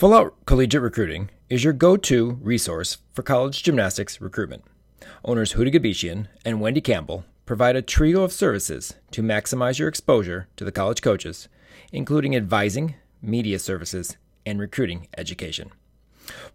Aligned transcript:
Full 0.00 0.14
Out 0.14 0.46
Collegiate 0.46 0.80
Recruiting 0.80 1.28
is 1.50 1.62
your 1.62 1.74
go 1.74 1.94
to 1.94 2.38
resource 2.40 2.96
for 3.12 3.22
college 3.22 3.62
gymnastics 3.62 4.18
recruitment. 4.18 4.64
Owners 5.26 5.52
Huda 5.52 5.74
Gabishian 5.74 6.26
and 6.42 6.58
Wendy 6.58 6.80
Campbell 6.80 7.26
provide 7.44 7.76
a 7.76 7.82
trio 7.82 8.22
of 8.22 8.32
services 8.32 8.94
to 9.10 9.22
maximize 9.22 9.78
your 9.78 9.88
exposure 9.88 10.48
to 10.56 10.64
the 10.64 10.72
college 10.72 11.02
coaches, 11.02 11.50
including 11.92 12.34
advising, 12.34 12.94
media 13.20 13.58
services, 13.58 14.16
and 14.46 14.58
recruiting 14.58 15.06
education. 15.18 15.70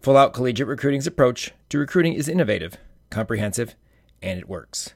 Full 0.00 0.16
Out 0.16 0.32
Collegiate 0.34 0.66
Recruiting's 0.66 1.06
approach 1.06 1.52
to 1.68 1.78
recruiting 1.78 2.14
is 2.14 2.28
innovative, 2.28 2.76
comprehensive, 3.10 3.76
and 4.20 4.40
it 4.40 4.48
works. 4.48 4.94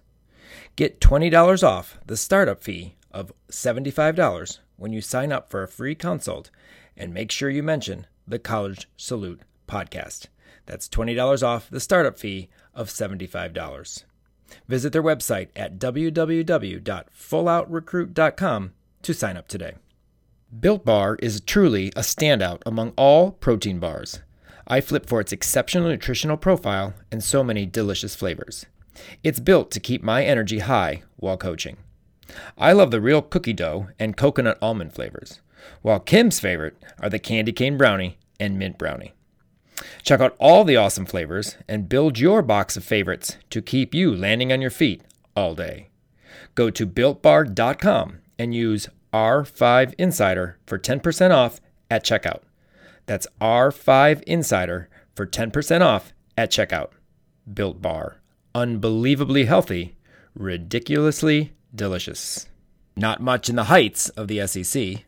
Get 0.75 1.01
$20 1.01 1.63
off 1.63 2.01
the 2.05 2.17
startup 2.17 2.65
fee 2.65 2.97
of 3.13 3.33
$75 3.53 4.59
when 4.77 4.93
you 4.93 5.01
sign 5.01 5.31
up 5.31 5.49
for 5.49 5.63
a 5.63 5.69
free 5.69 5.95
consult 5.95 6.51
and 6.97 7.15
make 7.15 7.31
sure 7.31 7.49
you 7.49 7.63
mention 7.63 8.09
the 8.31 8.39
College 8.39 8.89
Salute 8.97 9.43
podcast. 9.69 10.29
That's 10.67 10.89
$20 10.89 11.43
off 11.43 11.69
the 11.69 11.81
startup 11.81 12.19
fee 12.19 12.49
of 12.75 12.89
$75. 12.89 14.05
Visit 14.69 14.93
their 14.93 15.03
website 15.03 15.49
at 15.57 15.79
www.fulloutrecruit.com 15.79 18.73
to 19.03 19.15
sign 19.15 19.37
up 19.37 19.49
today. 19.49 19.75
Built 20.59 20.85
Bar 20.85 21.17
is 21.23 21.41
truly 21.41 21.89
a 21.89 22.01
standout 22.01 22.61
among 22.67 22.93
all 22.97 23.33
protein 23.33 23.79
bars. 23.79 24.21
I 24.67 24.81
flip 24.81 25.07
for 25.07 25.21
its 25.21 25.33
exceptional 25.33 25.89
nutritional 25.89 26.37
profile 26.37 26.95
and 27.11 27.23
so 27.23 27.43
many 27.43 27.67
delicious 27.67 28.15
flavors. 28.15 28.67
It's 29.23 29.41
built 29.41 29.71
to 29.73 29.81
keep 29.81 30.03
my 30.03 30.25
energy 30.25 30.61
high 30.61 31.03
while 31.17 31.37
coaching. 31.37 31.79
I 32.57 32.73
love 32.73 32.91
the 32.91 33.01
real 33.01 33.23
cookie 33.23 33.53
dough 33.53 33.89
and 33.99 34.17
coconut 34.17 34.59
almond 34.63 34.93
flavors, 34.93 35.41
while 35.83 35.99
Kim's 35.99 36.39
favorite 36.39 36.77
are 37.01 37.09
the 37.09 37.19
candy 37.19 37.53
cane 37.53 37.77
brownie 37.77 38.19
and 38.41 38.59
mint 38.59 38.79
brownie. 38.79 39.13
Check 40.03 40.21
out 40.21 40.35
all 40.39 40.65
the 40.65 40.77
awesome 40.77 41.07
flavors 41.07 41.57
and 41.69 41.89
build 41.89 42.19
your 42.19 42.43
box 42.43 42.77
of 42.77 42.85
favorites 42.85 43.37
to 43.51 43.63
keep 43.63 43.95
you 43.95 44.15
landing 44.15 44.53
on 44.53 44.61
your 44.61 44.71
feet 44.71 45.03
all 45.37 45.55
day. 45.55 45.89
Go 46.55 46.71
to 46.71 46.87
builtbar.com 46.87 48.19
and 48.39 48.55
use 48.55 48.89
R5 49.13 49.95
Insider 49.99 50.59
for 50.67 50.79
10% 50.79 51.31
off 51.31 51.61
at 51.91 52.05
checkout. 52.05 52.43
That's 53.07 53.27
R5 53.41 54.23
Insider 54.23 54.89
for 55.15 55.27
10% 55.27 55.81
off 55.83 56.13
at 56.37 56.51
checkout. 56.51 56.91
Built 57.53 57.83
Bar. 57.83 58.21
Unbelievably 58.55 59.45
healthy, 59.45 59.97
ridiculously 60.35 61.53
delicious. 61.75 62.49
Not 62.97 63.21
much 63.21 63.49
in 63.49 63.57
the 63.57 63.65
heights 63.65 64.09
of 64.11 64.29
the 64.29 64.47
SEC. 64.47 65.05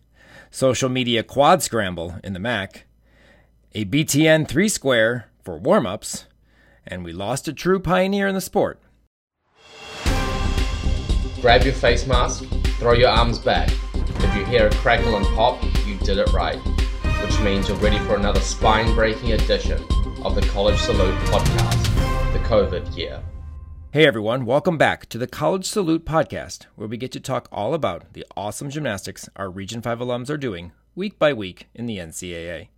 Social 0.51 0.89
media 0.89 1.23
quad 1.23 1.63
scramble 1.63 2.17
in 2.23 2.33
the 2.33 2.39
MAC. 2.39 2.87
A 3.75 3.87
BTN 3.87 4.47
3 4.47 4.69
square 4.69 5.31
for 5.43 5.57
warm 5.57 5.87
ups. 5.87 6.27
And 6.87 7.03
we 7.03 7.15
lost 7.15 7.49
a 7.49 7.55
true 7.55 7.81
pioneer 7.81 8.29
in 8.29 8.35
the 8.35 8.43
sport. 8.43 8.79
Grab 11.41 11.63
your 11.63 11.73
face 11.73 12.07
mask, 12.07 12.45
throw 12.79 12.93
your 12.93 13.09
arms 13.09 13.39
back. 13.39 13.71
If 13.95 14.37
you 14.37 14.45
hear 14.45 14.67
a 14.67 14.75
crackle 14.75 15.17
and 15.17 15.25
pop, 15.35 15.63
you 15.87 15.97
did 16.01 16.19
it 16.19 16.31
right, 16.35 16.59
which 17.23 17.41
means 17.41 17.67
you're 17.67 17.79
ready 17.79 17.99
for 18.01 18.15
another 18.15 18.41
spine 18.41 18.95
breaking 18.95 19.33
edition 19.33 19.83
of 20.23 20.35
the 20.35 20.47
College 20.53 20.79
Salute 20.79 21.19
podcast, 21.31 22.33
the 22.35 22.41
COVID 22.41 22.95
year. 22.95 23.23
Hey 23.91 24.05
everyone, 24.05 24.45
welcome 24.45 24.77
back 24.77 25.09
to 25.09 25.17
the 25.17 25.27
College 25.27 25.65
Salute 25.65 26.05
podcast, 26.05 26.67
where 26.77 26.89
we 26.89 26.99
get 26.99 27.13
to 27.13 27.21
talk 27.21 27.49
all 27.51 27.73
about 27.73 28.13
the 28.13 28.27
awesome 28.37 28.69
gymnastics 28.69 29.31
our 29.35 29.49
Region 29.49 29.81
5 29.81 30.01
alums 30.01 30.29
are 30.29 30.37
doing 30.37 30.73
week 30.95 31.19
by 31.19 31.33
week 31.33 31.69
in 31.75 31.87
the 31.87 31.97
NCAA. 31.97 32.69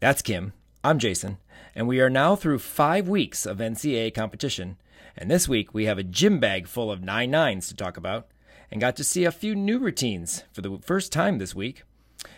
That's 0.00 0.22
Kim, 0.22 0.54
I'm 0.82 0.98
Jason, 0.98 1.36
and 1.74 1.86
we 1.86 2.00
are 2.00 2.08
now 2.08 2.34
through 2.34 2.60
five 2.60 3.06
weeks 3.06 3.44
of 3.44 3.58
NCAA 3.58 4.14
competition. 4.14 4.78
And 5.14 5.30
this 5.30 5.46
week 5.46 5.74
we 5.74 5.84
have 5.84 5.98
a 5.98 6.02
gym 6.02 6.40
bag 6.40 6.66
full 6.66 6.90
of 6.90 7.02
nine 7.02 7.30
nines 7.30 7.68
to 7.68 7.76
talk 7.76 7.98
about, 7.98 8.26
and 8.70 8.80
got 8.80 8.96
to 8.96 9.04
see 9.04 9.24
a 9.24 9.30
few 9.30 9.54
new 9.54 9.78
routines 9.78 10.44
for 10.52 10.62
the 10.62 10.78
first 10.78 11.12
time 11.12 11.36
this 11.36 11.54
week. 11.54 11.82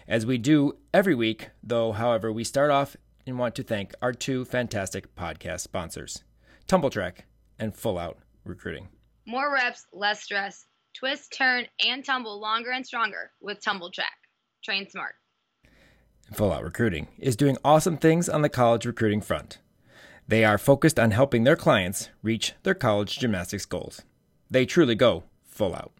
As 0.08 0.26
we 0.26 0.38
do 0.38 0.76
every 0.92 1.14
week, 1.14 1.50
though, 1.62 1.92
however, 1.92 2.32
we 2.32 2.42
start 2.42 2.72
off 2.72 2.96
and 3.28 3.38
want 3.38 3.54
to 3.54 3.62
thank 3.62 3.94
our 4.02 4.12
two 4.12 4.44
fantastic 4.44 5.14
podcast 5.14 5.60
sponsors, 5.60 6.24
Tumbl 6.66 6.90
Trak 6.90 7.18
and 7.60 7.76
Full 7.76 7.96
Out 7.96 8.18
Recruiting. 8.44 8.88
More 9.24 9.54
reps, 9.54 9.86
less 9.92 10.20
stress. 10.20 10.66
Twist, 10.94 11.32
turn, 11.32 11.68
and 11.86 12.04
tumble 12.04 12.40
longer 12.40 12.72
and 12.72 12.84
stronger 12.84 13.30
with 13.40 13.60
Tumbl 13.60 13.92
Trak. 13.92 14.18
Train 14.64 14.90
smart. 14.90 15.14
Full 16.32 16.52
Out 16.52 16.64
Recruiting 16.64 17.08
is 17.18 17.36
doing 17.36 17.58
awesome 17.64 17.96
things 17.96 18.28
on 18.28 18.42
the 18.42 18.48
college 18.48 18.86
recruiting 18.86 19.20
front. 19.20 19.58
They 20.28 20.44
are 20.44 20.58
focused 20.58 20.98
on 20.98 21.10
helping 21.10 21.44
their 21.44 21.56
clients 21.56 22.08
reach 22.22 22.54
their 22.62 22.74
college 22.74 23.18
gymnastics 23.18 23.66
goals. 23.66 24.02
They 24.50 24.66
truly 24.66 24.94
go 24.94 25.24
full 25.44 25.74
out. 25.74 25.92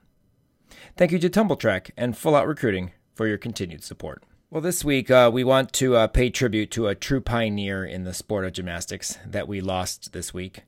Thank 0.97 1.13
you 1.13 1.19
to 1.19 1.31
Tumbl 1.31 1.59
Trak 1.59 1.91
and 1.97 2.17
Full 2.17 2.35
Out 2.35 2.47
Recruiting 2.47 2.93
for 3.15 3.27
your 3.27 3.39
continued 3.39 3.83
support. 3.83 4.23
Well, 4.51 4.61
this 4.61 4.85
week 4.85 5.11
uh, 5.11 5.31
we 5.33 5.45
want 5.45 5.73
to 5.75 5.97
uh, 5.97 6.07
pay 6.09 6.31
tribute 6.31 6.71
to 6.73 6.87
a 6.87 6.95
true 6.95 7.21
pioneer 7.21 7.85
in 7.85 8.05
the 8.05 8.15
sport 8.15 8.45
of 8.45 8.53
gymnastics 8.53 9.19
that 9.27 9.49
we 9.49 9.61
lost 9.61 10.13
this 10.13 10.35
week. 10.35 10.65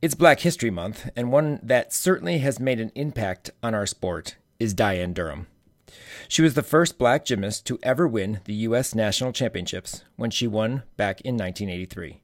It's 0.00 0.14
Black 0.14 0.40
History 0.40 0.70
Month, 0.70 1.10
and 1.16 1.32
one 1.32 1.58
that 1.62 1.92
certainly 1.92 2.38
has 2.38 2.60
made 2.60 2.78
an 2.78 2.92
impact 2.94 3.50
on 3.62 3.74
our 3.74 3.86
sport 3.86 4.36
is 4.60 4.72
Diane 4.72 5.12
Durham. 5.12 5.48
She 6.28 6.42
was 6.42 6.54
the 6.54 6.62
first 6.62 6.98
black 6.98 7.24
gymnast 7.24 7.66
to 7.66 7.78
ever 7.82 8.06
win 8.06 8.40
the 8.44 8.54
U.S. 8.54 8.94
National 8.94 9.32
Championships 9.32 10.04
when 10.16 10.30
she 10.30 10.46
won 10.46 10.82
back 10.96 11.20
in 11.22 11.36
1983. 11.36 12.20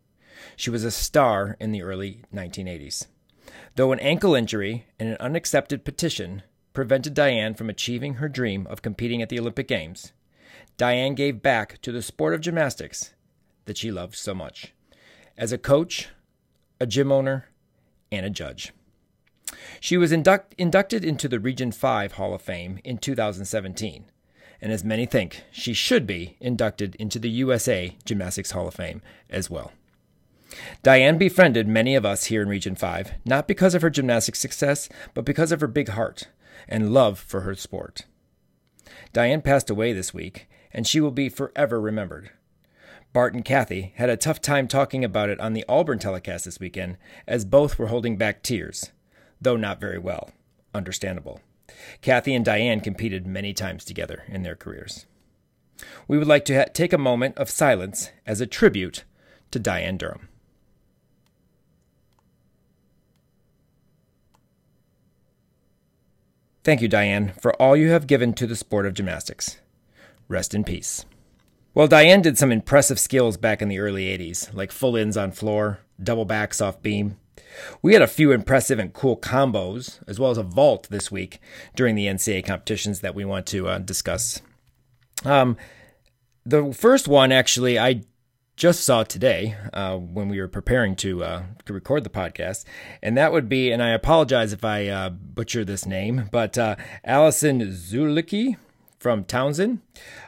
She 0.56 0.70
was 0.70 0.84
a 0.84 0.90
star 0.90 1.56
in 1.60 1.72
the 1.72 1.82
early 1.82 2.22
1980s. 2.34 3.06
Though 3.76 3.92
an 3.92 4.00
ankle 4.00 4.34
injury 4.34 4.86
and 4.98 5.08
an 5.08 5.16
unaccepted 5.20 5.84
petition 5.84 6.42
prevented 6.72 7.14
Diane 7.14 7.54
from 7.54 7.70
achieving 7.70 8.14
her 8.14 8.28
dream 8.28 8.66
of 8.68 8.82
competing 8.82 9.22
at 9.22 9.28
the 9.28 9.38
Olympic 9.38 9.68
Games, 9.68 10.12
Diane 10.76 11.14
gave 11.14 11.42
back 11.42 11.80
to 11.82 11.92
the 11.92 12.02
sport 12.02 12.34
of 12.34 12.40
gymnastics 12.40 13.14
that 13.64 13.78
she 13.78 13.90
loved 13.90 14.16
so 14.16 14.34
much. 14.34 14.74
As 15.36 15.52
a 15.52 15.58
coach, 15.58 16.08
a 16.80 16.86
gym 16.86 17.10
owner, 17.10 17.48
and 18.10 18.26
a 18.26 18.30
judge. 18.30 18.72
She 19.80 19.96
was 19.96 20.12
induct- 20.12 20.54
inducted 20.58 21.04
into 21.04 21.28
the 21.28 21.40
Region 21.40 21.72
5 21.72 22.12
Hall 22.12 22.34
of 22.34 22.42
Fame 22.42 22.80
in 22.84 22.98
2017, 22.98 24.04
and 24.60 24.72
as 24.72 24.84
many 24.84 25.06
think, 25.06 25.42
she 25.50 25.74
should 25.74 26.06
be 26.06 26.36
inducted 26.40 26.94
into 26.96 27.18
the 27.18 27.30
USA 27.30 27.96
Gymnastics 28.04 28.52
Hall 28.52 28.68
of 28.68 28.74
Fame 28.74 29.02
as 29.28 29.50
well. 29.50 29.72
Diane 30.82 31.18
befriended 31.18 31.66
many 31.66 31.94
of 31.94 32.04
us 32.04 32.26
here 32.26 32.42
in 32.42 32.48
Region 32.48 32.74
5, 32.74 33.12
not 33.24 33.48
because 33.48 33.74
of 33.74 33.82
her 33.82 33.90
gymnastic 33.90 34.36
success, 34.36 34.88
but 35.12 35.24
because 35.24 35.52
of 35.52 35.60
her 35.60 35.66
big 35.66 35.88
heart 35.88 36.28
and 36.68 36.92
love 36.92 37.18
for 37.18 37.40
her 37.40 37.54
sport. 37.54 38.06
Diane 39.12 39.42
passed 39.42 39.70
away 39.70 39.92
this 39.92 40.14
week, 40.14 40.48
and 40.72 40.86
she 40.86 41.00
will 41.00 41.10
be 41.10 41.28
forever 41.28 41.80
remembered. 41.80 42.30
Bart 43.12 43.34
and 43.34 43.44
Kathy 43.44 43.92
had 43.96 44.10
a 44.10 44.16
tough 44.16 44.40
time 44.40 44.66
talking 44.66 45.04
about 45.04 45.30
it 45.30 45.38
on 45.38 45.52
the 45.52 45.64
Auburn 45.68 46.00
telecast 46.00 46.44
this 46.44 46.58
weekend, 46.58 46.96
as 47.26 47.44
both 47.44 47.78
were 47.78 47.86
holding 47.86 48.16
back 48.16 48.42
tears, 48.42 48.90
though 49.44 49.56
not 49.56 49.80
very 49.80 49.98
well. 49.98 50.30
Understandable. 50.74 51.40
Kathy 52.02 52.34
and 52.34 52.44
Diane 52.44 52.80
competed 52.80 53.26
many 53.26 53.54
times 53.54 53.84
together 53.84 54.24
in 54.28 54.42
their 54.42 54.56
careers. 54.56 55.06
We 56.08 56.18
would 56.18 56.26
like 56.26 56.44
to 56.46 56.56
ha- 56.56 56.64
take 56.72 56.92
a 56.92 56.98
moment 56.98 57.36
of 57.38 57.48
silence 57.50 58.10
as 58.26 58.40
a 58.40 58.46
tribute 58.46 59.04
to 59.50 59.58
Diane 59.58 59.96
Durham. 59.96 60.28
Thank 66.64 66.80
you, 66.80 66.88
Diane, 66.88 67.34
for 67.40 67.52
all 67.60 67.76
you 67.76 67.90
have 67.90 68.06
given 68.06 68.32
to 68.34 68.46
the 68.46 68.56
sport 68.56 68.86
of 68.86 68.94
gymnastics. 68.94 69.58
Rest 70.28 70.54
in 70.54 70.64
peace. 70.64 71.04
Well, 71.74 71.88
Diane 71.88 72.22
did 72.22 72.38
some 72.38 72.50
impressive 72.50 72.98
skills 72.98 73.36
back 73.36 73.60
in 73.60 73.68
the 73.68 73.80
early 73.80 74.04
80s, 74.06 74.54
like 74.54 74.72
full 74.72 74.96
ins 74.96 75.16
on 75.16 75.32
floor, 75.32 75.80
double 76.02 76.24
backs 76.24 76.62
off 76.62 76.80
beam. 76.80 77.18
We 77.82 77.92
had 77.92 78.02
a 78.02 78.06
few 78.06 78.32
impressive 78.32 78.78
and 78.78 78.92
cool 78.92 79.16
combos, 79.16 80.00
as 80.08 80.18
well 80.18 80.30
as 80.30 80.38
a 80.38 80.42
vault 80.42 80.88
this 80.90 81.10
week 81.10 81.40
during 81.74 81.94
the 81.94 82.06
NCAA 82.06 82.44
competitions 82.44 83.00
that 83.00 83.14
we 83.14 83.24
want 83.24 83.46
to 83.46 83.68
uh, 83.68 83.78
discuss. 83.78 84.40
Um, 85.24 85.56
the 86.44 86.72
first 86.72 87.08
one, 87.08 87.32
actually, 87.32 87.78
I 87.78 88.02
just 88.56 88.84
saw 88.84 89.02
today 89.02 89.56
uh, 89.72 89.96
when 89.96 90.28
we 90.28 90.40
were 90.40 90.48
preparing 90.48 90.94
to, 90.96 91.24
uh, 91.24 91.42
to 91.64 91.72
record 91.72 92.04
the 92.04 92.10
podcast, 92.10 92.64
and 93.02 93.16
that 93.16 93.32
would 93.32 93.48
be, 93.48 93.72
and 93.72 93.82
I 93.82 93.90
apologize 93.90 94.52
if 94.52 94.64
I 94.64 94.86
uh, 94.86 95.10
butcher 95.10 95.64
this 95.64 95.86
name, 95.86 96.28
but 96.30 96.56
uh, 96.56 96.76
Allison 97.04 97.60
Zulicki 97.62 98.56
from 99.04 99.22
Towson. 99.22 99.80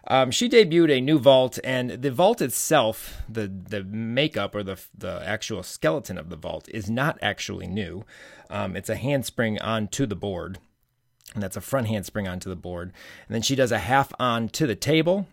Um, 0.07 0.31
she 0.31 0.51
debuted 0.51 0.99
a 0.99 1.01
new 1.01 1.19
vault, 1.19 1.59
and 1.65 1.93
the 1.93 2.11
vault 2.11 2.43
itself, 2.43 3.23
the 3.27 3.49
the 3.49 3.83
makeup 3.83 4.55
or 4.55 4.63
the 4.63 4.79
the 4.95 5.23
actual 5.25 5.63
skeleton 5.63 6.19
of 6.19 6.29
the 6.29 6.37
vault, 6.37 6.69
is 6.69 6.91
not 6.91 7.19
actually 7.23 7.69
new. 7.69 8.05
Um, 8.51 8.77
it's 8.77 8.91
a 8.91 8.97
handspring 8.97 9.59
onto 9.63 10.05
the 10.05 10.15
board, 10.15 10.59
and 11.33 11.43
that's 11.43 11.57
a 11.57 11.63
front 11.63 11.87
handspring 11.87 12.29
onto 12.29 12.51
the 12.51 12.55
board. 12.55 12.93
And 13.27 13.35
then 13.35 13.41
she 13.41 13.57
does 13.57 13.73
a 13.73 13.79
half 13.79 14.13
on 14.21 14.51
to 14.51 14.67
the 14.67 14.77
table, 14.77 15.27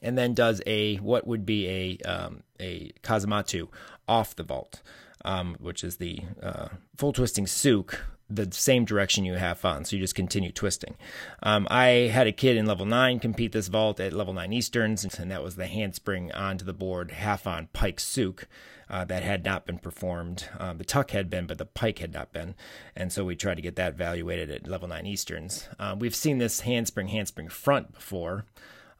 and 0.00 0.16
then 0.16 0.32
does 0.32 0.62
a 0.64 0.98
what 0.98 1.26
would 1.26 1.44
be 1.44 1.66
a 1.66 2.08
um, 2.08 2.44
a 2.60 2.92
Kasamatsu 3.02 3.66
off 4.06 4.36
the 4.36 4.44
vault, 4.44 4.80
um, 5.24 5.56
which 5.58 5.82
is 5.82 5.96
the 5.96 6.20
uh, 6.40 6.68
full 6.96 7.12
twisting 7.12 7.46
tsuk 7.46 7.96
the 8.34 8.48
same 8.52 8.84
direction 8.84 9.24
you 9.24 9.34
have 9.34 9.64
on. 9.64 9.84
So 9.84 9.96
you 9.96 10.02
just 10.02 10.14
continue 10.14 10.52
twisting. 10.52 10.96
Um, 11.42 11.66
I 11.70 12.10
had 12.12 12.26
a 12.26 12.32
kid 12.32 12.56
in 12.56 12.66
level 12.66 12.86
nine 12.86 13.18
compete 13.18 13.52
this 13.52 13.68
vault 13.68 14.00
at 14.00 14.12
level 14.12 14.34
nine 14.34 14.52
Easterns, 14.52 15.04
and 15.04 15.30
that 15.30 15.42
was 15.42 15.56
the 15.56 15.66
handspring 15.66 16.32
onto 16.32 16.64
the 16.64 16.72
board 16.72 17.12
half 17.12 17.46
on 17.46 17.68
pike 17.72 17.98
tsuk. 17.98 18.44
Uh, 18.90 19.02
that 19.02 19.22
had 19.22 19.46
not 19.46 19.64
been 19.64 19.78
performed. 19.78 20.46
Um, 20.58 20.76
the 20.76 20.84
tuck 20.84 21.12
had 21.12 21.30
been, 21.30 21.46
but 21.46 21.56
the 21.56 21.64
pike 21.64 22.00
had 22.00 22.12
not 22.12 22.34
been. 22.34 22.54
And 22.94 23.10
so 23.10 23.24
we 23.24 23.34
tried 23.34 23.54
to 23.54 23.62
get 23.62 23.76
that 23.76 23.94
evaluated 23.94 24.50
at 24.50 24.68
level 24.68 24.86
9 24.86 25.06
Easterns. 25.06 25.66
Uh, 25.78 25.96
we've 25.98 26.14
seen 26.14 26.36
this 26.36 26.60
handspring, 26.60 27.08
handspring 27.08 27.48
front 27.48 27.94
before. 27.94 28.44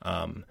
Um, 0.00 0.46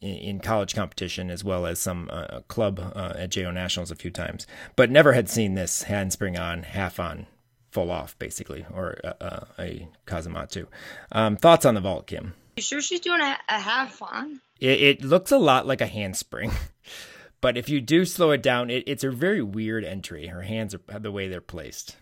in, 0.00 0.40
college 0.40 0.74
competition 0.74 1.30
as 1.30 1.44
well 1.44 1.66
as 1.66 1.78
some 1.78 2.08
uh, 2.10 2.40
club 2.48 2.80
uh, 2.94 3.12
at 3.16 3.30
JO 3.30 3.50
Nationals 3.50 3.90
a 3.90 3.96
few 3.96 4.10
times, 4.10 4.46
but 4.76 4.90
never 4.90 5.12
had 5.12 5.28
seen 5.28 5.54
this 5.54 5.82
handspring 5.84 6.38
on, 6.38 6.62
half 6.62 6.98
on 6.98 7.26
full 7.70 7.90
off, 7.90 8.18
basically, 8.18 8.66
or 8.72 8.98
uh, 9.04 9.12
uh, 9.20 9.44
a 9.58 9.88
Kasamatsu. 10.06 10.66
Um, 11.12 11.36
thoughts 11.36 11.64
on 11.64 11.74
the 11.74 11.80
vault, 11.80 12.06
Kim? 12.06 12.34
You 12.56 12.62
sure 12.62 12.80
she's 12.80 13.00
doing 13.00 13.20
a, 13.20 13.36
a 13.48 13.60
half 13.60 14.02
on? 14.02 14.40
It, 14.58 14.80
it, 14.80 15.04
looks 15.04 15.30
a 15.30 15.38
lot 15.38 15.66
like 15.66 15.80
a 15.80 15.86
handspring, 15.86 16.52
but 17.40 17.56
if 17.56 17.68
you 17.68 17.80
do 17.80 18.04
slow 18.04 18.30
it 18.32 18.42
down, 18.42 18.70
it, 18.70 18.84
it's 18.86 19.04
a 19.04 19.10
very 19.10 19.42
weird 19.42 19.84
entry. 19.84 20.26
Her 20.26 20.42
hands 20.42 20.74
are 20.74 20.98
the 20.98 21.12
way 21.12 21.28
they're 21.28 21.40
placed. 21.40 21.96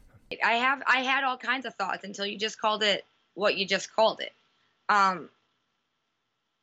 I 0.45 0.55
have 0.55 0.83
I 0.87 0.99
had 0.99 1.25
all 1.25 1.39
kinds 1.39 1.65
of 1.65 1.75
thoughts 1.75 2.05
until 2.05 2.27
you 2.27 2.39
just 2.39 2.61
called 2.61 2.83
it 2.83 3.05
what 3.35 3.57
you 3.57 3.67
just 3.67 3.95
called 3.95 4.21
it, 4.21 4.33
um, 4.89 5.31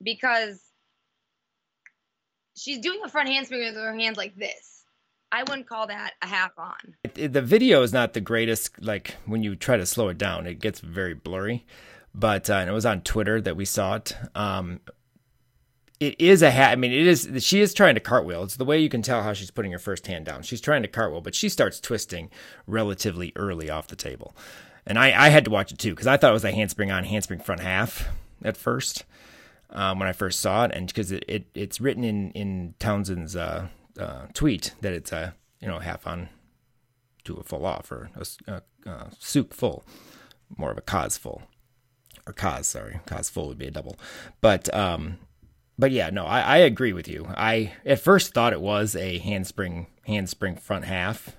because 0.03 0.59
she's 2.55 2.79
doing 2.79 2.99
a 3.03 3.09
front 3.09 3.29
handspring 3.29 3.61
with 3.61 3.75
her 3.75 3.95
hands 3.95 4.17
like 4.17 4.35
this 4.35 4.75
I 5.35 5.43
wouldn't 5.43 5.67
call 5.67 5.87
that 5.87 6.13
a 6.21 6.27
half 6.27 6.57
on. 6.57 6.95
The 7.15 7.41
video 7.41 7.81
is 7.81 7.93
not 7.93 8.13
the 8.13 8.21
greatest. 8.21 8.81
Like 8.81 9.15
when 9.25 9.43
you 9.43 9.55
try 9.55 9.77
to 9.77 9.85
slow 9.85 10.09
it 10.09 10.17
down, 10.17 10.47
it 10.47 10.59
gets 10.59 10.79
very 10.79 11.13
blurry. 11.13 11.65
But 12.13 12.49
uh, 12.49 12.65
it 12.67 12.71
was 12.71 12.85
on 12.85 13.01
Twitter 13.01 13.41
that 13.41 13.57
we 13.57 13.65
saw 13.65 13.95
it. 13.95 14.15
Um, 14.35 14.79
it 15.99 16.19
is 16.19 16.41
a 16.41 16.51
hat. 16.51 16.71
I 16.71 16.75
mean, 16.75 16.91
it 16.91 17.07
is. 17.07 17.29
She 17.39 17.61
is 17.61 17.73
trying 17.73 17.95
to 17.95 18.01
cartwheel. 18.01 18.43
It's 18.43 18.57
the 18.57 18.65
way 18.65 18.79
you 18.79 18.89
can 18.89 19.01
tell 19.01 19.23
how 19.23 19.33
she's 19.33 19.51
putting 19.51 19.71
her 19.71 19.79
first 19.79 20.07
hand 20.07 20.25
down. 20.25 20.43
She's 20.43 20.61
trying 20.61 20.81
to 20.81 20.87
cartwheel, 20.87 21.21
but 21.21 21.35
she 21.35 21.49
starts 21.49 21.79
twisting 21.79 22.29
relatively 22.67 23.31
early 23.35 23.69
off 23.69 23.87
the 23.87 23.95
table. 23.95 24.35
And 24.85 24.99
I, 24.99 25.25
I 25.25 25.29
had 25.29 25.45
to 25.45 25.51
watch 25.51 25.71
it 25.71 25.79
too 25.79 25.91
because 25.91 26.07
I 26.07 26.17
thought 26.17 26.29
it 26.29 26.33
was 26.33 26.45
a 26.45 26.51
handspring 26.51 26.91
on 26.91 27.05
handspring 27.05 27.39
front 27.39 27.61
half 27.61 28.09
at 28.43 28.55
first 28.55 29.03
um, 29.71 29.99
when 29.99 30.07
I 30.07 30.13
first 30.13 30.39
saw 30.39 30.65
it, 30.65 30.71
and 30.73 30.87
because 30.87 31.11
it, 31.11 31.25
it, 31.27 31.45
it's 31.53 31.81
written 31.81 32.03
in 32.03 32.31
in 32.31 32.75
Towson's 32.79 33.35
uh, 33.35 33.67
uh, 33.99 34.27
tweet 34.33 34.73
that 34.81 34.93
it's 34.93 35.11
a 35.11 35.33
you 35.59 35.67
know 35.67 35.79
half 35.79 36.05
on 36.05 36.29
to 37.25 37.35
a 37.35 37.43
full 37.43 37.65
off 37.65 37.91
or 37.91 38.09
a, 38.15 38.25
a, 38.51 38.89
a 38.89 39.09
tsuk 39.19 39.53
full, 39.53 39.85
more 40.57 40.71
of 40.71 40.77
a 40.77 40.81
cause 40.81 41.17
full 41.17 41.43
or 42.27 42.33
cause 42.33 42.65
sorry 42.67 42.99
cause 43.05 43.29
full 43.29 43.47
would 43.47 43.57
be 43.57 43.67
a 43.67 43.71
double, 43.71 43.97
but 44.41 44.73
um, 44.73 45.17
but 45.77 45.91
yeah 45.91 46.09
no 46.09 46.25
I, 46.25 46.41
I 46.41 46.57
agree 46.57 46.93
with 46.93 47.07
you. 47.07 47.27
I 47.35 47.73
at 47.85 47.99
first 47.99 48.33
thought 48.33 48.53
it 48.53 48.61
was 48.61 48.95
a 48.95 49.19
handspring 49.19 49.87
handspring 50.05 50.55
front 50.55 50.85
half, 50.85 51.35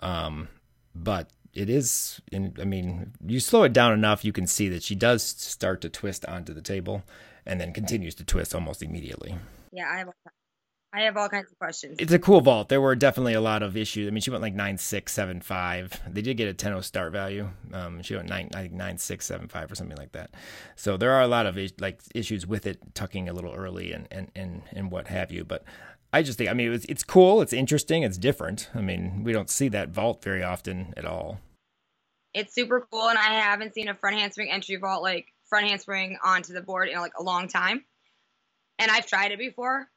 um, 0.00 0.48
but 0.94 1.30
it 1.52 1.68
is 1.68 2.20
in, 2.30 2.54
i 2.60 2.64
mean 2.64 3.12
you 3.26 3.40
slow 3.40 3.64
it 3.64 3.72
down 3.72 3.92
enough 3.92 4.24
you 4.24 4.32
can 4.32 4.46
see 4.46 4.68
that 4.68 4.82
she 4.84 4.94
does 4.94 5.22
start 5.22 5.80
to 5.80 5.88
twist 5.88 6.24
onto 6.26 6.54
the 6.54 6.62
table 6.62 7.02
and 7.44 7.60
then 7.60 7.72
continues 7.72 8.14
to 8.14 8.24
twist 8.24 8.54
almost 8.54 8.82
immediately. 8.82 9.34
Yeah 9.72 9.90
i 9.92 9.98
have 9.98 10.08
I 10.92 11.02
have 11.02 11.16
all 11.16 11.28
kinds 11.28 11.50
of 11.52 11.58
questions. 11.58 11.96
It's 12.00 12.12
a 12.12 12.18
cool 12.18 12.40
vault. 12.40 12.68
There 12.68 12.80
were 12.80 12.96
definitely 12.96 13.34
a 13.34 13.40
lot 13.40 13.62
of 13.62 13.76
issues. 13.76 14.08
I 14.08 14.10
mean, 14.10 14.22
she 14.22 14.30
went 14.30 14.42
like 14.42 14.54
nine 14.54 14.76
six 14.76 15.12
seven 15.12 15.40
five. 15.40 16.00
They 16.08 16.20
did 16.20 16.36
get 16.36 16.48
a 16.48 16.54
10 16.54 16.82
start 16.82 17.12
value. 17.12 17.48
Um, 17.72 18.02
she 18.02 18.16
went 18.16 18.28
nine 18.28 18.50
I 18.54 18.62
think 18.62 18.72
nine 18.72 18.98
six 18.98 19.24
seven 19.24 19.46
five 19.46 19.70
or 19.70 19.76
something 19.76 19.96
like 19.96 20.12
that. 20.12 20.32
So 20.74 20.96
there 20.96 21.12
are 21.12 21.22
a 21.22 21.28
lot 21.28 21.46
of 21.46 21.56
like 21.78 22.00
issues 22.14 22.46
with 22.46 22.66
it 22.66 22.78
tucking 22.94 23.28
a 23.28 23.32
little 23.32 23.54
early 23.54 23.92
and 23.92 24.08
and 24.10 24.32
and 24.34 24.62
and 24.72 24.90
what 24.90 25.06
have 25.06 25.30
you. 25.30 25.44
But 25.44 25.62
I 26.12 26.22
just 26.22 26.38
think 26.38 26.50
I 26.50 26.54
mean 26.54 26.66
it 26.66 26.70
was, 26.70 26.84
it's 26.86 27.04
cool. 27.04 27.40
It's 27.40 27.52
interesting. 27.52 28.02
It's 28.02 28.18
different. 28.18 28.68
I 28.74 28.80
mean 28.80 29.22
we 29.22 29.32
don't 29.32 29.50
see 29.50 29.68
that 29.68 29.90
vault 29.90 30.24
very 30.24 30.42
often 30.42 30.92
at 30.96 31.04
all. 31.04 31.38
It's 32.32 32.54
super 32.54 32.86
cool, 32.92 33.08
and 33.08 33.18
I 33.18 33.40
haven't 33.40 33.74
seen 33.74 33.88
a 33.88 33.94
front 33.94 34.16
handspring 34.16 34.50
entry 34.50 34.76
vault 34.76 35.02
like 35.02 35.26
front 35.48 35.68
handspring 35.68 36.16
onto 36.24 36.52
the 36.52 36.62
board 36.62 36.88
in 36.88 36.98
like 36.98 37.12
a 37.18 37.22
long 37.22 37.46
time. 37.46 37.84
And 38.80 38.90
I've 38.90 39.06
tried 39.06 39.30
it 39.30 39.38
before 39.38 39.88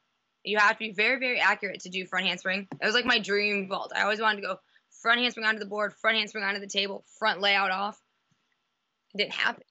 you 0.44 0.58
have 0.58 0.72
to 0.72 0.78
be 0.78 0.92
very, 0.92 1.18
very 1.18 1.40
accurate 1.40 1.80
to 1.80 1.88
do 1.88 2.06
front 2.06 2.26
handspring. 2.26 2.68
It 2.80 2.84
was 2.84 2.94
like 2.94 3.06
my 3.06 3.18
dream 3.18 3.68
vault. 3.68 3.92
I 3.96 4.02
always 4.02 4.20
wanted 4.20 4.42
to 4.42 4.46
go 4.46 4.56
front 5.02 5.20
handspring 5.20 5.46
onto 5.46 5.58
the 5.58 5.66
board, 5.66 5.94
front 5.94 6.18
handspring 6.18 6.44
onto 6.44 6.60
the 6.60 6.66
table, 6.66 7.04
front 7.18 7.40
layout 7.40 7.70
off. 7.70 7.98
It 9.14 9.18
didn't 9.18 9.32
happen. 9.32 9.64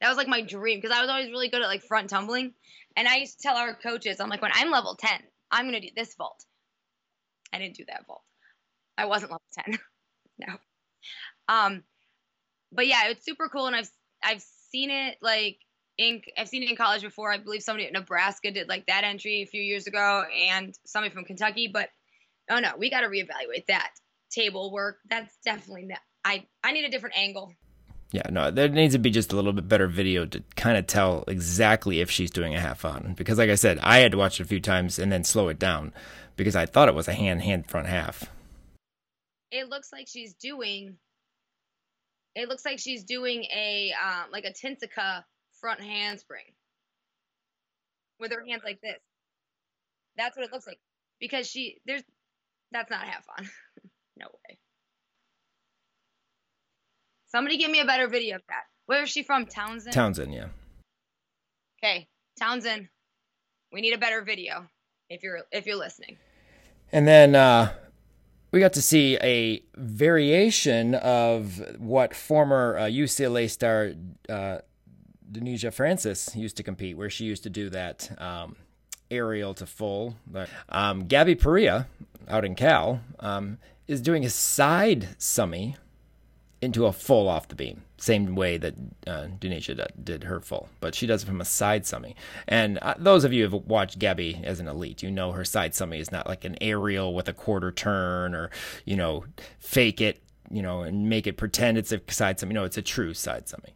That 0.00 0.08
was 0.08 0.16
like 0.16 0.28
my 0.28 0.40
dream 0.40 0.78
because 0.80 0.96
I 0.96 1.02
was 1.02 1.10
always 1.10 1.30
really 1.30 1.48
good 1.48 1.62
at 1.62 1.68
like 1.68 1.82
front 1.82 2.08
tumbling. 2.08 2.54
And 2.96 3.06
I 3.06 3.16
used 3.16 3.38
to 3.38 3.42
tell 3.42 3.56
our 3.56 3.74
coaches, 3.74 4.20
I'm 4.20 4.30
like, 4.30 4.42
when 4.42 4.50
I'm 4.54 4.70
level 4.70 4.96
10, 4.96 5.10
I'm 5.50 5.68
going 5.68 5.80
to 5.80 5.86
do 5.86 5.92
this 5.94 6.14
vault. 6.14 6.44
I 7.52 7.58
didn't 7.58 7.76
do 7.76 7.84
that 7.88 8.06
vault. 8.06 8.22
I 8.96 9.04
wasn't 9.04 9.32
level 9.32 9.42
10. 9.66 9.78
no. 10.38 10.54
Um, 11.48 11.82
but 12.72 12.86
yeah, 12.86 13.08
it's 13.08 13.24
super 13.24 13.48
cool. 13.48 13.66
And 13.66 13.76
I've, 13.76 13.90
I've 14.22 14.42
seen 14.70 14.90
it 14.90 15.18
like 15.20 15.58
in 15.98 16.22
I've 16.36 16.48
seen 16.48 16.62
it 16.62 16.70
in 16.70 16.76
college 16.76 17.02
before. 17.02 17.32
I 17.32 17.38
believe 17.38 17.62
somebody 17.62 17.86
at 17.86 17.92
Nebraska 17.92 18.50
did 18.50 18.68
like 18.68 18.86
that 18.86 19.04
entry 19.04 19.42
a 19.42 19.46
few 19.46 19.62
years 19.62 19.86
ago, 19.86 20.24
and 20.50 20.74
somebody 20.84 21.12
from 21.12 21.24
Kentucky. 21.24 21.68
But 21.72 21.88
oh 22.50 22.58
no, 22.58 22.72
we 22.78 22.90
got 22.90 23.00
to 23.00 23.08
reevaluate 23.08 23.66
that 23.68 23.92
table 24.30 24.72
work. 24.72 24.98
That's 25.08 25.36
definitely 25.44 25.84
not. 25.84 26.00
I 26.24 26.46
I 26.64 26.72
need 26.72 26.84
a 26.84 26.90
different 26.90 27.16
angle. 27.16 27.52
Yeah, 28.12 28.22
no, 28.28 28.50
there 28.50 28.68
needs 28.68 28.94
to 28.94 28.98
be 28.98 29.10
just 29.10 29.32
a 29.32 29.36
little 29.36 29.52
bit 29.52 29.68
better 29.68 29.86
video 29.86 30.26
to 30.26 30.42
kind 30.56 30.76
of 30.76 30.88
tell 30.88 31.22
exactly 31.28 32.00
if 32.00 32.10
she's 32.10 32.30
doing 32.30 32.56
a 32.56 32.60
half 32.60 32.84
on. 32.84 33.14
Because, 33.16 33.38
like 33.38 33.50
I 33.50 33.54
said, 33.54 33.78
I 33.82 33.98
had 33.98 34.10
to 34.12 34.18
watch 34.18 34.40
it 34.40 34.44
a 34.44 34.46
few 34.46 34.60
times 34.60 34.98
and 34.98 35.12
then 35.12 35.22
slow 35.22 35.48
it 35.48 35.60
down 35.60 35.92
because 36.34 36.56
I 36.56 36.66
thought 36.66 36.88
it 36.88 36.94
was 36.94 37.06
a 37.06 37.12
hand 37.12 37.42
hand 37.42 37.66
front 37.68 37.86
half. 37.86 38.24
It 39.52 39.68
looks 39.68 39.92
like 39.92 40.08
she's 40.08 40.34
doing. 40.34 40.96
It 42.34 42.48
looks 42.48 42.64
like 42.64 42.80
she's 42.80 43.04
doing 43.04 43.44
a 43.44 43.92
um, 44.04 44.30
like 44.32 44.44
a 44.44 44.52
Tinsica 44.52 45.24
front 45.60 45.80
handspring 45.80 46.44
with 48.18 48.32
her 48.32 48.44
hands 48.46 48.62
like 48.64 48.80
this. 48.80 48.98
That's 50.16 50.36
what 50.36 50.46
it 50.46 50.52
looks 50.52 50.66
like. 50.66 50.78
Because 51.20 51.48
she 51.48 51.80
there's 51.86 52.02
that's 52.72 52.90
not 52.90 53.02
half 53.02 53.24
on. 53.38 53.48
no 54.18 54.26
way. 54.26 54.58
Somebody 57.28 57.58
give 57.58 57.70
me 57.70 57.80
a 57.80 57.84
better 57.84 58.08
video 58.08 58.36
of 58.36 58.42
that. 58.48 58.62
Where 58.86 59.02
is 59.04 59.10
she 59.10 59.22
from? 59.22 59.46
Towson? 59.46 59.92
Towson, 59.92 60.34
yeah. 60.34 60.46
Okay, 61.82 62.08
Towson. 62.40 62.88
We 63.72 63.80
need 63.80 63.92
a 63.92 63.98
better 63.98 64.22
video 64.22 64.66
if 65.08 65.22
you're 65.22 65.40
if 65.52 65.66
you're 65.66 65.76
listening. 65.76 66.16
And 66.92 67.06
then 67.06 67.34
uh 67.34 67.72
we 68.52 68.58
got 68.58 68.72
to 68.72 68.82
see 68.82 69.16
a 69.22 69.62
variation 69.76 70.96
of 70.96 71.62
what 71.78 72.14
former 72.14 72.76
uh, 72.78 72.82
UCLA 72.82 73.48
star 73.48 73.92
uh, 74.28 74.58
Danusia 75.30 75.72
Francis 75.72 76.34
used 76.34 76.56
to 76.56 76.62
compete, 76.62 76.96
where 76.96 77.10
she 77.10 77.24
used 77.24 77.42
to 77.44 77.50
do 77.50 77.70
that 77.70 78.10
um, 78.20 78.56
aerial 79.10 79.54
to 79.54 79.66
full. 79.66 80.16
Um, 80.68 81.06
Gabby 81.06 81.34
Perea 81.34 81.86
out 82.28 82.44
in 82.44 82.54
Cal 82.54 83.00
um, 83.20 83.58
is 83.86 84.00
doing 84.00 84.24
a 84.24 84.30
side 84.30 85.08
summy 85.18 85.76
into 86.62 86.84
a 86.84 86.92
full 86.92 87.28
off 87.28 87.48
the 87.48 87.54
beam, 87.54 87.82
same 87.96 88.34
way 88.34 88.58
that 88.58 88.74
uh, 89.06 89.28
did 89.38 90.24
her 90.24 90.40
full, 90.40 90.68
but 90.80 90.94
she 90.94 91.06
does 91.06 91.22
it 91.22 91.26
from 91.26 91.40
a 91.40 91.44
side 91.44 91.84
summy. 91.84 92.14
And 92.46 92.78
uh, 92.82 92.94
those 92.98 93.24
of 93.24 93.32
you 93.32 93.46
who 93.46 93.56
have 93.56 93.66
watched 93.66 93.98
Gabby 93.98 94.40
as 94.44 94.60
an 94.60 94.68
elite, 94.68 95.02
you 95.02 95.10
know 95.10 95.32
her 95.32 95.44
side 95.44 95.72
summy 95.72 96.00
is 96.00 96.12
not 96.12 96.26
like 96.26 96.44
an 96.44 96.56
aerial 96.60 97.14
with 97.14 97.28
a 97.28 97.32
quarter 97.32 97.72
turn 97.72 98.34
or 98.34 98.50
you 98.84 98.96
know 98.96 99.24
fake 99.58 100.00
it, 100.02 100.22
you 100.50 100.60
know, 100.60 100.82
and 100.82 101.08
make 101.08 101.26
it 101.26 101.38
pretend 101.38 101.78
it's 101.78 101.92
a 101.92 102.00
side 102.08 102.38
summy. 102.38 102.52
No, 102.52 102.64
it's 102.64 102.78
a 102.78 102.82
true 102.82 103.14
side 103.14 103.46
summy 103.46 103.72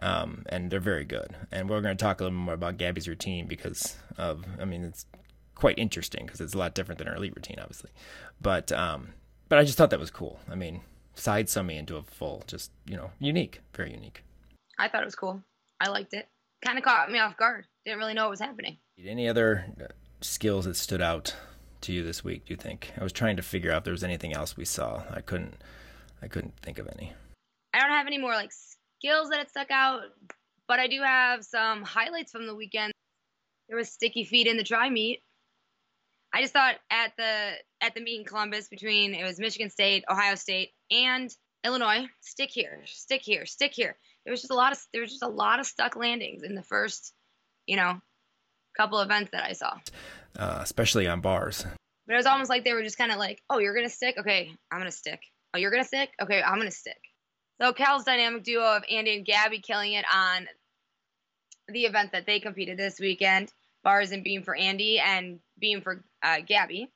um, 0.00 0.44
and 0.48 0.70
they're 0.70 0.80
very 0.80 1.04
good. 1.04 1.34
And 1.52 1.68
we're 1.68 1.80
going 1.80 1.96
to 1.96 2.02
talk 2.02 2.20
a 2.20 2.24
little 2.24 2.38
more 2.38 2.54
about 2.54 2.78
Gabby's 2.78 3.08
routine 3.08 3.46
because 3.46 3.96
of, 4.18 4.44
I 4.60 4.64
mean, 4.64 4.84
it's 4.84 5.06
quite 5.54 5.78
interesting 5.78 6.26
because 6.26 6.40
it's 6.40 6.54
a 6.54 6.58
lot 6.58 6.74
different 6.74 6.98
than 6.98 7.06
her 7.06 7.14
elite 7.14 7.34
routine, 7.36 7.58
obviously. 7.60 7.90
But 8.40 8.72
um, 8.72 9.10
but 9.48 9.58
I 9.58 9.64
just 9.64 9.76
thought 9.76 9.90
that 9.90 10.00
was 10.00 10.10
cool. 10.10 10.40
I 10.50 10.54
mean, 10.54 10.80
side 11.14 11.46
summy 11.46 11.78
into 11.78 11.96
a 11.96 12.02
full, 12.02 12.42
just 12.46 12.72
you 12.86 12.96
know, 12.96 13.10
unique, 13.18 13.60
very 13.74 13.92
unique. 13.92 14.24
I 14.78 14.88
thought 14.88 15.02
it 15.02 15.06
was 15.06 15.14
cool. 15.14 15.42
I 15.80 15.88
liked 15.88 16.14
it. 16.14 16.28
Kind 16.64 16.78
of 16.78 16.84
caught 16.84 17.10
me 17.10 17.18
off 17.18 17.36
guard. 17.36 17.66
Didn't 17.84 17.98
really 17.98 18.14
know 18.14 18.24
what 18.24 18.30
was 18.30 18.40
happening. 18.40 18.78
Any 19.02 19.28
other 19.28 19.66
uh, 19.80 19.86
skills 20.20 20.64
that 20.64 20.76
stood 20.76 21.00
out 21.00 21.34
to 21.82 21.92
you 21.92 22.02
this 22.02 22.24
week? 22.24 22.46
Do 22.46 22.52
you 22.52 22.56
think? 22.56 22.92
I 22.98 23.02
was 23.02 23.12
trying 23.12 23.36
to 23.36 23.42
figure 23.42 23.70
out 23.70 23.78
if 23.78 23.84
there 23.84 23.92
was 23.92 24.04
anything 24.04 24.34
else 24.34 24.56
we 24.56 24.64
saw. 24.64 25.02
I 25.10 25.20
couldn't. 25.20 25.54
I 26.22 26.28
couldn't 26.28 26.54
think 26.62 26.78
of 26.78 26.88
any. 26.98 27.12
I 27.72 27.80
don't 27.80 27.90
have 27.90 28.06
any 28.06 28.18
more 28.18 28.34
like 28.34 28.52
skills 29.00 29.30
that 29.30 29.40
it 29.40 29.50
stuck 29.50 29.70
out, 29.70 30.02
but 30.68 30.78
I 30.78 30.86
do 30.86 31.00
have 31.02 31.44
some 31.44 31.82
highlights 31.82 32.30
from 32.30 32.46
the 32.46 32.54
weekend. 32.54 32.92
There 33.68 33.76
was 33.76 33.90
sticky 33.90 34.24
feet 34.24 34.46
in 34.46 34.56
the 34.56 34.62
dry 34.62 34.90
meet. 34.90 35.22
I 36.32 36.42
just 36.42 36.52
thought 36.52 36.76
at 36.90 37.12
the 37.16 37.52
at 37.80 37.94
the 37.94 38.00
meet 38.00 38.20
in 38.20 38.24
Columbus 38.24 38.68
between 38.68 39.14
it 39.14 39.24
was 39.24 39.40
Michigan 39.40 39.70
State, 39.70 40.04
Ohio 40.08 40.34
State, 40.34 40.70
and 40.90 41.30
Illinois, 41.64 42.06
stick 42.20 42.50
here, 42.50 42.82
stick 42.84 43.22
here, 43.22 43.46
stick 43.46 43.72
here. 43.74 43.96
There 44.24 44.30
was 44.30 44.42
just 44.42 44.52
a 44.52 44.54
lot 44.54 44.72
of 44.72 44.78
there 44.92 45.02
was 45.02 45.10
just 45.10 45.22
a 45.22 45.28
lot 45.28 45.60
of 45.60 45.66
stuck 45.66 45.96
landings 45.96 46.42
in 46.42 46.54
the 46.54 46.62
first, 46.62 47.12
you 47.66 47.76
know, 47.76 48.00
couple 48.76 49.00
events 49.00 49.30
that 49.32 49.44
I 49.44 49.52
saw. 49.52 49.72
Uh, 50.38 50.60
especially 50.62 51.08
on 51.08 51.20
bars. 51.20 51.64
But 52.06 52.14
it 52.14 52.16
was 52.16 52.26
almost 52.26 52.50
like 52.50 52.64
they 52.64 52.74
were 52.74 52.82
just 52.82 52.98
kind 52.98 53.12
of 53.12 53.18
like, 53.18 53.42
"Oh, 53.50 53.58
you're 53.58 53.74
gonna 53.74 53.88
stick? 53.88 54.16
Okay, 54.18 54.52
I'm 54.70 54.78
gonna 54.78 54.92
stick. 54.92 55.20
Oh, 55.54 55.58
you're 55.58 55.70
gonna 55.70 55.84
stick? 55.84 56.10
Okay, 56.20 56.42
I'm 56.42 56.58
gonna 56.58 56.70
stick." 56.70 56.98
Cal's 57.74 58.04
dynamic 58.04 58.42
duo 58.42 58.76
of 58.76 58.84
Andy 58.90 59.16
and 59.16 59.26
Gabby 59.26 59.60
killing 59.60 59.92
it 59.92 60.06
on 60.12 60.48
the 61.68 61.84
event 61.84 62.12
that 62.12 62.26
they 62.26 62.40
competed 62.40 62.78
this 62.78 62.98
weekend, 62.98 63.52
bars 63.84 64.12
and 64.12 64.24
beam 64.24 64.42
for 64.42 64.54
Andy 64.54 64.98
and 64.98 65.40
beam 65.58 65.82
for 65.82 66.02
uh, 66.22 66.38
Gabby. 66.46 66.90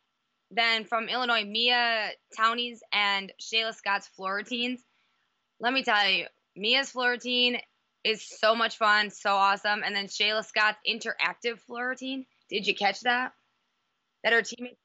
Then 0.50 0.85
from 0.85 1.09
Illinois, 1.09 1.44
Mia 1.44 2.11
Townies 2.37 2.83
and 2.92 3.33
Shayla 3.40 3.75
Scott's 3.75 4.09
floor 4.09 4.37
routines. 4.37 4.80
Let 5.61 5.73
me 5.73 5.83
tell 5.83 6.09
you, 6.09 6.26
Mia's 6.56 6.90
floor 6.90 7.11
routine 7.11 7.59
is 8.02 8.23
so 8.23 8.54
much 8.54 8.78
fun, 8.78 9.11
so 9.11 9.35
awesome. 9.35 9.83
And 9.85 9.94
then 9.94 10.06
Shayla 10.06 10.44
Scott's 10.44 10.78
interactive 10.88 11.59
floor 11.61 11.88
routine. 11.88 12.25
Did 12.49 12.66
you 12.66 12.75
catch 12.75 13.00
that? 13.00 13.33
That 14.23 14.33
her 14.33 14.42
teammates, 14.42 14.80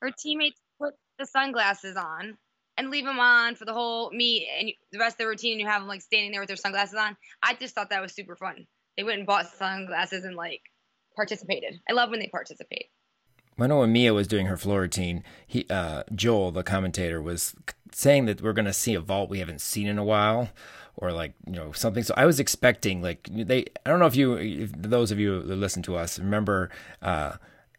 her 0.00 0.10
teammates 0.10 0.60
put 0.80 0.94
the 1.18 1.26
sunglasses 1.26 1.96
on 1.96 2.38
and 2.76 2.90
leave 2.90 3.04
them 3.04 3.18
on 3.18 3.54
for 3.54 3.64
the 3.64 3.72
whole 3.72 4.10
meet 4.10 4.46
and 4.58 4.72
the 4.92 4.98
rest 4.98 5.14
of 5.14 5.18
the 5.18 5.28
routine. 5.28 5.52
And 5.52 5.60
you 5.60 5.66
have 5.66 5.82
them 5.82 5.88
like 5.88 6.02
standing 6.02 6.32
there 6.32 6.40
with 6.40 6.48
their 6.48 6.56
sunglasses 6.56 6.94
on. 6.94 7.16
I 7.42 7.54
just 7.54 7.74
thought 7.74 7.90
that 7.90 8.02
was 8.02 8.12
super 8.12 8.36
fun. 8.36 8.66
They 8.96 9.04
went 9.04 9.18
and 9.18 9.26
bought 9.26 9.46
sunglasses 9.48 10.24
and 10.24 10.36
like 10.36 10.62
participated. 11.14 11.80
I 11.88 11.92
love 11.92 12.10
when 12.10 12.20
they 12.20 12.28
participate. 12.28 12.86
When 13.56 13.92
Mia 13.92 14.12
was 14.12 14.28
doing 14.28 14.46
her 14.46 14.58
floor 14.58 14.82
routine, 14.82 15.24
he 15.46 15.66
uh, 15.70 16.02
Joel, 16.14 16.50
the 16.50 16.62
commentator, 16.62 17.22
was 17.22 17.54
saying 17.90 18.26
that 18.26 18.42
we're 18.42 18.52
going 18.52 18.66
to 18.66 18.72
see 18.72 18.94
a 18.94 19.00
vault 19.00 19.30
we 19.30 19.38
haven't 19.38 19.62
seen 19.62 19.86
in 19.86 19.96
a 19.96 20.04
while, 20.04 20.50
or 20.94 21.10
like 21.10 21.32
you 21.46 21.54
know 21.54 21.72
something. 21.72 22.02
So 22.02 22.12
I 22.18 22.26
was 22.26 22.38
expecting 22.38 23.00
like 23.00 23.30
they. 23.32 23.64
I 23.86 23.90
don't 23.90 23.98
know 23.98 24.06
if 24.06 24.14
you, 24.14 24.34
if 24.34 24.72
those 24.76 25.10
of 25.10 25.18
you 25.18 25.42
that 25.42 25.56
listen 25.56 25.82
to 25.84 25.96
us, 25.96 26.18
remember 26.18 26.68
uh, 27.00 27.36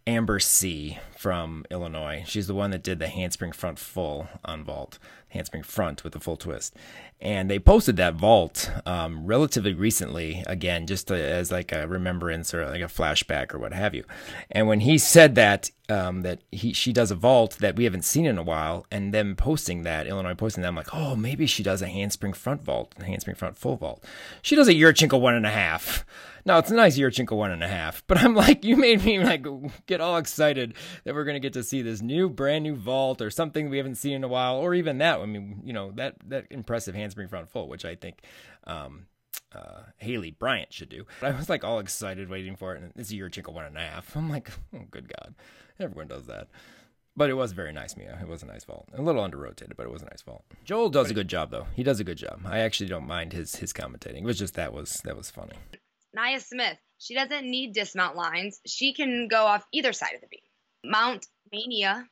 Amber 0.07 0.39
C 0.39 0.99
from 1.17 1.65
Illinois. 1.69 2.23
She's 2.25 2.47
the 2.47 2.55
one 2.55 2.71
that 2.71 2.81
did 2.81 2.97
the 2.97 3.09
handspring 3.09 3.51
front 3.51 3.77
full 3.77 4.29
on 4.45 4.63
vault, 4.63 4.99
handspring 5.29 5.63
front 5.63 6.03
with 6.03 6.15
a 6.15 6.19
full 6.19 6.37
twist. 6.37 6.75
And 7.19 7.49
they 7.49 7.57
posted 7.57 7.97
that 7.97 8.13
vault 8.13 8.69
um, 8.85 9.25
relatively 9.25 9.73
recently, 9.73 10.43
again, 10.45 10.85
just 10.85 11.07
to, 11.07 11.15
as 11.15 11.51
like 11.51 11.71
a 11.71 11.87
remembrance 11.87 12.53
or 12.53 12.65
like 12.67 12.81
a 12.81 12.85
flashback 12.85 13.53
or 13.53 13.59
what 13.59 13.73
have 13.73 13.95
you. 13.95 14.03
And 14.51 14.67
when 14.67 14.81
he 14.81 14.99
said 14.99 15.33
that, 15.35 15.71
um, 15.89 16.21
that 16.21 16.41
he 16.51 16.73
she 16.73 16.91
does 16.91 17.11
a 17.11 17.15
vault 17.15 17.57
that 17.59 17.75
we 17.75 17.85
haven't 17.85 18.03
seen 18.03 18.25
in 18.25 18.37
a 18.37 18.43
while, 18.43 18.85
and 18.91 19.13
them 19.13 19.35
posting 19.35 19.83
that 19.83 20.05
Illinois 20.05 20.35
posting 20.35 20.61
that, 20.61 20.67
I'm 20.67 20.75
like, 20.75 20.93
oh, 20.93 21.15
maybe 21.15 21.47
she 21.47 21.63
does 21.63 21.81
a 21.81 21.87
handspring 21.87 22.33
front 22.33 22.61
vault, 22.61 22.93
a 22.99 23.05
handspring 23.05 23.35
front 23.35 23.57
full 23.57 23.77
vault. 23.77 24.03
She 24.41 24.55
does 24.55 24.67
a 24.67 24.73
Yurchenko 24.73 25.19
one 25.19 25.33
and 25.33 25.45
a 25.45 25.51
half. 25.51 26.05
Now 26.45 26.59
it's 26.59 26.71
a 26.71 26.75
nice 26.75 26.97
Yurchenko 26.97 27.35
one 27.35 27.51
and 27.51 27.63
a 27.63 27.67
half, 27.67 28.03
but 28.07 28.17
I'm 28.17 28.35
like, 28.35 28.63
you 28.63 28.77
made 28.77 29.03
me 29.03 29.19
like 29.19 29.45
get 29.85 30.01
all 30.01 30.17
excited 30.17 30.75
that 31.03 31.15
we're 31.15 31.25
gonna 31.25 31.39
get 31.39 31.53
to 31.53 31.63
see 31.63 31.81
this 31.81 32.01
new 32.01 32.29
brand 32.29 32.63
new 32.63 32.75
vault 32.75 33.21
or 33.21 33.29
something 33.29 33.69
we 33.69 33.77
haven't 33.77 33.95
seen 33.95 34.13
in 34.13 34.23
a 34.23 34.29
while, 34.29 34.57
or 34.57 34.73
even 34.73 34.99
that. 34.99 35.16
I 35.21 35.25
mean, 35.25 35.61
you 35.63 35.73
know 35.73 35.91
that 35.95 36.15
that 36.27 36.45
impressive 36.49 36.95
handspring 36.95 37.27
front 37.27 37.49
full, 37.49 37.67
which 37.67 37.85
I 37.85 37.95
think. 37.95 38.21
Um, 38.65 39.07
uh, 39.53 39.83
Haley 39.97 40.31
Bryant 40.31 40.73
should 40.73 40.89
do. 40.89 41.05
I 41.21 41.31
was 41.31 41.47
like 41.47 41.63
all 41.63 41.79
excited 41.79 42.29
waiting 42.29 42.55
for 42.55 42.75
it, 42.75 42.81
and 42.81 42.91
it's 42.95 43.11
a 43.11 43.13
Yurchenko 43.13 43.53
one 43.53 43.65
and 43.65 43.77
a 43.77 43.81
half. 43.81 44.15
I'm 44.15 44.29
like, 44.29 44.51
oh, 44.75 44.85
good 44.91 45.07
God. 45.07 45.35
Everyone 45.79 46.07
does 46.07 46.25
that. 46.25 46.47
But 47.15 47.31
it 47.31 47.33
was 47.33 47.51
very 47.51 47.73
nice, 47.73 47.97
Mia. 47.97 48.19
It 48.21 48.27
was 48.27 48.43
a 48.43 48.45
nice 48.45 48.63
vault. 48.63 48.89
A 48.93 49.01
little 49.01 49.23
under 49.23 49.37
rotated, 49.37 49.75
but 49.75 49.87
it 49.87 49.91
was 49.91 50.03
a 50.03 50.05
nice 50.05 50.21
vault. 50.21 50.43
Joel 50.63 50.89
does 50.89 51.09
a 51.09 51.15
good 51.15 51.27
job 51.27 51.49
though. 51.49 51.65
He 51.75 51.81
does 51.81 51.99
a 51.99 52.03
good 52.03 52.17
job. 52.17 52.41
I 52.45 52.59
actually 52.59 52.89
don't 52.89 53.07
mind 53.07 53.33
his 53.33 53.55
his 53.55 53.73
commentating. 53.73 54.19
It 54.19 54.23
was 54.23 54.37
just 54.37 54.53
that 54.53 54.71
was 54.71 55.01
that 55.03 55.17
was 55.17 55.31
funny. 55.31 55.55
Nia 56.13 56.39
Smith, 56.39 56.77
she 56.99 57.15
doesn't 57.15 57.49
need 57.49 57.73
dismount 57.73 58.15
lines. 58.15 58.59
She 58.67 58.93
can 58.93 59.27
go 59.27 59.45
off 59.45 59.65
either 59.73 59.93
side 59.93 60.13
of 60.13 60.21
the 60.21 60.27
beam. 60.27 60.39
Mount 60.83 61.25
Mania. 61.51 62.07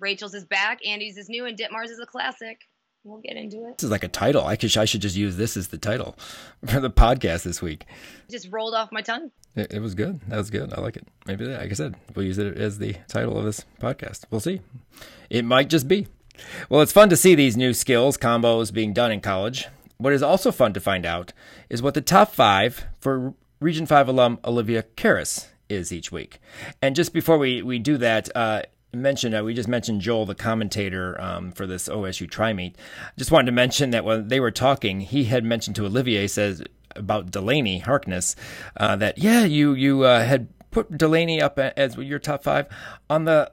Rachel's 0.00 0.34
is 0.34 0.44
back. 0.44 0.84
Andy's 0.86 1.16
is 1.16 1.28
new, 1.28 1.46
and 1.46 1.58
Ditmars 1.58 1.90
is 1.90 1.98
a 1.98 2.06
classic. 2.06 2.60
We'll 3.04 3.20
get 3.20 3.36
into 3.36 3.64
it. 3.66 3.78
This 3.78 3.84
is 3.84 3.90
like 3.90 4.04
a 4.04 4.08
title. 4.08 4.44
I 4.44 4.56
could 4.56 4.76
I 4.76 4.84
should 4.84 5.00
just 5.00 5.16
use 5.16 5.36
this 5.36 5.56
as 5.56 5.68
the 5.68 5.78
title 5.78 6.16
for 6.66 6.80
the 6.80 6.90
podcast 6.90 7.44
this 7.44 7.62
week. 7.62 7.84
Just 8.30 8.48
rolled 8.50 8.74
off 8.74 8.90
my 8.92 9.00
tongue. 9.00 9.30
It, 9.54 9.72
it 9.74 9.80
was 9.80 9.94
good. 9.94 10.20
That 10.28 10.36
was 10.36 10.50
good. 10.50 10.72
I 10.74 10.80
like 10.80 10.96
it. 10.96 11.06
Maybe, 11.26 11.46
like 11.46 11.70
I 11.70 11.74
said, 11.74 11.96
we'll 12.14 12.26
use 12.26 12.38
it 12.38 12.56
as 12.56 12.78
the 12.78 12.96
title 13.06 13.38
of 13.38 13.44
this 13.44 13.64
podcast. 13.80 14.24
We'll 14.30 14.40
see. 14.40 14.60
It 15.30 15.44
might 15.44 15.70
just 15.70 15.88
be. 15.88 16.06
Well, 16.68 16.82
it's 16.82 16.92
fun 16.92 17.08
to 17.08 17.16
see 17.16 17.34
these 17.34 17.56
new 17.56 17.72
skills 17.72 18.16
combos 18.16 18.72
being 18.72 18.92
done 18.92 19.10
in 19.10 19.20
college. 19.20 19.66
What 19.96 20.12
is 20.12 20.22
also 20.22 20.52
fun 20.52 20.72
to 20.74 20.80
find 20.80 21.04
out 21.04 21.32
is 21.68 21.82
what 21.82 21.94
the 21.94 22.00
top 22.00 22.32
five 22.32 22.84
for 23.00 23.34
Region 23.60 23.86
5 23.86 24.08
alum 24.08 24.38
Olivia 24.44 24.84
Karas 24.96 25.48
is 25.68 25.92
each 25.92 26.12
week. 26.12 26.38
And 26.80 26.94
just 26.94 27.12
before 27.12 27.38
we, 27.38 27.62
we 27.62 27.80
do 27.80 27.96
that, 27.96 28.28
uh, 28.36 28.62
mentioned 28.92 29.34
uh, 29.34 29.44
we 29.44 29.54
just 29.54 29.68
mentioned 29.68 30.00
Joel, 30.00 30.26
the 30.26 30.34
commentator 30.34 31.20
um, 31.20 31.52
for 31.52 31.66
this 31.66 31.88
OSU 31.88 32.28
tri 32.30 32.52
meet. 32.52 32.76
Just 33.16 33.30
wanted 33.30 33.46
to 33.46 33.52
mention 33.52 33.90
that 33.90 34.04
when 34.04 34.28
they 34.28 34.40
were 34.40 34.50
talking, 34.50 35.00
he 35.00 35.24
had 35.24 35.44
mentioned 35.44 35.76
to 35.76 35.86
Olivier 35.86 36.26
says 36.26 36.62
about 36.96 37.30
Delaney 37.30 37.78
Harkness, 37.78 38.34
uh, 38.76 38.96
that 38.96 39.18
yeah, 39.18 39.44
you 39.44 39.74
you 39.74 40.02
uh, 40.02 40.24
had 40.24 40.48
put 40.70 40.96
Delaney 40.96 41.40
up 41.40 41.58
as 41.58 41.96
your 41.96 42.18
top 42.18 42.42
five 42.42 42.66
on 43.08 43.24
the 43.24 43.50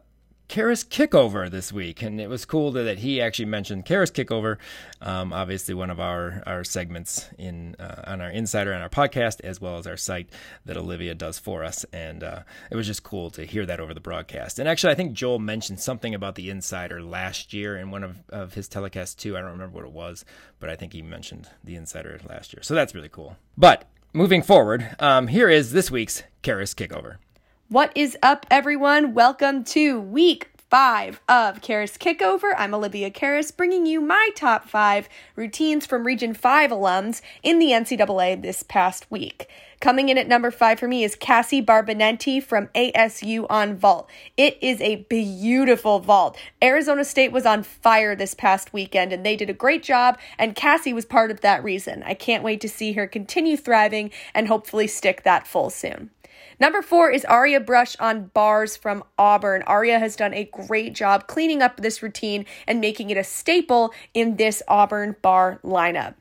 Karas 0.48 0.86
Kickover 0.88 1.50
this 1.50 1.74
week, 1.74 2.04
and 2.04 2.22
it 2.22 2.30
was 2.30 2.46
cool 2.46 2.72
that 2.74 3.00
he 3.00 3.20
actually 3.20 3.46
mentioned 3.46 3.86
Karas 3.86 4.12
Kickover, 4.12 4.58
um, 5.02 5.34
obviously 5.34 5.74
one 5.74 5.90
of 5.90 6.00
our, 6.00 6.44
our 6.46 6.64
segments 6.64 7.28
in 7.38 7.75
uh, 7.80 8.04
on 8.06 8.22
our 8.22 8.30
Insider 8.30 8.72
and 8.72 8.84
our 8.84 8.90
podcast, 8.90 9.42
as 9.42 9.60
well 9.60 9.78
as 9.78 9.88
our 9.88 9.98
site 9.98 10.30
that 10.66 10.78
Olivia 10.78 11.16
does 11.16 11.40
for 11.40 11.64
us, 11.64 11.84
and 11.92 12.24
uh, 12.24 12.42
it 12.70 12.75
was 12.75 12.86
just 12.86 13.04
cool 13.04 13.32
to 13.32 13.44
hear 13.44 13.66
that 13.66 13.80
over 13.80 13.94
the 13.94 14.00
broadcast. 14.00 14.60
And 14.60 14.70
actually, 14.70 14.94
I 14.94 14.96
think 14.96 15.14
Joel 15.14 15.40
mentioned 15.40 15.80
something 15.80 16.14
about 16.14 16.36
the 16.36 16.52
Insider 16.52 17.02
last 17.02 17.52
year 17.52 17.75
in 17.75 17.90
one 17.90 18.04
of, 18.04 18.18
of 18.30 18.54
his 18.54 18.70
telecasts 18.70 19.16
too. 19.16 19.36
I 19.36 19.42
don't 19.42 19.52
remember 19.52 19.75
what 19.75 19.86
it 19.86 19.92
was, 19.92 20.25
but 20.60 20.70
I 20.70 20.75
think 20.75 20.94
he 20.94 21.02
mentioned 21.02 21.50
the 21.64 21.75
Insider 21.75 22.20
last 22.30 22.54
year, 22.54 22.62
so 22.62 22.75
that's 22.75 22.94
really 22.94 23.10
cool. 23.10 23.36
But 23.58 23.90
moving 24.14 24.44
forward, 24.44 24.96
um, 25.00 25.28
here 25.28 25.50
is 25.50 25.72
this 25.72 25.90
week's 25.90 26.22
Karas 26.44 26.75
Kickover. 26.75 27.18
What 27.67 27.91
is 27.95 28.15
up, 28.22 28.45
everyone? 28.51 29.15
Welcome 29.15 29.63
to 29.63 30.00
week 30.00 30.51
five 30.69 31.19
of 31.27 31.62
Karas 31.62 31.98
Kickover. 31.98 32.53
I'm 32.55 32.75
Olivia 32.75 33.10
Karas, 33.10 33.55
bringing 33.57 33.88
you 33.88 34.00
my 34.00 34.29
top 34.36 34.69
five 34.69 35.10
routines 35.36 35.88
from 35.88 36.05
Region 36.05 36.36
5 36.36 36.69
alums 36.69 37.22
in 37.41 37.57
the 37.57 37.72
NCAA 37.72 38.39
this 38.39 38.62
past 38.62 39.10
week. 39.10 39.50
Coming 39.79 40.10
in 40.10 40.17
at 40.19 40.27
number 40.27 40.51
five 40.51 40.79
for 40.79 40.88
me 40.88 41.03
is 41.03 41.15
Cassie 41.15 41.62
Barbanenti 41.62 42.41
from 42.41 42.67
ASU 42.75 43.48
on 43.50 43.75
vault. 43.75 44.12
It 44.38 44.60
is 44.62 44.79
a 44.79 44.98
beautiful 45.10 46.00
vault. 46.00 46.38
Arizona 46.62 47.03
State 47.03 47.31
was 47.31 47.48
on 47.48 47.63
fire 47.63 48.15
this 48.15 48.36
past 48.36 48.74
weekend 48.74 49.12
and 49.12 49.25
they 49.25 49.36
did 49.36 49.50
a 49.50 49.53
great 49.53 49.81
job, 49.81 50.19
and 50.38 50.55
Cassie 50.55 50.93
was 50.93 51.05
part 51.05 51.31
of 51.31 51.41
that 51.41 51.63
reason. 51.63 52.03
I 52.03 52.13
can't 52.13 52.43
wait 52.43 52.62
to 52.62 52.69
see 52.69 52.93
her 52.93 53.07
continue 53.07 53.57
thriving 53.57 54.12
and 54.36 54.48
hopefully 54.48 54.86
stick 54.86 55.24
that 55.24 55.48
full 55.48 55.72
soon. 55.72 56.12
Number 56.60 56.82
four 56.82 57.12
is 57.12 57.26
Aria 57.26 57.60
Brush 57.60 57.96
on 58.00 58.28
bars 58.34 58.78
from 58.78 59.04
Auburn. 59.18 59.64
Aria 59.64 60.00
has 60.00 60.16
done 60.16 60.34
a 60.34 60.46
great 60.46 60.94
job 60.94 61.28
cleaning 61.28 61.62
up 61.62 61.78
this 61.78 62.02
routine 62.02 62.46
and 62.68 62.80
making 62.80 63.10
it 63.10 63.18
a 63.18 63.24
staple 63.24 63.94
in 64.14 64.38
this 64.38 64.64
Auburn 64.68 65.16
bar 65.22 65.60
lineup. 65.64 66.16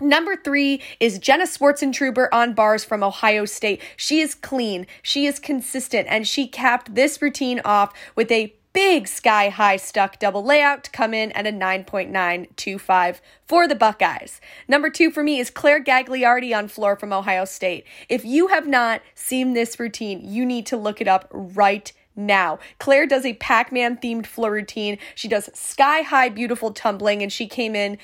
Number 0.00 0.34
three 0.36 0.80
is 0.98 1.18
Jenna 1.18 1.44
Swartzentruber 1.44 2.28
on 2.32 2.54
bars 2.54 2.84
from 2.84 3.04
Ohio 3.04 3.44
State. 3.44 3.80
She 3.96 4.20
is 4.20 4.34
clean, 4.34 4.86
she 5.02 5.26
is 5.26 5.38
consistent, 5.38 6.08
and 6.10 6.26
she 6.26 6.48
capped 6.48 6.94
this 6.94 7.22
routine 7.22 7.60
off 7.64 7.92
with 8.16 8.32
a 8.32 8.54
big 8.74 9.06
sky 9.08 9.48
high 9.48 9.76
stuck 9.76 10.18
double 10.18 10.44
layout 10.44 10.84
to 10.84 10.90
come 10.90 11.14
in 11.14 11.32
at 11.32 11.46
a 11.46 11.50
9.925 11.50 13.20
for 13.46 13.66
the 13.66 13.74
Buckeyes. 13.74 14.40
Number 14.68 14.90
two 14.90 15.10
for 15.10 15.22
me 15.22 15.38
is 15.38 15.48
Claire 15.48 15.82
Gagliardi 15.82 16.54
on 16.54 16.68
floor 16.68 16.96
from 16.96 17.12
Ohio 17.12 17.46
State. 17.46 17.86
If 18.10 18.24
you 18.24 18.48
have 18.48 18.66
not 18.66 19.00
seen 19.14 19.54
this 19.54 19.80
routine, 19.80 20.20
you 20.22 20.44
need 20.44 20.66
to 20.66 20.76
look 20.76 21.00
it 21.00 21.08
up 21.08 21.28
right 21.30 21.90
now. 22.16 22.58
Claire 22.78 23.06
does 23.06 23.24
a 23.24 23.34
Pac 23.34 23.72
Man 23.72 23.96
themed 23.96 24.26
floor 24.26 24.50
routine. 24.52 24.98
She 25.14 25.28
does 25.28 25.50
sky 25.54 26.02
high, 26.02 26.28
beautiful 26.28 26.72
tumbling, 26.72 27.22
and 27.22 27.32
she 27.32 27.46
came 27.46 27.74
in 27.74 27.98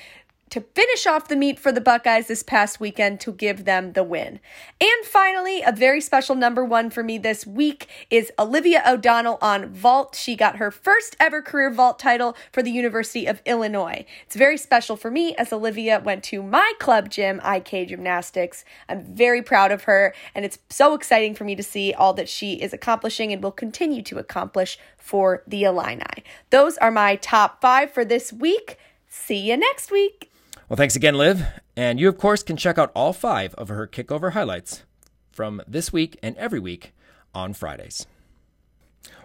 to 0.51 0.61
finish 0.75 1.07
off 1.07 1.29
the 1.29 1.35
meet 1.35 1.57
for 1.57 1.71
the 1.71 1.81
Buckeyes 1.81 2.27
this 2.27 2.43
past 2.43 2.79
weekend 2.79 3.19
to 3.21 3.31
give 3.31 3.63
them 3.63 3.93
the 3.93 4.03
win. 4.03 4.39
And 4.79 5.05
finally, 5.05 5.61
a 5.61 5.71
very 5.71 6.01
special 6.01 6.35
number 6.35 6.63
one 6.63 6.89
for 6.89 7.03
me 7.03 7.17
this 7.17 7.47
week 7.47 7.87
is 8.09 8.31
Olivia 8.37 8.83
O'Donnell 8.85 9.39
on 9.41 9.69
vault. 9.69 10.15
She 10.15 10.35
got 10.35 10.57
her 10.57 10.69
first 10.69 11.15
ever 11.19 11.41
career 11.41 11.71
vault 11.71 11.99
title 11.99 12.35
for 12.51 12.61
the 12.61 12.69
University 12.69 13.25
of 13.25 13.41
Illinois. 13.45 14.05
It's 14.25 14.35
very 14.35 14.57
special 14.57 14.97
for 14.97 15.09
me 15.09 15.33
as 15.37 15.53
Olivia 15.53 16.01
went 16.03 16.23
to 16.25 16.43
my 16.43 16.73
club 16.79 17.09
gym, 17.09 17.41
IK 17.45 17.87
Gymnastics. 17.87 18.65
I'm 18.89 19.05
very 19.05 19.41
proud 19.41 19.71
of 19.71 19.83
her, 19.83 20.13
and 20.35 20.43
it's 20.43 20.59
so 20.69 20.93
exciting 20.93 21.33
for 21.33 21.45
me 21.45 21.55
to 21.55 21.63
see 21.63 21.93
all 21.93 22.13
that 22.15 22.27
she 22.27 22.61
is 22.61 22.73
accomplishing 22.73 23.31
and 23.31 23.41
will 23.41 23.51
continue 23.51 24.01
to 24.03 24.19
accomplish 24.19 24.77
for 24.97 25.43
the 25.47 25.63
Illini. 25.63 26.25
Those 26.49 26.77
are 26.79 26.91
my 26.91 27.15
top 27.15 27.61
five 27.61 27.91
for 27.91 28.03
this 28.03 28.33
week. 28.33 28.77
See 29.07 29.49
you 29.49 29.55
next 29.55 29.91
week. 29.91 30.30
Well, 30.71 30.77
thanks 30.77 30.95
again, 30.95 31.15
Liv. 31.15 31.45
And 31.75 31.99
you, 31.99 32.07
of 32.07 32.17
course, 32.17 32.43
can 32.43 32.55
check 32.55 32.77
out 32.77 32.93
all 32.95 33.11
five 33.11 33.53
of 33.55 33.67
her 33.67 33.85
kickover 33.85 34.31
highlights 34.31 34.85
from 35.29 35.61
this 35.67 35.91
week 35.91 36.17
and 36.23 36.33
every 36.37 36.61
week 36.61 36.93
on 37.35 37.51
Fridays. 37.51 38.07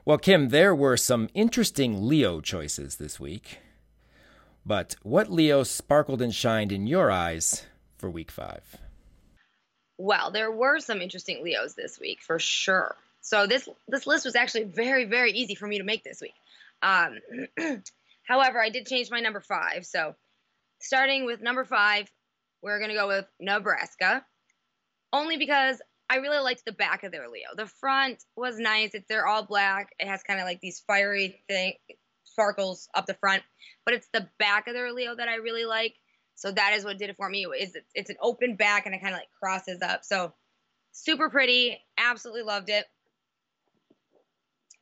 Well, 0.05 0.19
Kim, 0.19 0.49
there 0.49 0.75
were 0.75 0.97
some 0.97 1.29
interesting 1.35 2.09
Leo 2.09 2.41
choices 2.41 2.97
this 2.97 3.21
week. 3.21 3.61
But 4.65 4.97
what 5.05 5.31
Leo 5.31 5.63
sparkled 5.63 6.21
and 6.21 6.35
shined 6.35 6.73
in 6.73 6.89
your 6.89 7.13
eyes 7.13 7.63
for 7.97 8.11
week 8.11 8.33
five? 8.33 8.79
Well, 9.99 10.33
there 10.33 10.51
were 10.51 10.81
some 10.81 11.01
interesting 11.01 11.45
Leos 11.45 11.75
this 11.75 12.01
week 12.01 12.23
for 12.23 12.41
sure. 12.41 12.97
So 13.21 13.47
this 13.47 13.69
this 13.87 14.09
list 14.09 14.25
was 14.25 14.35
actually 14.35 14.65
very 14.65 15.05
very 15.05 15.31
easy 15.31 15.55
for 15.55 15.69
me 15.69 15.79
to 15.79 15.85
make 15.85 16.03
this 16.03 16.21
week. 16.21 16.35
Um, 16.83 17.21
however, 18.25 18.61
I 18.61 18.71
did 18.71 18.89
change 18.89 19.13
my 19.13 19.21
number 19.21 19.39
five. 19.39 19.87
So 19.87 20.17
starting 20.87 21.25
with 21.25 21.41
number 21.41 21.65
five, 21.65 22.11
we're 22.63 22.79
going 22.79 22.91
to 22.91 22.97
go 22.97 23.09
with 23.09 23.27
Nebraska. 23.41 24.25
Only 25.13 25.37
because 25.37 25.81
I 26.09 26.17
really 26.17 26.39
liked 26.39 26.65
the 26.65 26.73
back 26.73 27.03
of 27.03 27.13
their 27.13 27.29
Leo. 27.29 27.49
The 27.57 27.67
front 27.67 28.23
was 28.37 28.59
nice. 28.59 28.91
It's 28.95 29.07
they're 29.09 29.27
all 29.27 29.45
black. 29.45 29.91
It 29.99 30.09
has 30.09 30.23
kind 30.23 30.41
of 30.41 30.47
like 30.47 30.61
these 30.61 30.83
fiery 30.87 31.43
thing 31.49 31.75
sparkles 32.25 32.89
up 32.95 33.07
the 33.07 33.15
front, 33.15 33.43
but 33.85 33.95
it's 33.95 34.09
the 34.13 34.29
back 34.39 34.69
of 34.69 34.75
their 34.75 34.93
Leo 34.93 35.17
that 35.17 35.29
I 35.29 35.37
really 35.37 35.65
like. 35.65 35.95
So 36.35 36.53
that 36.53 36.75
is 36.75 36.85
what 36.85 36.99
did 36.99 37.11
it 37.11 37.17
for 37.17 37.29
me. 37.29 37.45
Is 37.45 37.77
it's 37.95 38.11
an 38.11 38.17
open 38.21 38.57
back 38.57 38.87
and 38.87 38.95
it 38.95 39.01
kind 39.01 39.15
of 39.15 39.19
like 39.19 39.31
crosses 39.43 39.81
up. 39.83 40.05
So 40.05 40.35
super 40.93 41.31
pretty. 41.31 41.79
Absolutely 41.99 42.43
loved 42.43 42.69
it. 42.69 42.85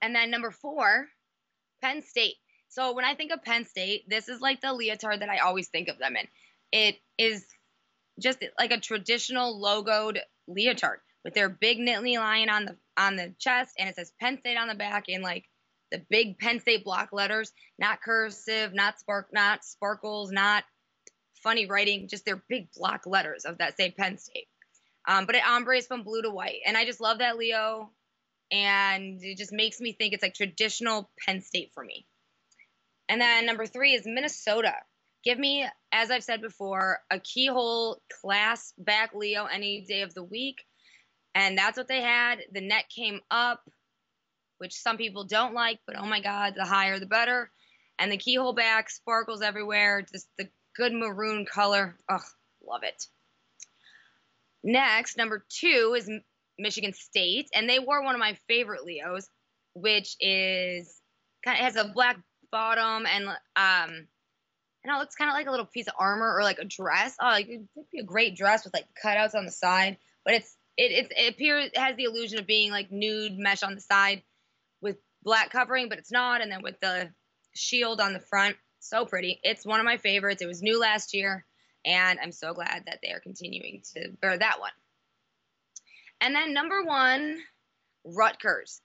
And 0.02 0.14
then 0.14 0.30
number 0.30 0.50
four, 0.50 1.06
Penn 1.80 2.02
State. 2.02 2.34
So 2.74 2.92
when 2.92 3.04
I 3.04 3.14
think 3.14 3.30
of 3.30 3.44
Penn 3.44 3.66
State, 3.66 4.08
this 4.08 4.28
is 4.28 4.40
like 4.40 4.60
the 4.60 4.72
leotard 4.72 5.20
that 5.20 5.28
I 5.28 5.38
always 5.38 5.68
think 5.68 5.88
of 5.88 5.98
them 5.98 6.16
in. 6.16 6.26
It 6.72 6.96
is 7.16 7.46
just 8.20 8.44
like 8.58 8.72
a 8.72 8.80
traditional 8.80 9.60
logoed 9.62 10.18
leotard 10.48 10.98
with 11.24 11.34
their 11.34 11.48
big 11.48 11.78
Nittany 11.78 12.18
lion 12.18 12.50
on 12.50 12.64
the 12.64 12.76
on 12.96 13.14
the 13.14 13.32
chest, 13.38 13.74
and 13.78 13.88
it 13.88 13.94
says 13.94 14.12
Penn 14.20 14.38
State 14.38 14.56
on 14.56 14.66
the 14.66 14.74
back 14.74 15.08
in 15.08 15.22
like 15.22 15.44
the 15.92 16.02
big 16.10 16.36
Penn 16.36 16.58
State 16.58 16.82
block 16.82 17.10
letters, 17.12 17.52
not 17.78 18.02
cursive, 18.02 18.74
not 18.74 18.98
spark, 18.98 19.28
not 19.32 19.64
sparkles, 19.64 20.32
not 20.32 20.64
funny 21.44 21.66
writing, 21.66 22.08
just 22.08 22.24
their 22.24 22.42
big 22.48 22.72
block 22.72 23.06
letters 23.06 23.44
of 23.44 23.58
that 23.58 23.76
say 23.76 23.92
Penn 23.92 24.18
State. 24.18 24.48
Um, 25.06 25.26
but 25.26 25.36
it 25.36 25.46
ombres 25.46 25.86
from 25.86 26.02
blue 26.02 26.22
to 26.22 26.30
white, 26.30 26.62
and 26.66 26.76
I 26.76 26.86
just 26.86 27.00
love 27.00 27.18
that 27.18 27.36
Leo, 27.36 27.92
and 28.50 29.22
it 29.22 29.38
just 29.38 29.52
makes 29.52 29.80
me 29.80 29.92
think 29.92 30.12
it's 30.12 30.24
like 30.24 30.34
traditional 30.34 31.08
Penn 31.24 31.40
State 31.40 31.70
for 31.72 31.84
me. 31.84 32.04
And 33.08 33.20
then 33.20 33.46
number 33.46 33.66
three 33.66 33.94
is 33.94 34.02
Minnesota. 34.06 34.74
Give 35.24 35.38
me, 35.38 35.66
as 35.92 36.10
I've 36.10 36.24
said 36.24 36.42
before, 36.42 36.98
a 37.10 37.18
keyhole 37.18 38.00
class 38.20 38.72
back 38.78 39.14
Leo 39.14 39.46
any 39.46 39.84
day 39.88 40.02
of 40.02 40.14
the 40.14 40.22
week. 40.22 40.64
And 41.34 41.56
that's 41.56 41.76
what 41.76 41.88
they 41.88 42.00
had. 42.00 42.40
The 42.52 42.60
net 42.60 42.84
came 42.94 43.20
up, 43.30 43.60
which 44.58 44.74
some 44.74 44.96
people 44.96 45.24
don't 45.24 45.54
like, 45.54 45.80
but 45.86 45.96
oh 45.98 46.06
my 46.06 46.20
God, 46.20 46.54
the 46.56 46.64
higher 46.64 46.98
the 46.98 47.06
better. 47.06 47.50
And 47.98 48.10
the 48.10 48.16
keyhole 48.16 48.54
back 48.54 48.90
sparkles 48.90 49.42
everywhere, 49.42 50.02
just 50.02 50.28
the 50.38 50.48
good 50.76 50.92
maroon 50.92 51.46
color. 51.46 51.96
Ugh, 52.08 52.22
love 52.66 52.82
it. 52.82 53.06
Next, 54.62 55.16
number 55.16 55.44
two 55.48 55.94
is 55.96 56.10
Michigan 56.58 56.92
State, 56.92 57.48
and 57.54 57.68
they 57.68 57.78
wore 57.78 58.02
one 58.02 58.14
of 58.14 58.20
my 58.20 58.36
favorite 58.48 58.84
Leos, 58.84 59.28
which 59.74 60.16
is 60.20 61.00
kind 61.44 61.58
of 61.58 61.64
has 61.64 61.76
a 61.76 61.92
black 61.92 62.18
bottom 62.54 63.04
and 63.04 63.26
um 63.56 64.06
and 64.84 64.94
it 64.94 64.98
looks 64.98 65.16
kind 65.16 65.28
of 65.28 65.34
like 65.34 65.48
a 65.48 65.50
little 65.50 65.66
piece 65.66 65.88
of 65.88 65.94
armor 65.98 66.36
or 66.36 66.42
like 66.42 66.58
a 66.58 66.64
dress. 66.64 67.16
Oh, 67.20 67.26
like 67.26 67.48
it'd 67.48 67.66
be 67.90 67.98
a 67.98 68.04
great 68.04 68.36
dress 68.36 68.64
with 68.64 68.74
like 68.74 68.86
cutouts 69.02 69.34
on 69.34 69.44
the 69.44 69.50
side, 69.50 69.96
but 70.24 70.34
it's 70.34 70.56
it 70.76 70.92
it, 70.92 71.12
it 71.16 71.34
appears 71.34 71.70
it 71.72 71.78
has 71.78 71.96
the 71.96 72.04
illusion 72.04 72.38
of 72.38 72.46
being 72.46 72.70
like 72.70 72.92
nude 72.92 73.36
mesh 73.36 73.64
on 73.64 73.74
the 73.74 73.80
side 73.80 74.22
with 74.80 74.98
black 75.24 75.50
covering, 75.50 75.88
but 75.88 75.98
it's 75.98 76.12
not. 76.12 76.42
And 76.42 76.52
then 76.52 76.62
with 76.62 76.78
the 76.80 77.10
shield 77.56 78.00
on 78.00 78.12
the 78.12 78.20
front, 78.20 78.56
so 78.78 79.04
pretty. 79.04 79.40
It's 79.42 79.66
one 79.66 79.80
of 79.80 79.86
my 79.86 79.96
favorites. 79.96 80.42
It 80.42 80.46
was 80.46 80.62
new 80.62 80.78
last 80.78 81.12
year, 81.12 81.44
and 81.84 82.20
I'm 82.22 82.32
so 82.32 82.54
glad 82.54 82.84
that 82.86 83.00
they 83.02 83.10
are 83.10 83.20
continuing 83.20 83.82
to 83.94 84.10
wear 84.22 84.38
that 84.38 84.60
one. 84.60 84.70
And 86.20 86.34
then 86.34 86.52
number 86.52 86.84
one, 86.84 87.38
Rutgers. 88.04 88.80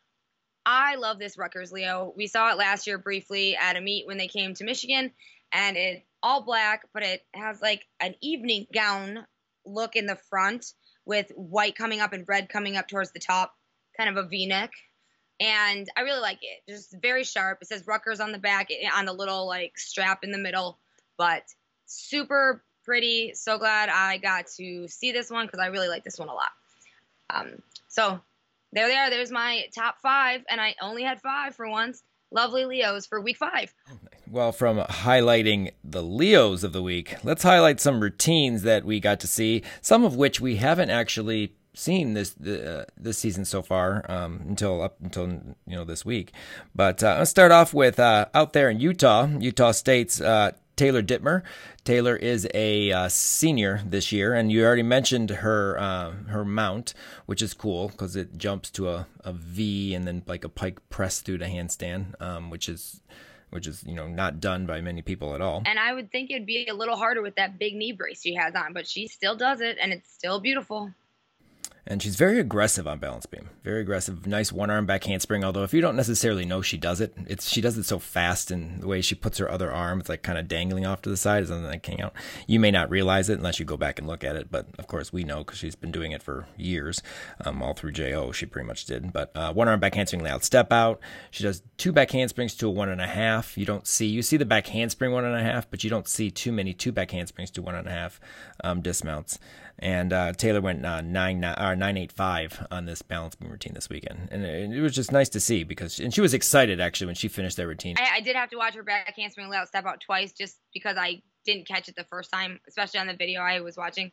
I 0.71 0.97
love 0.97 1.17
this 1.17 1.35
Rutgers 1.35 1.71
Leo. 1.71 2.13
We 2.15 2.27
saw 2.27 2.51
it 2.51 2.57
last 2.59 2.85
year 2.85 2.99
briefly 2.99 3.57
at 3.57 3.75
a 3.75 3.81
meet 3.81 4.05
when 4.05 4.19
they 4.19 4.27
came 4.27 4.53
to 4.53 4.63
Michigan, 4.63 5.09
and 5.51 5.75
it 5.75 6.05
all 6.21 6.43
black, 6.43 6.83
but 6.93 7.01
it 7.01 7.25
has 7.33 7.59
like 7.59 7.87
an 7.99 8.13
evening 8.21 8.67
gown 8.71 9.25
look 9.65 9.95
in 9.95 10.05
the 10.05 10.19
front 10.29 10.73
with 11.05 11.31
white 11.31 11.75
coming 11.75 12.01
up 12.01 12.13
and 12.13 12.23
red 12.27 12.49
coming 12.49 12.77
up 12.77 12.87
towards 12.87 13.11
the 13.11 13.19
top, 13.19 13.55
kind 13.97 14.15
of 14.15 14.23
a 14.23 14.27
V-neck. 14.29 14.69
And 15.39 15.89
I 15.97 16.01
really 16.01 16.21
like 16.21 16.37
it. 16.43 16.71
Just 16.71 16.95
very 17.01 17.23
sharp. 17.23 17.57
It 17.63 17.67
says 17.67 17.87
Rutgers 17.87 18.19
on 18.19 18.31
the 18.31 18.37
back, 18.37 18.67
eh, 18.69 18.87
on 18.95 19.05
the 19.05 19.13
little 19.13 19.47
like 19.47 19.75
strap 19.75 20.23
in 20.23 20.31
the 20.31 20.37
middle, 20.37 20.77
but 21.17 21.41
super 21.87 22.63
pretty. 22.85 23.33
So 23.33 23.57
glad 23.57 23.89
I 23.89 24.17
got 24.17 24.45
to 24.57 24.87
see 24.87 25.13
this 25.13 25.31
one 25.31 25.47
because 25.47 25.61
I 25.61 25.67
really 25.67 25.87
like 25.87 26.03
this 26.03 26.19
one 26.19 26.29
a 26.29 26.33
lot. 26.35 26.51
Um, 27.31 27.63
so 27.87 28.21
there 28.71 28.87
they 28.87 28.95
are. 28.95 29.09
There's 29.09 29.31
my 29.31 29.65
top 29.75 29.95
five, 30.01 30.43
and 30.49 30.61
I 30.61 30.75
only 30.81 31.03
had 31.03 31.21
five 31.21 31.55
for 31.55 31.69
once. 31.69 32.03
Lovely 32.31 32.65
Leos 32.65 33.07
for 33.07 33.19
week 33.19 33.37
five. 33.37 33.73
Well, 34.29 34.51
from 34.51 34.77
highlighting 34.77 35.71
the 35.83 36.03
Leos 36.03 36.63
of 36.63 36.73
the 36.73 36.83
week, 36.83 37.15
let's 37.23 37.41
highlight 37.41 37.79
some 37.79 37.99
routines 37.99 38.61
that 38.61 38.85
we 38.85 38.99
got 38.99 39.19
to 39.21 39.27
see, 39.27 39.63
some 39.81 40.03
of 40.03 40.15
which 40.15 40.39
we 40.39 40.57
haven't 40.57 40.91
actually 40.91 41.55
seen 41.73 42.13
this 42.13 42.39
uh, 42.41 42.85
this 42.97 43.17
season 43.17 43.45
so 43.45 43.61
far 43.61 44.05
um, 44.11 44.41
until 44.47 44.81
up 44.81 44.97
until 45.01 45.25
you 45.65 45.75
know 45.75 45.83
this 45.83 46.05
week. 46.05 46.31
But 46.75 47.01
uh, 47.03 47.15
let's 47.17 47.31
start 47.31 47.51
off 47.51 47.73
with 47.73 47.99
uh, 47.99 48.27
out 48.35 48.53
there 48.53 48.69
in 48.69 48.79
Utah, 48.79 49.27
Utah 49.39 49.71
State's 49.71 50.21
uh, 50.21 50.51
Taylor 50.79 51.03
Dittmer. 51.03 51.43
Taylor 51.83 52.15
is 52.15 52.47
a 52.53 52.89
uh, 52.89 53.09
senior 53.09 53.81
this 53.85 54.13
year, 54.13 54.33
and 54.33 54.49
you 54.49 54.63
already 54.63 54.81
mentioned 54.81 55.29
her 55.29 55.77
uh, 55.77 56.11
her 56.29 56.45
mount, 56.45 56.93
which 57.25 57.41
is 57.41 57.53
cool 57.53 57.89
because 57.89 58.15
it 58.15 58.37
jumps 58.37 58.69
to 58.71 58.87
a, 58.87 59.05
a 59.25 59.33
V 59.33 59.93
and 59.93 60.07
then 60.07 60.23
like 60.25 60.45
a 60.45 60.49
pike 60.49 60.79
press 60.89 61.19
through 61.19 61.39
the 61.39 61.47
handstand, 61.47 62.19
um, 62.21 62.49
which 62.49 62.69
is 62.69 63.01
which 63.49 63.67
is 63.67 63.83
you 63.85 63.93
know 63.93 64.07
not 64.07 64.39
done 64.39 64.65
by 64.65 64.79
many 64.79 65.01
people 65.01 65.35
at 65.35 65.41
all. 65.41 65.63
And 65.65 65.77
I 65.77 65.91
would 65.93 66.13
think 66.13 66.31
it'd 66.31 66.45
be 66.45 66.67
a 66.69 66.73
little 66.73 66.95
harder 66.95 67.21
with 67.21 67.35
that 67.35 67.59
big 67.59 67.75
knee 67.75 67.91
brace 67.91 68.21
she 68.21 68.35
has 68.35 68.55
on, 68.55 68.71
but 68.71 68.87
she 68.87 69.09
still 69.09 69.35
does 69.35 69.59
it, 69.59 69.77
and 69.81 69.91
it's 69.91 70.09
still 70.09 70.39
beautiful 70.39 70.93
and 71.89 72.03
she's 72.03 72.15
very 72.15 72.39
aggressive 72.39 72.87
on 72.87 72.99
balance 72.99 73.25
beam. 73.25 73.49
Very 73.63 73.81
aggressive, 73.81 74.27
nice 74.27 74.51
one 74.51 74.69
arm 74.69 74.85
back 74.85 75.05
handspring. 75.05 75.43
Although 75.43 75.63
if 75.63 75.73
you 75.73 75.81
don't 75.81 75.95
necessarily 75.95 76.45
know 76.45 76.61
she 76.61 76.77
does 76.77 77.01
it, 77.01 77.15
it's 77.25 77.49
she 77.49 77.61
does 77.61 77.79
it 77.79 77.83
so 77.83 77.97
fast 77.97 78.51
and 78.51 78.79
the 78.79 78.87
way 78.87 79.01
she 79.01 79.15
puts 79.15 79.39
her 79.39 79.49
other 79.49 79.71
arm, 79.71 79.99
it's 79.99 80.07
like 80.07 80.21
kind 80.21 80.37
of 80.37 80.47
dangling 80.47 80.85
off 80.85 81.01
to 81.01 81.09
the 81.09 81.17
side, 81.17 81.47
something 81.47 81.65
like 81.65 81.83
hang 81.83 81.99
out. 81.99 82.13
You 82.45 82.59
may 82.59 82.69
not 82.69 82.91
realize 82.91 83.27
it 83.27 83.39
unless 83.39 83.59
you 83.59 83.65
go 83.65 83.75
back 83.75 83.97
and 83.97 84.07
look 84.07 84.23
at 84.23 84.35
it, 84.35 84.51
but 84.51 84.67
of 84.77 84.85
course 84.85 85.11
we 85.11 85.23
know 85.23 85.39
because 85.39 85.57
she's 85.57 85.75
been 85.75 85.91
doing 85.91 86.11
it 86.11 86.21
for 86.21 86.47
years, 86.55 87.01
um, 87.43 87.63
all 87.63 87.73
through 87.73 87.93
Jo. 87.93 88.31
She 88.31 88.45
pretty 88.45 88.67
much 88.67 88.85
did. 88.85 89.11
But 89.11 89.35
uh, 89.35 89.51
one 89.51 89.67
arm 89.67 89.79
back 89.79 89.95
handspring 89.95 90.23
layout 90.23 90.43
step 90.43 90.71
out. 90.71 90.99
She 91.31 91.43
does 91.43 91.63
two 91.77 91.91
back 91.91 92.11
handsprings 92.11 92.53
to 92.55 92.67
a 92.67 92.71
one 92.71 92.89
and 92.89 93.01
a 93.01 93.07
half. 93.07 93.57
You 93.57 93.65
don't 93.65 93.87
see 93.87 94.05
you 94.05 94.21
see 94.21 94.37
the 94.37 94.45
back 94.45 94.67
handspring 94.67 95.11
one 95.11 95.25
and 95.25 95.35
a 95.35 95.43
half, 95.43 95.67
but 95.71 95.83
you 95.83 95.89
don't 95.89 96.07
see 96.07 96.29
too 96.29 96.51
many 96.51 96.71
two 96.71 96.91
back 96.91 97.09
handsprings 97.09 97.49
to 97.51 97.63
one 97.63 97.73
and 97.73 97.87
a 97.87 97.91
half 97.91 98.19
um, 98.63 98.81
dismounts 98.81 99.39
and 99.79 100.11
uh, 100.11 100.33
Taylor 100.33 100.61
went 100.61 100.85
uh, 100.85 101.01
nine 101.01 101.43
or 101.43 101.75
nine 101.75 101.97
eight 101.97 102.11
five 102.11 102.65
on 102.69 102.85
this 102.85 103.01
balance 103.01 103.35
beam 103.35 103.49
routine 103.49 103.73
this 103.73 103.89
weekend, 103.89 104.27
and 104.31 104.43
it, 104.43 104.71
it, 104.71 104.81
was 104.81 104.93
just 104.93 105.11
nice 105.11 105.29
to 105.29 105.39
see 105.39 105.63
because 105.63 105.99
and 105.99 106.13
she 106.13 106.21
was 106.21 106.33
excited 106.33 106.79
actually 106.79 107.07
when 107.07 107.15
she 107.15 107.27
finished 107.27 107.57
that 107.57 107.67
routine. 107.67 107.95
I, 107.97 108.17
I 108.17 108.21
did 108.21 108.35
have 108.35 108.49
to 108.49 108.57
watch 108.57 108.75
her 108.75 108.83
back 108.83 109.13
handspring 109.15 109.49
layout 109.49 109.69
step 109.69 109.85
out 109.85 110.01
twice 110.01 110.33
just 110.33 110.57
because 110.73 110.97
I 110.97 111.21
didn't 111.45 111.67
catch 111.67 111.87
it 111.87 111.95
the 111.95 112.03
first 112.03 112.31
time, 112.31 112.59
especially 112.67 112.99
on 112.99 113.07
the 113.07 113.15
video 113.15 113.41
I 113.41 113.61
was 113.61 113.77
watching. 113.77 114.11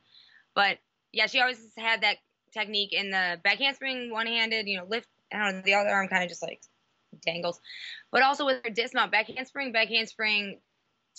But 0.54 0.78
yeah, 1.12 1.26
she 1.26 1.40
always 1.40 1.60
had 1.76 2.02
that 2.02 2.16
technique 2.52 2.92
in 2.92 3.10
the 3.10 3.40
back 3.42 3.58
handspring, 3.58 4.10
one 4.10 4.26
handed, 4.26 4.66
you 4.66 4.78
know, 4.78 4.86
lift. 4.88 5.08
I 5.32 5.44
don't 5.44 5.56
know, 5.56 5.62
the 5.64 5.74
other 5.74 5.90
arm 5.90 6.08
kind 6.08 6.22
of 6.22 6.28
just 6.28 6.42
like 6.42 6.60
dangles, 7.24 7.60
but 8.12 8.22
also 8.22 8.46
with 8.46 8.62
her 8.64 8.70
dismount, 8.70 9.10
back 9.10 9.26
handspring, 9.26 9.72
back 9.72 9.88
handspring 9.88 10.60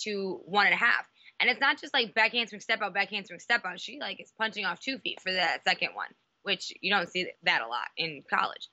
to 0.00 0.40
one 0.46 0.66
and 0.66 0.74
a 0.74 0.78
half 0.78 1.06
And 1.40 1.48
it's 1.48 1.60
not 1.60 1.80
just 1.80 1.94
like 1.94 2.14
back 2.14 2.32
handspring 2.32 2.60
step 2.60 2.80
out, 2.82 2.94
back 2.94 3.10
handspring 3.10 3.40
step 3.40 3.64
out. 3.64 3.80
She 3.80 3.98
like 4.00 4.20
is 4.20 4.32
punching 4.38 4.64
off 4.64 4.80
two 4.80 4.98
feet 4.98 5.20
for 5.20 5.32
that 5.32 5.62
second 5.64 5.90
one, 5.94 6.08
which 6.42 6.72
you 6.80 6.92
don't 6.92 7.08
see 7.08 7.30
that 7.44 7.62
a 7.62 7.68
lot 7.68 7.86
in 7.96 8.22
college. 8.28 8.68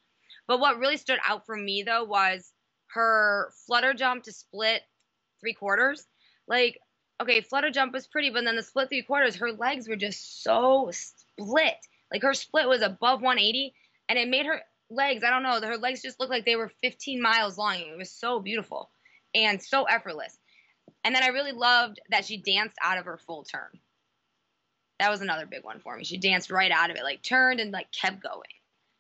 But 0.48 0.60
what 0.60 0.80
really 0.80 0.98
stood 0.98 1.20
out 1.28 1.46
for 1.46 1.56
me 1.56 1.84
though 1.84 2.04
was 2.04 2.52
her 2.94 3.52
flutter 3.68 3.94
jump 3.94 4.24
to 4.24 4.32
split 4.32 4.82
three 5.40 5.54
quarters. 5.54 6.06
Like, 6.48 6.80
okay, 7.22 7.42
flutter 7.42 7.72
jump 7.72 7.94
was 7.94 8.08
pretty, 8.08 8.30
but 8.30 8.44
then 8.44 8.56
the 8.56 8.64
split 8.64 8.90
three 8.90 9.04
quarters, 9.04 9.36
her 9.36 9.52
legs 9.52 9.88
were 9.88 9.96
just 9.96 10.44
so 10.44 10.90
split. 10.92 11.76
Like 12.12 12.24
her 12.24 12.34
split 12.34 12.68
was 12.68 12.82
above 12.82 13.22
180, 13.22 13.74
and 14.10 14.20
it 14.20 14.30
made 14.30 14.46
her 14.46 14.62
legs, 14.90 15.24
I 15.24 15.30
don't 15.30 15.44
know, 15.44 15.60
her 15.68 15.78
legs 15.78 16.02
just 16.02 16.20
looked 16.20 16.32
like 16.32 16.46
they 16.46 16.56
were 16.56 16.72
15 16.82 17.22
miles 17.22 17.58
long. 17.58 17.78
It 17.78 17.98
was 17.98 18.12
so 18.12 18.40
beautiful 18.40 18.92
and 19.34 19.62
so 19.62 19.84
effortless. 19.84 20.38
And 21.06 21.16
then 21.16 21.24
I 21.24 21.28
really 21.28 21.52
loved 21.52 22.02
that 22.10 22.26
she 22.26 22.38
danced 22.38 22.78
out 22.84 22.98
of 22.98 23.06
her 23.06 23.18
full 23.18 23.44
turn. 23.44 23.70
That 24.98 25.12
was 25.12 25.22
another 25.22 25.46
big 25.46 25.64
one 25.64 25.80
for 25.80 25.96
me. 25.96 26.04
She 26.04 26.18
danced 26.18 26.50
right 26.50 26.72
out 26.72 26.90
of 26.90 26.98
it, 26.98 27.04
like 27.04 27.22
turned 27.22 27.60
and 27.60 27.72
like 27.72 27.92
kept 27.92 28.24
going. 28.24 28.42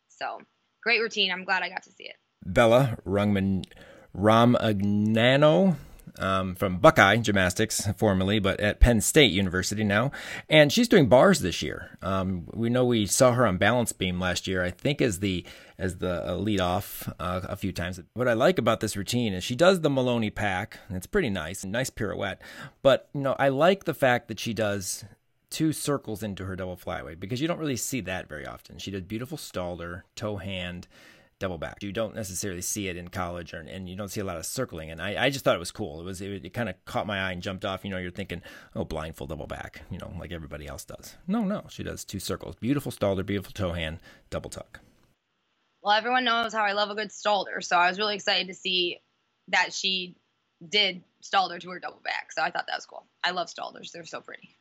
So 0.10 0.40
great 0.84 1.02
routine. 1.02 1.32
I'm 1.32 1.46
glad 1.46 1.64
I 1.64 1.70
got 1.70 1.82
to 1.84 1.92
see 1.92 2.04
it. 2.04 2.16
Bella 2.46 2.98
Rungman 3.08 3.66
Ramagnano 4.16 5.78
um, 6.20 6.56
from 6.56 6.78
Buckeye 6.78 7.18
Gymnastics, 7.18 7.88
formerly, 7.98 8.40
but 8.40 8.60
at 8.60 8.80
Penn 8.80 9.02
State 9.02 9.32
University 9.32 9.84
now. 9.84 10.12
And 10.50 10.72
she's 10.72 10.88
doing 10.88 11.08
bars 11.08 11.40
this 11.40 11.62
year. 11.62 11.98
Um, 12.02 12.48
we 12.54 12.70
know 12.70 12.86
we 12.86 13.06
saw 13.06 13.34
her 13.34 13.46
on 13.46 13.58
balance 13.58 13.92
beam 13.92 14.20
last 14.20 14.48
year, 14.48 14.64
I 14.64 14.72
think, 14.72 15.02
as 15.02 15.20
the 15.20 15.46
as 15.78 15.98
the 15.98 16.30
uh, 16.30 16.36
lead 16.36 16.62
off 16.62 17.12
uh, 17.20 17.42
a 17.44 17.56
few 17.58 17.72
times. 17.72 18.00
What 18.14 18.30
I 18.30 18.34
like 18.34 18.58
about 18.58 18.80
this 18.80 18.96
routine 18.96 19.34
is 19.34 19.44
she 19.44 19.56
does 19.56 19.82
the 19.82 19.90
Maloney 19.90 20.30
Pak. 20.30 20.80
It's 20.90 21.08
pretty 21.08 21.30
nice, 21.30 21.66
nice 21.66 21.90
pirouette. 21.90 22.40
But 22.82 23.10
you 23.14 23.22
know, 23.22 23.36
I 23.38 23.50
like 23.50 23.84
the 23.84 23.94
fact 23.94 24.28
that 24.30 24.40
she 24.40 24.54
does 24.54 25.04
two 25.50 25.72
circles 25.72 26.24
into 26.24 26.46
her 26.46 26.56
double 26.56 26.76
flyweight 26.76 27.20
because 27.20 27.42
you 27.42 27.48
don't 27.48 27.60
really 27.60 27.78
see 27.78 28.02
that 28.02 28.28
very 28.28 28.46
often. 28.46 28.78
She 28.78 28.92
does 28.92 29.04
beautiful 29.04 29.38
Stalder, 29.38 30.04
toe 30.16 30.38
hand, 30.38 30.88
double 31.40 31.58
back. 31.58 31.84
You 31.84 31.92
don't 31.92 32.16
necessarily 32.16 32.62
see 32.62 32.88
it 32.88 32.98
in 32.98 33.10
college, 33.10 33.54
or, 33.54 33.60
and 33.60 33.90
you 33.90 33.96
don't 33.96 34.10
see 34.10 34.22
a 34.22 34.26
lot 34.26 34.38
of 34.38 34.46
circling. 34.46 34.90
And 34.92 35.02
I, 35.02 35.26
I 35.26 35.30
just 35.30 35.44
thought 35.44 35.56
it 35.56 35.60
was 35.60 35.72
cool. 35.72 36.00
It 36.00 36.04
was 36.04 36.22
it, 36.22 36.46
it 36.46 36.54
kind 36.54 36.70
of 36.70 36.76
caught 36.86 37.08
my 37.08 37.20
eye 37.20 37.32
and 37.32 37.42
jumped 37.42 37.66
off. 37.66 37.84
You 37.84 37.92
know, 37.92 37.98
you're 37.98 38.12
thinking, 38.12 38.42
oh, 38.76 38.86
blindfold 38.86 39.30
double 39.30 39.48
back, 39.48 39.82
you 39.92 39.98
know, 39.98 40.14
like 40.20 40.32
everybody 40.32 40.68
else 40.68 40.86
does. 40.86 41.16
No, 41.28 41.44
no, 41.44 41.66
she 41.70 41.84
does 41.84 42.06
two 42.06 42.20
circles. 42.20 42.56
Beautiful 42.56 42.92
Stalder, 42.92 43.26
beautiful 43.26 43.54
toe 43.54 43.74
hand, 43.74 44.00
double 44.30 44.50
tuck. 44.50 44.80
Well, 45.82 45.94
everyone 45.94 46.24
knows 46.24 46.54
how 46.54 46.64
I 46.64 46.72
love 46.72 46.90
a 46.90 46.96
good 46.96 47.10
Stalder, 47.10 47.64
so 47.64 47.78
I 47.78 47.90
was 47.90 48.00
really 48.00 48.16
excited 48.16 48.48
to 48.48 48.56
see 48.56 49.02
that 49.50 49.72
she 49.72 50.16
did 50.68 51.04
Stalder 51.24 51.60
to 51.60 51.70
her 51.70 51.80
double 51.80 52.02
back. 52.04 52.32
So 52.32 52.42
I 52.42 52.50
thought 52.50 52.66
that 52.68 52.78
was 52.78 52.86
cool. 52.86 53.06
I 53.24 53.32
love 53.32 53.50
Stalders; 53.50 53.92
they're 53.92 54.06
so 54.06 54.22
pretty 54.22 54.56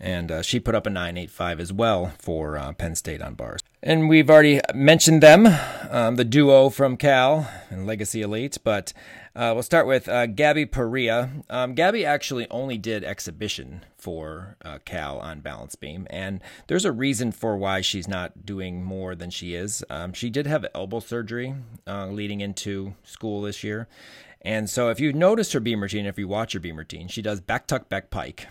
and 0.00 0.30
uh, 0.30 0.42
she 0.42 0.60
put 0.60 0.74
up 0.74 0.86
a 0.86 0.90
985 0.90 1.60
as 1.60 1.72
well 1.72 2.12
for 2.18 2.56
uh, 2.56 2.72
Penn 2.72 2.94
State 2.94 3.20
on 3.20 3.34
bars. 3.34 3.60
And 3.82 4.08
we've 4.08 4.28
already 4.30 4.60
mentioned 4.74 5.22
them, 5.22 5.46
um, 5.90 6.16
the 6.16 6.24
duo 6.24 6.68
from 6.70 6.96
Cal 6.96 7.48
and 7.70 7.86
Legacy 7.86 8.22
Elite, 8.22 8.58
but 8.62 8.92
uh, 9.34 9.52
we'll 9.54 9.62
start 9.62 9.86
with 9.86 10.08
uh, 10.08 10.26
Gabby 10.26 10.66
Perea. 10.66 11.30
Um, 11.48 11.74
Gabby 11.74 12.04
actually 12.04 12.48
only 12.50 12.76
did 12.76 13.04
exhibition 13.04 13.84
for 13.96 14.56
uh, 14.64 14.78
Cal 14.84 15.18
on 15.18 15.40
balance 15.40 15.76
beam, 15.76 16.06
and 16.10 16.40
there's 16.66 16.84
a 16.84 16.92
reason 16.92 17.30
for 17.30 17.56
why 17.56 17.80
she's 17.80 18.08
not 18.08 18.44
doing 18.44 18.82
more 18.82 19.14
than 19.14 19.30
she 19.30 19.54
is. 19.54 19.84
Um, 19.88 20.12
she 20.12 20.30
did 20.30 20.46
have 20.46 20.66
elbow 20.74 21.00
surgery 21.00 21.54
uh, 21.86 22.06
leading 22.08 22.40
into 22.40 22.94
school 23.04 23.42
this 23.42 23.62
year. 23.62 23.88
And 24.42 24.70
so, 24.70 24.88
if 24.88 25.00
you 25.00 25.12
notice 25.12 25.52
her 25.52 25.60
beam 25.60 25.82
routine, 25.82 26.06
if 26.06 26.18
you 26.18 26.28
watch 26.28 26.52
her 26.52 26.60
beam 26.60 26.76
routine, 26.76 27.08
she 27.08 27.22
does 27.22 27.40
back 27.40 27.66
tuck, 27.66 27.88
back 27.88 28.10
pike 28.10 28.46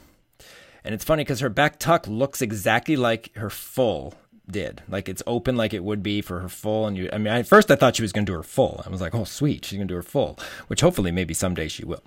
and 0.87 0.93
it's 0.93 1.03
funny 1.03 1.25
because 1.25 1.41
her 1.41 1.49
back 1.49 1.79
tuck 1.79 2.07
looks 2.07 2.41
exactly 2.41 2.95
like 2.95 3.35
her 3.35 3.49
full 3.49 4.13
did. 4.49 4.81
Like 4.87 5.09
it's 5.09 5.21
open 5.27 5.57
like 5.57 5.73
it 5.73 5.83
would 5.83 6.01
be 6.01 6.21
for 6.21 6.39
her 6.39 6.47
full. 6.47 6.87
And 6.87 6.97
you, 6.97 7.09
I 7.11 7.17
mean, 7.17 7.27
at 7.27 7.45
first 7.45 7.69
I 7.69 7.75
thought 7.75 7.97
she 7.97 8.01
was 8.03 8.13
going 8.13 8.25
to 8.25 8.31
do 8.31 8.37
her 8.37 8.43
full. 8.43 8.81
I 8.85 8.89
was 8.89 9.01
like, 9.01 9.13
oh, 9.13 9.25
sweet, 9.25 9.65
she's 9.65 9.77
going 9.77 9.89
to 9.89 9.91
do 9.91 9.97
her 9.97 10.01
full, 10.01 10.39
which 10.67 10.79
hopefully 10.79 11.11
maybe 11.11 11.33
someday 11.33 11.67
she 11.67 11.83
will 11.83 12.03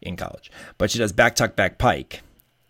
in 0.00 0.16
college. 0.16 0.50
But 0.78 0.90
she 0.90 0.98
does 0.98 1.12
back 1.12 1.36
tuck, 1.36 1.54
back 1.54 1.76
pike. 1.76 2.22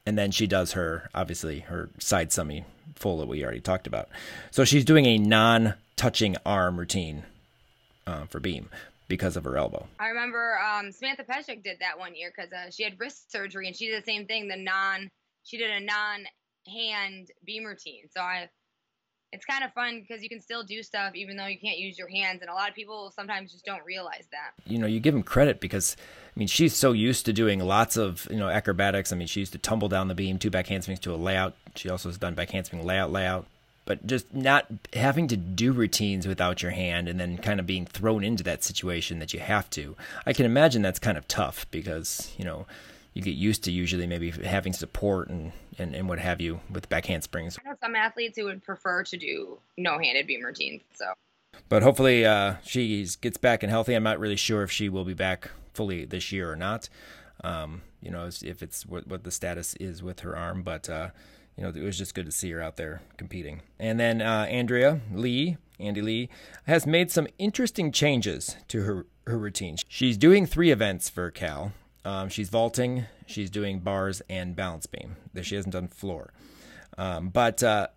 And 0.04 0.18
then 0.18 0.32
she 0.32 0.48
does 0.48 0.72
her, 0.72 1.08
obviously, 1.14 1.60
her 1.60 1.88
side 2.00 2.32
semi 2.32 2.64
full 2.96 3.18
that 3.18 3.28
we 3.28 3.44
already 3.44 3.60
talked 3.60 3.86
about. 3.86 4.08
So 4.50 4.64
she's 4.64 4.84
doing 4.84 5.06
a 5.06 5.18
non 5.18 5.74
touching 5.94 6.36
arm 6.44 6.80
routine 6.80 7.22
uh, 8.08 8.24
for 8.24 8.40
beam 8.40 8.70
because 9.06 9.36
of 9.36 9.44
her 9.44 9.56
elbow. 9.56 9.86
I 10.00 10.08
remember 10.08 10.58
um, 10.58 10.90
Samantha 10.90 11.22
Peshek 11.22 11.62
did 11.62 11.78
that 11.78 11.96
one 11.96 12.16
year 12.16 12.32
because 12.36 12.52
uh, 12.52 12.72
she 12.72 12.82
had 12.82 12.98
wrist 12.98 13.30
surgery 13.30 13.68
and 13.68 13.76
she 13.76 13.86
did 13.86 14.02
the 14.02 14.04
same 14.04 14.26
thing, 14.26 14.48
the 14.48 14.56
non 14.56 15.10
she 15.44 15.56
did 15.58 15.70
a 15.70 15.80
non-hand 15.80 17.28
beam 17.44 17.64
routine. 17.64 18.04
So 18.10 18.20
I, 18.20 18.48
it's 19.32 19.44
kind 19.44 19.64
of 19.64 19.72
fun 19.72 20.00
because 20.00 20.22
you 20.22 20.28
can 20.28 20.40
still 20.40 20.62
do 20.62 20.82
stuff 20.82 21.14
even 21.14 21.36
though 21.36 21.46
you 21.46 21.58
can't 21.58 21.78
use 21.78 21.98
your 21.98 22.08
hands, 22.08 22.40
and 22.40 22.50
a 22.50 22.54
lot 22.54 22.68
of 22.68 22.74
people 22.74 23.12
sometimes 23.14 23.52
just 23.52 23.64
don't 23.64 23.84
realize 23.84 24.26
that. 24.32 24.52
You 24.66 24.78
know, 24.78 24.86
you 24.86 25.00
give 25.00 25.14
them 25.14 25.22
credit 25.22 25.60
because 25.60 25.96
I 26.36 26.38
mean 26.38 26.48
she's 26.48 26.74
so 26.74 26.92
used 26.92 27.26
to 27.26 27.32
doing 27.32 27.60
lots 27.60 27.96
of 27.96 28.26
you 28.30 28.36
know 28.36 28.48
acrobatics. 28.48 29.12
I 29.12 29.16
mean 29.16 29.26
she 29.26 29.40
used 29.40 29.52
to 29.52 29.58
tumble 29.58 29.88
down 29.88 30.08
the 30.08 30.14
beam, 30.14 30.38
two 30.38 30.50
back 30.50 30.68
handsprings 30.68 31.00
to 31.00 31.14
a 31.14 31.16
layout. 31.16 31.54
She 31.74 31.88
also 31.88 32.08
has 32.08 32.18
done 32.18 32.34
back 32.34 32.50
handspring 32.50 32.84
layout, 32.84 33.12
layout. 33.12 33.46
But 33.86 34.06
just 34.06 34.32
not 34.32 34.66
having 34.94 35.28
to 35.28 35.36
do 35.36 35.72
routines 35.72 36.26
without 36.26 36.62
your 36.62 36.70
hand 36.70 37.06
and 37.06 37.20
then 37.20 37.36
kind 37.36 37.60
of 37.60 37.66
being 37.66 37.84
thrown 37.84 38.24
into 38.24 38.42
that 38.44 38.64
situation 38.64 39.18
that 39.18 39.34
you 39.34 39.40
have 39.40 39.68
to. 39.70 39.94
I 40.24 40.32
can 40.32 40.46
imagine 40.46 40.80
that's 40.80 40.98
kind 40.98 41.18
of 41.18 41.28
tough 41.28 41.66
because, 41.70 42.32
you 42.38 42.46
know, 42.46 42.64
you 43.14 43.22
get 43.22 43.34
used 43.36 43.64
to 43.64 43.72
usually 43.72 44.06
maybe 44.06 44.30
having 44.30 44.72
support 44.72 45.28
and, 45.28 45.52
and, 45.78 45.94
and 45.94 46.08
what 46.08 46.18
have 46.18 46.40
you 46.40 46.60
with 46.70 46.88
back 46.88 47.06
handsprings. 47.06 47.56
I 47.64 47.68
know 47.68 47.76
some 47.80 47.94
athletes 47.94 48.36
who 48.36 48.44
would 48.44 48.62
prefer 48.62 49.04
to 49.04 49.16
do 49.16 49.58
no 49.78 49.98
handed 49.98 50.26
beam 50.26 50.42
routines. 50.42 50.82
So, 50.94 51.06
but 51.68 51.82
hopefully 51.82 52.26
uh, 52.26 52.56
she 52.64 53.06
gets 53.20 53.38
back 53.38 53.62
and 53.62 53.70
healthy. 53.70 53.94
I'm 53.94 54.02
not 54.02 54.18
really 54.18 54.36
sure 54.36 54.64
if 54.64 54.72
she 54.72 54.88
will 54.88 55.04
be 55.04 55.14
back 55.14 55.50
fully 55.72 56.04
this 56.04 56.32
year 56.32 56.50
or 56.50 56.56
not. 56.56 56.88
Um, 57.42 57.82
you 58.00 58.10
know, 58.10 58.28
if 58.42 58.62
it's 58.62 58.84
what, 58.84 59.06
what 59.06 59.24
the 59.24 59.30
status 59.30 59.74
is 59.76 60.02
with 60.02 60.20
her 60.20 60.36
arm, 60.36 60.62
but 60.62 60.90
uh, 60.90 61.10
you 61.56 61.62
know, 61.62 61.68
it 61.68 61.82
was 61.82 61.96
just 61.96 62.14
good 62.14 62.26
to 62.26 62.32
see 62.32 62.50
her 62.50 62.60
out 62.60 62.76
there 62.76 63.00
competing. 63.16 63.62
And 63.78 64.00
then 64.00 64.20
uh, 64.20 64.46
Andrea 64.48 65.00
Li, 65.12 65.56
Andy 65.78 66.02
Li, 66.02 66.28
has 66.66 66.86
made 66.86 67.10
some 67.10 67.28
interesting 67.38 67.92
changes 67.92 68.56
to 68.68 68.82
her 68.82 69.06
her 69.26 69.38
routine. 69.38 69.76
She's 69.88 70.18
doing 70.18 70.44
three 70.46 70.70
events 70.70 71.08
for 71.08 71.30
Cal. 71.30 71.72
Um, 72.04 72.28
she's 72.28 72.50
vaulting, 72.50 73.06
she's 73.26 73.50
doing 73.50 73.80
bars 73.80 74.20
and 74.28 74.54
balance 74.54 74.86
beam. 74.86 75.16
She 75.42 75.54
hasn't 75.54 75.72
done 75.72 75.88
floor. 75.88 76.32
Um, 76.98 77.28
but 77.30 77.62
uh, 77.62 77.88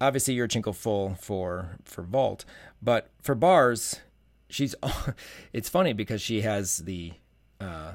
obviously, 0.00 0.36
Yurchenko 0.36 0.74
full 0.74 1.14
for 1.14 1.76
for 1.84 2.02
vault. 2.02 2.44
But 2.82 3.10
for 3.22 3.34
bars, 3.34 4.00
she's. 4.48 4.74
it's 5.52 5.68
funny 5.68 5.92
because 5.92 6.20
she 6.20 6.40
has 6.40 6.78
the 6.78 7.12
uh, 7.60 7.92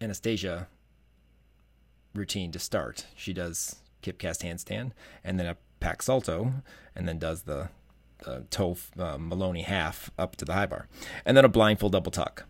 Anastasia 0.00 0.68
routine 2.14 2.50
to 2.52 2.58
start. 2.58 3.06
She 3.16 3.32
does 3.32 3.76
kip 4.02 4.18
cast 4.18 4.42
handstand 4.42 4.92
and 5.24 5.38
then 5.38 5.46
a 5.46 5.56
Pak 5.80 6.02
salto, 6.02 6.52
and 6.94 7.06
then 7.06 7.18
does 7.18 7.42
the, 7.42 7.68
the 8.24 8.44
toe 8.50 8.76
uh, 8.98 9.16
Maloney 9.18 9.62
half 9.62 10.10
up 10.18 10.36
to 10.36 10.44
the 10.44 10.54
high 10.54 10.66
bar, 10.66 10.88
and 11.24 11.36
then 11.36 11.44
a 11.44 11.48
blindfold 11.48 11.92
double 11.92 12.10
tuck. 12.10 12.44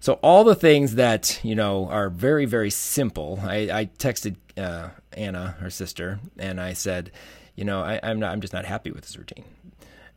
So 0.00 0.14
all 0.14 0.44
the 0.44 0.54
things 0.54 0.94
that 0.96 1.40
you 1.42 1.54
know 1.54 1.88
are 1.88 2.08
very 2.08 2.44
very 2.44 2.70
simple. 2.70 3.40
I, 3.42 3.56
I 3.70 3.90
texted 3.98 4.36
uh, 4.56 4.90
Anna, 5.12 5.56
her 5.60 5.70
sister, 5.70 6.20
and 6.38 6.60
I 6.60 6.72
said, 6.72 7.10
you 7.54 7.64
know, 7.64 7.82
I, 7.82 7.94
am 8.02 8.20
not. 8.20 8.32
I'm 8.32 8.40
just 8.40 8.52
not 8.52 8.64
happy 8.64 8.90
with 8.90 9.02
this 9.02 9.16
routine. 9.16 9.44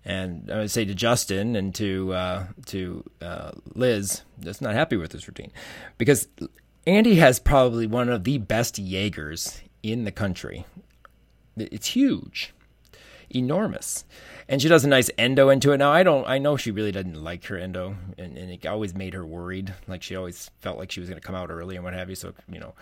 And 0.06 0.50
I 0.52 0.60
would 0.60 0.72
say 0.72 0.86
to 0.86 0.96
Justin 0.96 1.56
and 1.56 1.74
to 1.76 2.14
uh, 2.14 2.46
to 2.68 3.04
uh, 3.22 3.52
Liz, 3.74 4.22
just 4.40 4.62
not 4.62 4.74
happy 4.74 4.98
with 4.98 5.12
this 5.12 5.28
routine, 5.28 5.52
because 5.98 6.28
Andy 6.86 7.16
has 7.16 7.40
probably 7.40 7.88
one 7.88 8.10
of 8.10 8.24
the 8.24 8.38
best 8.38 8.78
Jaegers 8.78 9.62
in 9.84 10.06
the 10.06 10.12
country. 10.12 10.66
It's 11.58 11.88
huge, 11.88 12.54
enormous 13.30 14.06
and 14.50 14.62
she 14.62 14.68
does 14.68 14.84
a 14.84 14.90
nice 14.90 15.12
endo 15.18 15.50
into 15.50 15.72
it. 15.72 15.78
Now 15.78 15.92
I 15.92 16.02
don't, 16.02 16.28
I 16.28 16.40
know 16.40 16.58
she 16.58 16.72
really 16.72 16.92
doesn't 16.92 17.24
like 17.24 17.46
her 17.46 17.58
endo, 17.58 17.96
and, 18.18 18.36
and 18.36 18.52
it 18.52 18.66
always 18.66 18.96
made 18.96 19.14
her 19.14 19.26
worried. 19.26 19.76
Like 19.88 20.02
she 20.02 20.16
always 20.16 20.50
felt 20.60 20.80
like 20.80 20.92
she 20.92 21.00
was 21.00 21.08
going 21.08 21.22
to 21.22 21.26
come 21.26 21.36
out 21.36 21.52
early 21.52 21.76
and 21.76 21.86
what 21.86 21.94
have 21.94 22.10
you. 22.10 22.16
So 22.16 22.34
you 22.52 22.60
know, 22.60 22.74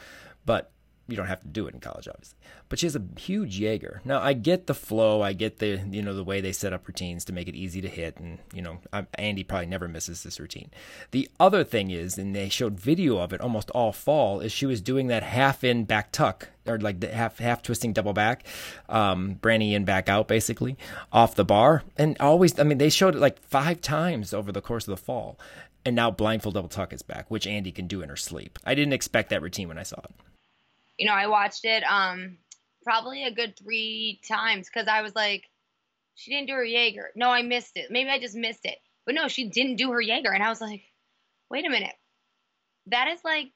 but 0.46 0.72
you 1.08 1.16
don't 1.16 1.28
have 1.28 1.42
to 1.42 1.48
do 1.48 1.68
it 1.68 1.74
in 1.74 1.80
college, 1.80 2.08
obviously. 2.08 2.38
But 2.70 2.80
she 2.80 2.86
has 2.86 2.96
a 2.96 3.04
huge 3.18 3.60
Jaeger. 3.60 4.02
Now 4.04 4.22
I 4.22 4.34
get 4.34 4.68
the 4.68 4.74
flow, 4.74 5.22
I 5.22 5.34
get 5.34 5.60
the 5.60 5.82
you 5.90 6.02
know 6.02 6.14
the 6.14 6.24
way 6.24 6.42
they 6.42 6.52
set 6.52 6.74
up 6.74 6.88
routines 6.88 7.24
to 7.26 7.34
make 7.34 7.48
it 7.48 7.56
easy 7.56 7.82
to 7.82 7.88
hit, 7.88 8.18
and 8.18 8.40
you 8.54 8.62
know 8.62 8.80
I'm, 8.92 9.08
Andy 9.16 9.44
probably 9.44 9.68
never 9.68 9.88
misses 9.88 10.24
this 10.24 10.40
routine. 10.40 10.70
The 11.12 11.30
other 11.40 11.64
thing 11.64 11.92
is, 11.92 12.18
and 12.18 12.36
they 12.36 12.50
showed 12.50 12.80
video 12.80 13.18
of 13.20 13.32
it 13.32 13.42
almost 13.42 13.70
all 13.72 13.94
fall, 13.94 14.42
is 14.42 14.52
she 14.52 14.66
was 14.66 14.82
doing 14.82 15.08
that 15.08 15.24
half 15.24 15.64
in 15.64 15.86
back 15.86 16.12
tuck 16.12 16.50
or 16.66 16.78
like 16.78 17.00
the 17.00 17.08
half 17.08 17.40
half 17.40 17.62
twisting 17.62 17.94
double 17.94 18.14
back, 18.14 18.46
um, 18.90 19.36
Branny 19.36 19.74
in 19.74 19.86
back 19.86 20.10
out 20.10 20.28
basically 20.28 20.78
off 21.12 21.36
the 21.36 21.46
bar, 21.46 21.84
and 21.96 22.18
always 22.20 22.60
I 22.60 22.64
mean 22.64 22.78
they 22.78 22.90
showed 22.90 23.16
it 23.16 23.20
like 23.20 23.42
five 23.42 23.82
times 23.82 24.34
over 24.34 24.52
the 24.52 24.62
course 24.62 24.88
of 24.88 24.92
the 24.92 25.02
fall. 25.02 25.40
And 25.86 25.96
now 25.96 26.12
blindfold 26.12 26.56
double 26.56 26.68
tuck 26.68 26.92
is 26.92 27.02
back, 27.02 27.32
which 27.32 27.48
Andy 27.48 27.72
can 27.72 27.88
do 27.88 28.02
in 28.02 28.10
her 28.10 28.18
sleep. 28.18 28.60
I 28.66 28.76
didn't 28.76 28.92
expect 28.92 29.30
that 29.30 29.42
routine 29.42 29.70
when 29.70 29.78
I 29.78 29.84
saw 29.84 30.02
it. 30.02 30.12
You 30.98 31.08
know, 31.08 31.14
I 31.14 31.28
watched 31.28 31.66
it 31.66 31.84
um 31.84 32.38
probably 32.84 33.24
a 33.24 33.32
good 33.32 33.58
three 33.58 34.22
times 34.28 34.70
because 34.72 34.88
I 34.88 35.02
was 35.02 35.16
like, 35.16 35.44
she 36.16 36.32
didn't 36.32 36.48
do 36.48 36.54
her 36.54 36.64
Jaeger. 36.64 37.12
No, 37.16 37.30
I 37.30 37.42
missed 37.42 37.76
it. 37.76 37.92
Maybe 37.92 38.10
I 38.10 38.20
just 38.20 38.36
missed 38.36 38.66
it. 38.66 38.78
But 39.06 39.16
no, 39.16 39.28
she 39.28 39.50
didn't 39.50 39.78
do 39.78 39.92
her 39.92 40.02
Jaeger, 40.02 40.32
and 40.32 40.44
I 40.44 40.50
was 40.50 40.62
like, 40.62 40.84
wait 41.50 41.66
a 41.66 41.70
minute, 41.70 41.96
that 42.88 43.08
is 43.08 43.20
like 43.24 43.48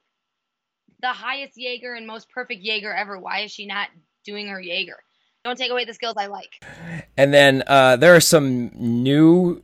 the 1.01 1.10
highest 1.10 1.54
Jaeger 1.58 1.93
and 1.93 2.08
most 2.08 2.30
perfect 2.30 2.62
Jaeger 2.62 2.93
ever. 2.93 3.19
Why 3.19 3.41
is 3.41 3.51
she 3.51 3.65
not 3.65 3.89
doing 4.23 4.47
her 4.47 4.62
Jaeger? 4.62 4.97
Don't 5.43 5.58
take 5.58 5.71
away 5.71 5.86
the 5.86 5.93
skills 5.93 6.15
I 6.17 6.27
like. 6.27 6.63
And 7.17 7.34
then 7.34 7.63
uh, 7.65 7.95
there 7.95 8.15
are 8.15 8.21
some 8.21 8.71
new 8.75 9.63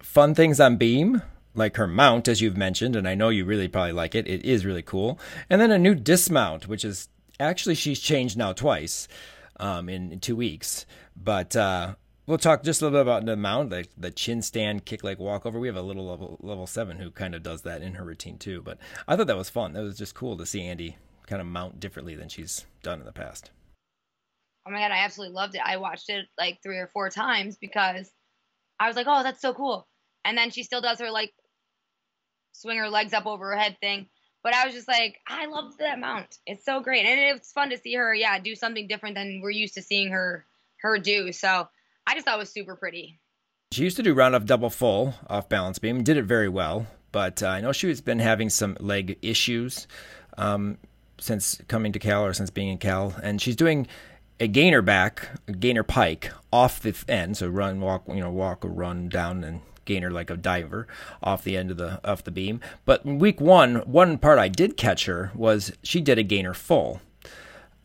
fun 0.00 0.34
things 0.34 0.60
on 0.60 0.76
Beam, 0.76 1.22
like 1.56 1.76
her 1.76 1.86
mount, 1.86 2.28
as 2.28 2.40
you've 2.40 2.56
mentioned, 2.56 2.96
and 2.96 3.08
I 3.08 3.14
know 3.14 3.28
you 3.28 3.44
really 3.44 3.68
probably 3.68 3.92
like 3.92 4.14
it. 4.14 4.26
It 4.26 4.44
is 4.44 4.64
really 4.64 4.82
cool. 4.82 5.18
And 5.48 5.60
then 5.60 5.70
a 5.70 5.78
new 5.78 5.94
dismount, 5.94 6.68
which 6.68 6.84
is 6.84 7.08
actually 7.40 7.74
she's 7.74 8.00
changed 8.00 8.36
now 8.36 8.52
twice 8.52 9.08
um, 9.58 9.88
in, 9.88 10.12
in, 10.12 10.20
two 10.20 10.36
weeks. 10.36 10.86
But 11.16 11.56
uh, 11.56 11.94
we'll 12.26 12.38
talk 12.38 12.62
just 12.62 12.80
a 12.80 12.84
little 12.84 12.98
bit 12.98 13.02
about 13.02 13.26
the 13.26 13.36
mount, 13.36 13.70
the, 13.70 13.86
the 13.96 14.10
chin 14.10 14.42
stand, 14.42 14.84
kick 14.84 15.02
leg 15.02 15.18
walkover. 15.18 15.58
We 15.58 15.68
have 15.68 15.76
a 15.76 15.82
little 15.82 16.06
level 16.06 16.38
level 16.40 16.66
seven 16.66 16.98
who 16.98 17.10
kind 17.10 17.34
of 17.34 17.42
does 17.42 17.62
that 17.62 17.82
in 17.82 17.94
her 17.94 18.04
routine 18.04 18.38
too. 18.38 18.62
But 18.62 18.78
I 19.08 19.16
thought 19.16 19.26
that 19.26 19.36
was 19.36 19.50
fun. 19.50 19.72
That 19.72 19.82
was 19.82 19.98
just 19.98 20.14
cool 20.14 20.36
to 20.36 20.46
see 20.46 20.62
Andy 20.62 20.96
kind 21.26 21.40
of 21.40 21.48
mount 21.48 21.80
differently 21.80 22.14
than 22.14 22.28
she's 22.28 22.66
done 22.82 23.00
in 23.00 23.06
the 23.06 23.12
past 23.12 23.50
oh 24.66 24.70
my 24.70 24.80
god, 24.80 24.90
I 24.90 25.04
absolutely 25.04 25.34
loved 25.34 25.54
it. 25.54 25.62
I 25.64 25.76
watched 25.76 26.10
it 26.10 26.26
like 26.38 26.58
three 26.62 26.78
or 26.78 26.88
four 26.88 27.08
times 27.08 27.56
because 27.56 28.10
I 28.80 28.88
was 28.88 28.96
like, 28.96 29.06
oh, 29.08 29.22
that's 29.22 29.40
so 29.40 29.54
cool. 29.54 29.86
And 30.24 30.36
then 30.36 30.50
she 30.50 30.64
still 30.64 30.80
does 30.80 30.98
her 31.00 31.10
like 31.10 31.32
swing 32.60 32.78
her 32.78 32.88
legs 32.88 33.12
up 33.12 33.26
over 33.26 33.50
her 33.50 33.56
head 33.56 33.76
thing. 33.80 34.06
But 34.42 34.54
I 34.54 34.64
was 34.64 34.74
just 34.74 34.86
like, 34.86 35.18
I 35.26 35.46
love 35.46 35.76
that 35.78 35.98
mount. 35.98 36.38
It's 36.46 36.64
so 36.64 36.80
great, 36.80 37.04
and 37.04 37.36
it's 37.36 37.52
fun 37.52 37.70
to 37.70 37.78
see 37.78 37.94
her, 37.94 38.14
yeah, 38.14 38.38
do 38.38 38.54
something 38.54 38.86
different 38.86 39.16
than 39.16 39.40
we're 39.42 39.50
used 39.50 39.74
to 39.74 39.82
seeing 39.82 40.10
her 40.10 40.46
her 40.82 40.98
do. 40.98 41.32
So 41.32 41.68
I 42.06 42.14
just 42.14 42.26
thought 42.26 42.36
it 42.36 42.38
was 42.38 42.50
super 42.50 42.76
pretty. 42.76 43.18
She 43.72 43.82
used 43.82 43.96
to 43.96 44.02
do 44.02 44.14
round 44.14 44.34
off 44.34 44.44
double 44.44 44.70
full 44.70 45.14
off 45.28 45.48
balance 45.48 45.78
beam, 45.78 46.04
did 46.04 46.16
it 46.16 46.24
very 46.24 46.48
well. 46.48 46.86
But 47.10 47.42
uh, 47.42 47.48
I 47.48 47.60
know 47.60 47.72
she 47.72 47.88
has 47.88 48.00
been 48.00 48.18
having 48.18 48.50
some 48.50 48.76
leg 48.78 49.18
issues 49.22 49.88
um, 50.36 50.78
since 51.18 51.60
coming 51.66 51.92
to 51.92 51.98
Cal 51.98 52.24
or 52.24 52.32
since 52.32 52.50
being 52.50 52.68
in 52.68 52.78
Cal, 52.78 53.14
and 53.22 53.40
she's 53.40 53.56
doing 53.56 53.88
a 54.38 54.46
gainer 54.46 54.82
back, 54.82 55.28
a 55.48 55.52
gainer 55.52 55.82
pike 55.82 56.30
off 56.52 56.80
the 56.80 56.94
end. 57.08 57.36
So 57.36 57.48
run, 57.48 57.80
walk, 57.80 58.04
you 58.06 58.20
know, 58.20 58.30
walk 58.30 58.64
or 58.64 58.68
run 58.68 59.08
down 59.08 59.42
and 59.42 59.62
gainer 59.86 60.10
like 60.10 60.28
a 60.28 60.36
diver 60.36 60.86
off 61.22 61.42
the 61.42 61.56
end 61.56 61.70
of 61.70 61.78
the 61.78 62.00
off 62.06 62.24
the 62.24 62.30
beam. 62.30 62.60
But 62.84 63.06
week 63.06 63.40
one, 63.40 63.76
one 63.76 64.18
part 64.18 64.38
I 64.38 64.48
did 64.48 64.76
catch 64.76 65.06
her 65.06 65.32
was 65.34 65.72
she 65.82 66.02
did 66.02 66.18
a 66.18 66.22
gainer 66.22 66.52
full 66.52 67.00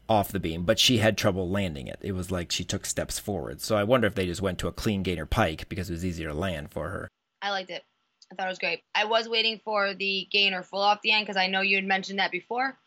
off 0.09 0.33
the 0.33 0.39
beam, 0.41 0.63
but 0.63 0.77
she 0.77 0.97
had 0.97 1.17
trouble 1.17 1.49
landing 1.49 1.87
it. 1.87 1.99
It 2.01 2.11
was 2.11 2.31
like 2.31 2.51
she 2.51 2.65
took 2.65 2.85
steps 2.85 3.17
forward. 3.17 3.61
So 3.61 3.77
I 3.77 3.85
wonder 3.85 4.07
if 4.07 4.15
they 4.15 4.25
just 4.25 4.41
went 4.41 4.59
to 4.59 4.67
a 4.67 4.73
clean 4.73 5.03
gainer 5.03 5.25
pike 5.25 5.69
because 5.69 5.89
it 5.89 5.93
was 5.93 6.03
easier 6.03 6.27
to 6.27 6.33
land 6.33 6.71
for 6.71 6.89
her. 6.89 7.07
I 7.41 7.51
liked 7.51 7.69
it. 7.69 7.83
I 8.31 8.35
thought 8.35 8.47
it 8.47 8.49
was 8.49 8.59
great. 8.59 8.81
I 8.93 9.05
was 9.05 9.29
waiting 9.29 9.61
for 9.63 9.93
the 9.93 10.27
gainer 10.31 10.63
full 10.63 10.81
off 10.81 10.99
the 11.01 11.11
end 11.11 11.25
because 11.25 11.37
I 11.37 11.47
know 11.47 11.61
you 11.61 11.77
had 11.77 11.85
mentioned 11.85 12.19
that 12.19 12.31
before. 12.31 12.77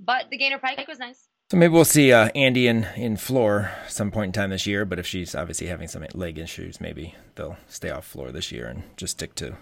But 0.00 0.30
the 0.30 0.36
gainer 0.36 0.58
pike 0.58 0.86
was 0.88 0.98
nice. 0.98 1.28
So 1.50 1.58
maybe 1.58 1.74
we'll 1.74 1.84
see 1.84 2.10
uh, 2.12 2.30
Andy 2.34 2.66
in, 2.66 2.84
in 2.96 3.16
floor 3.16 3.70
some 3.86 4.10
point 4.10 4.28
in 4.28 4.32
time 4.32 4.50
this 4.50 4.66
year. 4.66 4.84
But 4.84 4.98
if 4.98 5.06
she's 5.06 5.34
obviously 5.34 5.66
having 5.66 5.88
some 5.88 6.06
leg 6.14 6.38
issues, 6.38 6.80
maybe 6.80 7.14
they'll 7.34 7.58
stay 7.68 7.90
off 7.90 8.06
floor 8.06 8.32
this 8.32 8.50
year 8.50 8.66
and 8.66 8.82
just 8.96 9.12
stick 9.12 9.34
to 9.36 9.56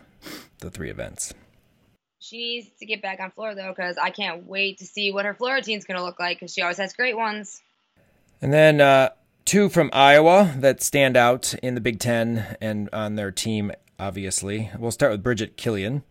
the 0.60 0.70
three 0.70 0.90
events. 0.90 1.34
She 2.20 2.36
needs 2.36 2.68
to 2.78 2.86
get 2.86 3.02
back 3.02 3.18
on 3.18 3.32
floor 3.32 3.56
though, 3.56 3.74
because 3.76 3.98
I 3.98 4.10
can't 4.10 4.46
wait 4.46 4.78
to 4.78 4.86
see 4.86 5.10
what 5.10 5.24
her 5.24 5.34
floor 5.34 5.54
routine's 5.54 5.84
going 5.84 5.98
to 5.98 6.04
look 6.04 6.20
like. 6.20 6.38
Because 6.38 6.52
she 6.52 6.62
always 6.62 6.78
has 6.78 6.92
great 6.92 7.16
ones. 7.16 7.60
And 8.40 8.52
then 8.52 8.80
uh, 8.80 9.10
two 9.44 9.68
from 9.68 9.90
Iowa 9.92 10.54
that 10.58 10.82
stand 10.82 11.16
out 11.16 11.52
in 11.62 11.74
the 11.74 11.80
Big 11.80 11.98
Ten 11.98 12.56
and 12.60 12.88
on 12.92 13.16
their 13.16 13.32
team. 13.32 13.72
Obviously, 13.98 14.70
we'll 14.78 14.92
start 14.92 15.12
with 15.12 15.22
Bridget 15.22 15.56
Killian. 15.56 16.04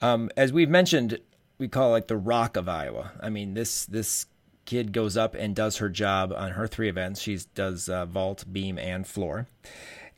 Um, 0.00 0.30
as 0.36 0.52
we've 0.52 0.68
mentioned, 0.68 1.18
we 1.58 1.68
call 1.68 1.88
it 1.88 1.92
like 1.92 2.08
the 2.08 2.16
rock 2.16 2.56
of 2.56 2.68
Iowa. 2.68 3.12
I 3.20 3.30
mean, 3.30 3.54
this 3.54 3.86
this 3.86 4.26
kid 4.64 4.92
goes 4.92 5.16
up 5.16 5.34
and 5.34 5.54
does 5.54 5.78
her 5.78 5.88
job 5.88 6.32
on 6.36 6.52
her 6.52 6.66
three 6.66 6.88
events. 6.88 7.20
She 7.20 7.38
does 7.54 7.88
uh, 7.88 8.06
vault, 8.06 8.44
beam, 8.50 8.78
and 8.78 9.06
floor. 9.06 9.46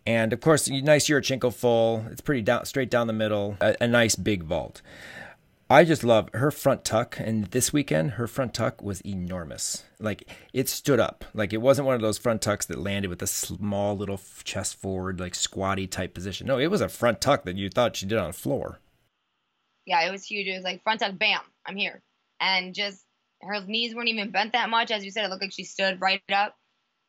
And 0.06 0.32
of 0.32 0.40
course, 0.40 0.68
nice 0.68 1.08
Yurchenko 1.08 1.52
full. 1.52 2.06
It's 2.10 2.20
pretty 2.20 2.42
down, 2.42 2.64
straight 2.64 2.90
down 2.90 3.08
the 3.08 3.12
middle. 3.12 3.56
A, 3.60 3.76
a 3.80 3.88
nice 3.88 4.14
big 4.14 4.44
vault. 4.44 4.82
I 5.68 5.82
just 5.84 6.04
love 6.04 6.30
her 6.32 6.52
front 6.52 6.84
tuck. 6.84 7.18
And 7.18 7.46
this 7.46 7.72
weekend, 7.72 8.12
her 8.12 8.28
front 8.28 8.54
tuck 8.54 8.80
was 8.80 9.00
enormous. 9.00 9.82
Like 9.98 10.30
it 10.52 10.68
stood 10.68 11.00
up. 11.00 11.24
Like 11.34 11.52
it 11.52 11.60
wasn't 11.60 11.86
one 11.86 11.96
of 11.96 12.02
those 12.02 12.18
front 12.18 12.40
tucks 12.40 12.66
that 12.66 12.78
landed 12.78 13.08
with 13.08 13.20
a 13.20 13.26
small 13.26 13.96
little 13.96 14.20
chest 14.44 14.80
forward, 14.80 15.18
like 15.18 15.34
squatty 15.34 15.88
type 15.88 16.14
position. 16.14 16.46
No, 16.46 16.58
it 16.58 16.68
was 16.68 16.80
a 16.80 16.88
front 16.88 17.20
tuck 17.20 17.44
that 17.44 17.56
you 17.56 17.68
thought 17.68 17.96
she 17.96 18.06
did 18.06 18.18
on 18.18 18.32
floor. 18.32 18.78
Yeah, 19.86 20.06
it 20.06 20.12
was 20.12 20.24
huge. 20.24 20.46
It 20.46 20.54
was 20.54 20.64
like 20.64 20.82
front 20.84 21.00
tuck, 21.00 21.18
bam, 21.18 21.40
I'm 21.64 21.76
here. 21.76 22.02
And 22.40 22.74
just 22.74 23.05
her 23.46 23.60
knees 23.66 23.94
weren't 23.94 24.08
even 24.08 24.30
bent 24.30 24.52
that 24.52 24.70
much. 24.70 24.90
As 24.90 25.04
you 25.04 25.10
said, 25.10 25.24
it 25.24 25.30
looked 25.30 25.42
like 25.42 25.52
she 25.52 25.64
stood 25.64 26.00
right 26.00 26.22
up. 26.32 26.54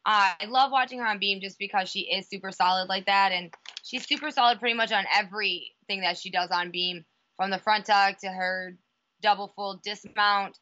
I 0.05 0.35
love 0.47 0.71
watching 0.71 0.99
her 0.99 1.05
on 1.05 1.19
beam 1.19 1.41
just 1.41 1.59
because 1.59 1.89
she 1.89 2.01
is 2.01 2.29
super 2.29 2.51
solid 2.51 2.87
like 2.87 3.07
that, 3.07 3.33
and 3.33 3.53
she's 3.83 4.07
super 4.07 4.31
solid 4.31 4.59
pretty 4.59 4.75
much 4.75 4.93
on 4.93 5.03
everything 5.13 6.01
that 6.01 6.17
she 6.17 6.29
does 6.29 6.49
on 6.49 6.71
beam, 6.71 7.03
from 7.35 7.51
the 7.51 7.57
front 7.57 7.85
tuck 7.85 8.17
to 8.19 8.29
her 8.29 8.77
double 9.21 9.51
full 9.55 9.81
dismount, 9.83 10.57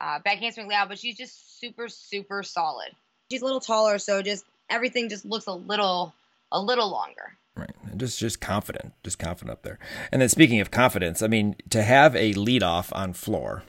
uh, 0.00 0.18
back 0.18 0.38
handspring 0.38 0.68
layout. 0.68 0.88
But 0.90 0.98
she's 0.98 1.16
just 1.16 1.58
super 1.60 1.88
super 1.88 2.42
solid. 2.42 2.90
She's 3.30 3.40
a 3.40 3.44
little 3.44 3.60
taller, 3.60 3.98
so 3.98 4.20
just 4.20 4.44
everything 4.68 5.08
just 5.08 5.24
looks 5.24 5.46
a 5.46 5.52
little 5.52 6.12
a 6.52 6.60
little 6.60 6.90
longer. 6.90 7.38
Right. 7.56 7.70
Just 7.96 8.18
just 8.18 8.40
confident. 8.40 8.92
Just 9.02 9.18
confident 9.18 9.52
up 9.52 9.62
there. 9.62 9.78
And 10.12 10.20
then 10.20 10.28
speaking 10.28 10.60
of 10.60 10.70
confidence, 10.70 11.22
I 11.22 11.26
mean, 11.26 11.56
to 11.70 11.82
have 11.82 12.14
a 12.16 12.34
lead 12.34 12.62
off 12.62 12.92
on 12.94 13.12
floor 13.14 13.62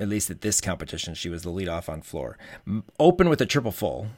at 0.00 0.08
least 0.08 0.30
at 0.30 0.40
this 0.40 0.60
competition, 0.60 1.14
she 1.14 1.28
was 1.28 1.42
the 1.42 1.50
lead 1.50 1.68
off 1.68 1.88
on 1.88 2.00
floor. 2.00 2.38
Open 2.98 3.28
with 3.28 3.40
a 3.40 3.46
triple 3.46 3.70
full 3.70 4.08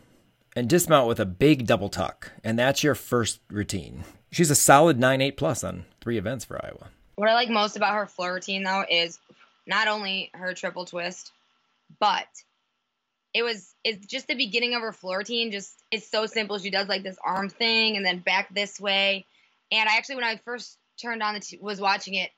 and 0.55 0.69
dismount 0.69 1.09
with 1.09 1.19
a 1.19 1.27
big 1.27 1.67
double 1.67 1.89
tuck. 1.89 2.33
And 2.45 2.59
that's 2.59 2.85
your 2.85 2.95
first 2.95 3.41
routine. 3.51 4.05
She's 4.31 4.51
a 4.51 4.55
solid 4.55 4.99
9 4.99 5.21
8 5.21 5.37
plus 5.37 5.65
on 5.65 5.85
three 6.01 6.17
events 6.17 6.45
for 6.45 6.65
Iowa. 6.65 6.89
What 7.17 7.29
I 7.29 7.35
like 7.35 7.51
most 7.51 7.77
about 7.77 7.95
her 7.95 8.07
floor 8.07 8.35
routine, 8.35 8.63
though, 8.63 8.85
is 8.89 9.19
not 9.67 9.89
only 9.89 10.31
her 10.35 10.55
triple 10.55 10.85
twist, 10.85 11.33
but 11.99 12.27
it 13.35 13.43
was 13.43 13.75
it's 13.85 14.07
just 14.07 14.29
the 14.29 14.35
beginning 14.35 14.75
of 14.75 14.83
her 14.83 14.93
floor 14.93 15.19
routine. 15.19 15.51
Just 15.51 15.83
it's 15.91 16.09
so 16.09 16.27
simple. 16.27 16.59
She 16.59 16.71
does 16.71 16.89
like 16.89 17.03
this 17.03 17.19
arm 17.25 17.49
thing 17.49 17.97
and 17.97 18.07
then 18.07 18.19
back 18.19 18.55
this 18.55 18.81
way. 18.81 19.27
And 19.71 19.89
I 19.89 19.97
actually, 19.97 20.17
when 20.17 20.25
I 20.25 20.37
first 20.37 20.79
turned 21.01 21.23
on 21.23 21.35
the 21.35 21.41
t- 21.41 21.59
was 21.61 21.81
watching 21.81 22.15
it, 22.15 22.31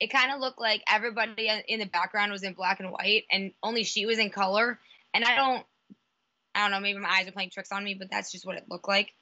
it 0.00 0.12
kind 0.12 0.32
of 0.32 0.40
looked 0.40 0.60
like 0.60 0.82
everybody 0.90 1.50
in 1.66 1.80
the 1.80 1.86
background 1.86 2.30
was 2.30 2.42
in 2.42 2.52
black 2.52 2.80
and 2.80 2.90
white 2.90 3.24
and 3.30 3.52
only 3.62 3.84
she 3.84 4.06
was 4.06 4.18
in 4.18 4.30
color. 4.30 4.78
And 5.14 5.24
i 5.24 5.36
don't 5.36 5.64
i 6.54 6.62
don't 6.62 6.70
know 6.70 6.80
maybe 6.80 6.98
my 6.98 7.08
eyes 7.08 7.28
are 7.28 7.32
playing 7.32 7.50
tricks 7.50 7.72
on 7.72 7.82
me 7.82 7.94
but 7.94 8.10
that's 8.10 8.30
just 8.30 8.46
what 8.46 8.56
it 8.56 8.66
looked 8.68 8.88
like. 8.88 9.12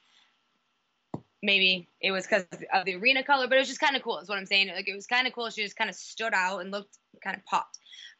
Maybe 1.42 1.88
it 2.00 2.10
was 2.10 2.26
because 2.26 2.44
of 2.72 2.84
the 2.84 2.96
arena 2.96 3.22
color 3.22 3.46
but 3.48 3.56
it 3.56 3.60
was 3.60 3.68
just 3.68 3.80
kind 3.80 3.96
of 3.96 4.02
cool 4.02 4.18
is 4.18 4.28
what 4.28 4.38
i'm 4.38 4.46
saying. 4.46 4.68
Like 4.68 4.88
it 4.88 4.94
was 4.94 5.06
kind 5.06 5.26
of 5.26 5.32
cool 5.32 5.50
she 5.50 5.62
just 5.62 5.76
kind 5.76 5.90
of 5.90 5.96
stood 5.96 6.34
out 6.34 6.58
and 6.58 6.70
looked 6.70 6.96
kind 7.22 7.36
of 7.36 7.44
popped. 7.44 7.78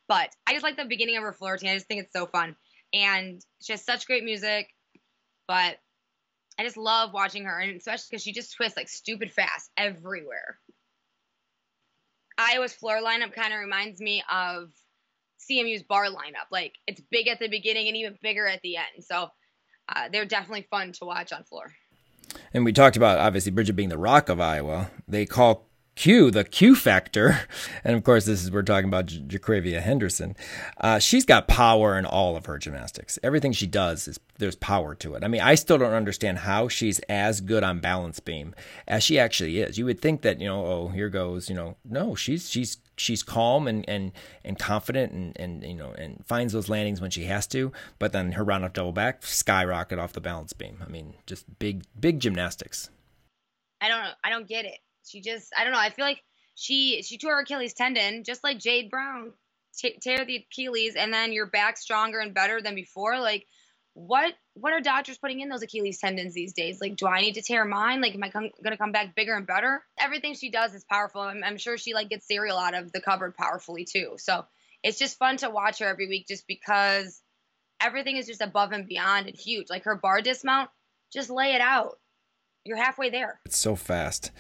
But 0.09 0.31
i 0.47 0.53
just 0.53 0.65
like 0.65 0.77
the 0.77 0.85
beginning 0.85 1.17
of 1.17 1.23
her 1.23 1.33
floor 1.33 1.53
routine 1.53 1.71
i 1.71 1.75
just 1.75 1.87
think 1.87 2.03
it's 2.03 2.13
so 2.13 2.27
fun. 2.27 2.57
And 2.93 3.45
she 3.61 3.73
has 3.73 3.85
such 3.85 4.07
great 4.07 4.25
music 4.25 4.69
but 5.47 5.77
i 6.59 6.65
just 6.65 6.77
love 6.77 7.13
watching 7.13 7.45
her 7.45 7.59
and 7.59 7.77
especially 7.77 8.07
because 8.11 8.23
she 8.23 8.33
just 8.33 8.55
twists 8.55 8.77
like 8.77 8.89
stupid 8.89 9.33
fast 9.33 9.71
everywhere 9.77 10.59
Iowa's 12.39 12.73
floor 12.73 13.01
lineup 13.03 13.33
kind 13.33 13.53
of 13.53 13.61
reminds 13.61 14.01
me 14.01 14.23
of 14.31 14.71
CMU's 15.51 15.83
bar 15.83 16.07
lineup. 16.07 16.51
Like 16.51 16.75
it's 16.87 17.01
big 17.11 17.29
at 17.29 17.39
the 17.39 17.49
beginning 17.49 17.89
and 17.89 17.97
even 17.97 18.19
bigger 18.23 18.47
at 18.47 18.61
the 18.63 18.77
end. 18.77 19.05
So 19.05 19.29
uh, 19.89 20.09
they're 20.13 20.27
definitely 20.27 20.67
fun 20.71 20.93
to 20.93 21.05
watch 21.05 21.33
on 21.33 21.45
floor. 21.45 21.73
And 22.53 22.65
we 22.65 22.73
talked 22.73 22.97
about 22.97 23.19
obviously 23.19 23.53
Bridget 23.53 23.75
being 23.75 23.89
the 23.89 23.99
rock 23.99 24.29
of 24.29 24.41
Iowa. 24.41 24.91
They 25.09 25.27
call 25.27 25.69
Q, 25.97 26.31
the 26.31 26.45
Q 26.45 26.75
factor, 26.77 27.41
and 27.85 27.97
of 27.97 28.05
course, 28.05 28.27
this 28.27 28.45
is 28.45 28.51
we're 28.51 28.63
talking 28.63 28.89
about 28.89 29.07
J- 29.07 29.81
Henderson. 29.81 30.37
Uh, 30.79 30.99
she's 30.99 31.25
got 31.25 31.49
power 31.49 31.99
in 31.99 32.05
all 32.05 32.37
of 32.37 32.45
her 32.47 32.59
gymnastics. 32.59 33.19
Everything 33.23 33.53
she 33.53 33.67
does 33.67 34.07
is 34.07 34.21
there's 34.39 34.57
power 34.57 34.95
to 34.97 35.15
it. 35.15 35.25
I 35.25 35.29
mean, 35.29 35.41
I 35.41 35.55
still 35.55 35.79
don't 35.79 35.95
understand 35.95 36.39
how 36.39 36.69
she's 36.69 36.99
as 37.09 37.41
good 37.41 37.65
on 37.65 37.81
balance 37.81 38.21
beam 38.21 38.55
as 38.87 39.03
she 39.03 39.19
actually 39.19 39.59
is. 39.59 39.79
You 39.79 39.87
would 39.87 40.01
think 40.01 40.21
that 40.21 40.39
you 40.39 40.47
know, 40.47 40.67
oh, 40.67 40.89
here 40.89 41.09
goes, 41.09 41.49
you 41.49 41.57
know, 41.57 41.77
no, 41.83 42.15
she's 42.15 42.51
she's 42.51 42.77
she's 42.99 43.23
calm 43.23 43.67
and 43.67 43.89
and 43.89 44.13
and 44.45 44.59
confident 44.59 45.13
and 45.13 45.33
and 45.41 45.65
you 45.65 45.75
know 45.75 45.93
and 45.93 46.23
finds 46.27 46.53
those 46.53 46.69
landings 46.69 47.01
when 47.01 47.11
she 47.11 47.25
has 47.25 47.47
to. 47.49 47.73
But 47.99 48.13
then 48.13 48.33
her 48.33 48.45
round 48.45 48.71
double 48.75 48.93
back 48.93 49.25
skyrocket 49.25 49.99
off 49.99 50.13
the 50.13 50.21
balance 50.21 50.53
beam. 50.53 50.83
I 50.87 50.91
mean, 50.91 51.15
just 51.25 51.59
big 51.59 51.85
big 51.99 52.21
gymnastics. 52.21 52.91
I 53.81 53.89
don't. 53.89 54.15
I 54.23 54.29
don't 54.29 54.47
get 54.47 54.67
it 54.67 54.79
she 55.07 55.21
just 55.21 55.53
I 55.57 55.65
don't 55.65 55.73
know. 55.73 55.79
I 55.79 55.91
feel 55.91 56.05
like 56.05 56.23
she 56.55 57.03
she 57.03 57.19
tore 57.19 57.37
her 57.37 57.43
Achilles 57.43 57.75
tendon 57.75 58.25
just 58.25 58.43
like 58.43 58.59
Jade 58.59 58.91
Brown 58.91 59.33
t- 59.77 59.99
tear 60.01 60.25
the 60.25 60.37
Achilles 60.37 60.97
and 60.97 61.13
then 61.13 61.33
you're 61.33 61.47
back 61.47 61.77
stronger 61.77 62.19
and 62.19 62.35
better 62.35 62.61
than 62.61 62.75
before. 62.75 63.21
Like, 63.21 63.47
what 63.95 64.35
what 64.55 64.73
are 64.73 64.81
doctors 64.81 65.19
putting 65.19 65.41
in 65.41 65.49
those 65.49 65.63
Achilles 65.63 65.99
tendons 65.99 66.35
these 66.35 66.53
days? 66.53 66.81
Like, 66.81 66.97
do 66.97 67.07
I 67.07 67.21
need 67.21 67.35
to 67.35 67.43
tear 67.43 67.65
mine? 67.65 68.01
Like, 68.01 68.15
am 68.15 68.23
I 68.23 68.31
com- 68.31 68.51
gonna 68.63 68.77
come 68.77 68.93
back 68.93 69.15
bigger 69.15 69.35
and 69.35 69.47
better? 69.47 69.83
Everything 69.99 70.35
she 70.35 70.51
does 70.51 70.75
is 70.75 70.85
powerful. 70.85 71.23
I'm, 71.23 71.43
I'm 71.45 71.59
sure 71.59 71.79
she 71.79 71.95
like 71.95 72.09
gets 72.09 72.27
cereal 72.27 72.59
out 72.59 72.75
of 72.75 72.93
the 72.93 73.01
cupboard 73.01 73.37
powerfully 73.37 73.85
too. 73.85 74.15
So 74.19 74.45
it's 74.83 74.99
just 74.99 75.19
fun 75.19 75.37
to 75.39 75.51
watch 75.51 75.79
her 75.79 75.87
every 75.87 76.09
week, 76.09 76.27
just 76.27 76.47
because 76.47 77.21
everything 77.81 78.17
is 78.17 78.27
just 78.27 78.41
above 78.41 78.73
and 78.73 78.87
beyond 78.87 79.27
and 79.27 79.37
huge. 79.37 79.71
Like 79.71 79.85
her 79.85 79.97
bar 79.97 80.21
dismount, 80.21 80.71
just 81.13 81.31
lay 81.31 81.55
it 81.55 81.61
out. 81.61 81.99
You're 82.65 82.77
halfway 82.77 83.11
there. 83.11 83.41
It's 83.47 83.57
so 83.57 83.77
fast. 83.77 84.33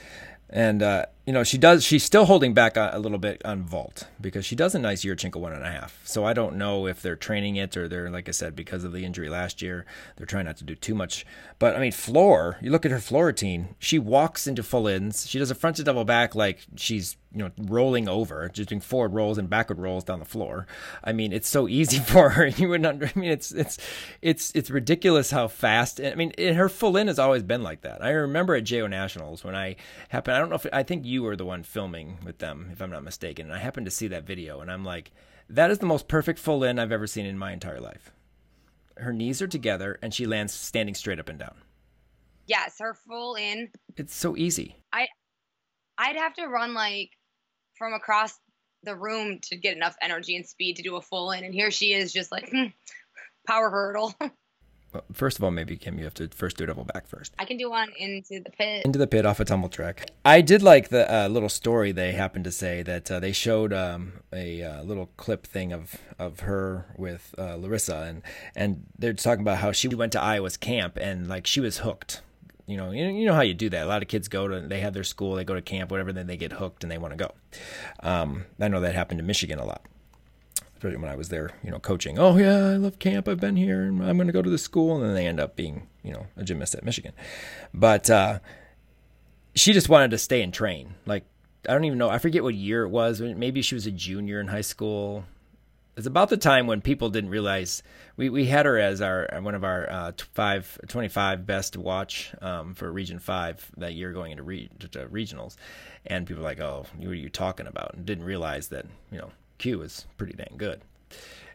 And 0.50 0.82
uh, 0.82 1.06
you 1.26 1.32
know 1.32 1.42
she 1.42 1.58
does. 1.58 1.84
She's 1.84 2.04
still 2.04 2.24
holding 2.24 2.54
back 2.54 2.76
a, 2.76 2.90
a, 2.92 3.00
little 3.00 3.18
bit 3.18 3.44
on 3.44 3.64
vault 3.64 4.06
because 4.20 4.46
she 4.46 4.54
does 4.54 4.76
a 4.76 4.78
nice 4.78 5.04
Yurchenko 5.04 5.36
one 5.36 5.52
and 5.52 5.64
a 5.64 5.70
half. 5.70 6.00
So 6.04 6.24
I 6.24 6.32
don't 6.32 6.54
know 6.54 6.86
if 6.86 7.02
they're 7.02 7.16
training 7.16 7.56
it 7.56 7.76
or 7.76 7.88
they're 7.88 8.08
like 8.08 8.28
I 8.28 8.32
said 8.32 8.54
because 8.54 8.84
of 8.84 8.92
the 8.92 9.04
injury 9.04 9.28
last 9.28 9.60
year, 9.60 9.84
they're 10.16 10.26
trying 10.26 10.44
not 10.44 10.56
to 10.58 10.64
do 10.64 10.76
too 10.76 10.94
much. 10.94 11.26
But 11.58 11.74
I 11.74 11.80
mean, 11.80 11.90
floor. 11.90 12.58
You 12.62 12.70
look 12.70 12.86
at 12.86 12.92
her 12.92 13.00
floor 13.00 13.26
routine. 13.26 13.74
She 13.80 13.98
walks 13.98 14.46
into 14.46 14.62
full 14.62 14.86
ins. 14.86 15.28
She 15.28 15.40
does 15.40 15.50
a 15.50 15.56
front 15.56 15.76
to 15.76 15.84
double 15.84 16.04
back 16.04 16.36
like 16.36 16.60
she's 16.76 17.16
you 17.36 17.42
know 17.42 17.50
rolling 17.58 18.08
over, 18.08 18.48
just 18.48 18.70
doing 18.70 18.80
forward 18.80 19.12
rolls 19.12 19.36
and 19.36 19.50
backward 19.50 19.78
rolls 19.78 20.04
down 20.04 20.18
the 20.18 20.24
floor. 20.24 20.66
I 21.04 21.12
mean, 21.12 21.32
it's 21.32 21.48
so 21.48 21.68
easy 21.68 21.98
for 22.12 22.30
her. 22.30 22.46
You 22.46 22.68
wouldn't. 22.68 22.86
Under, 22.86 23.06
I 23.06 23.18
mean, 23.18 23.30
it's 23.30 23.52
it's 23.52 23.78
it's 24.22 24.52
it's 24.54 24.70
ridiculous 24.70 25.30
how 25.30 25.48
fast. 25.48 26.00
I 26.00 26.14
mean, 26.14 26.32
her 26.38 26.68
full 26.68 26.96
in 26.96 27.08
has 27.08 27.18
always 27.18 27.42
been 27.42 27.62
like 27.62 27.82
that. 27.82 28.02
I 28.02 28.10
remember 28.10 28.54
at 28.54 28.64
JO 28.64 28.86
Nationals 28.86 29.44
when 29.44 29.54
I 29.54 29.76
happened. 30.08 30.36
I 30.36 30.40
don't 30.40 30.48
know 30.48 30.56
if 30.56 30.66
I 30.72 30.82
think 30.82 31.04
you 31.04 31.15
were 31.22 31.36
the 31.36 31.44
one 31.44 31.62
filming 31.62 32.18
with 32.24 32.38
them, 32.38 32.68
if 32.72 32.80
I'm 32.80 32.90
not 32.90 33.04
mistaken. 33.04 33.46
And 33.46 33.54
I 33.54 33.58
happened 33.58 33.86
to 33.86 33.90
see 33.90 34.08
that 34.08 34.26
video, 34.26 34.60
and 34.60 34.70
I'm 34.70 34.84
like, 34.84 35.12
that 35.48 35.70
is 35.70 35.78
the 35.78 35.86
most 35.86 36.08
perfect 36.08 36.38
full 36.38 36.64
in 36.64 36.78
I've 36.78 36.92
ever 36.92 37.06
seen 37.06 37.26
in 37.26 37.38
my 37.38 37.52
entire 37.52 37.80
life. 37.80 38.10
Her 38.96 39.12
knees 39.12 39.42
are 39.42 39.48
together, 39.48 39.98
and 40.02 40.12
she 40.12 40.26
lands 40.26 40.52
standing 40.52 40.94
straight 40.94 41.20
up 41.20 41.28
and 41.28 41.38
down. 41.38 41.56
Yes, 42.46 42.76
her 42.78 42.94
full 42.94 43.34
in. 43.34 43.68
It's 43.96 44.14
so 44.14 44.36
easy. 44.36 44.76
I, 44.92 45.06
I'd 45.98 46.16
have 46.16 46.34
to 46.34 46.46
run 46.46 46.74
like 46.74 47.10
from 47.74 47.92
across 47.92 48.38
the 48.82 48.96
room 48.96 49.40
to 49.42 49.56
get 49.56 49.76
enough 49.76 49.96
energy 50.00 50.36
and 50.36 50.46
speed 50.46 50.76
to 50.76 50.82
do 50.82 50.96
a 50.96 51.02
full 51.02 51.32
in, 51.32 51.44
and 51.44 51.54
here 51.54 51.70
she 51.70 51.92
is, 51.92 52.12
just 52.12 52.32
like 52.32 52.48
hmm, 52.50 52.66
power 53.46 53.70
hurdle. 53.70 54.14
Well, 54.96 55.04
first 55.12 55.36
of 55.36 55.44
all, 55.44 55.50
maybe 55.50 55.76
Kim, 55.76 55.98
you 55.98 56.04
have 56.04 56.14
to 56.14 56.28
first 56.28 56.56
do 56.56 56.64
a 56.64 56.68
double 56.68 56.84
back 56.84 57.06
first. 57.06 57.34
I 57.38 57.44
can 57.44 57.58
do 57.58 57.68
one 57.68 57.90
into 57.98 58.40
the 58.40 58.50
pit. 58.50 58.82
Into 58.86 58.98
the 58.98 59.06
pit 59.06 59.26
off 59.26 59.40
a 59.40 59.44
tumble 59.44 59.68
track. 59.68 60.10
I 60.24 60.40
did 60.40 60.62
like 60.62 60.88
the 60.88 61.12
uh, 61.12 61.28
little 61.28 61.50
story 61.50 61.92
they 61.92 62.12
happened 62.12 62.44
to 62.44 62.50
say 62.52 62.82
that 62.82 63.10
uh, 63.10 63.20
they 63.20 63.32
showed 63.32 63.74
um, 63.74 64.14
a 64.32 64.62
uh, 64.62 64.82
little 64.84 65.10
clip 65.18 65.46
thing 65.46 65.72
of 65.74 65.96
of 66.18 66.40
her 66.40 66.86
with 66.96 67.34
uh, 67.36 67.56
Larissa, 67.56 68.04
and 68.08 68.22
and 68.54 68.86
they're 68.98 69.12
talking 69.12 69.42
about 69.42 69.58
how 69.58 69.70
she 69.70 69.88
went 69.88 70.12
to 70.12 70.20
Iowa's 70.20 70.56
camp 70.56 70.96
and 70.96 71.28
like 71.28 71.46
she 71.46 71.60
was 71.60 71.78
hooked. 71.78 72.22
You 72.66 72.78
know, 72.78 72.90
you, 72.90 73.04
you 73.04 73.26
know 73.26 73.34
how 73.34 73.42
you 73.42 73.52
do 73.52 73.68
that. 73.68 73.84
A 73.84 73.86
lot 73.86 74.00
of 74.00 74.08
kids 74.08 74.28
go 74.28 74.48
to, 74.48 74.60
they 74.60 74.80
have 74.80 74.94
their 74.94 75.04
school, 75.04 75.34
they 75.34 75.44
go 75.44 75.54
to 75.54 75.62
camp, 75.62 75.90
whatever, 75.90 76.12
then 76.12 76.26
they 76.26 76.36
get 76.36 76.52
hooked 76.52 76.82
and 76.82 76.90
they 76.90 76.98
want 76.98 77.12
to 77.12 77.16
go. 77.16 77.32
Um, 78.00 78.46
I 78.58 78.66
know 78.68 78.80
that 78.80 78.94
happened 78.94 79.20
in 79.20 79.26
Michigan 79.26 79.60
a 79.60 79.64
lot 79.64 79.82
when 80.94 81.10
I 81.10 81.16
was 81.16 81.28
there, 81.28 81.50
you 81.64 81.70
know, 81.70 81.78
coaching. 81.78 82.18
Oh 82.18 82.36
yeah, 82.36 82.56
I 82.56 82.76
love 82.76 82.98
camp. 82.98 83.28
I've 83.28 83.40
been 83.40 83.56
here, 83.56 83.82
and 83.82 84.02
I'm 84.04 84.16
going 84.16 84.26
to 84.26 84.32
go 84.32 84.42
to 84.42 84.50
the 84.50 84.58
school, 84.58 84.96
and 84.96 85.04
then 85.04 85.14
they 85.14 85.26
end 85.26 85.40
up 85.40 85.56
being, 85.56 85.88
you 86.02 86.12
know, 86.12 86.26
a 86.36 86.44
gymnast 86.44 86.74
at 86.74 86.84
Michigan. 86.84 87.12
But 87.74 88.08
uh, 88.08 88.38
she 89.54 89.72
just 89.72 89.88
wanted 89.88 90.10
to 90.12 90.18
stay 90.18 90.42
and 90.42 90.52
train. 90.52 90.94
Like 91.06 91.24
I 91.68 91.72
don't 91.72 91.84
even 91.84 91.98
know. 91.98 92.10
I 92.10 92.18
forget 92.18 92.42
what 92.42 92.54
year 92.54 92.84
it 92.84 92.88
was. 92.88 93.20
Maybe 93.20 93.62
she 93.62 93.74
was 93.74 93.86
a 93.86 93.90
junior 93.90 94.40
in 94.40 94.48
high 94.48 94.60
school. 94.60 95.24
It's 95.96 96.06
about 96.06 96.28
the 96.28 96.36
time 96.36 96.66
when 96.66 96.82
people 96.82 97.08
didn't 97.08 97.30
realize 97.30 97.82
we, 98.18 98.28
we 98.28 98.44
had 98.44 98.66
her 98.66 98.78
as 98.78 99.00
our 99.00 99.28
one 99.40 99.54
of 99.54 99.64
our 99.64 99.90
uh, 99.90 100.12
five, 100.34 100.78
25 100.86 101.46
best 101.46 101.72
to 101.72 101.80
watch 101.80 102.34
um, 102.42 102.74
for 102.74 102.92
Region 102.92 103.18
Five 103.18 103.70
that 103.78 103.94
year 103.94 104.12
going 104.12 104.32
into, 104.32 104.42
re- 104.42 104.68
regionals, 104.78 105.56
and 106.04 106.26
people 106.26 106.42
were 106.42 106.48
like, 106.48 106.60
"Oh, 106.60 106.84
what 106.98 107.08
are 107.08 107.14
you 107.14 107.30
talking 107.30 107.66
about?" 107.66 107.94
and 107.94 108.04
didn't 108.04 108.24
realize 108.24 108.68
that 108.68 108.84
you 109.10 109.18
know 109.18 109.30
Q 109.58 109.82
is 109.82 110.06
pretty 110.16 110.34
dang 110.34 110.54
good. 110.56 110.80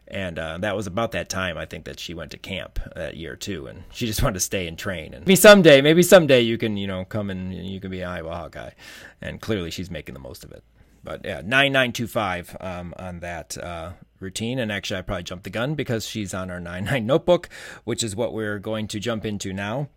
And 0.08 0.38
uh, 0.38 0.58
that 0.58 0.76
was 0.76 0.86
about 0.86 1.12
that 1.12 1.28
time, 1.28 1.56
I 1.56 1.64
think, 1.64 1.84
that 1.84 1.98
she 1.98 2.12
went 2.12 2.32
to 2.32 2.38
camp 2.38 2.78
that 2.94 3.16
year 3.16 3.34
too, 3.36 3.66
and 3.66 3.84
she 3.92 4.06
just 4.06 4.22
wanted 4.22 4.34
to 4.34 4.40
stay 4.40 4.66
and 4.66 4.78
train. 4.78 5.14
And 5.14 5.24
maybe 5.26 5.36
someday, 5.36 5.80
maybe 5.80 6.02
someday 6.02 6.40
you 6.40 6.58
can, 6.58 6.76
you 6.76 6.86
know, 6.86 7.04
come 7.04 7.30
and 7.30 7.54
you 7.54 7.80
can 7.80 7.90
be 7.90 8.00
an 8.00 8.08
Iowa 8.08 8.34
Hawkeye. 8.34 8.72
And 9.20 9.40
clearly, 9.40 9.70
she's 9.70 9.90
making 9.90 10.14
the 10.14 10.20
most 10.20 10.44
of 10.44 10.52
it. 10.52 10.64
But 11.04 11.24
yeah, 11.24 11.42
nine 11.44 11.72
nine 11.72 11.92
two 11.92 12.06
five 12.06 12.56
um, 12.60 12.94
on 12.96 13.20
that 13.20 13.56
uh, 13.58 13.92
routine. 14.20 14.58
And 14.58 14.70
actually, 14.70 14.98
I 14.98 15.02
probably 15.02 15.24
jumped 15.24 15.44
the 15.44 15.50
gun 15.50 15.74
because 15.74 16.06
she's 16.06 16.32
on 16.32 16.50
our 16.50 16.60
9 16.60 16.84
9 16.84 17.04
notebook, 17.04 17.48
which 17.84 18.02
is 18.02 18.16
what 18.16 18.32
we're 18.32 18.58
going 18.58 18.88
to 18.88 19.00
jump 19.00 19.26
into 19.26 19.52
now. 19.52 19.88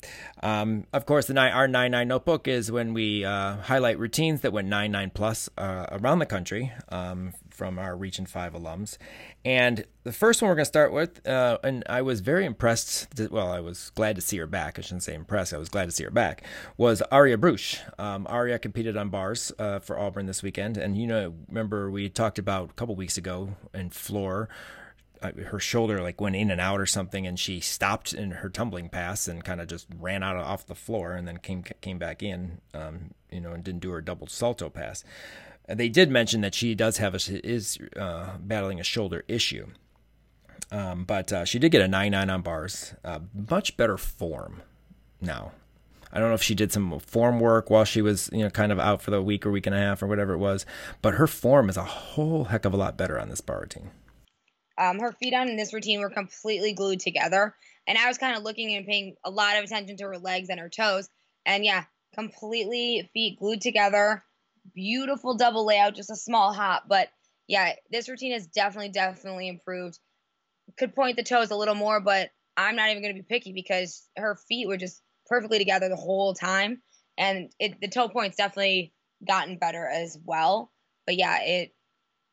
Um, 0.42 0.86
of 0.92 1.06
course, 1.06 1.28
the 1.28 1.34
nine, 1.34 1.54
our 1.54 1.68
9 1.68 1.92
9 1.92 2.08
notebook 2.08 2.48
is 2.48 2.72
when 2.72 2.94
we 2.94 3.24
uh, 3.24 3.58
highlight 3.58 4.00
routines 4.00 4.42
that 4.42 4.52
went 4.52 4.68
9 4.68 4.92
9 4.92 5.12
plus 5.14 5.50
uh, 5.58 5.86
around 5.92 6.20
the 6.20 6.26
country 6.26 6.74
um, 6.90 7.34
from 7.56 7.80
our 7.80 7.96
Region 7.96 8.26
5 8.26 8.54
alums. 8.54 8.98
And 9.44 9.86
the 10.04 10.12
first 10.12 10.42
one 10.42 10.50
we're 10.50 10.56
going 10.56 10.62
to 10.62 10.70
start 10.70 10.92
with, 10.94 11.26
uh, 11.28 11.58
and 11.64 11.84
I 11.88 12.02
was 12.02 12.20
very 12.20 12.46
impressed, 12.46 13.16
to, 13.16 13.28
well, 13.30 13.52
I 13.52 13.60
was 13.60 13.92
glad 13.96 14.16
to 14.18 14.22
see 14.22 14.38
her 14.38 14.48
back. 14.48 14.78
I 14.78 14.82
shouldn't 14.82 15.04
say 15.04 15.14
impressed, 15.14 15.54
I 15.54 15.58
was 15.58 15.70
glad 15.70 15.86
to 15.86 15.92
see 15.92 16.04
her 16.04 16.12
back, 16.12 16.44
was 16.78 17.02
Aria 17.12 17.38
Brusch. 17.38 17.80
Um, 17.98 18.28
Aria 18.30 18.60
competed 18.60 18.98
on 18.98 19.10
bars 19.10 19.52
uh, 19.58 19.80
for 19.80 19.98
Auburn 19.98 20.26
this 20.26 20.44
weekend. 20.44 20.78
And, 20.78 20.98
you 20.98 21.08
know, 21.08 21.34
remember 21.48 21.90
we 21.90 22.10
talked 22.10 22.38
about 22.38 22.72
a 22.72 22.74
couple 22.74 22.96
weeks 22.96 23.18
ago 23.18 23.56
in 23.74 23.90
floor 23.90 24.50
uh, 25.22 25.32
her 25.48 25.60
shoulder 25.60 26.02
like 26.02 26.20
went 26.20 26.36
in 26.36 26.52
and 26.52 26.62
out 26.62 26.80
or 26.80 26.86
something 26.86 27.26
and 27.26 27.40
she 27.40 27.60
stopped 27.60 28.14
in 28.14 28.32
her 28.32 28.50
tumbling 28.50 28.90
pass 28.90 29.28
and 29.28 29.44
kind 29.44 29.62
of 29.62 29.68
just 29.68 29.88
ran 29.98 30.22
out 30.22 30.36
off 30.36 30.66
the 30.66 30.76
floor 30.76 31.14
and 31.14 31.28
then 31.28 31.38
came 31.38 31.64
came 31.82 31.98
back 31.98 32.22
in 32.22 32.60
um, 32.74 33.12
you 33.32 33.40
know 33.40 33.52
and 33.52 33.64
didn't 33.64 33.82
do 33.82 33.92
her 33.92 34.02
double 34.02 34.28
salto 34.28 34.70
pass 34.70 35.04
they 35.68 35.90
did 35.90 36.12
mention 36.12 36.42
that 36.42 36.54
she 36.54 36.76
does 36.76 36.98
have 36.98 37.14
a 37.14 37.48
is 37.48 37.78
uh, 37.98 38.38
battling 38.40 38.80
a 38.80 38.84
shoulder 38.84 39.24
issue, 39.28 39.68
um, 40.72 41.06
but 41.06 41.34
uh, 41.34 41.46
she 41.46 41.60
did 41.60 41.72
get 41.72 41.82
a 41.82 41.88
nine 41.88 42.12
nine 42.12 42.30
on 42.30 42.42
bars. 42.42 42.94
Uh, 43.04 43.20
much 43.50 43.76
better 43.78 43.98
form 43.98 44.62
now. 45.20 45.52
I 46.14 46.20
don't 46.20 46.30
know 46.30 46.36
if 46.36 46.44
she 46.44 46.56
did 46.56 46.72
some 46.72 47.00
form 47.00 47.40
work 47.40 47.70
while 47.70 47.84
she 47.84 48.02
was 48.02 48.30
you 48.32 48.44
know 48.44 48.50
kind 48.50 48.72
of 48.72 48.80
out 48.80 49.02
for 49.02 49.12
the 49.12 49.22
week 49.22 49.46
or 49.46 49.52
week 49.52 49.66
and 49.66 49.76
a 49.76 49.80
half 49.80 50.04
or 50.04 50.08
whatever 50.08 50.34
it 50.34 50.38
was, 50.38 50.66
but 51.02 51.16
her 51.16 51.28
form 51.28 51.68
is 51.70 51.78
a 51.78 51.84
whole 51.84 52.46
heck 52.46 52.66
of 52.66 52.74
a 52.74 52.78
lot 52.78 52.96
better 52.96 53.20
on 53.20 53.30
this 53.30 53.42
bar 53.42 53.62
routine. 53.62 53.92
Um, 54.78 55.00
her 55.00 55.14
feet 55.14 55.34
on 55.34 55.50
in 55.50 55.58
this 55.58 55.74
routine 55.74 56.02
were 56.02 56.10
completely 56.10 56.74
glued 56.74 57.00
together, 57.00 57.56
and 57.88 57.98
I 57.98 58.08
was 58.08 58.18
kind 58.18 58.38
of 58.38 58.44
looking 58.44 58.76
and 58.76 58.86
paying 58.86 59.16
a 59.24 59.32
lot 59.32 59.58
of 59.58 59.64
attention 59.64 59.98
to 59.98 60.04
her 60.06 60.18
legs 60.20 60.50
and 60.50 60.60
her 60.60 60.70
toes, 60.70 61.10
and 61.46 61.66
yeah, 61.66 61.86
completely 62.14 63.10
feet 63.14 63.40
glued 63.40 63.62
together 63.62 64.24
beautiful 64.74 65.36
double 65.36 65.66
layout, 65.66 65.96
just 65.96 66.10
a 66.10 66.16
small 66.16 66.54
hop. 66.54 66.86
But 66.88 67.10
yeah, 67.48 67.74
this 67.92 68.10
routine 68.10 68.34
has 68.34 68.48
definitely, 68.48 68.90
definitely 68.90 69.48
improved. 69.48 70.00
Could 70.78 70.96
point 70.96 71.18
the 71.18 71.24
toes 71.24 71.52
a 71.52 71.56
little 71.56 71.76
more, 71.76 72.02
but 72.02 72.30
I'm 72.58 72.76
not 72.76 72.90
even 72.90 73.04
going 73.04 73.16
to 73.16 73.22
be 73.22 73.28
picky 73.28 73.54
because 73.54 74.08
her 74.18 74.38
feet 74.48 74.68
were 74.68 74.78
just 74.78 75.02
perfectly 75.28 75.58
together 75.60 75.90
the 75.90 75.96
whole 75.96 76.34
time. 76.34 76.82
And 77.18 77.52
it, 77.60 77.80
the 77.82 77.88
toe 77.88 78.10
point's 78.10 78.38
definitely 78.38 78.94
gotten 79.26 79.58
better 79.58 79.88
as 79.88 80.18
well. 80.26 80.72
But 81.06 81.18
yeah, 81.18 81.42
it 81.42 81.72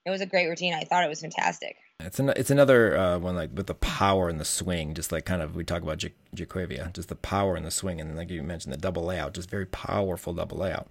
it 0.04 0.10
was 0.10 0.20
a 0.20 0.26
great 0.26 0.48
routine. 0.48 0.74
I 0.74 0.84
thought 0.84 1.04
it 1.04 1.08
was 1.08 1.20
fantastic. 1.20 1.76
It's 2.04 2.18
an, 2.18 2.30
it's 2.36 2.50
another 2.50 2.96
uh, 2.96 3.18
one 3.18 3.34
like 3.34 3.50
with 3.54 3.66
the 3.66 3.74
power 3.74 4.28
and 4.28 4.40
the 4.40 4.44
swing, 4.44 4.94
just 4.94 5.12
like 5.12 5.24
kind 5.24 5.42
of 5.42 5.54
we 5.54 5.64
talk 5.64 5.82
about 5.82 5.98
J- 5.98 6.12
just 6.34 7.08
the 7.08 7.16
power 7.16 7.56
and 7.56 7.64
the 7.64 7.70
swing, 7.70 8.00
and 8.00 8.16
like 8.16 8.30
you 8.30 8.42
mentioned 8.42 8.72
the 8.72 8.78
double 8.78 9.04
layout, 9.04 9.34
just 9.34 9.50
very 9.50 9.66
powerful 9.66 10.32
double 10.32 10.58
layout. 10.58 10.90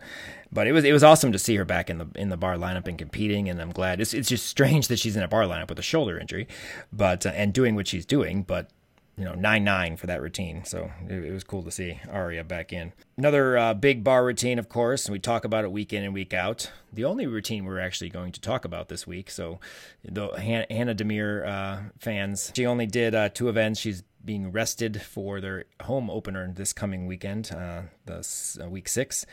But 0.51 0.67
it 0.67 0.71
was 0.71 0.83
it 0.83 0.93
was 0.93 1.03
awesome 1.03 1.31
to 1.31 1.39
see 1.39 1.55
her 1.55 1.65
back 1.65 1.89
in 1.89 1.97
the 1.97 2.07
in 2.15 2.29
the 2.29 2.37
bar 2.37 2.55
lineup 2.55 2.87
and 2.87 2.97
competing, 2.97 3.49
and 3.49 3.61
I'm 3.61 3.71
glad. 3.71 4.01
It's 4.01 4.13
it's 4.13 4.29
just 4.29 4.47
strange 4.47 4.87
that 4.87 4.99
she's 4.99 5.15
in 5.15 5.23
a 5.23 5.27
bar 5.27 5.43
lineup 5.43 5.69
with 5.69 5.79
a 5.79 5.83
shoulder 5.83 6.19
injury, 6.19 6.47
but 6.91 7.25
uh, 7.25 7.29
and 7.29 7.53
doing 7.53 7.75
what 7.75 7.87
she's 7.87 8.05
doing, 8.05 8.43
but 8.43 8.69
you 9.17 9.25
know, 9.25 9.33
9 9.33 9.63
9 9.63 9.97
for 9.97 10.07
that 10.07 10.21
routine. 10.21 10.63
So 10.65 10.91
it, 11.07 11.25
it, 11.25 11.31
was 11.31 11.43
cool 11.43 11.63
to 11.63 11.71
see 11.71 11.99
Aria 12.09 12.43
back 12.43 12.71
in. 12.73 12.93
Another 13.17 13.57
uh, 13.57 13.73
big 13.73 14.03
bar 14.03 14.25
routine, 14.25 14.57
of 14.57 14.69
course, 14.69 15.05
and 15.05 15.13
we 15.13 15.19
talk 15.19 15.43
about 15.43 15.63
it 15.63 15.71
week 15.71 15.93
in 15.93 16.03
and 16.03 16.13
week 16.13 16.33
out. 16.33 16.71
The 16.93 17.05
only 17.05 17.27
routine 17.27 17.65
we're 17.65 17.79
actually 17.79 18.09
going 18.09 18.31
to 18.31 18.41
talk 18.41 18.65
about 18.65 18.89
this 18.89 19.05
week. 19.05 19.29
So 19.29 19.59
the 20.03 20.27
Hannah 20.29 20.95
Demers 20.95 21.47
uh, 21.47 21.81
fans, 21.99 22.51
she 22.55 22.65
only 22.65 22.85
did 22.85 23.13
uh, 23.13 23.29
two 23.29 23.49
events. 23.49 23.79
She's 23.79 24.03
being 24.23 24.51
rested 24.51 25.01
for 25.01 25.41
their 25.41 25.65
home 25.83 26.09
opener 26.09 26.51
this 26.53 26.73
coming 26.73 27.07
weekend, 27.07 27.51
uh, 27.51 27.83
the 28.05 28.59
uh, 28.61 28.69
week 28.69 28.87
six. 28.87 29.25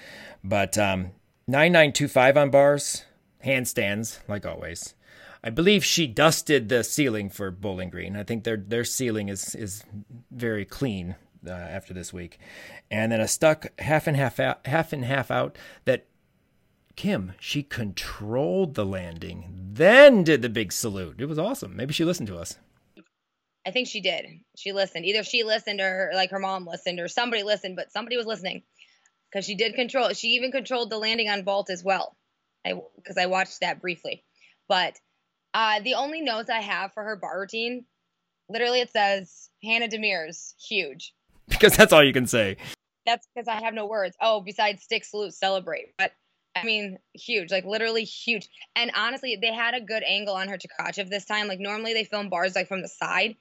But 0.43 0.77
um, 0.79 1.13
9925 1.47 2.37
on 2.37 2.51
bars, 2.51 3.05
handstands, 3.45 4.19
like 4.29 4.45
always. 4.45 4.95
I 5.43 5.51
believe 5.51 5.85
she 5.85 6.07
dusted 6.07 6.69
the 6.69 6.83
ceiling 6.83 7.31
for 7.31 7.51
Bowling 7.51 7.91
Green. 7.91 8.17
I 8.17 8.25
think 8.25 8.45
their 8.45 8.57
their 8.57 8.85
ceiling 8.85 9.29
is 9.29 9.55
is 9.55 9.85
very 10.31 10.65
clean 10.65 11.17
uh, 11.47 11.51
after 11.51 11.95
this 11.95 12.13
week, 12.13 12.39
and 12.91 13.13
then 13.13 13.21
a 13.21 13.29
stuck 13.29 13.67
half 13.81 14.07
and 14.07 14.17
half 14.17 14.41
out, 14.41 14.67
half 14.67 14.93
and 14.93 15.05
half 15.05 15.31
out 15.31 15.57
that 15.85 16.07
Kim 16.97 17.35
she 17.39 17.63
controlled 17.63 18.75
the 18.75 18.87
landing. 18.87 19.55
then 19.73 20.25
did 20.25 20.43
the 20.43 20.49
big 20.49 20.73
salute. 20.73 21.21
It 21.21 21.27
was 21.27 21.39
awesome. 21.39 21.77
Maybe 21.77 21.93
she 21.93 22.05
listened 22.05 22.27
to 22.29 22.37
us. 22.37 22.59
I 23.65 23.71
think 23.71 23.87
she 23.87 24.01
did. 24.01 24.25
She 24.57 24.73
listened. 24.73 25.05
Either 25.05 25.23
she 25.23 25.45
listened 25.45 25.81
or 25.81 26.11
like 26.15 26.31
her 26.31 26.39
mom 26.41 26.67
listened 26.67 26.99
or 26.99 27.07
somebody 27.07 27.45
listened, 27.45 27.77
but 27.77 27.93
somebody 27.93 28.17
was 28.17 28.27
listening 28.27 28.63
because 29.31 29.45
she 29.45 29.55
did 29.55 29.75
control. 29.75 30.09
She 30.15 30.29
even 30.29 30.51
controlled 30.51 30.91
the 30.91 30.99
landing 30.99 31.29
on 31.29 31.45
vault 31.45 31.71
as 31.71 31.85
well. 31.85 32.17
I 32.67 32.75
because 32.97 33.17
I 33.17 33.27
watched 33.27 33.61
that 33.61 33.81
briefly, 33.81 34.25
but 34.69 34.99
uh, 35.59 35.81
the 35.81 35.95
only 35.95 36.21
notes 36.21 36.49
I 36.49 36.61
have 36.61 36.93
for 36.93 37.03
her 37.03 37.17
bar 37.17 37.41
routine, 37.41 37.85
literally, 38.49 38.81
it 38.81 38.91
says 38.93 39.51
Hannah 39.63 39.89
Demers 39.89 40.55
huge. 40.65 41.13
Because 41.49 41.77
that's 41.77 41.93
all 41.93 42.05
you 42.05 42.13
can 42.13 42.27
say. 42.27 42.59
That's 43.07 43.27
because 43.35 43.49
I 43.49 43.61
have 43.65 43.75
no 43.75 43.87
words. 43.87 44.15
Oh, 44.21 44.41
besides 44.41 44.83
stick 44.85 45.05
salute, 45.05 45.35
celebrate, 45.35 45.95
but. 45.99 46.13
I 46.57 46.65
mean, 46.65 46.99
huge, 47.15 47.53
like 47.53 47.65
literally 47.65 48.03
huge. 48.03 48.49
And 48.75 48.91
honestly, 48.97 49.39
they 49.41 49.53
had 49.53 49.75
a 49.75 49.81
good 49.81 50.03
angle 50.03 50.35
on 50.35 50.49
her 50.49 50.59
Tkachev 50.59 51.09
this 51.09 51.25
time. 51.25 51.47
Like 51.47 51.61
normally 51.61 51.93
they 51.95 52.03
film 52.03 52.29
bars 52.31 52.57
like 52.57 52.67
from 52.67 52.83
the 52.83 52.89
side, 52.89 53.37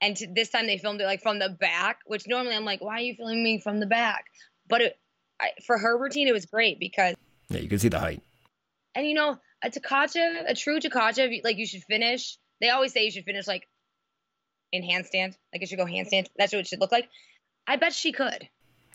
and 0.00 0.16
to, 0.16 0.26
this 0.26 0.48
time 0.48 0.66
they 0.66 0.78
filmed 0.78 1.02
it 1.02 1.04
like 1.04 1.20
from 1.20 1.38
the 1.38 1.50
back. 1.50 1.98
Which 2.06 2.26
normally 2.26 2.54
I'm 2.56 2.64
like, 2.64 2.80
why 2.80 2.94
are 2.94 3.00
you 3.00 3.14
filming 3.14 3.42
me 3.42 3.60
from 3.60 3.78
the 3.78 3.84
back? 3.86 4.24
But 4.68 4.80
it, 4.80 4.98
I, 5.38 5.50
for 5.66 5.76
her 5.76 5.98
routine, 5.98 6.28
it 6.28 6.32
was 6.32 6.46
great 6.46 6.80
because 6.80 7.14
Yeah, 7.50 7.60
you 7.60 7.68
can 7.68 7.78
see 7.78 7.88
the 7.88 7.98
height. 7.98 8.22
and 8.94 9.06
you 9.06 9.12
know, 9.14 9.36
a 9.62 9.70
Tkachev, 9.70 10.44
a 10.46 10.54
true 10.54 10.80
Tkachev, 10.80 11.42
like 11.44 11.58
you 11.58 11.66
should 11.66 11.84
finish. 11.84 12.38
They 12.60 12.70
always 12.70 12.92
say 12.92 13.04
you 13.04 13.10
should 13.10 13.24
finish 13.24 13.46
like 13.46 13.66
in 14.72 14.82
handstand, 14.82 15.34
like 15.52 15.62
it 15.62 15.68
should 15.68 15.78
go 15.78 15.86
handstand. 15.86 16.26
That's 16.36 16.52
what 16.52 16.60
it 16.60 16.66
should 16.66 16.80
look 16.80 16.92
like. 16.92 17.08
I 17.66 17.76
bet 17.76 17.92
she 17.92 18.12
could. 18.12 18.48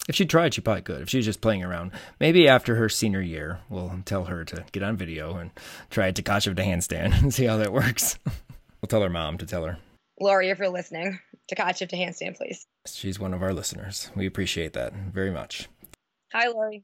If 0.07 0.16
she 0.16 0.26
tried, 0.26 0.53
she 0.53 0.61
probably 0.61 0.84
could. 0.84 1.01
If 1.01 1.09
she 1.09 1.18
was 1.18 1.26
just 1.26 1.41
playing 1.41 1.63
around, 1.63 1.91
maybe 2.20 2.47
after 2.47 2.76
her 2.76 2.89
senior 2.89 3.22
year, 3.22 3.59
we'll 3.70 3.91
tell 4.05 4.26
her 4.26 4.45
to 4.45 4.66
get 4.72 4.84
on 4.84 4.97
video 4.97 5.38
and 5.38 5.51
try 5.89 6.11
Tkachev 6.11 6.55
to 6.55 6.63
handstand 6.63 7.20
and 7.22 7.34
see 7.34 7.45
how 7.45 7.57
that 7.57 7.74
works. 7.74 8.20
we'll 8.26 8.88
tell 8.88 9.01
her 9.01 9.09
mom 9.09 9.38
to 9.39 9.45
tell 9.45 9.66
her. 9.66 9.78
Lori, 10.20 10.49
if 10.49 10.59
you're 10.59 10.70
listening, 10.70 11.20
Tkachev 11.51 11.89
to 11.89 11.97
handstand, 11.97 12.38
please. 12.38 12.68
She's 12.86 13.20
one 13.20 13.34
of 13.34 13.41
our 13.41 13.53
listeners. 13.53 14.11
We 14.16 14.26
appreciate 14.28 14.74
that 14.74 14.93
very 14.93 15.32
much. 15.32 15.68
Hi, 16.34 16.47
Lori. 16.47 16.84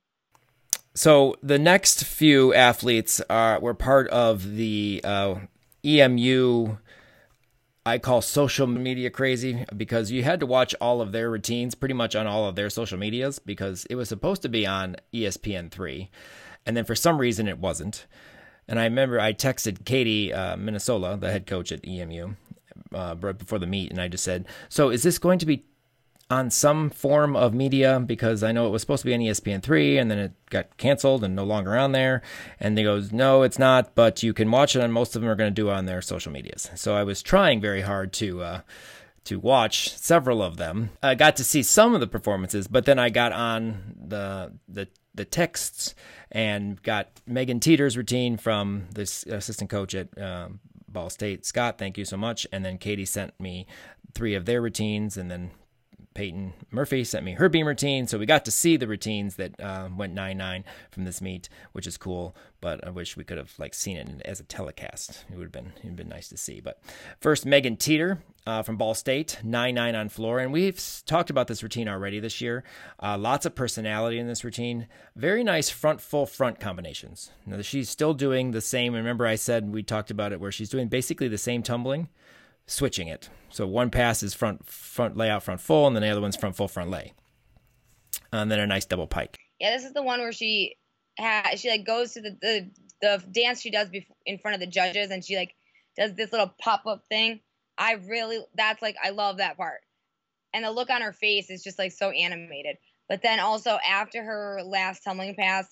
So 0.93 1.35
the 1.41 1.59
next 1.59 2.03
few 2.03 2.53
athletes 2.53 3.21
are 3.29 3.59
were 3.59 3.73
part 3.73 4.07
of 4.09 4.55
the 4.55 5.01
uh, 5.03 5.35
EMU. 5.85 6.77
I 7.85 7.97
call 7.97 8.21
social 8.21 8.67
media 8.67 9.09
crazy 9.09 9.65
because 9.75 10.11
you 10.11 10.23
had 10.23 10.39
to 10.41 10.45
watch 10.45 10.75
all 10.79 11.01
of 11.01 11.11
their 11.11 11.31
routines 11.31 11.73
pretty 11.73 11.95
much 11.95 12.15
on 12.15 12.27
all 12.27 12.45
of 12.45 12.55
their 12.55 12.69
social 12.69 12.99
medias 12.99 13.39
because 13.39 13.85
it 13.89 13.95
was 13.95 14.09
supposed 14.09 14.41
to 14.43 14.49
be 14.49 14.67
on 14.67 14.97
E 15.13 15.23
ESPN3, 15.23 16.09
and 16.65 16.75
then 16.75 16.85
for 16.85 16.95
some 16.95 17.17
reason 17.17 17.47
it 17.47 17.57
wasn't. 17.57 18.05
And 18.67 18.79
I 18.79 18.83
remember 18.83 19.19
I 19.19 19.33
texted 19.33 19.85
Katie 19.85 20.31
uh, 20.33 20.55
Minasian, 20.57 21.19
the 21.21 21.31
head 21.31 21.47
coach 21.47 21.71
at 21.71 21.87
EMU, 21.87 22.35
uh, 22.93 23.15
right 23.19 23.37
before 23.37 23.59
the 23.59 23.65
meet, 23.65 23.91
and 23.91 23.99
I 23.99 24.09
just 24.09 24.25
said, 24.25 24.45
"So 24.67 24.89
is 24.89 25.03
this 25.03 25.17
going 25.17 25.39
to 25.39 25.45
be 25.45 25.65
on 26.31 26.49
some 26.49 26.89
form 26.89 27.35
of 27.35 27.53
media 27.53 27.99
because 27.99 28.41
I 28.41 28.51
know 28.51 28.65
it 28.65 28.69
was 28.69 28.81
supposed 28.81 29.01
to 29.01 29.07
be 29.07 29.13
on 29.13 29.21
E 29.21 29.29
ESPN3 29.29 29.99
and 29.99 30.09
then 30.09 30.17
it 30.17 30.31
got 30.49 30.77
canceled 30.77 31.23
and 31.23 31.35
no 31.35 31.43
longer 31.43 31.77
on 31.77 31.91
there. 31.91 32.21
And 32.59 32.77
they 32.77 32.83
goes, 32.83 33.11
no, 33.11 33.43
it's 33.43 33.59
not, 33.59 33.93
but 33.95 34.23
you 34.23 34.33
can 34.33 34.49
watch 34.49 34.75
it 34.75 34.81
and 34.81 34.93
most 34.93 35.15
of 35.15 35.21
them 35.21 35.29
are 35.29 35.35
going 35.35 35.53
to 35.53 35.61
do 35.61 35.69
on 35.69 35.85
their 35.85 36.01
social 36.01 36.31
medias. 36.31 36.69
So 36.75 36.95
I 36.95 37.03
was 37.03 37.21
trying 37.21 37.59
very 37.59 37.81
hard 37.81 38.13
to, 38.13 38.41
uh, 38.41 38.61
to 39.25 39.39
watch 39.39 39.95
several 39.97 40.41
of 40.41 40.57
them. 40.57 40.91
I 41.03 41.15
got 41.15 41.35
to 41.35 41.43
see 41.43 41.61
some 41.61 41.93
of 41.93 41.99
the 41.99 42.07
performances, 42.07 42.67
but 42.67 42.85
then 42.85 42.97
I 42.97 43.09
got 43.09 43.33
on 43.33 43.95
the, 44.07 44.53
the, 44.67 44.87
the 45.13 45.25
texts 45.25 45.93
and 46.31 46.81
got 46.81 47.09
Megan 47.27 47.59
Teeter's 47.59 47.97
routine 47.97 48.37
from 48.37 48.87
this 48.93 49.23
assistant 49.23 49.69
coach 49.69 49.93
at, 49.93 50.07
um, 50.19 50.59
Ball 50.87 51.09
State. 51.09 51.45
Scott, 51.45 51.77
thank 51.77 51.97
you 51.97 52.05
so 52.05 52.17
much. 52.17 52.45
And 52.51 52.65
then 52.65 52.77
Katie 52.77 53.05
sent 53.05 53.39
me 53.39 53.65
three 54.13 54.35
of 54.35 54.45
their 54.45 54.61
routines 54.61 55.17
and 55.17 55.31
then 55.31 55.51
Peyton 56.13 56.53
Murphy 56.71 57.03
sent 57.03 57.23
me 57.23 57.33
her 57.33 57.47
beam 57.47 57.65
routine, 57.67 58.05
so 58.05 58.17
we 58.17 58.25
got 58.25 58.43
to 58.45 58.51
see 58.51 58.75
the 58.75 58.87
routines 58.87 59.37
that 59.37 59.59
uh, 59.59 59.87
went 59.95 60.13
nine 60.13 60.37
nine 60.37 60.65
from 60.91 61.05
this 61.05 61.21
meet, 61.21 61.47
which 61.71 61.87
is 61.87 61.97
cool. 61.97 62.35
But 62.59 62.85
I 62.85 62.89
wish 62.89 63.15
we 63.15 63.23
could 63.23 63.37
have 63.37 63.53
like 63.57 63.73
seen 63.73 63.97
it 63.97 64.21
as 64.25 64.39
a 64.39 64.43
telecast. 64.43 65.25
It 65.31 65.37
would 65.37 65.45
have 65.45 65.51
been 65.51 65.73
it'd 65.79 65.95
been 65.95 66.09
nice 66.09 66.27
to 66.29 66.37
see. 66.37 66.59
But 66.59 66.81
first, 67.19 67.45
Megan 67.45 67.77
Teeter 67.77 68.21
uh, 68.45 68.61
from 68.61 68.75
Ball 68.75 68.93
State, 68.93 69.39
nine 69.43 69.75
nine 69.75 69.95
on 69.95 70.09
floor, 70.09 70.39
and 70.39 70.51
we've 70.51 70.81
talked 71.05 71.29
about 71.29 71.47
this 71.47 71.63
routine 71.63 71.87
already 71.87 72.19
this 72.19 72.41
year. 72.41 72.63
Uh, 73.01 73.17
lots 73.17 73.45
of 73.45 73.55
personality 73.55 74.19
in 74.19 74.27
this 74.27 74.43
routine. 74.43 74.87
Very 75.15 75.43
nice 75.43 75.69
front 75.69 76.01
full 76.01 76.25
front 76.25 76.59
combinations. 76.59 77.31
Now 77.45 77.61
she's 77.61 77.89
still 77.89 78.13
doing 78.13 78.51
the 78.51 78.61
same. 78.61 78.93
Remember, 78.93 79.25
I 79.25 79.35
said 79.35 79.71
we 79.71 79.81
talked 79.81 80.11
about 80.11 80.33
it 80.33 80.41
where 80.41 80.51
she's 80.51 80.69
doing 80.69 80.89
basically 80.89 81.29
the 81.29 81.37
same 81.37 81.63
tumbling 81.63 82.09
switching 82.67 83.07
it. 83.07 83.29
So 83.49 83.67
one 83.67 83.89
pass 83.89 84.23
is 84.23 84.33
front 84.33 84.65
front 84.67 85.17
layout 85.17 85.43
front 85.43 85.61
full, 85.61 85.87
and 85.87 85.95
then 85.95 86.01
the 86.03 86.09
other 86.09 86.21
one's 86.21 86.37
front 86.37 86.55
full 86.55 86.67
front 86.67 86.89
lay, 86.89 87.13
and 88.31 88.49
then 88.49 88.59
a 88.59 88.67
nice 88.67 88.85
double 88.85 89.07
pike. 89.07 89.39
Yeah, 89.59 89.71
this 89.71 89.85
is 89.85 89.93
the 89.93 90.03
one 90.03 90.19
where 90.19 90.31
she 90.31 90.75
ha- 91.19 91.51
she 91.55 91.69
like 91.69 91.85
goes 91.85 92.13
to 92.13 92.21
the, 92.21 92.37
the 92.41 92.71
the 93.01 93.23
dance 93.31 93.61
she 93.61 93.71
does 93.71 93.89
in 94.25 94.37
front 94.37 94.55
of 94.55 94.61
the 94.61 94.67
judges, 94.67 95.11
and 95.11 95.23
she 95.23 95.35
like 95.35 95.53
does 95.97 96.13
this 96.13 96.31
little 96.31 96.53
pop 96.61 96.85
up 96.85 97.03
thing. 97.09 97.41
I 97.77 97.93
really 97.93 98.39
that's 98.55 98.81
like 98.81 98.95
I 99.03 99.09
love 99.09 99.37
that 99.37 99.57
part, 99.57 99.81
and 100.53 100.63
the 100.63 100.71
look 100.71 100.89
on 100.89 101.01
her 101.01 101.13
face 101.13 101.49
is 101.49 101.63
just 101.63 101.79
like 101.79 101.91
so 101.91 102.09
animated. 102.09 102.77
But 103.09 103.21
then 103.21 103.41
also 103.41 103.77
after 103.85 104.23
her 104.23 104.61
last 104.63 105.03
tumbling 105.03 105.35
pass, 105.35 105.67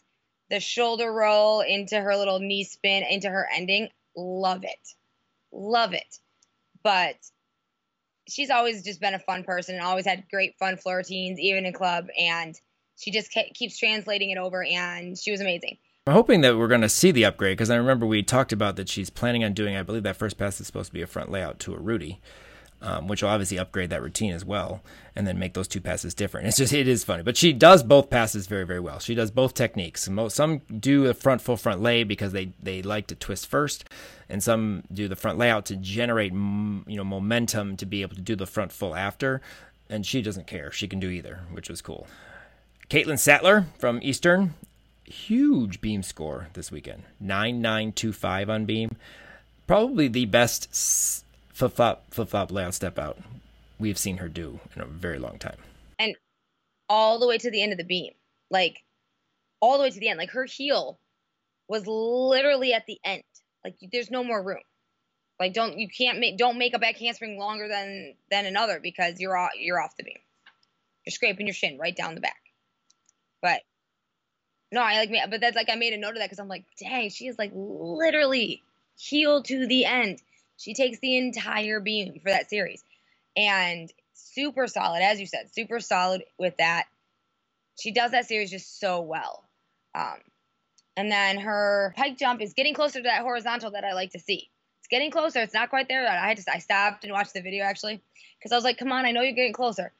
the 0.50 0.60
shoulder 0.60 1.12
roll 1.14 1.62
into 1.62 2.00
her 2.00 2.18
little 2.18 2.40
knee 2.40 2.66
spin 2.66 3.04
into 3.04 3.30
her 3.30 3.48
ending, 3.56 3.88
love 4.16 4.64
it, 4.64 4.90
love 5.54 5.94
it. 5.94 6.18
But 6.84 7.16
she's 8.28 8.50
always 8.50 8.84
just 8.84 9.02
been 9.02 9.14
a 9.14 9.20
fun 9.20 9.44
person 9.44 9.76
and 9.76 9.84
always 9.84 10.06
had 10.06 10.24
great 10.32 10.56
fun 10.60 10.78
floor 10.78 10.98
routines, 10.98 11.40
even 11.40 11.66
in 11.66 11.74
club. 11.74 12.08
And 12.18 12.56
she 12.98 13.12
just 13.12 13.32
ke- 13.32 13.54
keeps 13.54 13.78
translating 13.78 14.30
it 14.30 14.38
over, 14.38 14.64
and 14.64 15.18
she 15.18 15.32
was 15.32 15.42
amazing. 15.42 15.78
I'm 16.08 16.14
hoping 16.14 16.42
that 16.42 16.58
we're 16.58 16.68
going 16.68 16.82
to 16.82 16.90
see 16.90 17.12
the 17.12 17.26
upgrade 17.26 17.58
because 17.58 17.70
I 17.70 17.76
remember 17.76 18.06
we 18.06 18.24
talked 18.24 18.52
about 18.52 18.76
that 18.78 18.90
she's 18.90 19.10
planning 19.10 19.44
on 19.44 19.54
doing. 19.54 19.76
I 19.76 19.84
believe 19.84 20.04
that 20.04 20.16
first 20.16 20.38
pass 20.38 20.60
is 20.60 20.68
supposed 20.68 20.88
to 20.88 20.94
be 20.94 21.02
a 21.02 21.08
front 21.08 21.32
layout 21.32 21.60
to 21.60 21.76
a 21.76 21.78
Rudy, 21.78 22.20
um, 22.82 23.08
which 23.08 23.22
will 23.22 23.30
obviously 23.30 23.60
upgrade 23.60 23.90
that 23.90 24.02
routine 24.02 24.32
as 24.32 24.46
well, 24.46 24.82
and 25.16 25.28
then 25.28 25.38
make 25.38 25.54
those 25.54 25.68
two 25.68 25.82
passes 25.82 26.14
different. 26.14 26.48
It's 26.48 26.58
just 26.58 26.74
it 26.74 26.88
is 26.88 27.04
funny, 27.04 27.24
but 27.24 27.38
she 27.38 27.52
does 27.54 27.84
both 27.84 28.10
passes 28.10 28.48
very 28.48 28.66
very 28.66 28.80
well. 28.80 29.00
She 29.00 29.16
does 29.16 29.32
both 29.32 29.54
techniques. 29.54 30.10
Some 30.30 30.60
do 30.60 31.08
a 31.08 31.14
front 31.14 31.42
full 31.42 31.58
front 31.58 31.82
lay 31.82 32.04
because 32.04 32.32
they 32.32 32.52
they 32.62 32.82
like 32.82 33.08
to 33.08 33.16
twist 33.16 33.48
first, 33.48 33.86
and 34.30 34.42
some 34.42 34.84
do 34.92 35.08
the 35.08 35.16
front 35.16 35.38
layout 35.38 35.66
to 35.66 35.76
generate 35.76 36.32
you 36.32 36.84
know 36.88 37.04
momentum 37.04 37.78
to 37.78 37.86
be 37.86 38.02
able 38.02 38.16
to 38.16 38.22
do 38.22 38.36
the 38.36 38.48
front 38.48 38.72
full 38.72 38.96
after. 38.96 39.42
And 39.90 40.06
she 40.06 40.22
doesn't 40.22 40.48
care; 40.48 40.72
she 40.72 40.88
can 40.88 41.00
do 41.00 41.10
either, 41.10 41.40
which 41.52 41.70
was 41.70 41.82
cool. 41.82 42.08
Caitlin 42.90 43.20
Sattler 43.20 43.66
from 43.78 44.00
Eastern, 44.02 44.54
huge 45.04 45.82
beam 45.82 46.04
score 46.04 46.48
this 46.54 46.72
weekend 46.72 47.04
9925 47.20 48.50
on 48.50 48.66
beam. 48.66 48.96
Probably 49.68 50.08
the 50.08 50.26
best 50.26 51.24
flip 51.60 51.74
flop, 51.74 52.14
flip 52.14 52.30
flop 52.30 52.52
layout 52.52 52.74
step 52.74 52.98
out 52.98 53.18
we've 53.80 53.98
seen 53.98 54.18
her 54.18 54.28
do 54.28 54.60
in 54.76 54.82
a 54.82 54.86
very 54.86 55.20
long 55.20 55.38
time. 55.38 55.58
And 55.98 56.16
all 56.88 57.20
the 57.20 57.28
way 57.28 57.38
to 57.38 57.52
the 57.52 57.62
end 57.62 57.72
of 57.72 57.78
the 57.78 57.84
beam, 57.84 58.14
like 58.50 58.84
all 59.60 59.78
the 59.78 59.84
way 59.84 59.90
to 59.90 60.00
the 60.00 60.10
end, 60.10 60.18
like 60.18 60.32
her 60.32 60.46
heel 60.46 61.00
was 61.68 61.86
literally 61.86 62.74
at 62.74 62.86
the 62.86 63.00
end. 63.04 63.24
Like 63.64 63.76
there's 63.92 64.10
no 64.10 64.24
more 64.24 64.42
room. 64.42 64.62
Like 65.38 65.54
don't 65.54 65.78
you 65.78 65.88
can't 65.88 66.20
make 66.20 66.38
don't 66.38 66.58
make 66.58 66.74
a 66.74 66.80
back 66.80 66.98
handspring 66.98 67.38
longer 67.38 67.68
than 67.68 68.16
than 68.32 68.46
another 68.46 68.80
because 68.82 69.20
you're 69.20 69.38
off 69.38 69.52
you're 69.58 69.82
off 69.82 69.98
the 69.98 70.04
beam. 70.04 70.20
You're 71.06 71.12
scraping 71.12 71.48
your 71.48 71.54
shin 71.54 71.78
right 71.78 71.96
down 71.96 72.16
the 72.16 72.22
back. 72.22 72.42
But 73.42 73.62
no, 74.72 74.82
I 74.82 74.98
like 74.98 75.10
me, 75.10 75.22
but 75.30 75.42
that's 75.42 75.56
like 75.56 75.70
I 75.70 75.76
made 75.76 75.94
a 75.94 75.98
note 75.98 76.12
of 76.12 76.18
that 76.18 76.26
because 76.26 76.40
I'm 76.40 76.48
like, 76.48 76.66
dang, 76.80 77.10
she 77.10 77.28
is 77.28 77.38
like 77.38 77.52
literally 77.54 78.64
heel 78.98 79.42
to 79.44 79.68
the 79.68 79.86
end. 79.86 80.22
She 80.60 80.74
takes 80.74 81.00
the 81.00 81.18
entire 81.18 81.80
beam 81.80 82.20
for 82.22 82.30
that 82.30 82.50
series, 82.50 82.84
and 83.36 83.92
super 84.14 84.68
solid, 84.68 85.02
as 85.02 85.20
you 85.20 85.26
said, 85.26 85.54
super 85.54 85.80
solid 85.80 86.24
with 86.38 86.58
that. 86.58 86.86
She 87.80 87.92
does 87.92 88.12
that 88.12 88.28
series 88.28 88.52
just 88.52 88.80
so 88.80 89.02
well. 89.02 89.46
Um, 89.96 90.18
and 90.98 91.10
then 91.10 91.40
her 91.40 91.94
pike 91.96 92.18
jump 92.18 92.42
is 92.42 92.54
getting 92.54 92.74
closer 92.74 93.00
to 93.00 93.04
that 93.04 93.22
horizontal 93.22 93.72
that 93.72 93.86
I 93.86 93.94
like 93.94 94.12
to 94.12 94.20
see. 94.20 94.50
It's 94.80 94.88
getting 94.90 95.12
closer. 95.12 95.40
It's 95.40 95.54
not 95.54 95.70
quite 95.70 95.88
there. 95.88 96.06
I 96.06 96.28
had 96.28 96.38
to 96.38 96.54
I 96.54 96.60
stopped 96.60 97.06
and 97.06 97.14
watched 97.14 97.34
the 97.34 97.42
video 97.42 97.64
actually 97.64 98.02
because 98.38 98.52
I 98.52 98.56
was 98.56 98.66
like, 98.66 98.78
come 98.78 98.92
on, 98.92 99.06
I 99.06 99.12
know 99.12 99.22
you're 99.22 99.32
getting 99.32 99.54
closer. 99.54 99.94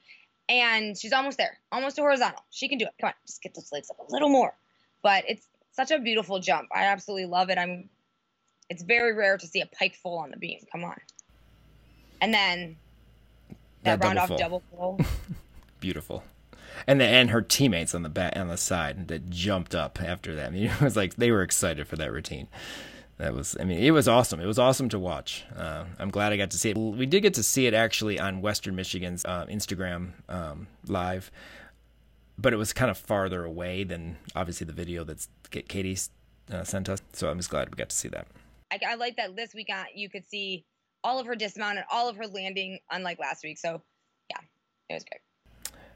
And 0.48 0.98
she's 0.98 1.12
almost 1.12 1.38
there, 1.38 1.56
almost 1.72 1.96
to 1.96 2.02
horizontal. 2.02 2.44
She 2.50 2.68
can 2.68 2.76
do 2.76 2.84
it. 2.84 2.92
Come 3.00 3.08
on, 3.08 3.14
just 3.26 3.40
get 3.42 3.54
those 3.54 3.70
legs 3.72 3.88
up 3.90 3.98
a 3.98 4.12
little 4.12 4.28
more. 4.28 4.52
But 5.02 5.24
it's 5.26 5.46
such 5.72 5.90
a 5.90 5.98
beautiful 5.98 6.38
jump. 6.40 6.68
I 6.74 6.84
absolutely 6.84 7.26
love 7.26 7.48
it. 7.50 7.56
I'm. 7.56 7.88
It's 8.70 8.82
very 8.82 9.12
rare 9.12 9.36
to 9.36 9.46
see 9.46 9.60
a 9.60 9.66
pike 9.66 9.94
full 9.96 10.18
on 10.18 10.30
the 10.30 10.38
beam. 10.38 10.60
Come 10.72 10.84
on. 10.84 10.98
And 12.22 12.32
then 12.32 12.76
that, 13.84 14.00
That 14.00 14.06
round 14.06 14.16
double 14.16 14.34
off 14.34 14.40
double 14.40 14.62
full. 14.70 15.00
Beautiful. 15.80 16.24
And 16.86 17.00
the, 17.00 17.04
and 17.04 17.30
her 17.30 17.42
teammates 17.42 17.94
on 17.94 18.02
the 18.02 18.08
back 18.08 18.36
on 18.36 18.48
the 18.48 18.56
side 18.56 19.08
that 19.08 19.28
jumped 19.28 19.74
up 19.74 20.00
after 20.02 20.34
that. 20.36 20.46
I 20.46 20.50
mean, 20.50 20.64
it 20.70 20.80
was 20.80 20.96
like 20.96 21.16
they 21.16 21.30
were 21.30 21.42
excited 21.42 21.86
for 21.88 21.96
that 21.96 22.10
routine. 22.12 22.48
that 23.18 23.34
was 23.34 23.54
i 23.60 23.64
mean 23.64 23.78
it 23.78 23.90
was 23.90 24.08
awesome 24.08 24.40
it 24.40 24.46
was 24.46 24.58
awesome 24.58 24.88
to 24.88 24.98
watch 24.98 25.44
uh, 25.54 25.84
i'm 25.98 26.10
glad 26.10 26.32
i 26.32 26.38
got 26.38 26.50
to 26.50 26.56
see 26.56 26.70
it 26.70 26.76
we 26.78 27.04
did 27.04 27.20
get 27.20 27.34
to 27.34 27.42
see 27.42 27.66
it 27.66 27.74
actually 27.74 28.18
on 28.18 28.40
western 28.40 28.74
michigan's 28.74 29.24
uh, 29.26 29.44
instagram 29.50 30.12
um, 30.30 30.66
live 30.86 31.30
but 32.38 32.54
it 32.54 32.56
was 32.56 32.72
kind 32.72 32.90
of 32.90 32.96
farther 32.96 33.44
away 33.44 33.84
than 33.84 34.16
obviously 34.34 34.66
the 34.66 34.72
video 34.72 35.04
that's 35.04 35.28
katie 35.68 35.98
uh, 36.50 36.64
sent 36.64 36.88
us 36.88 37.02
so 37.12 37.28
i'm 37.30 37.36
just 37.36 37.50
glad 37.50 37.68
we 37.68 37.76
got 37.76 37.90
to 37.90 37.96
see 37.96 38.08
that 38.08 38.26
I, 38.70 38.78
I 38.90 38.94
like 38.94 39.16
that 39.16 39.36
this 39.36 39.54
week 39.54 39.68
on, 39.70 39.86
you 39.94 40.08
could 40.08 40.28
see 40.28 40.64
all 41.02 41.18
of 41.18 41.26
her 41.26 41.34
dismount 41.34 41.78
and 41.78 41.86
all 41.90 42.08
of 42.08 42.16
her 42.16 42.26
landing 42.26 42.78
unlike 42.90 43.18
last 43.18 43.42
week. 43.42 43.58
So 43.58 43.82
yeah 44.30 44.40
it 44.88 44.94
was 44.94 45.04
great 45.04 45.20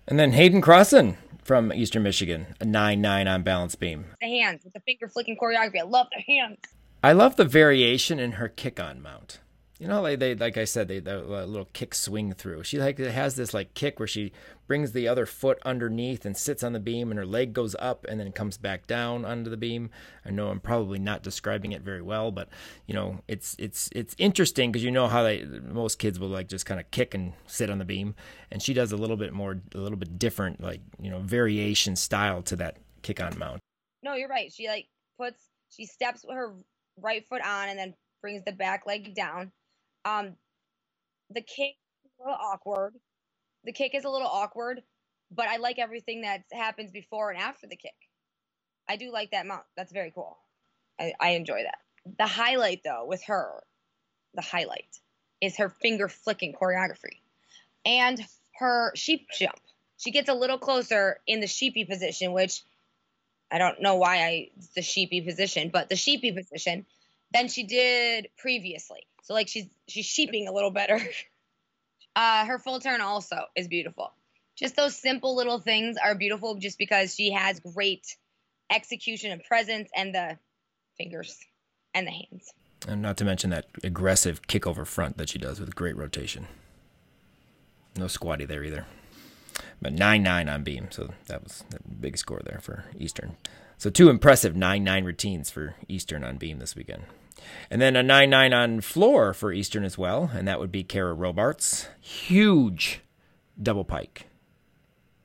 and 0.07 0.19
then 0.19 0.33
hayden 0.33 0.61
crossan 0.61 1.17
from 1.43 1.73
eastern 1.73 2.03
michigan 2.03 2.47
a 2.61 2.65
9-9 2.65 3.33
on 3.33 3.43
balance 3.43 3.75
beam. 3.75 4.07
The 4.21 4.27
hands 4.27 4.65
with 4.65 4.73
the 4.73 4.81
finger 4.81 5.09
flicking 5.09 5.37
choreography. 5.41 5.81
I 5.81 5.85
love 5.85 6.07
the 6.15 6.23
hands. 6.23 6.59
I 7.03 7.13
love 7.13 7.37
the 7.37 7.45
variation 7.45 8.19
in 8.19 8.33
her 8.33 8.49
kick 8.49 8.81
on 8.81 9.03
mount. 9.03 9.41
You 9.85 9.91
know, 9.91 10.01
like 10.01 10.19
they 10.19 10.35
like 10.35 10.57
I 10.57 10.65
said, 10.65 10.89
they 10.89 10.99
the 10.99 11.19
uh, 11.19 11.45
little 11.45 11.69
kick 11.75 11.95
swing 11.95 12.33
through. 12.33 12.63
She 12.63 12.79
like 12.79 12.97
has 12.97 13.37
this 13.37 13.53
like 13.53 13.75
kick 13.75 13.99
where 13.99 14.09
she 14.09 14.33
brings 14.67 14.93
the 14.93 15.07
other 15.07 15.27
foot 15.27 15.59
underneath 15.63 16.25
and 16.25 16.35
sits 16.35 16.63
on 16.63 16.73
the 16.73 16.81
beam, 16.81 17.11
and 17.11 17.19
her 17.19 17.27
leg 17.27 17.53
goes 17.53 17.77
up 17.79 18.07
and 18.09 18.19
then 18.19 18.33
comes 18.33 18.57
back 18.57 18.87
down 18.87 19.27
onto 19.27 19.51
the 19.51 19.59
beam. 19.59 19.91
I 20.25 20.31
know 20.31 20.49
I'm 20.49 20.59
probably 20.59 20.99
not 20.99 21.23
describing 21.23 21.73
it 21.73 21.83
very 21.83 22.01
well, 22.01 22.33
but 22.33 22.49
you 22.87 22.95
know, 22.95 23.21
it's 23.29 23.57
it's 23.59 23.91
it's 23.95 24.17
interesting 24.17 24.73
because 24.73 24.83
you 24.83 24.91
know 24.91 25.07
how 25.07 25.23
they 25.23 25.45
most 25.45 25.99
kids 25.99 26.19
will 26.19 26.31
like 26.31 26.49
just 26.49 26.65
kind 26.65 26.81
of 26.81 26.91
kick 26.91 27.13
and 27.13 27.35
sit 27.47 27.69
on 27.69 27.77
the 27.77 27.85
beam, 27.85 28.15
and 28.51 28.63
she 28.63 28.73
does 28.73 28.91
a 28.91 28.97
little 28.97 29.19
bit 29.19 29.35
more, 29.35 29.61
a 29.75 29.79
little 29.79 29.99
bit 29.99 30.19
different, 30.19 30.63
like 30.63 30.81
you 30.99 31.11
know, 31.11 31.19
variation 31.19 31.95
style 31.95 32.41
to 32.45 32.57
that 32.57 32.79
kick 33.03 33.23
on 33.23 33.39
mount. 33.39 33.61
No, 34.03 34.15
you're 34.15 34.31
right. 34.31 34.51
She 34.51 34.67
like 34.67 34.87
puts 35.21 35.51
she 35.69 35.85
steps 35.85 36.25
her 36.27 36.55
right 36.99 37.29
foot 37.29 37.43
on 37.45 37.69
and 37.69 37.79
then 37.79 37.95
brings 38.23 38.43
the 38.47 38.53
back 38.53 38.87
leg 38.87 39.15
down. 39.15 39.53
Um, 40.05 40.37
the 41.31 41.41
kick 41.41 41.77
is 42.05 42.13
a 42.21 42.23
little 42.23 42.39
awkward. 42.41 42.95
The 43.65 43.73
kick 43.73 43.95
is 43.95 44.05
a 44.05 44.11
little 44.11 44.29
awkward, 44.29 44.83
but 45.31 45.49
I 45.49 45.57
like 45.57 45.79
everything 45.79 46.23
that 46.23 46.43
happens 46.53 46.91
before 46.91 47.31
and 47.31 47.41
after 47.41 47.67
the 47.67 47.77
kick. 47.77 47.95
I 48.89 48.97
do 48.97 49.11
like 49.11 49.31
that 49.31 49.47
mount. 49.47 49.65
That's 49.77 49.93
very 49.93 50.13
cool. 50.15 50.37
I, 51.01 51.15
I 51.21 51.31
enjoy 51.31 51.63
that. 51.63 51.79
The 52.19 52.27
highlight, 52.27 52.83
though, 52.85 53.07
with 53.07 53.25
her, 53.25 53.63
the 54.35 54.43
highlight 54.43 54.99
is 55.41 55.57
her 55.57 55.71
finger 55.71 56.09
flicking 56.09 56.53
choreography 56.53 57.21
and 57.85 58.21
her 58.57 58.93
sheep 58.95 59.29
jump. 59.39 59.59
She 59.97 60.11
gets 60.11 60.29
a 60.29 60.35
little 60.35 60.59
closer 60.59 61.19
in 61.27 61.41
the 61.41 61.47
sheepy 61.47 61.85
position, 61.85 62.33
which 62.33 62.63
I 63.51 63.59
don't 63.59 63.81
know 63.81 63.97
why 63.97 64.25
I 64.25 64.51
the 64.75 64.83
sheepy 64.83 65.21
position, 65.21 65.71
but 65.73 65.89
the 65.89 65.97
sheepy 65.97 66.33
position 66.33 66.87
than 67.35 67.49
she 67.49 67.65
did 67.65 68.29
previously. 68.39 69.07
So 69.25 69.35
like 69.35 69.49
she's 69.49 69.67
she's 69.89 70.07
sheeping 70.07 70.49
a 70.49 70.53
little 70.53 70.71
better. 70.71 70.99
uh, 72.17 72.47
her 72.47 72.59
full 72.59 72.81
turn 72.81 73.03
also 73.03 73.37
is 73.55 73.69
beautiful. 73.69 74.13
Just 74.57 74.77
those 74.77 74.97
simple 74.97 75.37
little 75.37 75.59
things 75.59 75.97
are 76.03 76.15
beautiful, 76.15 76.55
just 76.55 76.79
because 76.79 77.15
she 77.15 77.33
has 77.33 77.61
great 77.61 78.17
execution 78.71 79.33
and 79.33 79.43
presence, 79.45 79.91
and 79.95 80.15
the 80.15 80.39
fingers 80.97 81.37
and 81.93 82.07
the 82.07 82.13
hands. 82.13 82.53
And 82.87 83.03
not 83.03 83.17
to 83.19 83.25
mention 83.25 83.51
that 83.51 83.67
aggressive 83.83 84.47
kick 84.47 84.67
over 84.67 84.85
front 84.85 85.19
that 85.19 85.29
she 85.29 85.39
does 85.39 85.59
with 85.59 85.75
great 85.75 85.97
rotation. 85.97 86.47
No 87.97 88.07
squatty 88.07 88.45
there 88.45 88.63
either 88.63 88.87
but 89.81 89.93
9 89.93 90.23
9 90.23 90.49
on 90.49 90.63
beam. 90.63 90.89
So 90.91 91.11
that 91.27 91.43
was 91.43 91.65
a 91.75 91.89
big 91.89 92.17
score 92.17 92.41
there 92.45 92.61
for 92.61 92.87
Eastern. 92.99 93.37
So 93.79 93.91
two 93.91 94.09
impressive 94.09 94.57
9 94.57 94.83
9 94.83 95.05
routines 95.05 95.51
for 95.51 95.75
Eastern 95.89 96.25
on 96.25 96.37
beam 96.37 96.59
this 96.59 96.77
weekend. 96.77 97.05
And 97.71 97.81
then 97.81 97.97
a 97.97 98.03
9 98.03 98.31
9 98.31 98.53
on 98.53 98.81
floor 98.81 99.33
for 99.33 99.53
Eastern 99.53 99.85
as 99.85 99.99
well, 99.99 100.31
and 100.35 100.47
that 100.47 100.61
would 100.61 100.73
be 100.73 100.85
Kara 100.85 101.15
Robarts. 101.15 101.89
Huge 102.01 103.01
double 103.61 103.85
pike. 103.85 104.27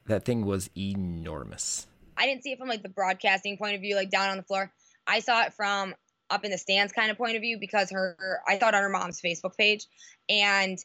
That 0.07 0.25
thing 0.25 0.45
was 0.45 0.69
enormous. 0.75 1.87
I 2.17 2.25
didn't 2.25 2.43
see 2.43 2.51
it 2.51 2.59
from 2.59 2.67
like 2.67 2.83
the 2.83 2.89
broadcasting 2.89 3.57
point 3.57 3.75
of 3.75 3.81
view, 3.81 3.95
like 3.95 4.09
down 4.09 4.29
on 4.29 4.37
the 4.37 4.43
floor. 4.43 4.71
I 5.07 5.19
saw 5.19 5.43
it 5.43 5.53
from 5.53 5.95
up 6.29 6.45
in 6.45 6.51
the 6.51 6.57
stands 6.57 6.93
kind 6.93 7.09
of 7.09 7.17
point 7.17 7.35
of 7.35 7.41
view 7.41 7.57
because 7.59 7.91
her 7.91 8.41
I 8.47 8.59
saw 8.59 8.69
it 8.69 8.75
on 8.75 8.83
her 8.83 8.89
mom's 8.89 9.21
Facebook 9.21 9.57
page 9.57 9.87
and 10.27 10.77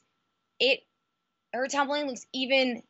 it 0.59 0.81
her 1.53 1.69
tumbling 1.69 2.07
looks 2.07 2.27
even 2.33 2.83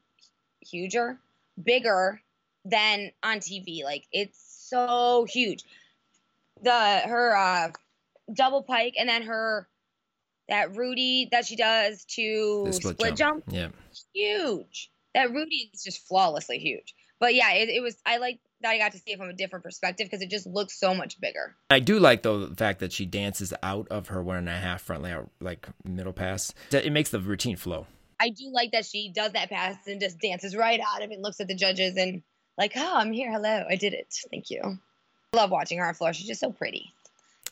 huger, 0.61 1.19
bigger 1.63 2.21
than 2.65 3.11
on 3.23 3.39
TV. 3.39 3.85
Like 3.85 4.05
it's 4.13 4.39
so 4.71 5.27
huge. 5.29 5.65
The 6.63 7.01
her 7.05 7.37
uh 7.37 7.73
double 8.33 8.63
pike 8.63 8.95
and 8.99 9.09
then 9.09 9.23
her 9.23 9.69
that 10.49 10.77
Rudy 10.77 11.29
that 11.33 11.47
she 11.47 11.57
does 11.57 12.05
to 12.17 12.69
split, 12.73 12.97
split, 12.97 13.17
jump. 13.17 13.45
jump. 13.47 13.55
Yeah. 13.55 13.69
Huge. 14.15 14.91
That 15.15 15.31
Rudy 15.31 15.71
is 15.73 15.83
just 15.83 16.07
flawlessly 16.07 16.59
huge. 16.59 16.95
But 17.21 17.35
yeah, 17.35 17.53
it, 17.53 17.69
it 17.69 17.83
was 17.83 17.97
I 18.05 18.19
like 18.19 18.41
that 18.61 18.71
I 18.71 18.79
got 18.79 18.93
to 18.93 18.99
see 18.99 19.13
it 19.13 19.19
from 19.19 19.29
a 19.29 19.33
different 19.33 19.65
perspective 19.65 20.07
because 20.07 20.23
it 20.23 20.31
just 20.31 20.47
looks 20.47 20.79
so 20.79 20.95
much 20.95 21.21
bigger. 21.21 21.55
I 21.71 21.81
do 21.81 21.99
like 21.99 22.23
though 22.23 22.47
the 22.47 22.57
fact 22.57 22.81
that 22.81 22.93
she 22.93 23.07
dances 23.07 23.53
out 23.63 23.89
of 23.89 24.09
her 24.09 24.23
one 24.23 24.37
and 24.37 24.49
a 24.49 24.53
half 24.53 24.83
front 24.83 25.03
layout 25.03 25.31
like 25.41 25.69
middle 25.85 26.13
pass. 26.13 26.53
It 26.73 26.93
makes 26.93 27.11
the 27.11 27.21
routine 27.21 27.57
flow. 27.57 27.87
I 28.21 28.31
do 28.31 28.51
like 28.53 28.73
that 28.73 28.87
she 28.87 29.11
does 29.15 29.33
that 29.33 29.51
pass 29.51 29.77
and 29.87 30.01
just 30.01 30.21
dances 30.21 30.57
right 30.57 30.81
out 30.81 31.03
of 31.03 31.11
it 31.11 31.15
and 31.15 31.23
looks 31.23 31.41
at 31.41 31.49
the 31.49 31.55
judges 31.55 31.97
and 31.97 32.23
like, 32.57 32.73
oh, 32.77 32.97
I'm 32.97 33.13
here. 33.13 33.31
Hello, 33.31 33.65
I 33.69 33.77
did 33.77 33.93
it. 33.93 34.15
Thank 34.31 34.51
you. 34.51 34.61
I 35.33 35.37
love 35.37 35.51
watching 35.51 35.79
her 35.79 35.87
on 35.87 35.95
floor. 35.95 36.13
She's 36.13 36.27
just 36.27 36.41
so 36.41 36.53
pretty. 36.53 36.93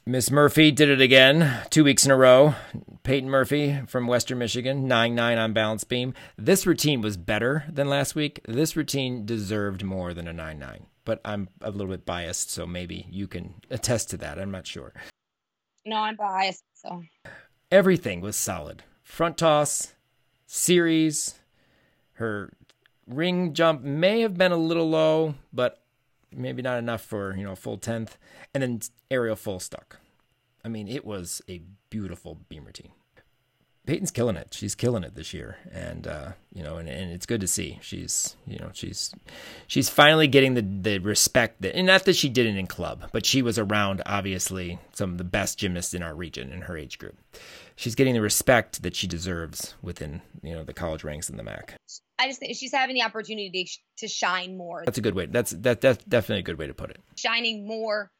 Miss 0.04 0.32
Murphy 0.32 0.72
did 0.72 0.88
it 0.88 1.00
again, 1.00 1.60
two 1.70 1.84
weeks 1.84 2.04
in 2.04 2.10
a 2.10 2.16
row. 2.16 2.56
Peyton 3.04 3.30
Murphy 3.30 3.82
from 3.86 4.08
Western 4.08 4.38
Michigan, 4.38 4.88
9 4.88 5.14
9 5.14 5.38
on 5.38 5.52
balance 5.52 5.84
beam. 5.84 6.12
This 6.36 6.66
routine 6.66 7.00
was 7.02 7.16
better 7.16 7.64
than 7.68 7.88
last 7.88 8.16
week. 8.16 8.40
This 8.48 8.74
routine 8.74 9.24
deserved 9.24 9.84
more 9.84 10.12
than 10.12 10.26
a 10.26 10.32
9 10.32 10.58
9, 10.58 10.86
but 11.04 11.20
I'm 11.24 11.48
a 11.60 11.70
little 11.70 11.86
bit 11.86 12.04
biased, 12.04 12.50
so 12.50 12.66
maybe 12.66 13.06
you 13.10 13.28
can 13.28 13.54
attest 13.70 14.10
to 14.10 14.16
that. 14.16 14.40
I'm 14.40 14.50
not 14.50 14.66
sure. 14.66 14.92
No, 15.86 15.98
I'm 15.98 16.16
biased, 16.16 16.64
so. 16.74 17.04
Everything 17.70 18.20
was 18.20 18.34
solid. 18.34 18.82
Front 19.04 19.38
toss, 19.38 19.94
series. 20.46 21.38
Her 22.14 22.52
ring 23.06 23.54
jump 23.54 23.82
may 23.82 24.22
have 24.22 24.36
been 24.36 24.52
a 24.52 24.56
little 24.56 24.90
low, 24.90 25.36
but 25.52 25.81
maybe 26.34 26.62
not 26.62 26.78
enough 26.78 27.02
for, 27.02 27.36
you 27.36 27.44
know, 27.44 27.52
a 27.52 27.56
full 27.56 27.78
10th. 27.78 28.12
And 28.54 28.62
then 28.62 28.80
aerial 29.10 29.36
full 29.36 29.60
stuck. 29.60 29.98
I 30.64 30.68
mean, 30.68 30.88
it 30.88 31.04
was 31.04 31.42
a 31.48 31.62
beautiful 31.90 32.38
beam 32.48 32.64
routine. 32.64 32.92
Peyton's 33.84 34.12
killing 34.12 34.36
it. 34.36 34.54
She's 34.54 34.76
killing 34.76 35.02
it 35.02 35.16
this 35.16 35.34
year, 35.34 35.56
and 35.72 36.06
uh, 36.06 36.32
you 36.54 36.62
know, 36.62 36.76
and, 36.76 36.88
and 36.88 37.10
it's 37.10 37.26
good 37.26 37.40
to 37.40 37.48
see. 37.48 37.80
She's, 37.82 38.36
you 38.46 38.58
know, 38.60 38.70
she's 38.72 39.12
she's 39.66 39.88
finally 39.88 40.28
getting 40.28 40.54
the 40.54 40.62
the 40.62 40.98
respect 40.98 41.62
that, 41.62 41.74
and 41.74 41.88
not 41.88 42.04
that 42.04 42.14
she 42.14 42.28
did 42.28 42.46
it 42.46 42.56
in 42.56 42.68
club, 42.68 43.08
but 43.12 43.26
she 43.26 43.42
was 43.42 43.58
around 43.58 44.00
obviously 44.06 44.78
some 44.92 45.10
of 45.10 45.18
the 45.18 45.24
best 45.24 45.58
gymnasts 45.58 45.94
in 45.94 46.02
our 46.02 46.14
region 46.14 46.52
in 46.52 46.62
her 46.62 46.76
age 46.76 46.96
group. 47.00 47.16
She's 47.82 47.96
getting 47.96 48.14
the 48.14 48.20
respect 48.20 48.84
that 48.84 48.94
she 48.94 49.08
deserves 49.08 49.74
within 49.82 50.22
you 50.40 50.54
know 50.54 50.62
the 50.62 50.72
college 50.72 51.02
ranks 51.02 51.28
in 51.28 51.36
the 51.36 51.42
MAC. 51.42 51.74
I 52.16 52.28
just 52.28 52.38
think 52.38 52.54
she's 52.54 52.70
having 52.70 52.94
the 52.94 53.02
opportunity 53.02 53.68
to 53.98 54.06
shine 54.06 54.56
more. 54.56 54.84
That's 54.84 54.98
a 54.98 55.00
good 55.00 55.16
way. 55.16 55.26
That's 55.26 55.50
that 55.50 55.80
that's 55.80 56.04
definitely 56.04 56.38
a 56.38 56.44
good 56.44 56.58
way 56.60 56.68
to 56.68 56.74
put 56.74 56.90
it. 56.90 57.00
Shining 57.16 57.66
more 57.66 58.12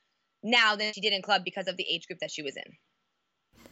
now 0.43 0.75
than 0.75 0.93
she 0.93 1.01
did 1.01 1.13
in 1.13 1.23
club 1.23 1.43
because 1.45 1.69
of 1.69 1.77
the 1.77 1.87
age 1.89 2.09
group 2.09 2.19
that 2.19 2.33
she 2.33 2.43
was 2.43 2.57
in. 2.57 3.69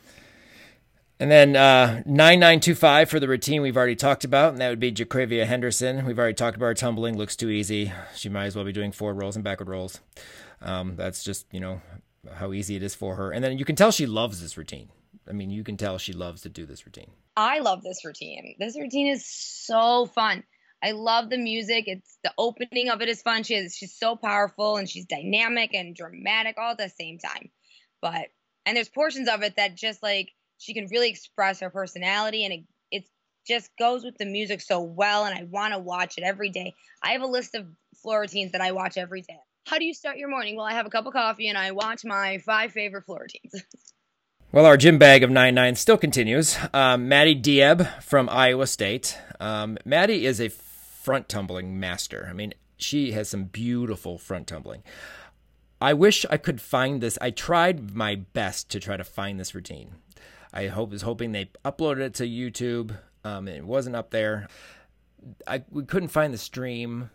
And 1.18 1.28
then 1.28 1.57
uh, 1.57 2.05
9925 2.07 3.11
for 3.11 3.18
the 3.18 3.26
routine 3.26 3.61
we've 3.61 3.76
already 3.76 3.97
talked 3.97 4.22
about, 4.22 4.53
and 4.53 4.61
that 4.61 4.68
would 4.68 4.78
be 4.78 4.93
Jacravia 4.93 5.45
Henderson. 5.45 6.07
We've 6.07 6.20
already 6.20 6.34
talked 6.34 6.57
about 6.57 6.66
her 6.66 6.74
tumbling, 6.74 7.18
looks 7.18 7.34
too 7.34 7.51
easy. 7.51 7.93
She 8.14 8.28
might 8.28 8.47
as 8.47 8.55
well 8.55 8.64
be 8.64 8.70
doing 8.72 8.93
forward 8.93 9.20
rolls 9.20 9.34
and 9.34 9.45
backward 9.45 9.68
rolls. 9.68 9.99
Um, 10.62 10.95
that's 10.95 11.24
just, 11.24 11.47
you 11.51 11.59
know, 11.59 11.82
how 12.34 12.53
easy 12.53 12.76
it 12.76 12.84
is 12.84 12.95
for 12.95 13.16
her. 13.16 13.32
And 13.32 13.43
then 13.43 13.59
you 13.59 13.64
can 13.64 13.74
tell 13.74 13.91
she 13.91 14.07
loves 14.07 14.41
this 14.41 14.57
routine. 14.57 14.91
I 15.31 15.33
mean, 15.33 15.51
you 15.51 15.64
can 15.64 15.76
tell 15.76 15.97
she 15.97 16.12
loves 16.12 16.43
to 16.43 16.49
do 16.49 16.66
this 16.66 16.85
routine. 16.85 17.11
I 17.37 17.61
love 17.61 17.83
this 17.83 18.05
routine. 18.05 18.57
This 18.59 18.76
routine 18.76 19.07
is 19.07 19.24
so 19.24 20.07
fun. 20.07 20.43
I 20.83 20.91
love 20.93 21.31
the 21.31 21.39
music. 21.39 21.85
It's 21.87 22.18
the 22.24 22.33
opening 22.37 22.89
of 22.89 23.01
it 23.01 23.09
is 23.09 23.22
fun. 23.22 23.45
She 23.45 23.55
is 23.55 23.76
she's 23.76 23.97
so 23.97 24.16
powerful 24.16 24.76
and 24.76 24.89
she's 24.89 25.07
dynamic 25.07 25.74
and 25.74 25.95
dramatic 25.95 26.57
all 26.59 26.72
at 26.72 26.78
the 26.78 26.89
same 26.89 27.18
time. 27.18 27.51
But 28.03 28.28
and 28.66 28.76
there's 28.76 28.89
portions 28.89 29.28
of 29.28 29.43
it 29.43 29.57
that 29.57 29.76
just 29.76 30.03
like 30.03 30.31
she 30.59 30.74
can 30.74 30.87
really 30.91 31.11
express 31.11 31.61
her 31.61 31.70
personality 31.70 32.45
and 32.45 32.55
it, 32.55 32.64
it 32.91 33.05
just 33.47 33.70
goes 33.78 34.05
with 34.05 34.16
the 34.18 34.26
music 34.26 34.61
so 34.61 34.81
well 34.81 35.24
and 35.24 35.37
i 35.37 35.45
want 35.45 35.72
to 35.72 35.78
watch 35.78 36.18
it 36.18 36.24
every 36.24 36.51
day 36.51 36.74
i 37.03 37.12
have 37.12 37.22
a 37.22 37.26
list 37.26 37.55
of 37.55 37.66
floor 38.03 38.20
routines 38.20 38.53
that 38.53 38.61
i 38.61 38.72
watch 38.72 38.97
every 38.97 39.22
day 39.22 39.39
how 39.66 39.78
do 39.78 39.85
you 39.85 39.95
start 39.95 40.18
your 40.18 40.28
morning 40.28 40.57
well 40.57 40.66
i 40.66 40.72
have 40.72 40.87
a 40.87 40.91
cup 40.91 41.07
of 41.07 41.12
coffee 41.12 41.49
and 41.49 41.59
i 41.59 41.70
watch 41.70 42.05
my 42.05 42.39
five 42.39 42.72
favorite 42.72 43.05
floor 43.05 43.22
routines 43.22 43.64
Well, 44.53 44.66
our 44.66 44.76
gym 44.76 44.98
bag 44.98 45.22
of 45.22 45.30
9 45.30 45.55
9 45.55 45.76
still 45.76 45.96
continues. 45.96 46.59
Um, 46.74 47.09
Maddie 47.09 47.40
Diab 47.40 48.03
from 48.03 48.28
Iowa 48.28 48.66
State. 48.66 49.16
Um, 49.38 49.78
Maddie 49.84 50.26
is 50.26 50.40
a 50.40 50.48
front 50.48 51.28
tumbling 51.28 51.78
master. 51.78 52.26
I 52.28 52.32
mean, 52.32 52.55
she 52.76 53.12
has 53.12 53.28
some 53.28 53.44
beautiful 53.44 54.18
front 54.18 54.48
tumbling. 54.48 54.82
I 55.80 55.94
wish 55.94 56.26
I 56.28 56.36
could 56.36 56.61
find 56.61 57.01
this. 57.01 57.16
I 57.20 57.30
tried 57.30 57.94
my 57.94 58.16
best 58.16 58.68
to 58.70 58.80
try 58.80 58.96
to 58.96 59.05
find 59.05 59.38
this 59.38 59.55
routine. 59.55 59.92
I 60.53 60.66
hope 60.66 60.90
was 60.90 61.03
hoping 61.03 61.30
they 61.30 61.51
uploaded 61.64 62.01
it 62.01 62.14
to 62.14 62.24
YouTube. 62.24 62.98
Um, 63.22 63.46
it 63.46 63.64
wasn't 63.64 63.94
up 63.94 64.11
there. 64.11 64.48
I 65.46 65.62
we 65.70 65.84
couldn't 65.84 66.09
find 66.09 66.34
the 66.34 66.38
stream. 66.38 67.11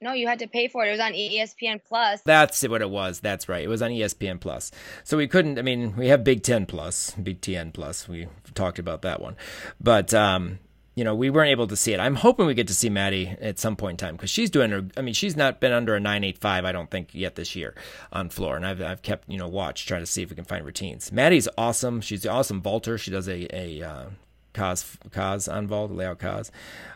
No, 0.00 0.12
you 0.12 0.28
had 0.28 0.38
to 0.38 0.46
pay 0.46 0.68
for 0.68 0.84
it. 0.84 0.88
It 0.88 0.92
was 0.92 1.00
on 1.00 1.12
ESPN 1.12 1.80
Plus. 1.86 2.22
That's 2.22 2.62
what 2.68 2.82
it 2.82 2.90
was. 2.90 3.20
That's 3.20 3.48
right. 3.48 3.64
It 3.64 3.68
was 3.68 3.82
on 3.82 3.90
ESPN 3.90 4.38
Plus. 4.38 4.70
So 5.02 5.16
we 5.16 5.26
couldn't. 5.26 5.58
I 5.58 5.62
mean, 5.62 5.96
we 5.96 6.08
have 6.08 6.22
Big 6.22 6.42
Ten 6.42 6.66
Plus, 6.66 7.10
Big 7.12 7.40
Ten 7.40 7.72
Plus. 7.72 8.08
We 8.08 8.28
talked 8.54 8.78
about 8.78 9.02
that 9.02 9.20
one, 9.20 9.36
but 9.80 10.14
um, 10.14 10.60
you 10.98 11.04
know, 11.04 11.14
we 11.14 11.30
weren't 11.30 11.50
able 11.50 11.68
to 11.68 11.76
see 11.76 11.92
it. 11.92 12.00
I'm 12.00 12.16
hoping 12.16 12.46
we 12.46 12.54
get 12.54 12.66
to 12.66 12.74
see 12.74 12.90
Maddie 12.90 13.28
at 13.40 13.60
some 13.60 13.76
point 13.76 14.02
in 14.02 14.06
time 14.08 14.16
because 14.16 14.30
she's 14.30 14.50
doing 14.50 14.72
her. 14.72 14.84
I 14.96 15.00
mean, 15.00 15.14
she's 15.14 15.36
not 15.36 15.60
been 15.60 15.70
under 15.70 15.94
a 15.94 16.00
985, 16.00 16.64
I 16.64 16.72
don't 16.72 16.90
think, 16.90 17.10
yet 17.12 17.36
this 17.36 17.54
year 17.54 17.76
on 18.12 18.30
floor. 18.30 18.56
And 18.56 18.66
I've, 18.66 18.82
I've 18.82 19.02
kept, 19.02 19.28
you 19.28 19.38
know, 19.38 19.46
watch, 19.46 19.86
trying 19.86 20.02
to 20.02 20.06
see 20.06 20.22
if 20.22 20.30
we 20.30 20.34
can 20.34 20.44
find 20.44 20.66
routines. 20.66 21.12
Maddie's 21.12 21.48
awesome. 21.56 22.00
She's 22.00 22.22
the 22.22 22.30
awesome 22.30 22.60
vaulter. 22.60 22.98
She 22.98 23.12
does 23.12 23.28
a, 23.28 23.46
a, 23.56 23.80
uh, 23.80 24.04
Kaz 24.58 25.52
on 25.52 25.66
vault, 25.66 25.90
layout 25.90 26.18
Kaz. 26.18 26.50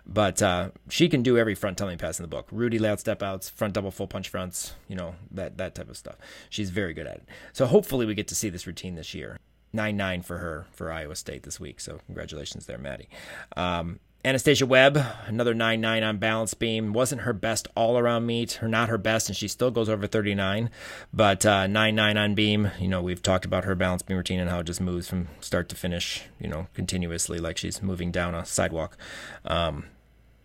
But 0.06 0.42
uh, 0.42 0.70
she 0.88 1.08
can 1.08 1.22
do 1.22 1.38
every 1.38 1.54
front 1.54 1.78
tumbling 1.78 1.98
pass 1.98 2.18
in 2.18 2.22
the 2.22 2.28
book. 2.28 2.48
Rudy 2.50 2.78
layout 2.78 3.00
step 3.00 3.22
outs, 3.22 3.48
front 3.48 3.74
double 3.74 3.90
full 3.90 4.06
punch 4.06 4.28
fronts, 4.28 4.74
you 4.88 4.96
know, 4.96 5.14
that, 5.30 5.58
that 5.58 5.74
type 5.74 5.88
of 5.88 5.96
stuff. 5.96 6.16
She's 6.50 6.70
very 6.70 6.94
good 6.94 7.06
at 7.06 7.16
it. 7.16 7.28
So 7.52 7.66
hopefully 7.66 8.06
we 8.06 8.14
get 8.14 8.28
to 8.28 8.34
see 8.34 8.48
this 8.48 8.66
routine 8.66 8.94
this 8.94 9.14
year. 9.14 9.38
9 9.72 9.96
9 9.96 10.22
for 10.22 10.38
her 10.38 10.66
for 10.72 10.92
Iowa 10.92 11.16
State 11.16 11.44
this 11.44 11.58
week. 11.58 11.80
So 11.80 12.00
congratulations 12.06 12.66
there, 12.66 12.78
Maddie. 12.78 13.08
Um, 13.56 14.00
Anastasia 14.24 14.64
Webb, 14.64 15.04
another 15.26 15.52
9 15.52 15.80
9 15.80 16.02
on 16.04 16.18
balance 16.18 16.54
beam. 16.54 16.92
Wasn't 16.92 17.22
her 17.22 17.32
best 17.32 17.66
all 17.74 17.98
around 17.98 18.24
meet, 18.24 18.62
or 18.62 18.68
not 18.68 18.88
her 18.88 18.98
best, 18.98 19.28
and 19.28 19.36
she 19.36 19.48
still 19.48 19.72
goes 19.72 19.88
over 19.88 20.06
39. 20.06 20.70
But 21.12 21.44
uh, 21.44 21.66
9 21.66 21.94
9 21.94 22.16
on 22.16 22.34
beam, 22.36 22.70
you 22.78 22.86
know, 22.86 23.02
we've 23.02 23.20
talked 23.20 23.44
about 23.44 23.64
her 23.64 23.74
balance 23.74 24.02
beam 24.02 24.16
routine 24.16 24.38
and 24.38 24.48
how 24.48 24.60
it 24.60 24.66
just 24.66 24.80
moves 24.80 25.08
from 25.08 25.26
start 25.40 25.68
to 25.70 25.76
finish, 25.76 26.22
you 26.38 26.48
know, 26.48 26.68
continuously 26.72 27.38
like 27.38 27.58
she's 27.58 27.82
moving 27.82 28.12
down 28.12 28.32
a 28.32 28.46
sidewalk. 28.46 28.96
Um, 29.44 29.86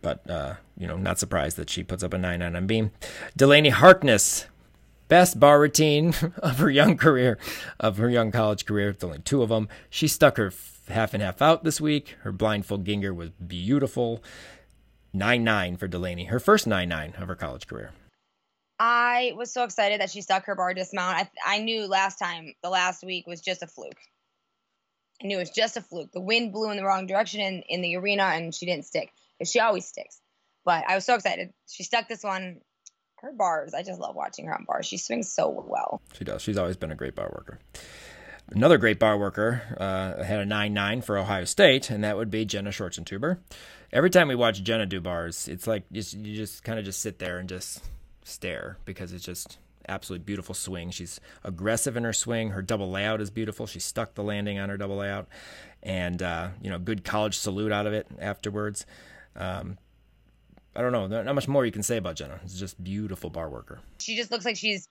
but, 0.01 0.27
uh, 0.27 0.55
you 0.75 0.87
know, 0.87 0.97
not 0.97 1.19
surprised 1.19 1.57
that 1.57 1.69
she 1.69 1.83
puts 1.83 2.01
up 2.01 2.15
a 2.15 2.17
9 2.17 2.39
9 2.39 2.55
on 2.55 2.65
beam. 2.65 2.89
Delaney 3.35 3.69
Harkness, 3.69 4.47
best 5.07 5.39
bar 5.39 5.59
routine 5.59 6.15
of 6.37 6.57
her 6.57 6.71
young 6.71 6.97
career, 6.97 7.37
of 7.79 7.97
her 7.97 8.09
young 8.09 8.31
college 8.31 8.65
career. 8.65 8.95
Only 9.03 9.19
two 9.19 9.43
of 9.43 9.49
them. 9.49 9.69
She 9.91 10.07
stuck 10.07 10.37
her 10.37 10.49
half 10.89 11.13
and 11.13 11.23
half 11.23 11.41
out 11.41 11.63
this 11.63 11.81
week. 11.81 12.15
Her 12.21 12.31
blindfold 12.31 12.85
Gienger 12.85 13.15
was 13.15 13.29
beautiful. 13.31 14.23
9 15.13 15.43
9 15.43 15.77
for 15.77 15.87
Delaney, 15.87 16.25
her 16.25 16.39
first 16.39 16.67
9 16.67 16.87
9 16.87 17.13
of 17.17 17.27
her 17.27 17.35
college 17.35 17.67
career. 17.67 17.91
I 18.79 19.33
was 19.35 19.51
so 19.51 19.63
excited 19.63 20.01
that 20.01 20.11
she 20.11 20.21
stuck 20.21 20.45
her 20.45 20.55
bar 20.55 20.73
dismount. 20.73 21.17
I, 21.17 21.55
I 21.55 21.59
knew 21.59 21.87
last 21.87 22.19
time, 22.19 22.53
the 22.61 22.69
last 22.69 23.03
week, 23.03 23.25
was 23.25 23.41
just 23.41 23.63
a 23.63 23.67
fluke. 23.67 23.99
I 25.23 25.27
knew 25.27 25.37
it 25.37 25.39
was 25.39 25.49
just 25.49 25.77
a 25.77 25.81
fluke. 25.81 26.11
The 26.11 26.21
wind 26.21 26.53
blew 26.53 26.69
in 26.69 26.77
the 26.77 26.83
wrong 26.83 27.07
direction 27.07 27.41
in, 27.41 27.63
in 27.67 27.81
the 27.81 27.95
arena 27.95 28.23
and 28.23 28.53
she 28.53 28.67
didn't 28.67 28.85
stick. 28.85 29.11
Because 29.37 29.51
she 29.51 29.59
always 29.59 29.85
sticks. 29.85 30.21
But 30.63 30.83
I 30.87 30.95
was 30.95 31.05
so 31.05 31.15
excited. 31.15 31.53
She 31.67 31.83
stuck 31.83 32.07
this 32.07 32.23
one. 32.23 32.61
Her 33.19 33.31
bars, 33.33 33.73
I 33.73 33.81
just 33.81 33.99
love 33.99 34.15
watching 34.15 34.45
her 34.45 34.53
on 34.53 34.65
bars. 34.67 34.85
She 34.85 34.97
swings 34.97 35.31
so 35.31 35.49
well. 35.67 36.01
She 36.13 36.23
does. 36.23 36.43
She's 36.43 36.57
always 36.57 36.77
been 36.77 36.91
a 36.91 36.95
great 36.95 37.15
bar 37.15 37.31
worker. 37.33 37.59
Another 38.49 38.77
great 38.77 38.97
bar 38.97 39.17
worker 39.17 39.61
uh, 39.77 40.23
had 40.23 40.39
a 40.39 40.45
9 40.45 40.73
9 40.73 41.01
for 41.01 41.17
Ohio 41.17 41.43
State, 41.43 41.89
and 41.89 42.03
that 42.03 42.15
would 42.15 42.31
be 42.31 42.45
Jenna 42.45 42.69
Schorzentuber. 42.69 43.39
Every 43.91 44.09
time 44.09 44.29
we 44.29 44.35
watch 44.35 44.63
Jenna 44.63 44.85
do 44.85 45.01
bars, 45.01 45.47
it's 45.47 45.67
like 45.67 45.83
you 45.91 46.01
just, 46.01 46.13
you 46.13 46.35
just 46.35 46.63
kind 46.63 46.79
of 46.79 46.85
just 46.85 47.01
sit 47.01 47.19
there 47.19 47.39
and 47.39 47.49
just 47.49 47.83
stare 48.23 48.77
because 48.85 49.11
it's 49.11 49.25
just 49.25 49.57
absolutely 49.89 50.23
beautiful 50.23 50.55
swing. 50.55 50.91
She's 50.91 51.19
aggressive 51.43 51.97
in 51.97 52.03
her 52.03 52.13
swing. 52.13 52.51
Her 52.51 52.61
double 52.61 52.89
layout 52.89 53.19
is 53.19 53.29
beautiful. 53.29 53.67
She 53.67 53.79
stuck 53.79 54.13
the 54.13 54.23
landing 54.23 54.59
on 54.59 54.69
her 54.69 54.77
double 54.77 54.97
layout, 54.97 55.27
and 55.83 56.21
uh, 56.23 56.49
you 56.61 56.69
know, 56.69 56.79
good 56.79 57.03
college 57.03 57.37
salute 57.37 57.73
out 57.73 57.85
of 57.85 57.91
it 57.93 58.07
afterwards. 58.17 58.85
Um, 59.35 59.77
I 60.73 60.81
don't 60.81 60.91
know, 60.93 61.07
not 61.07 61.35
much 61.35 61.47
more 61.47 61.65
you 61.65 61.71
can 61.71 61.83
say 61.83 61.97
about 61.97 62.15
Jenna. 62.15 62.39
It's 62.43 62.57
just 62.57 62.81
beautiful 62.81 63.29
bar 63.29 63.49
worker. 63.49 63.79
She 63.99 64.15
just 64.15 64.31
looks 64.31 64.45
like 64.45 64.55
she's 64.55 64.87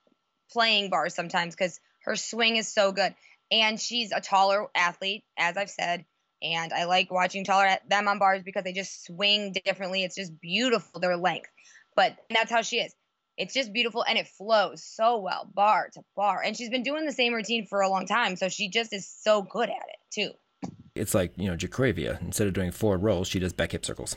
playing 0.50 0.90
bars 0.90 1.14
sometimes 1.14 1.54
because 1.54 1.80
her 2.00 2.16
swing 2.16 2.57
is 2.57 2.68
so 2.68 2.92
good 2.92 3.14
and 3.51 3.80
she's 3.80 4.12
a 4.12 4.20
taller 4.20 4.66
athlete, 4.74 5.24
as 5.38 5.57
I've 5.57 5.70
said. 5.70 6.05
And 6.42 6.72
I 6.72 6.84
like 6.84 7.11
watching 7.11 7.44
taller 7.44 7.68
them 7.88 8.09
on 8.09 8.18
bars 8.18 8.42
because 8.44 8.64
they 8.64 8.72
just 8.72 9.05
swing 9.07 9.55
differently. 9.64 10.05
It's 10.05 10.16
just 10.16 10.38
beautiful 10.40 11.01
their 11.01 11.16
length, 11.16 11.49
but 11.94 12.16
that's 12.30 12.51
how 12.51 12.62
she 12.62 12.78
is. 12.78 12.94
It's 13.38 13.55
just 13.55 13.72
beautiful 13.72 14.05
and 14.05 14.18
it 14.18 14.28
flows 14.28 14.82
so 14.82 15.18
well, 15.18 15.49
bar 15.53 15.90
to 15.92 16.03
bar. 16.14 16.42
And 16.42 16.57
she's 16.57 16.70
been 16.70 16.82
doing 16.82 17.07
the 17.07 17.12
same 17.12 17.32
routine 17.32 17.66
for 17.66 17.80
a 17.80 17.88
long 17.88 18.07
time, 18.07 18.36
so 18.36 18.49
she 18.49 18.68
just 18.68 18.92
is 18.92 19.09
so 19.09 19.42
good 19.42 19.68
at 19.68 19.76
it 19.76 19.99
too. 20.11 20.30
It's 20.94 21.14
like, 21.14 21.32
you 21.36 21.47
know, 21.51 21.57
Jacravia. 21.57 22.20
Instead 22.22 22.47
of 22.47 22.55
doing 22.55 22.70
four 22.70 22.97
rolls, 22.97 23.28
she 23.28 23.38
does 23.38 23.53
back 23.53 23.72
hip 23.72 23.84
circles. 23.84 24.16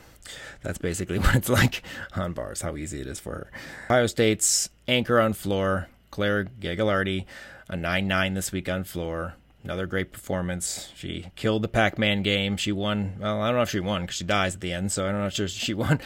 That's 0.61 0.77
basically 0.77 1.19
what 1.19 1.35
it's 1.35 1.49
like 1.49 1.83
on 2.15 2.33
bars, 2.33 2.61
how 2.61 2.77
easy 2.77 3.01
it 3.01 3.07
is 3.07 3.19
for 3.19 3.31
her. 3.31 3.51
Ohio 3.89 4.07
State's 4.07 4.69
anchor 4.87 5.19
on 5.19 5.33
floor, 5.33 5.87
Claire 6.11 6.45
Gagliardi 6.45 7.25
a 7.69 7.77
9 7.77 8.07
9 8.07 8.33
this 8.33 8.51
week 8.51 8.67
on 8.67 8.83
floor. 8.83 9.35
Another 9.63 9.85
great 9.85 10.11
performance. 10.11 10.89
She 10.95 11.27
killed 11.35 11.61
the 11.61 11.67
Pac 11.67 11.97
Man 11.97 12.23
game. 12.23 12.57
She 12.57 12.71
won. 12.71 13.15
Well, 13.19 13.41
I 13.41 13.47
don't 13.47 13.57
know 13.57 13.61
if 13.61 13.69
she 13.69 13.81
won 13.81 14.01
because 14.01 14.15
she 14.15 14.23
dies 14.23 14.55
at 14.55 14.61
the 14.61 14.71
end, 14.71 14.91
so 14.91 15.05
I 15.05 15.11
don't 15.11 15.21
know 15.21 15.27
if 15.27 15.49
she 15.49 15.73
won. 15.73 15.99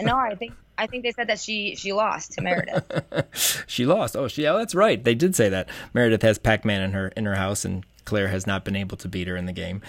no, 0.00 0.16
I 0.16 0.34
think 0.34 0.52
I 0.76 0.86
think 0.86 1.04
they 1.04 1.12
said 1.12 1.28
that 1.28 1.38
she 1.38 1.74
she 1.76 1.92
lost 1.92 2.32
to 2.32 2.42
Meredith. 2.42 3.64
she 3.66 3.86
lost. 3.86 4.16
Oh, 4.16 4.28
she. 4.28 4.46
Oh, 4.46 4.58
that's 4.58 4.74
right. 4.74 5.02
They 5.02 5.14
did 5.14 5.34
say 5.34 5.48
that. 5.48 5.68
Meredith 5.94 6.22
has 6.22 6.38
Pac 6.38 6.64
Man 6.64 6.82
in 6.82 6.92
her 6.92 7.08
in 7.08 7.24
her 7.24 7.36
house, 7.36 7.64
and 7.64 7.84
Claire 8.04 8.28
has 8.28 8.46
not 8.46 8.64
been 8.64 8.76
able 8.76 8.98
to 8.98 9.08
beat 9.08 9.28
her 9.28 9.36
in 9.36 9.46
the 9.46 9.52
game. 9.52 9.80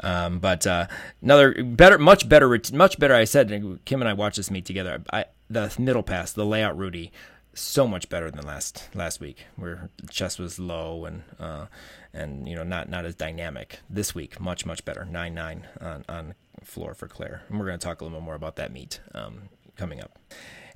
Um, 0.00 0.38
but 0.38 0.64
uh, 0.64 0.86
another 1.20 1.64
better, 1.64 1.98
much 1.98 2.28
better, 2.28 2.48
much 2.72 2.98
better. 2.98 3.14
I 3.14 3.24
said 3.24 3.80
Kim 3.84 4.00
and 4.00 4.08
I 4.08 4.12
watched 4.12 4.36
this 4.36 4.52
meet 4.52 4.66
together. 4.66 5.02
I, 5.12 5.24
the 5.50 5.74
middle 5.78 6.02
pass, 6.04 6.32
the 6.32 6.46
layout, 6.46 6.78
Rudy 6.78 7.12
so 7.54 7.86
much 7.86 8.08
better 8.08 8.30
than 8.30 8.46
last 8.46 8.88
last 8.94 9.20
week, 9.20 9.46
where 9.56 9.90
chest 10.10 10.38
was 10.38 10.58
low 10.58 11.04
and 11.04 11.22
uh, 11.38 11.66
and 12.12 12.48
you 12.48 12.54
know 12.54 12.62
not 12.64 12.88
not 12.88 13.04
as 13.04 13.14
dynamic. 13.14 13.80
This 13.88 14.14
week, 14.14 14.40
much 14.40 14.64
much 14.64 14.84
better. 14.84 15.04
Nine 15.04 15.34
nine 15.34 15.66
on 15.80 16.04
on 16.08 16.34
floor 16.64 16.94
for 16.94 17.08
Claire, 17.08 17.42
and 17.48 17.58
we're 17.58 17.66
going 17.66 17.78
to 17.78 17.84
talk 17.84 18.00
a 18.00 18.04
little 18.04 18.18
bit 18.18 18.24
more 18.24 18.34
about 18.34 18.56
that 18.56 18.72
meet 18.72 19.00
um, 19.14 19.48
coming 19.76 20.00
up. 20.00 20.18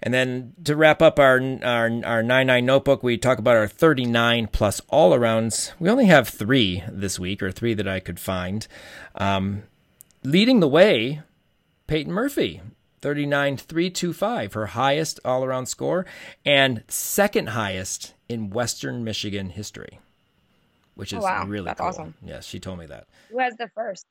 And 0.03 0.13
then 0.13 0.53
to 0.65 0.77
wrap 0.77 1.01
up 1.01 1.19
our 1.19 1.41
our 1.63 1.91
our 2.05 2.23
nine 2.23 2.47
nine 2.47 2.67
notebook, 2.67 3.03
we 3.03 3.17
talk 3.17 3.39
about 3.39 3.57
our 3.57 3.69
thirty 3.69 4.05
nine 4.05 4.47
plus 4.47 4.81
all 4.89 5.13
arounds. 5.13 5.73
We 5.79 5.89
only 5.89 6.07
have 6.07 6.29
three 6.29 6.83
this 6.91 7.19
week, 7.19 7.43
or 7.43 7.51
three 7.51 7.75
that 7.75 7.89
I 7.89 8.01
could 8.01 8.21
find. 8.21 8.67
Um, 9.15 9.63
leading 10.23 10.61
the 10.61 10.69
way, 10.69 11.23
Peyton 11.87 12.13
Murphy 12.13 12.61
39.325, 13.07 14.55
her 14.55 14.67
highest 14.67 15.21
all 15.25 15.45
around 15.45 15.67
score, 15.67 16.05
and 16.45 16.83
second 16.89 17.51
highest 17.51 18.15
in 18.29 18.51
Western 18.51 19.05
Michigan 19.05 19.51
history, 19.51 20.01
which 20.97 21.13
is 21.13 21.21
oh, 21.21 21.23
wow. 21.23 21.47
really 21.47 21.67
That's 21.67 21.79
cool. 21.79 21.89
awesome. 21.89 22.15
Yes, 22.25 22.45
she 22.45 22.59
told 22.59 22.81
me 22.81 22.87
that. 22.87 23.07
Who 23.31 23.39
has 23.39 23.55
the 23.57 23.69
first? 23.69 24.07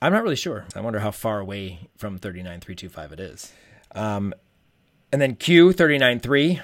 I'm 0.00 0.14
not 0.14 0.22
really 0.22 0.36
sure. 0.36 0.64
I 0.74 0.80
wonder 0.80 1.00
how 1.00 1.10
far 1.10 1.38
away 1.38 1.90
from 1.98 2.18
39.325 2.18 3.12
it 3.12 3.20
is. 3.20 3.52
Um, 3.94 4.32
and 5.12 5.20
then 5.20 5.36
Q 5.36 5.74
39.3 5.74 6.62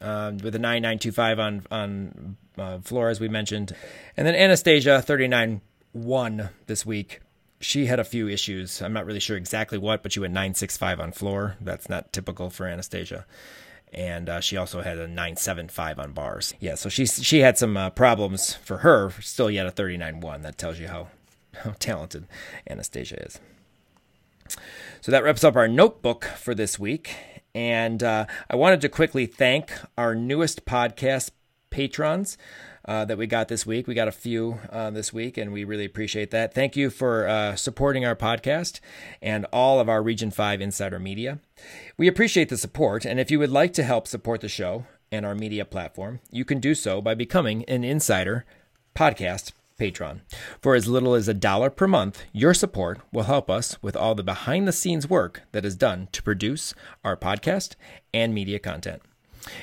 uh, 0.00 0.32
with 0.42 0.56
a 0.56 0.58
9925 0.58 1.38
on 1.38 1.66
on 1.70 2.36
uh, 2.58 2.78
floor 2.80 3.08
as 3.08 3.20
we 3.20 3.28
mentioned, 3.28 3.72
and 4.16 4.26
then 4.26 4.34
Anastasia 4.34 5.02
39.1 5.06 6.50
this 6.66 6.84
week 6.84 7.20
she 7.60 7.86
had 7.86 7.98
a 7.98 8.04
few 8.04 8.28
issues. 8.28 8.80
I'm 8.82 8.92
not 8.92 9.06
really 9.06 9.20
sure 9.20 9.36
exactly 9.36 9.78
what, 9.78 10.02
but 10.02 10.12
she 10.12 10.20
went 10.20 10.32
965 10.34 11.00
on 11.00 11.12
floor. 11.12 11.56
That's 11.60 11.88
not 11.88 12.12
typical 12.12 12.50
for 12.50 12.66
Anastasia. 12.66 13.26
And 13.92 14.28
uh, 14.28 14.40
she 14.40 14.56
also 14.56 14.82
had 14.82 14.98
a 14.98 15.06
975 15.06 15.98
on 15.98 16.12
bars. 16.12 16.54
Yeah, 16.60 16.74
so 16.74 16.88
she 16.88 17.06
she 17.06 17.40
had 17.40 17.56
some 17.56 17.76
uh, 17.76 17.90
problems 17.90 18.54
for 18.54 18.78
her. 18.78 19.10
Still, 19.20 19.50
yet 19.50 19.66
a 19.66 19.70
39.1. 19.70 20.42
That 20.42 20.58
tells 20.58 20.78
you 20.78 20.88
how 20.88 21.08
how 21.64 21.74
talented 21.78 22.26
Anastasia 22.68 23.24
is. 23.24 23.40
So 25.00 25.12
that 25.12 25.24
wraps 25.24 25.44
up 25.44 25.56
our 25.56 25.68
notebook 25.68 26.24
for 26.24 26.54
this 26.54 26.78
week. 26.78 27.14
And 27.54 28.02
uh, 28.02 28.26
I 28.50 28.56
wanted 28.56 28.80
to 28.82 28.88
quickly 28.88 29.26
thank 29.26 29.72
our 29.96 30.14
newest 30.14 30.64
podcast 30.64 31.30
patrons 31.70 32.36
uh, 32.88 33.04
that 33.04 33.18
we 33.18 33.26
got 33.26 33.48
this 33.48 33.66
week. 33.66 33.86
We 33.86 33.94
got 33.94 34.08
a 34.08 34.12
few 34.12 34.58
uh, 34.72 34.90
this 34.90 35.12
week, 35.12 35.36
and 35.36 35.52
we 35.52 35.62
really 35.62 35.84
appreciate 35.84 36.30
that. 36.30 36.54
Thank 36.54 36.74
you 36.74 36.88
for 36.88 37.28
uh, 37.28 37.54
supporting 37.54 38.06
our 38.06 38.16
podcast 38.16 38.80
and 39.20 39.44
all 39.52 39.78
of 39.78 39.90
our 39.90 40.02
Region 40.02 40.30
5 40.30 40.62
Insider 40.62 40.98
Media. 40.98 41.38
We 41.98 42.08
appreciate 42.08 42.48
the 42.48 42.56
support, 42.56 43.04
and 43.04 43.20
if 43.20 43.30
you 43.30 43.38
would 43.38 43.50
like 43.50 43.74
to 43.74 43.82
help 43.82 44.08
support 44.08 44.40
the 44.40 44.48
show 44.48 44.86
and 45.12 45.26
our 45.26 45.34
media 45.34 45.66
platform, 45.66 46.20
you 46.30 46.46
can 46.46 46.60
do 46.60 46.74
so 46.74 47.02
by 47.02 47.14
becoming 47.14 47.62
an 47.66 47.84
Insider 47.84 48.46
Podcast 48.96 49.52
patron. 49.76 50.22
For 50.62 50.74
as 50.74 50.88
little 50.88 51.14
as 51.14 51.28
a 51.28 51.34
dollar 51.34 51.68
per 51.68 51.86
month, 51.86 52.24
your 52.32 52.54
support 52.54 53.00
will 53.12 53.24
help 53.24 53.50
us 53.50 53.80
with 53.82 53.96
all 53.96 54.14
the 54.14 54.24
behind 54.24 54.66
the 54.66 54.72
scenes 54.72 55.08
work 55.08 55.42
that 55.52 55.64
is 55.64 55.76
done 55.76 56.08
to 56.12 56.22
produce 56.22 56.74
our 57.04 57.16
podcast 57.16 57.76
and 58.14 58.34
media 58.34 58.58
content. 58.58 59.02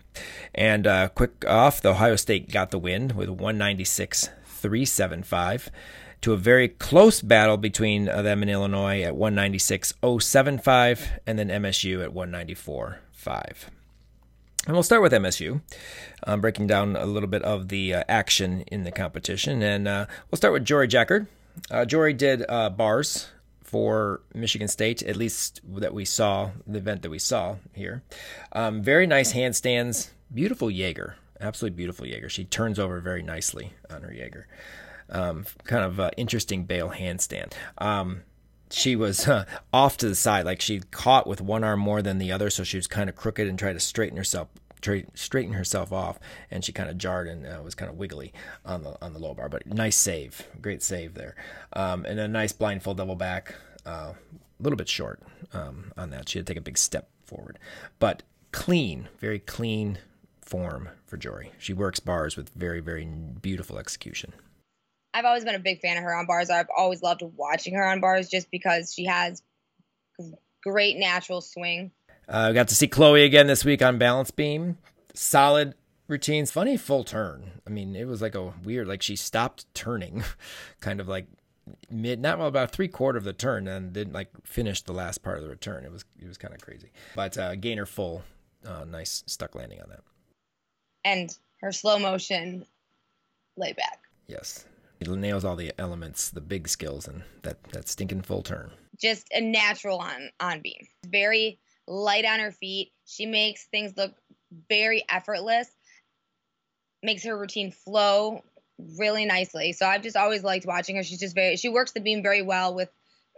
And 0.55 0.87
uh, 0.87 1.09
quick 1.09 1.43
off, 1.45 1.81
the 1.81 1.89
Ohio 1.89 2.15
State 2.15 2.49
got 2.49 2.71
the 2.71 2.79
win 2.79 3.11
with 3.15 3.27
196 3.27 4.29
375 4.45 5.69
to 6.21 6.33
a 6.33 6.37
very 6.37 6.67
close 6.67 7.21
battle 7.21 7.57
between 7.57 8.09
uh, 8.09 8.21
them 8.21 8.41
and 8.41 8.49
Illinois 8.49 9.03
at 9.03 9.13
196.075 9.13 11.19
and 11.27 11.37
then 11.37 11.49
MSU 11.49 12.03
at 12.03 12.13
194 12.13 12.99
5. 13.11 13.71
And 14.65 14.75
we'll 14.75 14.83
start 14.83 15.01
with 15.01 15.13
MSU, 15.13 15.61
um, 16.23 16.41
breaking 16.41 16.67
down 16.67 16.97
a 16.97 17.05
little 17.05 17.29
bit 17.29 17.43
of 17.43 17.69
the 17.69 17.93
uh, 17.93 18.03
action 18.09 18.63
in 18.67 18.83
the 18.83 18.91
competition. 18.91 19.61
And 19.61 19.87
uh, 19.87 20.07
we'll 20.29 20.37
start 20.37 20.53
with 20.53 20.65
Jory 20.65 20.89
Jackard. 20.89 21.27
Uh, 21.71 21.85
Jory 21.85 22.13
did 22.13 22.43
uh, 22.49 22.69
bars 22.69 23.29
for 23.67 24.21
Michigan 24.33 24.67
State, 24.67 25.03
at 25.03 25.15
least 25.15 25.61
that 25.67 25.93
we 25.93 26.05
saw, 26.05 26.49
the 26.65 26.79
event 26.79 27.03
that 27.03 27.09
we 27.09 27.19
saw 27.19 27.57
here. 27.73 28.01
Um, 28.53 28.81
very 28.81 29.05
nice 29.05 29.33
handstands, 29.33 30.09
beautiful 30.33 30.71
Jaeger 30.71 31.17
absolutely 31.41 31.75
beautiful 31.75 32.05
Jaeger. 32.05 32.29
She 32.29 32.45
turns 32.45 32.79
over 32.79 32.99
very 32.99 33.23
nicely 33.23 33.73
on 33.89 34.03
her 34.03 34.13
Jaeger. 34.13 34.47
Um, 35.09 35.45
kind 35.63 35.83
of 35.83 35.99
uh, 35.99 36.11
interesting 36.17 36.65
bail 36.65 36.89
handstand. 36.89 37.53
Um, 37.77 38.23
she 38.69 38.95
was 38.95 39.27
uh, 39.27 39.45
off 39.73 39.97
to 39.97 40.09
the 40.09 40.15
side, 40.15 40.45
like 40.45 40.61
she 40.61 40.81
caught 40.91 41.27
with 41.27 41.41
one 41.41 41.63
arm 41.63 41.79
more 41.79 42.01
than 42.01 42.17
the 42.17 42.31
other, 42.31 42.49
so 42.49 42.63
she 42.63 42.77
was 42.77 42.87
kind 42.87 43.09
of 43.09 43.15
crooked 43.15 43.47
and 43.47 43.57
tried 43.57 43.73
to 43.73 43.79
straighten 43.79 44.17
herself 44.17 44.49
straighten 44.81 45.53
herself 45.53 45.91
off, 45.91 46.19
and 46.51 46.63
she 46.63 46.71
kind 46.71 46.89
of 46.89 46.97
jarred 46.97 47.27
and 47.27 47.45
uh, 47.45 47.61
was 47.63 47.75
kind 47.75 47.89
of 47.89 47.97
wiggly 47.97 48.33
on 48.65 48.83
the 48.83 48.97
on 49.01 49.13
the 49.13 49.19
low 49.19 49.33
bar. 49.33 49.49
But 49.49 49.65
nice 49.65 49.95
save, 49.95 50.47
great 50.61 50.83
save 50.83 51.13
there, 51.13 51.35
um, 51.73 52.05
and 52.05 52.19
a 52.19 52.27
nice 52.27 52.51
blindfold 52.51 52.97
double 52.97 53.15
back. 53.15 53.55
Uh, 53.85 54.13
a 54.59 54.63
little 54.63 54.77
bit 54.77 54.89
short 54.89 55.21
um, 55.53 55.93
on 55.97 56.09
that. 56.09 56.27
She 56.27 56.39
had 56.39 56.47
to 56.47 56.53
take 56.53 56.57
a 56.57 56.63
big 56.63 56.77
step 56.77 57.09
forward, 57.23 57.59
but 57.99 58.23
clean, 58.51 59.07
very 59.19 59.39
clean 59.39 59.99
form 60.41 60.89
for 61.05 61.17
Jory. 61.17 61.51
She 61.57 61.73
works 61.73 61.99
bars 61.99 62.35
with 62.35 62.49
very, 62.49 62.79
very 62.79 63.05
beautiful 63.05 63.77
execution. 63.77 64.33
I've 65.13 65.25
always 65.25 65.43
been 65.43 65.55
a 65.55 65.59
big 65.59 65.79
fan 65.79 65.97
of 65.97 66.03
her 66.03 66.15
on 66.15 66.25
bars. 66.25 66.49
I've 66.49 66.69
always 66.75 67.01
loved 67.01 67.21
watching 67.35 67.73
her 67.75 67.85
on 67.85 68.01
bars 68.01 68.29
just 68.29 68.51
because 68.51 68.93
she 68.93 69.05
has 69.05 69.41
great 70.63 70.97
natural 70.97 71.41
swing. 71.41 71.91
Uh, 72.27 72.51
got 72.51 72.67
to 72.69 72.75
see 72.75 72.87
Chloe 72.87 73.23
again 73.23 73.47
this 73.47 73.63
week 73.63 73.81
on 73.81 73.97
balance 73.97 74.31
beam. 74.31 74.77
Solid 75.13 75.75
routines. 76.07 76.51
Funny 76.51 76.77
full 76.77 77.03
turn. 77.03 77.61
I 77.65 77.69
mean, 77.69 77.95
it 77.95 78.07
was 78.07 78.21
like 78.21 78.35
a 78.35 78.53
weird, 78.63 78.87
like 78.87 79.01
she 79.01 79.15
stopped 79.15 79.65
turning, 79.73 80.23
kind 80.81 80.99
of 80.99 81.07
like 81.07 81.27
mid, 81.89 82.19
not 82.19 82.37
well, 82.37 82.47
about 82.47 82.71
three 82.71 82.87
quarter 82.87 83.17
of 83.17 83.23
the 83.23 83.33
turn, 83.33 83.67
and 83.67 83.93
didn't 83.93 84.13
like 84.13 84.29
finish 84.43 84.81
the 84.81 84.93
last 84.93 85.23
part 85.23 85.37
of 85.37 85.43
the 85.43 85.49
return. 85.49 85.85
It 85.85 85.91
was 85.91 86.05
it 86.21 86.27
was 86.27 86.37
kind 86.37 86.53
of 86.53 86.61
crazy. 86.61 86.91
But 87.15 87.37
uh, 87.37 87.55
gainer 87.55 87.85
full, 87.85 88.23
uh, 88.65 88.83
nice 88.85 89.23
stuck 89.25 89.55
landing 89.55 89.81
on 89.81 89.89
that 89.89 90.01
and 91.07 91.37
her 91.61 91.71
slow 91.71 91.97
motion 91.97 92.65
layback. 93.57 93.99
Yes. 94.27 94.65
It 94.99 95.07
nails 95.07 95.45
all 95.45 95.55
the 95.55 95.71
elements, 95.77 96.29
the 96.29 96.41
big 96.41 96.67
skills, 96.67 97.07
and 97.07 97.23
that, 97.43 97.63
that 97.71 97.87
stinking 97.87 98.23
full 98.23 98.41
turn. 98.41 98.71
Just 98.99 99.27
a 99.31 99.39
natural 99.39 99.99
on 99.99 100.29
on 100.39 100.59
beam. 100.61 100.87
Very 101.05 101.59
light 101.87 102.25
on 102.25 102.39
her 102.39 102.51
feet. 102.51 102.91
She 103.05 103.25
makes 103.25 103.65
things 103.65 103.93
look 103.97 104.13
very 104.69 105.03
effortless. 105.09 105.67
Makes 107.03 107.23
her 107.23 107.37
routine 107.37 107.71
flow 107.71 108.43
really 108.97 109.25
nicely. 109.25 109.73
So 109.73 109.85
I've 109.85 110.01
just 110.01 110.15
always 110.15 110.43
liked 110.43 110.65
watching 110.65 110.95
her. 110.97 111.03
She's 111.03 111.19
just 111.19 111.35
very 111.35 111.57
she 111.57 111.69
works 111.69 111.91
the 111.91 111.99
beam 111.99 112.21
very 112.21 112.41
well 112.41 112.73
with 112.73 112.89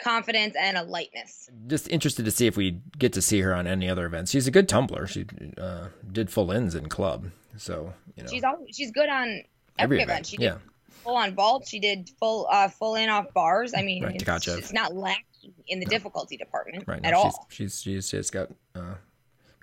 confidence 0.01 0.55
and 0.57 0.77
a 0.77 0.83
lightness. 0.83 1.49
Just 1.67 1.89
interested 1.89 2.25
to 2.25 2.31
see 2.31 2.47
if 2.47 2.57
we 2.57 2.79
get 2.97 3.13
to 3.13 3.21
see 3.21 3.41
her 3.41 3.53
on 3.53 3.67
any 3.67 3.89
other 3.89 4.05
events. 4.05 4.31
She's 4.31 4.47
a 4.47 4.51
good 4.51 4.67
tumbler. 4.69 5.07
She 5.07 5.25
uh, 5.57 5.87
did 6.11 6.29
full 6.29 6.51
ins 6.51 6.75
in 6.75 6.89
club. 6.89 7.27
So 7.57 7.93
you 8.15 8.23
know, 8.23 8.29
she's 8.29 8.43
always, 8.43 8.75
she's 8.75 8.91
good 8.91 9.09
on 9.09 9.27
every, 9.27 9.43
every 9.77 9.97
event. 9.97 10.09
event. 10.09 10.25
She 10.27 10.37
did 10.37 10.43
yeah. 10.43 10.57
full 11.03 11.15
on 11.15 11.35
vault. 11.35 11.67
She 11.67 11.79
did 11.79 12.09
full 12.19 12.47
uh, 12.49 12.69
full 12.69 12.95
in 12.95 13.09
off 13.09 13.33
bars. 13.33 13.73
I 13.75 13.81
mean, 13.81 14.03
right, 14.03 14.21
it's, 14.21 14.47
it's, 14.47 14.73
not 14.73 14.95
lacking 14.95 15.23
in 15.67 15.79
the 15.79 15.85
no. 15.85 15.89
difficulty 15.89 16.37
department 16.37 16.83
right, 16.87 17.03
at 17.03 17.13
all. 17.13 17.47
She's 17.49 17.81
she's 17.81 18.09
she's 18.09 18.29
got 18.29 18.49
uh, 18.75 18.95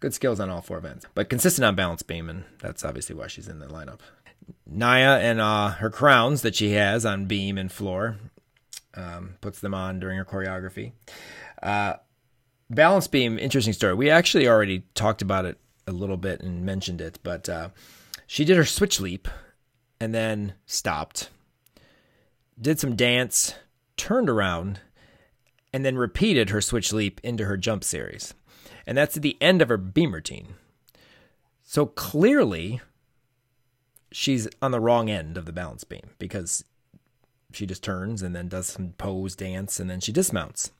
good 0.01 0.15
skills 0.15 0.41
on 0.41 0.51
all 0.51 0.63
four 0.63 0.79
events, 0.79 1.07
but 1.15 1.29
consistent 1.29 1.65
on 1.65 1.75
balance 1.75 2.03
beam, 2.03 2.29
and 2.29 2.45
that's 2.61 2.85
obviously 2.85 3.15
why 3.15 3.27
she's 3.27 3.49
in 3.49 3.59
the 3.59 3.67
lineup. 3.67 4.01
Naya 4.67 5.19
and 5.19 5.41
uh, 5.41 5.71
her 5.71 5.91
crowns 5.91 6.43
that 6.43 6.55
she 6.55 6.73
has 6.73 7.05
on 7.05 7.27
beam 7.27 7.59
and 7.59 7.71
floor 7.71 8.17
um, 8.95 9.37
puts 9.41 9.61
them 9.61 9.75
on 9.75 10.01
during 10.01 10.19
her 10.19 10.25
choreography. 10.25 10.93
Uh, 11.63 11.95
balance 12.71 13.07
beam, 13.07 13.39
interesting 13.39 13.73
story. 13.73 13.95
We 13.95 14.11
actually 14.11 14.49
already 14.49 14.85
talked 14.95 15.23
about 15.23 15.45
it 15.45 15.59
a 15.87 15.93
little 15.93 16.17
bit 16.17 16.41
and 16.41 16.65
mentioned 16.65 17.01
it, 17.01 17.19
but 17.23 17.49
uh, 17.49 17.71
she 18.27 18.45
did 18.45 18.57
her 18.57 18.65
switch 18.65 19.01
leap 19.01 19.29
and 20.01 20.15
then 20.15 20.55
stopped, 20.67 21.31
did 22.61 22.79
some 22.79 22.97
dance, 22.97 23.55
turned 23.97 24.29
around, 24.29 24.81
and 25.77 25.85
then 25.85 25.99
repeated 25.99 26.49
her 26.49 26.63
switch 26.63 26.93
leap 26.93 27.21
into 27.23 27.45
her 27.45 27.59
jump 27.59 27.85
series. 27.85 28.33
And 28.87 28.97
that's 28.97 29.17
at 29.17 29.23
the 29.23 29.37
end 29.41 29.61
of 29.61 29.69
her 29.69 29.77
beam 29.77 30.15
routine. 30.15 30.55
So 31.63 31.87
clearly, 31.87 32.81
she's 34.11 34.49
on 34.63 34.71
the 34.71 34.81
wrong 34.81 35.11
end 35.11 35.37
of 35.37 35.45
the 35.45 35.53
balance 35.53 35.85
beam 35.85 36.11
because 36.19 36.65
she 37.53 37.67
just 37.67 37.83
turns 37.83 38.23
and 38.23 38.35
then 38.35 38.49
does 38.49 38.69
some 38.69 38.95
pose 38.97 39.37
dance 39.37 39.79
and 39.79 39.91
then 39.91 40.01
she 40.01 40.13
dismounts. 40.13 40.71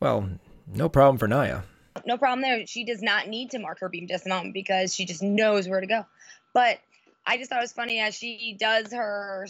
Well, 0.00 0.28
no 0.66 0.88
problem 0.88 1.18
for 1.18 1.28
Naya 1.28 1.62
no 2.06 2.18
problem 2.18 2.40
there. 2.40 2.66
She 2.66 2.84
does 2.84 3.02
not 3.02 3.28
need 3.28 3.50
to 3.50 3.58
mark 3.58 3.80
her 3.80 3.88
beam 3.88 4.06
dismount 4.06 4.54
because 4.54 4.94
she 4.94 5.04
just 5.04 5.22
knows 5.22 5.68
where 5.68 5.80
to 5.80 5.86
go. 5.86 6.06
But 6.52 6.78
I 7.26 7.36
just 7.36 7.50
thought 7.50 7.58
it 7.58 7.62
was 7.62 7.72
funny 7.72 8.00
as 8.00 8.14
she 8.14 8.56
does 8.58 8.92
her 8.92 9.46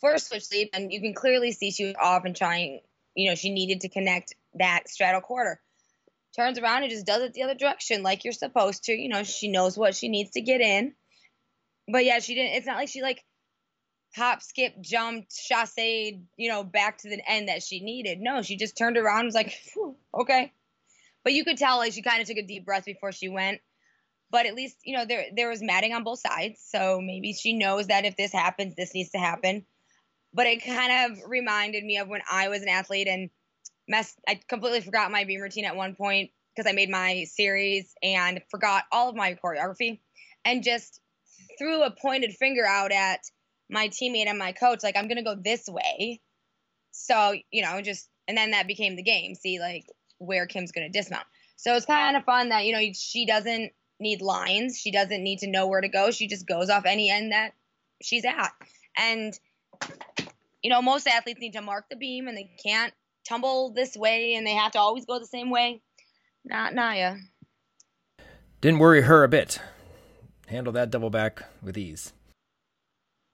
first 0.00 0.28
switch 0.28 0.50
leap, 0.50 0.70
and 0.72 0.92
you 0.92 1.00
can 1.00 1.14
clearly 1.14 1.52
see 1.52 1.70
she 1.70 1.84
was 1.84 1.94
off 2.00 2.24
and 2.24 2.34
trying. 2.34 2.80
You 3.14 3.30
know, 3.30 3.34
she 3.34 3.50
needed 3.50 3.82
to 3.82 3.88
connect 3.88 4.34
that 4.54 4.88
straddle 4.88 5.20
quarter. 5.20 5.60
Turns 6.34 6.58
around 6.58 6.82
and 6.82 6.90
just 6.90 7.06
does 7.06 7.22
it 7.22 7.34
the 7.34 7.42
other 7.42 7.54
direction 7.54 8.02
like 8.02 8.24
you're 8.24 8.32
supposed 8.32 8.84
to. 8.84 8.92
You 8.92 9.08
know, 9.08 9.22
she 9.22 9.48
knows 9.48 9.76
what 9.76 9.94
she 9.94 10.08
needs 10.08 10.30
to 10.30 10.40
get 10.40 10.60
in. 10.60 10.94
But 11.90 12.04
yeah, 12.04 12.20
she 12.20 12.34
didn't. 12.34 12.56
It's 12.56 12.66
not 12.66 12.76
like 12.76 12.88
she 12.88 13.02
like 13.02 13.22
hop, 14.14 14.42
skip, 14.42 14.80
jumped, 14.80 15.34
chasse, 15.34 15.76
you 15.78 16.48
know, 16.48 16.64
back 16.64 16.98
to 16.98 17.08
the 17.08 17.20
end 17.26 17.48
that 17.48 17.62
she 17.62 17.80
needed. 17.80 18.18
No, 18.20 18.42
she 18.42 18.56
just 18.56 18.76
turned 18.76 18.96
around 18.96 19.20
and 19.20 19.26
was 19.26 19.34
like, 19.34 19.58
okay, 20.14 20.52
but 21.24 21.32
you 21.32 21.44
could 21.44 21.58
tell 21.58 21.78
like 21.78 21.92
she 21.92 22.02
kind 22.02 22.20
of 22.20 22.28
took 22.28 22.36
a 22.36 22.46
deep 22.46 22.64
breath 22.64 22.84
before 22.84 23.12
she 23.12 23.28
went. 23.28 23.60
But 24.30 24.46
at 24.46 24.54
least 24.54 24.78
you 24.84 24.96
know 24.96 25.04
there 25.04 25.26
there 25.36 25.50
was 25.50 25.62
matting 25.62 25.92
on 25.92 26.04
both 26.04 26.20
sides, 26.20 26.58
so 26.66 27.00
maybe 27.02 27.34
she 27.34 27.52
knows 27.52 27.88
that 27.88 28.06
if 28.06 28.16
this 28.16 28.32
happens, 28.32 28.74
this 28.74 28.94
needs 28.94 29.10
to 29.10 29.18
happen. 29.18 29.66
But 30.34 30.46
it 30.46 30.64
kind 30.64 31.12
of 31.12 31.18
reminded 31.28 31.84
me 31.84 31.98
of 31.98 32.08
when 32.08 32.22
I 32.30 32.48
was 32.48 32.62
an 32.62 32.68
athlete 32.68 33.08
and 33.08 33.30
messed. 33.88 34.18
I 34.26 34.40
completely 34.48 34.80
forgot 34.80 35.10
my 35.10 35.24
beam 35.24 35.40
routine 35.40 35.64
at 35.64 35.76
one 35.76 35.94
point 35.94 36.30
because 36.54 36.70
I 36.70 36.74
made 36.74 36.90
my 36.90 37.24
series 37.24 37.94
and 38.02 38.40
forgot 38.50 38.84
all 38.92 39.08
of 39.08 39.16
my 39.16 39.34
choreography 39.34 40.00
and 40.44 40.62
just 40.62 41.00
threw 41.58 41.82
a 41.82 41.90
pointed 41.90 42.32
finger 42.32 42.64
out 42.66 42.92
at 42.92 43.20
my 43.70 43.88
teammate 43.88 44.26
and 44.26 44.38
my 44.38 44.52
coach 44.52 44.82
like 44.82 44.96
I'm 44.96 45.08
going 45.08 45.16
to 45.16 45.22
go 45.22 45.34
this 45.34 45.66
way. 45.68 46.20
So, 46.92 47.34
you 47.50 47.62
know, 47.62 47.80
just 47.80 48.08
and 48.28 48.36
then 48.36 48.52
that 48.52 48.66
became 48.66 48.96
the 48.96 49.02
game. 49.02 49.34
See 49.34 49.58
like 49.58 49.84
where 50.18 50.46
Kim's 50.46 50.72
going 50.72 50.90
to 50.90 50.98
dismount. 50.98 51.26
So 51.56 51.74
it's 51.74 51.86
kind 51.86 52.16
of 52.16 52.24
fun 52.24 52.48
that, 52.50 52.64
you 52.64 52.72
know, 52.72 52.82
she 52.94 53.26
doesn't 53.26 53.72
need 54.00 54.20
lines. 54.20 54.78
She 54.78 54.90
doesn't 54.90 55.22
need 55.22 55.40
to 55.40 55.46
know 55.46 55.66
where 55.66 55.80
to 55.80 55.88
go. 55.88 56.10
She 56.10 56.26
just 56.26 56.46
goes 56.46 56.70
off 56.70 56.84
any 56.86 57.10
end 57.10 57.32
that 57.32 57.52
she's 58.02 58.24
at. 58.24 58.52
And, 58.96 59.38
you 60.62 60.70
know, 60.70 60.82
most 60.82 61.06
athletes 61.06 61.40
need 61.40 61.54
to 61.54 61.62
mark 61.62 61.86
the 61.90 61.96
beam 61.96 62.28
and 62.28 62.36
they 62.36 62.50
can't 62.64 62.92
tumble 63.28 63.72
this 63.72 63.96
way 63.96 64.34
and 64.34 64.46
they 64.46 64.54
have 64.54 64.72
to 64.72 64.78
always 64.78 65.04
go 65.04 65.18
the 65.18 65.26
same 65.26 65.50
way. 65.50 65.82
Not 66.44 66.74
Naya. 66.74 67.16
Didn't 68.60 68.80
worry 68.80 69.02
her 69.02 69.24
a 69.24 69.28
bit. 69.28 69.60
Handle 70.46 70.72
that 70.74 70.90
double 70.90 71.10
back 71.10 71.42
with 71.62 71.76
ease. 71.76 72.12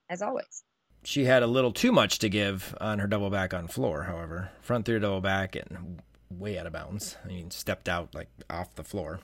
As 0.09 0.23
always. 0.23 0.65
She 1.05 1.25
had 1.25 1.43
a 1.43 1.47
little 1.47 1.73
too 1.73 1.93
much 1.93 2.19
to 2.21 2.29
give 2.29 2.75
on 2.81 2.99
her 2.99 3.07
double 3.07 3.31
back 3.31 3.55
on 3.55 3.69
floor, 3.69 4.05
however. 4.05 4.51
Front 4.61 4.87
through 4.87 5.01
double 5.01 5.21
back 5.21 5.55
and 5.55 6.01
way 6.31 6.59
out 6.59 6.67
of 6.67 6.73
bounds. 6.73 7.17
I 7.25 7.29
mean, 7.29 7.51
stepped 7.51 7.89
out 7.89 8.15
like 8.15 8.29
off 8.51 8.75
the 8.75 8.85
floor. 8.85 9.21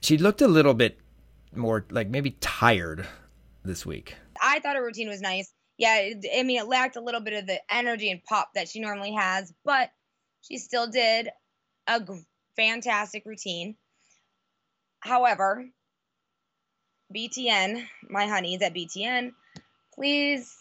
She 0.00 0.18
looked 0.18 0.42
a 0.42 0.48
little 0.48 0.74
bit 0.74 0.98
more 1.54 1.86
like 1.90 2.08
maybe 2.08 2.32
tired 2.40 3.06
this 3.64 3.86
week. 3.86 4.16
I 4.42 4.60
thought 4.60 4.76
her 4.76 4.84
routine 4.84 5.08
was 5.08 5.20
nice. 5.20 5.52
Yeah, 5.78 5.98
it, 5.98 6.26
I 6.36 6.42
mean, 6.44 6.60
it 6.60 6.68
lacked 6.68 6.96
a 6.96 7.00
little 7.00 7.20
bit 7.20 7.34
of 7.34 7.46
the 7.46 7.60
energy 7.70 8.10
and 8.10 8.22
pop 8.24 8.50
that 8.54 8.68
she 8.68 8.80
normally 8.80 9.12
has, 9.12 9.52
but 9.64 9.90
she 10.42 10.58
still 10.58 10.86
did 10.86 11.30
a 11.88 12.00
g- 12.00 12.24
fantastic 12.56 13.24
routine. 13.26 13.76
However, 15.00 15.66
BTN, 17.14 17.84
my 18.08 18.26
honeys 18.26 18.62
at 18.62 18.74
BTN, 18.74 19.32
please 19.94 20.54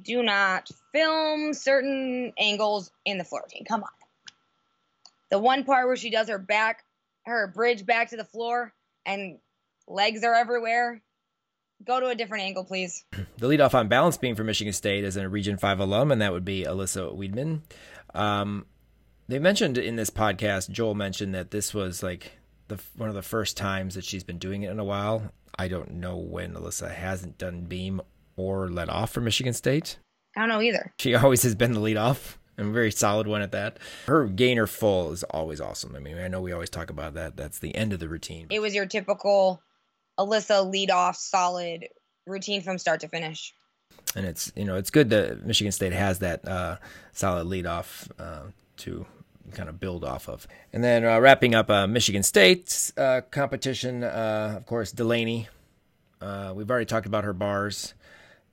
do 0.00 0.22
not 0.22 0.68
film 0.92 1.54
certain 1.54 2.32
angles 2.38 2.90
in 3.04 3.18
the 3.18 3.24
floor 3.24 3.42
routine. 3.44 3.64
Come 3.64 3.82
on. 3.82 3.88
The 5.30 5.38
one 5.38 5.64
part 5.64 5.86
where 5.86 5.96
she 5.96 6.10
does 6.10 6.28
her 6.28 6.38
back, 6.38 6.84
her 7.24 7.48
bridge 7.48 7.84
back 7.84 8.10
to 8.10 8.16
the 8.16 8.24
floor, 8.24 8.72
and 9.04 9.38
legs 9.88 10.22
are 10.24 10.34
everywhere. 10.34 11.02
Go 11.84 12.00
to 12.00 12.06
a 12.08 12.14
different 12.14 12.44
angle, 12.44 12.64
please. 12.64 13.04
The 13.38 13.48
leadoff 13.48 13.74
on 13.74 13.88
balance 13.88 14.16
beam 14.16 14.34
for 14.34 14.44
Michigan 14.44 14.72
State 14.72 15.04
is 15.04 15.18
a 15.18 15.28
Region 15.28 15.58
5 15.58 15.78
alum, 15.78 16.10
and 16.10 16.22
that 16.22 16.32
would 16.32 16.44
be 16.44 16.64
Alyssa 16.64 17.14
Weidman. 17.14 17.60
Um, 18.14 18.64
they 19.28 19.38
mentioned 19.38 19.76
in 19.76 19.96
this 19.96 20.08
podcast, 20.08 20.70
Joel 20.70 20.94
mentioned 20.94 21.34
that 21.34 21.50
this 21.50 21.74
was 21.74 22.02
like 22.02 22.32
the 22.68 22.80
one 22.96 23.10
of 23.10 23.14
the 23.14 23.20
first 23.20 23.58
times 23.58 23.94
that 23.94 24.04
she's 24.04 24.24
been 24.24 24.38
doing 24.38 24.62
it 24.62 24.70
in 24.70 24.78
a 24.78 24.84
while. 24.84 25.32
I 25.58 25.68
don't 25.68 25.94
know 25.94 26.16
when 26.16 26.54
Alyssa 26.54 26.90
hasn't 26.90 27.36
done 27.36 27.62
beam 27.62 28.00
or 28.36 28.68
let 28.68 28.88
off 28.88 29.12
for 29.12 29.20
Michigan 29.20 29.52
State. 29.52 29.98
I 30.34 30.40
don't 30.40 30.48
know 30.48 30.62
either. 30.62 30.94
She 30.98 31.14
always 31.14 31.42
has 31.42 31.54
been 31.54 31.72
the 31.72 31.80
leadoff 31.80 32.36
and 32.58 32.68
a 32.68 32.72
very 32.72 32.90
solid 32.90 33.26
one 33.26 33.42
at 33.42 33.52
that. 33.52 33.78
Her 34.06 34.26
gainer 34.26 34.66
full 34.66 35.12
is 35.12 35.22
always 35.24 35.60
awesome. 35.60 35.94
I 35.96 35.98
mean, 35.98 36.18
I 36.18 36.28
know 36.28 36.40
we 36.40 36.52
always 36.52 36.70
talk 36.70 36.90
about 36.90 37.14
that. 37.14 37.36
That's 37.36 37.58
the 37.58 37.74
end 37.74 37.92
of 37.92 38.00
the 38.00 38.08
routine. 38.08 38.46
It 38.50 38.60
was 38.60 38.74
your 38.74 38.86
typical 38.86 39.62
Alyssa 40.18 40.70
lead 40.70 40.90
off 40.90 41.16
solid 41.16 41.88
routine 42.26 42.62
from 42.62 42.78
start 42.78 43.00
to 43.00 43.08
finish. 43.08 43.54
And 44.14 44.26
it's 44.26 44.52
you 44.56 44.64
know 44.64 44.76
it's 44.76 44.90
good 44.90 45.10
that 45.10 45.44
Michigan 45.44 45.72
State 45.72 45.92
has 45.92 46.20
that 46.20 46.46
uh, 46.46 46.76
solid 47.12 47.46
leadoff 47.46 48.08
uh, 48.18 48.50
to 48.78 49.06
kind 49.52 49.68
of 49.68 49.78
build 49.78 50.04
off 50.04 50.28
of. 50.28 50.46
And 50.72 50.82
then 50.82 51.04
uh, 51.04 51.18
wrapping 51.20 51.54
up 51.54 51.70
uh, 51.70 51.86
Michigan 51.86 52.22
State's 52.22 52.96
uh, 52.96 53.20
competition, 53.30 54.04
uh, 54.04 54.54
of 54.56 54.66
course, 54.66 54.92
Delaney. 54.92 55.48
Uh, 56.20 56.52
we've 56.54 56.70
already 56.70 56.86
talked 56.86 57.06
about 57.06 57.24
her 57.24 57.32
bars. 57.32 57.94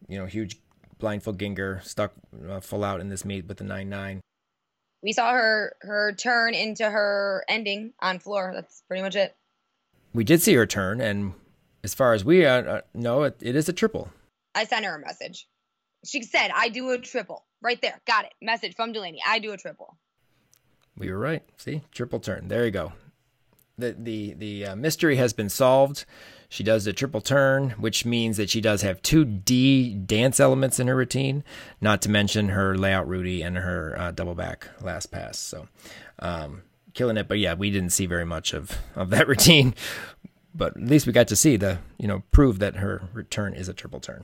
You 0.07 0.20
know, 0.20 0.26
huge 0.26 0.57
blindfold 0.99 1.38
Gienger 1.38 1.84
stuck 1.84 2.14
uh, 2.49 2.59
full 2.59 2.84
out 2.84 2.99
in 2.99 3.09
this 3.09 3.26
meet 3.26 3.47
with 3.47 3.57
the 3.57 3.64
nine 3.64 3.89
nine. 3.89 4.22
We 5.01 5.14
saw 5.14 5.34
her 5.34 5.76
her 5.82 6.14
turn 6.14 6.53
into 6.53 6.89
her 6.89 7.43
ending 7.47 7.93
on 7.99 8.20
floor. 8.20 8.51
That's 8.53 8.84
pretty 8.88 9.03
much 9.03 9.16
it. 9.16 9.36
We 10.14 10.24
did 10.24 10.41
see 10.41 10.53
her 10.53 10.66
turn, 10.66 11.01
and 11.01 11.34
as 11.84 11.94
far 11.94 12.14
as 12.14 12.24
we 12.24 12.46
uh, 12.46 12.82
know, 12.94 13.24
it, 13.24 13.38
it 13.42 13.56
is 13.56 13.68
a 13.70 13.74
triple. 13.74 14.10
I 14.56 14.66
sent 14.66 14.86
her 14.86 14.96
a 14.96 15.00
message. 15.00 15.48
She 16.06 16.24
said, 16.24 16.52
"I 16.54 16.70
do 16.70 16.92
a 16.92 16.98
triple." 16.98 17.46
Right 17.62 17.82
there, 17.82 18.00
got 18.06 18.26
it. 18.26 18.34
Message 18.42 18.76
from 18.76 18.92
Delaney. 18.92 19.20
I 19.26 19.40
do 19.40 19.52
a 19.52 19.58
triple. 19.58 19.98
We 20.98 21.12
were 21.12 21.18
right. 21.18 21.44
See, 21.58 21.82
triple 21.92 22.20
turn. 22.20 22.48
There 22.48 22.66
you 22.66 22.72
go. 22.72 22.94
The 23.78 23.96
the 23.98 24.34
the 24.34 24.66
uh, 24.68 24.76
mystery 24.76 25.16
has 25.16 25.34
been 25.34 25.50
solved. 25.50 26.06
She 26.50 26.64
does 26.64 26.86
the 26.86 26.94
triple 26.94 27.22
turn, 27.22 27.72
which 27.72 28.06
means 28.06 28.38
that 28.38 28.50
she 28.50 28.62
does 28.62 28.84
have 28.84 29.02
two 29.02 29.26
D 29.26 29.96
dance 29.96 30.40
elements 30.40 30.80
in 30.80 30.88
her 30.88 30.96
routine, 30.96 31.44
not 31.82 32.02
to 32.04 32.10
mention 32.10 32.50
her 32.50 32.78
layout 32.78 33.08
Rudy 33.08 33.42
and 33.42 33.58
her 33.58 33.96
uh, 33.98 34.12
double 34.12 34.36
back 34.36 34.70
last 34.80 35.08
pass. 35.08 35.40
So, 35.40 35.68
um, 36.20 36.62
killing 36.94 37.18
it. 37.18 37.28
But 37.28 37.40
yeah, 37.40 37.56
we 37.56 37.72
didn't 37.72 37.90
see 37.90 38.06
very 38.06 38.26
much 38.26 38.54
of 38.54 38.78
of 38.96 39.10
that 39.10 39.28
routine. 39.28 39.74
But 40.56 40.78
at 40.78 40.84
least 40.84 41.08
we 41.08 41.14
got 41.14 41.28
to 41.30 41.36
see 41.36 41.58
the 41.58 41.80
you 41.97 42.08
know 42.08 42.24
prove 42.32 42.60
that 42.60 42.78
her 42.78 43.10
return 43.14 43.54
is 43.54 43.68
a 43.68 43.74
triple 43.74 43.99
turn. 43.99 44.24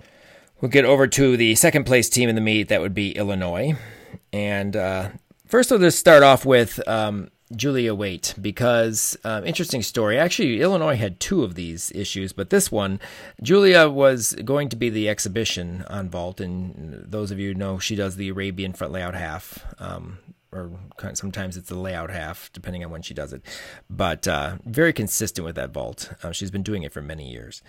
We'll 0.61 0.69
get 0.69 0.85
over 0.85 1.07
to 1.07 1.37
the 1.37 1.55
second 1.55 1.85
place 1.85 2.09
team 2.09 2.29
in 2.29 2.35
the 2.35 2.41
meet. 2.41 2.67
That 2.67 2.81
would 2.81 2.93
be 2.93 3.11
Illinois, 3.11 3.75
and 4.33 4.75
uh, 4.75 5.09
First, 5.49 5.71
we'll 5.71 5.79
just 5.79 5.97
start 5.97 6.21
off 6.21 6.45
with 6.45 6.79
um, 6.87 7.31
Julia 7.55 7.95
Waite 7.95 8.35
because 8.39 9.17
uh, 9.23 9.41
interesting 9.43 9.81
story. 9.81 10.15
Actually, 10.19 10.61
Illinois 10.61 10.95
had 10.95 11.19
two 11.19 11.43
of 11.43 11.55
these 11.55 11.91
issues, 11.95 12.33
but 12.33 12.51
this 12.51 12.71
one, 12.71 12.99
Julia 13.41 13.89
was 13.89 14.33
going 14.45 14.69
to 14.69 14.75
be 14.75 14.91
the 14.91 15.09
exhibition 15.09 15.85
on 15.89 16.07
vault, 16.07 16.39
and 16.39 17.03
those 17.03 17.31
of 17.31 17.39
you 17.39 17.55
know 17.55 17.79
she 17.79 17.95
does 17.95 18.15
the 18.15 18.29
Arabian 18.29 18.73
front 18.73 18.93
layout 18.93 19.15
half. 19.15 19.65
Um, 19.79 20.19
or 20.51 20.71
sometimes 21.13 21.57
it's 21.57 21.69
the 21.69 21.77
layout 21.77 22.09
half, 22.09 22.51
depending 22.53 22.83
on 22.83 22.91
when 22.91 23.01
she 23.01 23.13
does 23.13 23.33
it. 23.33 23.43
But 23.89 24.27
uh, 24.27 24.57
very 24.65 24.93
consistent 24.93 25.45
with 25.45 25.55
that 25.55 25.71
vault. 25.71 26.11
Uh, 26.23 26.31
she's 26.31 26.51
been 26.51 26.63
doing 26.63 26.83
it 26.83 26.91
for 26.91 27.01
many 27.01 27.29
years. 27.29 27.61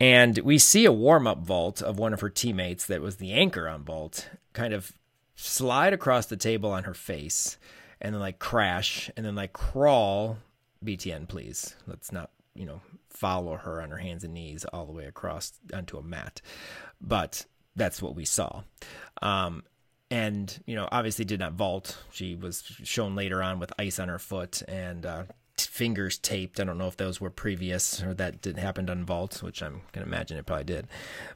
And 0.00 0.38
we 0.38 0.58
see 0.58 0.84
a 0.84 0.92
warm 0.92 1.26
up 1.26 1.38
vault 1.38 1.82
of 1.82 1.98
one 1.98 2.12
of 2.12 2.20
her 2.20 2.30
teammates 2.30 2.86
that 2.86 3.00
was 3.00 3.16
the 3.16 3.32
anchor 3.32 3.68
on 3.68 3.84
vault, 3.84 4.28
kind 4.52 4.72
of 4.72 4.92
slide 5.34 5.92
across 5.92 6.26
the 6.26 6.36
table 6.36 6.70
on 6.70 6.84
her 6.84 6.94
face 6.94 7.58
and 8.00 8.14
then 8.14 8.20
like 8.20 8.38
crash 8.38 9.10
and 9.16 9.24
then 9.24 9.36
like 9.36 9.52
crawl 9.52 10.38
BTN 10.84 11.28
please 11.28 11.76
let's 11.86 12.10
not 12.10 12.30
you 12.54 12.66
know 12.66 12.80
follow 13.08 13.56
her 13.56 13.80
on 13.80 13.90
her 13.90 13.98
hands 13.98 14.24
and 14.24 14.34
knees 14.34 14.64
all 14.64 14.84
the 14.84 14.92
way 14.92 15.04
across 15.04 15.52
onto 15.72 15.96
a 15.96 16.02
mat 16.02 16.40
but 17.00 17.46
that's 17.76 18.02
what 18.02 18.16
we 18.16 18.24
saw 18.24 18.62
um, 19.22 19.62
and 20.10 20.62
you 20.66 20.74
know 20.74 20.88
obviously 20.90 21.24
did 21.24 21.40
not 21.40 21.52
vault 21.52 21.98
she 22.10 22.34
was 22.34 22.62
shown 22.82 23.14
later 23.14 23.42
on 23.42 23.58
with 23.58 23.72
ice 23.78 23.98
on 23.98 24.08
her 24.08 24.18
foot 24.18 24.62
and 24.66 25.04
uh, 25.04 25.24
fingers 25.66 26.18
taped. 26.18 26.60
I 26.60 26.64
don't 26.64 26.78
know 26.78 26.88
if 26.88 26.96
those 26.96 27.20
were 27.20 27.30
previous 27.30 28.02
or 28.02 28.14
that 28.14 28.42
didn't 28.42 28.62
happen 28.62 28.88
on 28.90 29.04
vault, 29.04 29.42
which 29.42 29.62
I'm 29.62 29.82
gonna 29.92 30.06
imagine 30.06 30.36
it 30.36 30.46
probably 30.46 30.64
did. 30.64 30.86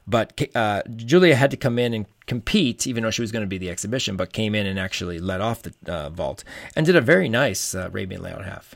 But 0.07 0.39
uh, 0.55 0.83
Julia 0.95 1.35
had 1.35 1.51
to 1.51 1.57
come 1.57 1.79
in 1.79 1.93
and 1.93 2.05
compete, 2.25 2.87
even 2.87 3.03
though 3.03 3.11
she 3.11 3.21
was 3.21 3.31
going 3.31 3.43
to 3.43 3.47
be 3.47 3.57
the 3.57 3.69
exhibition, 3.69 4.15
but 4.15 4.33
came 4.33 4.55
in 4.55 4.65
and 4.65 4.79
actually 4.79 5.19
let 5.19 5.41
off 5.41 5.61
the 5.63 5.73
uh, 5.87 6.09
vault 6.09 6.43
and 6.75 6.85
did 6.85 6.95
a 6.95 7.01
very 7.01 7.29
nice 7.29 7.75
uh, 7.75 7.87
Arabian 7.87 8.21
layout 8.21 8.45
half. 8.45 8.75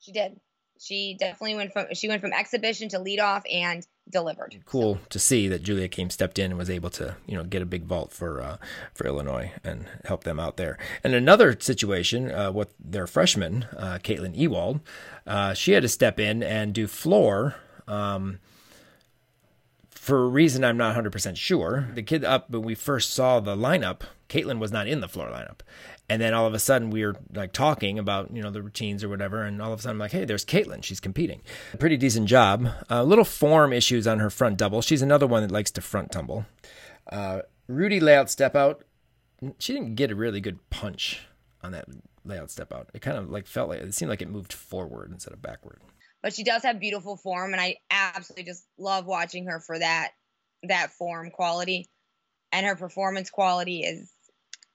She 0.00 0.12
did. 0.12 0.40
She 0.78 1.16
definitely 1.18 1.56
went 1.56 1.72
from 1.72 1.86
she 1.94 2.08
went 2.08 2.22
from 2.22 2.32
exhibition 2.32 2.88
to 2.90 2.98
lead 2.98 3.20
off 3.20 3.42
and 3.50 3.86
delivered. 4.10 4.56
Cool 4.66 4.96
so. 4.96 5.00
to 5.10 5.18
see 5.18 5.48
that 5.48 5.62
Julia 5.62 5.88
came 5.88 6.10
stepped 6.10 6.38
in 6.38 6.50
and 6.50 6.58
was 6.58 6.70
able 6.70 6.90
to 6.90 7.16
you 7.26 7.36
know 7.36 7.44
get 7.44 7.62
a 7.62 7.66
big 7.66 7.84
vault 7.84 8.12
for 8.12 8.42
uh, 8.42 8.56
for 8.92 9.06
Illinois 9.06 9.52
and 9.64 9.86
help 10.04 10.24
them 10.24 10.40
out 10.40 10.56
there. 10.56 10.78
And 11.02 11.14
another 11.14 11.56
situation 11.58 12.30
uh, 12.30 12.52
with 12.52 12.74
their 12.78 13.06
freshman 13.06 13.64
uh, 13.76 13.98
Caitlin 14.02 14.36
Ewald, 14.36 14.80
uh, 15.26 15.54
she 15.54 15.72
had 15.72 15.82
to 15.82 15.88
step 15.88 16.18
in 16.18 16.42
and 16.42 16.72
do 16.72 16.86
floor. 16.86 17.56
Um, 17.86 18.38
for 19.90 20.24
a 20.24 20.28
reason 20.28 20.64
I'm 20.64 20.78
not 20.78 20.96
100% 20.96 21.36
sure, 21.36 21.88
the 21.94 22.02
kid 22.02 22.24
up 22.24 22.48
when 22.50 22.62
we 22.62 22.74
first 22.74 23.12
saw 23.12 23.38
the 23.38 23.54
lineup, 23.54 24.00
Caitlin 24.30 24.58
was 24.58 24.72
not 24.72 24.88
in 24.88 25.00
the 25.00 25.08
floor 25.08 25.28
lineup 25.28 25.60
and 26.10 26.20
then 26.20 26.34
all 26.34 26.46
of 26.46 26.52
a 26.52 26.58
sudden 26.58 26.90
we 26.90 27.06
were 27.06 27.16
like 27.34 27.52
talking 27.52 27.98
about 27.98 28.34
you 28.34 28.42
know 28.42 28.50
the 28.50 28.60
routines 28.60 29.02
or 29.02 29.08
whatever 29.08 29.42
and 29.42 29.62
all 29.62 29.72
of 29.72 29.78
a 29.78 29.82
sudden 29.82 29.96
i'm 29.96 29.98
like 29.98 30.12
hey 30.12 30.26
there's 30.26 30.44
caitlin. 30.50 30.82
She's 30.82 31.00
competing. 31.00 31.42
Pretty 31.78 31.96
decent 31.96 32.26
job. 32.28 32.66
A 32.88 32.96
uh, 32.96 33.02
little 33.02 33.24
form 33.24 33.72
issues 33.72 34.06
on 34.06 34.18
her 34.18 34.30
front 34.30 34.58
double. 34.58 34.82
She's 34.82 35.02
another 35.02 35.26
one 35.26 35.42
that 35.42 35.50
likes 35.50 35.70
to 35.72 35.80
front 35.80 36.12
tumble. 36.12 36.46
Uh, 37.10 37.40
rudy 37.68 38.00
layout 38.00 38.30
step 38.30 38.54
out. 38.54 38.84
She 39.58 39.72
didn't 39.72 39.94
get 39.94 40.10
a 40.10 40.14
really 40.14 40.40
good 40.40 40.58
punch 40.70 41.26
on 41.62 41.72
that 41.72 41.86
layout 42.24 42.50
step 42.50 42.72
out. 42.72 42.90
It 42.94 43.02
kind 43.02 43.16
of 43.16 43.30
like 43.30 43.46
felt 43.46 43.70
like 43.70 43.80
it 43.80 43.94
seemed 43.94 44.10
like 44.10 44.22
it 44.22 44.28
moved 44.28 44.52
forward 44.52 45.10
instead 45.12 45.32
of 45.32 45.40
backward. 45.40 45.80
But 46.22 46.34
she 46.34 46.44
does 46.44 46.62
have 46.64 46.78
beautiful 46.80 47.16
form 47.16 47.52
and 47.52 47.60
i 47.60 47.76
absolutely 47.90 48.44
just 48.44 48.66
love 48.78 49.06
watching 49.06 49.46
her 49.46 49.60
for 49.60 49.78
that 49.78 50.10
that 50.64 50.90
form 50.92 51.30
quality. 51.30 51.86
And 52.52 52.66
her 52.66 52.76
performance 52.76 53.30
quality 53.30 53.82
is 53.82 54.12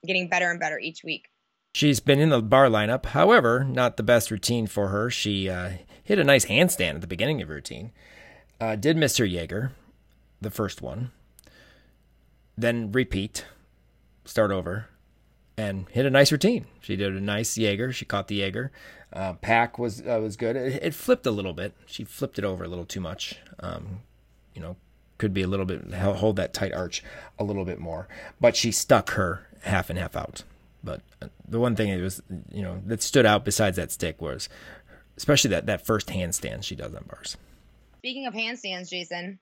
getting 0.05 0.29
better 0.29 0.49
and 0.49 0.59
better 0.59 0.79
each 0.79 1.03
week. 1.03 1.29
She's 1.73 1.99
been 1.99 2.19
in 2.19 2.29
the 2.29 2.41
bar 2.41 2.67
lineup. 2.67 3.07
However, 3.07 3.63
not 3.63 3.97
the 3.97 4.03
best 4.03 4.31
routine 4.31 4.65
for 4.65 4.87
her. 4.87 5.09
She 5.09 5.49
uh, 5.49 5.71
hit 6.03 6.19
a 6.19 6.23
nice 6.23 6.45
handstand 6.45 6.95
at 6.95 7.01
the 7.01 7.07
beginning 7.07 7.41
of 7.41 7.49
her 7.49 7.55
routine. 7.55 7.91
Uh, 8.61 8.75
did 8.77 8.95
Mr. 8.95 9.29
Jaeger, 9.29 9.73
the 10.39 10.49
first 10.49 10.81
one. 10.81 11.11
Then 12.57 12.93
repeat, 12.93 13.45
start 14.23 14.51
over, 14.51 14.87
and 15.57 15.87
hit 15.89 16.05
a 16.05 16.09
nice 16.09 16.31
routine. 16.31 16.65
She 16.79 16.95
did 16.95 17.13
a 17.13 17.19
nice 17.19 17.57
Jaeger. 17.57 17.91
She 17.91 18.05
caught 18.05 18.29
the 18.29 18.35
Jaeger. 18.35 18.71
Uh, 19.11 19.33
Pak 19.33 19.77
was 19.77 20.01
uh, 20.01 20.19
was 20.21 20.35
good. 20.35 20.55
It, 20.55 20.83
it, 20.83 20.93
flipped 20.93 21.25
a 21.25 21.31
little 21.31 21.53
bit. 21.53 21.73
She 21.85 22.03
flipped 22.03 22.37
it 22.39 22.45
over 22.45 22.63
a 22.63 22.67
little 22.67 22.85
too 22.85 22.99
much. 22.99 23.39
Um, 23.59 24.01
you 24.53 24.61
know, 24.61 24.75
could 25.17 25.33
be 25.33 25.41
a 25.41 25.47
little 25.47 25.65
bit 25.65 25.93
hold 25.93 26.35
that 26.35 26.53
tight 26.53 26.73
arch 26.73 27.03
a 27.39 27.43
little 27.43 27.65
bit 27.65 27.79
more. 27.79 28.07
But 28.39 28.55
she 28.55 28.71
stuck 28.71 29.11
her 29.11 29.47
half 29.61 29.89
and 29.89 29.97
half 29.97 30.15
out. 30.15 30.43
But 30.83 31.01
uh, 31.21 31.27
the 31.47 31.59
one 31.59 31.75
thing 31.75 31.89
it 31.89 32.01
was, 32.01 32.21
you 32.51 32.61
know, 32.61 32.81
that 32.85 33.01
stood 33.01 33.25
out 33.25 33.43
besides 33.43 33.77
that 33.77 33.91
stick 33.91 34.21
was, 34.21 34.49
especially 35.17 35.49
that 35.49 35.65
that 35.65 35.85
first 35.85 36.07
handstand 36.07 36.63
she 36.63 36.75
does 36.75 36.93
on 36.93 37.05
bars. 37.07 37.37
Speaking 37.97 38.27
of 38.27 38.33
handstands, 38.33 38.89
Jason, 38.89 39.39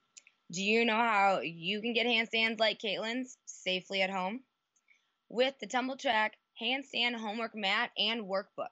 do 0.51 0.63
you 0.63 0.85
know 0.85 0.95
how 0.95 1.41
you 1.43 1.81
can 1.81 1.93
get 1.93 2.07
handstands 2.07 2.59
like 2.59 2.79
Caitlin's 2.79 3.37
safely 3.45 4.01
at 4.01 4.09
home? 4.09 4.41
With 5.29 5.55
the 5.59 5.67
Tumbl 5.67 5.99
Trak 5.99 6.31
handstand 6.61 7.15
homework 7.15 7.55
mat 7.55 7.91
and 7.97 8.25
workbook. 8.25 8.69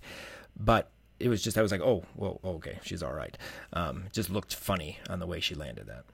but 0.58 0.90
it 1.20 1.28
was 1.28 1.42
just 1.42 1.58
I 1.58 1.62
was 1.62 1.72
like, 1.72 1.80
oh, 1.80 2.04
well, 2.16 2.40
okay, 2.44 2.78
she's 2.82 3.02
all 3.02 3.12
right. 3.12 3.36
Um, 3.72 4.04
just 4.12 4.30
looked 4.30 4.54
funny 4.54 4.98
on 5.08 5.18
the 5.18 5.26
way 5.26 5.40
she 5.40 5.54
landed 5.54 5.86
that. 5.88 6.04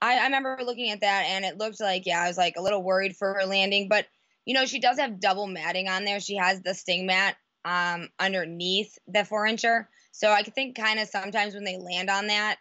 I, 0.00 0.18
I 0.18 0.24
remember 0.24 0.58
looking 0.64 0.90
at 0.90 1.00
that 1.00 1.24
and 1.28 1.44
it 1.44 1.58
looked 1.58 1.80
like 1.80 2.06
yeah, 2.06 2.22
I 2.22 2.28
was 2.28 2.38
like 2.38 2.54
a 2.56 2.62
little 2.62 2.82
worried 2.82 3.16
for 3.16 3.34
her 3.34 3.46
landing, 3.46 3.88
but 3.88 4.06
you 4.44 4.54
know 4.54 4.66
she 4.66 4.80
does 4.80 4.98
have 4.98 5.20
double 5.20 5.46
matting 5.46 5.88
on 5.88 6.04
there. 6.04 6.20
She 6.20 6.36
has 6.36 6.62
the 6.62 6.74
sting 6.74 7.06
mat 7.06 7.36
um, 7.64 8.08
underneath 8.18 8.98
the 9.06 9.24
four 9.24 9.46
incher, 9.46 9.86
so 10.12 10.30
I 10.30 10.42
think 10.42 10.76
kind 10.76 10.98
of 10.98 11.08
sometimes 11.08 11.54
when 11.54 11.64
they 11.64 11.78
land 11.78 12.10
on 12.10 12.28
that, 12.28 12.58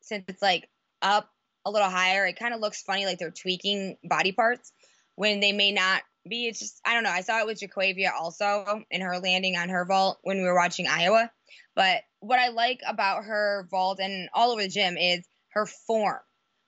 since 0.00 0.24
it's 0.28 0.42
like 0.42 0.68
up 1.02 1.30
a 1.64 1.70
little 1.70 1.90
higher, 1.90 2.26
it 2.26 2.38
kind 2.38 2.54
of 2.54 2.60
looks 2.60 2.82
funny 2.82 3.06
like 3.06 3.18
they're 3.18 3.30
tweaking 3.30 3.96
body 4.04 4.32
parts 4.32 4.72
when 5.16 5.40
they 5.40 5.52
may 5.52 5.72
not 5.72 6.02
be. 6.28 6.46
it's 6.46 6.58
just 6.58 6.80
I 6.84 6.94
don't 6.94 7.04
know. 7.04 7.10
I 7.10 7.22
saw 7.22 7.40
it 7.40 7.46
with 7.46 7.60
Jaquavia 7.60 8.10
also 8.12 8.82
in 8.90 9.00
her 9.00 9.18
landing 9.18 9.56
on 9.56 9.68
her 9.68 9.84
vault 9.84 10.18
when 10.22 10.38
we 10.38 10.44
were 10.44 10.54
watching 10.54 10.86
Iowa. 10.86 11.30
But 11.74 12.02
what 12.20 12.38
I 12.38 12.48
like 12.48 12.80
about 12.86 13.24
her 13.24 13.66
vault 13.70 14.00
and 14.00 14.28
all 14.34 14.52
over 14.52 14.62
the 14.62 14.68
gym 14.68 14.96
is 14.96 15.26
her 15.52 15.66
form. 15.66 16.18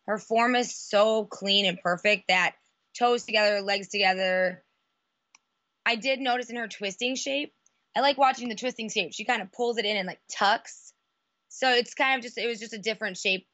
Her 0.07 0.19
form 0.19 0.57
is 0.57 0.77
so 0.77 1.25
clean 1.25 1.67
and 1.67 1.79
perfect 1.81 2.29
that 2.29 2.55
toes 2.99 3.25
together, 3.25 3.61
legs 3.61 3.89
together. 3.89 4.65
I 5.87 5.97
did 5.97 6.21
notice 6.21 6.51
in 6.51 6.57
her 6.57 6.69
twisting 6.69 7.17
shape. 7.17 7.53
I 7.95 8.01
like 8.01 8.19
watching 8.19 8.49
the 8.49 8.55
twisting 8.55 8.89
shape. 8.89 9.13
She 9.13 9.25
kind 9.25 9.43
of 9.43 9.53
pulls 9.53 9.79
it 9.79 9.85
in 9.85 9.97
and 9.97 10.07
like 10.07 10.21
tucks. 10.31 10.93
So 11.49 11.71
it's 11.71 11.95
kind 11.95 12.19
of 12.19 12.23
just 12.23 12.39
it 12.39 12.47
was 12.47 12.59
just 12.59 12.73
a 12.73 12.79
different 12.79 13.19
shape 13.19 13.47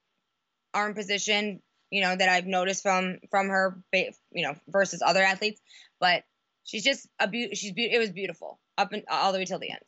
arm 0.75 0.95
position 0.95 1.61
you 1.91 2.03
know 2.03 2.15
that 2.15 2.29
I've 2.29 2.47
noticed 2.47 2.83
from 2.83 3.19
from 3.31 3.49
her 3.49 3.83
you 3.93 4.43
know 4.43 4.55
versus 4.69 5.03
other 5.05 5.23
athletes 5.23 5.61
but 6.01 6.25
she's 6.65 6.85
just 6.85 7.09
a 7.19 7.27
be- 7.29 7.55
she's 7.55 7.73
be- 7.73 7.93
it 7.93 7.99
was 7.99 8.11
beautiful 8.11 8.61
up 8.77 8.93
and 8.93 9.03
all 9.11 9.33
the 9.33 9.39
way 9.39 9.45
till 9.45 9.59
the 9.59 9.71
end. 9.71 9.83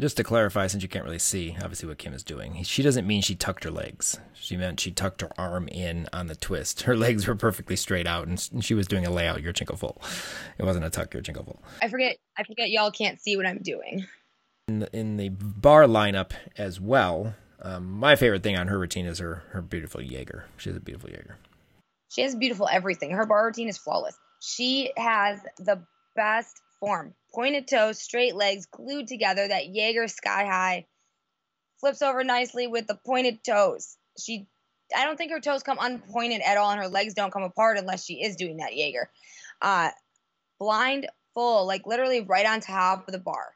Just 0.00 0.16
to 0.18 0.24
clarify 0.24 0.68
since 0.68 0.82
you 0.82 0.88
can't 0.88 1.04
really 1.04 1.18
see 1.18 1.56
obviously 1.60 1.88
what 1.88 1.98
kim 1.98 2.12
is 2.14 2.22
doing 2.22 2.62
she 2.62 2.84
doesn't 2.84 3.06
mean 3.06 3.20
she 3.20 3.34
tucked 3.34 3.64
her 3.64 3.70
legs. 3.70 4.18
She 4.34 4.56
meant 4.56 4.80
she 4.80 4.90
tucked 4.90 5.20
her 5.20 5.30
arm 5.38 5.68
in 5.68 6.08
on 6.12 6.28
the 6.28 6.36
twist. 6.36 6.82
Her 6.82 6.96
legs 6.96 7.26
were 7.26 7.34
perfectly 7.34 7.76
straight 7.76 8.06
out 8.06 8.26
and 8.26 8.64
she 8.64 8.74
was 8.74 8.86
doing 8.86 9.06
a 9.06 9.10
layout 9.10 9.40
Yurchenko 9.40 9.78
full. 9.78 10.00
It 10.58 10.64
wasn't 10.64 10.84
a 10.84 10.90
tuck 10.90 11.12
Yurchenko 11.12 11.44
full. 11.44 11.62
I 11.82 11.88
forget 11.88 12.16
i 12.36 12.44
forget 12.44 12.70
y'all 12.70 12.90
can't 12.90 13.20
see 13.20 13.36
what 13.36 13.46
i'm 13.46 13.58
doing. 13.58 14.06
In 14.68 14.80
the, 14.80 14.96
in 14.96 15.16
the 15.16 15.30
bar 15.30 15.84
lineup 15.84 16.32
as 16.56 16.80
well 16.80 17.34
um, 17.60 17.90
my 17.90 18.16
favorite 18.16 18.42
thing 18.42 18.56
on 18.56 18.68
her 18.68 18.78
routine 18.78 19.06
is 19.06 19.18
her 19.18 19.42
her 19.50 19.62
beautiful 19.62 20.00
Jaeger. 20.00 20.46
She 20.56 20.68
has 20.70 20.76
a 20.76 20.80
beautiful 20.80 21.10
Jaeger. 21.10 21.38
She 22.10 22.22
has 22.22 22.34
beautiful 22.34 22.68
everything. 22.70 23.10
Her 23.10 23.26
bar 23.26 23.46
routine 23.46 23.68
is 23.68 23.78
flawless. 23.78 24.16
She 24.40 24.92
has 24.96 25.40
the 25.58 25.82
best 26.16 26.60
form. 26.80 27.14
Pointed 27.34 27.68
toes, 27.68 28.00
straight 28.00 28.34
legs, 28.34 28.66
glued 28.66 29.08
together. 29.08 29.46
That 29.48 29.68
Jaeger 29.68 30.08
sky 30.08 30.44
high. 30.44 30.86
Flips 31.80 32.02
over 32.02 32.24
nicely 32.24 32.66
with 32.66 32.86
the 32.86 32.98
pointed 33.06 33.44
toes. 33.44 33.96
She, 34.18 34.48
I 34.96 35.04
don't 35.04 35.16
think 35.16 35.30
her 35.30 35.40
toes 35.40 35.62
come 35.62 35.78
unpointed 35.80 36.40
at 36.40 36.56
all, 36.56 36.70
and 36.70 36.80
her 36.80 36.88
legs 36.88 37.14
don't 37.14 37.32
come 37.32 37.44
apart 37.44 37.78
unless 37.78 38.04
she 38.04 38.14
is 38.14 38.36
doing 38.36 38.56
that 38.56 38.74
Jaeger. 38.74 39.10
Uh, 39.62 39.90
blind 40.58 41.08
full, 41.34 41.66
like 41.66 41.86
literally 41.86 42.20
right 42.20 42.46
on 42.46 42.60
top 42.60 43.06
of 43.06 43.12
the 43.12 43.20
bar. 43.20 43.54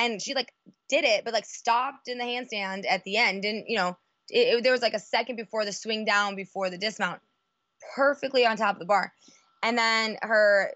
And 0.00 0.20
she 0.20 0.34
like 0.34 0.52
did 0.88 1.04
it, 1.04 1.24
but 1.24 1.34
like 1.34 1.44
stopped 1.44 2.08
in 2.08 2.18
the 2.18 2.24
handstand 2.24 2.84
at 2.88 3.04
the 3.04 3.16
end. 3.16 3.44
And 3.44 3.64
you 3.66 3.76
know, 3.76 3.96
it, 4.30 4.56
it, 4.56 4.62
there 4.62 4.72
was 4.72 4.82
like 4.82 4.94
a 4.94 5.00
second 5.00 5.36
before 5.36 5.64
the 5.64 5.72
swing 5.72 6.04
down 6.04 6.36
before 6.36 6.70
the 6.70 6.78
dismount, 6.78 7.20
perfectly 7.94 8.46
on 8.46 8.56
top 8.56 8.76
of 8.76 8.80
the 8.80 8.86
bar. 8.86 9.12
And 9.62 9.76
then 9.76 10.16
her 10.22 10.72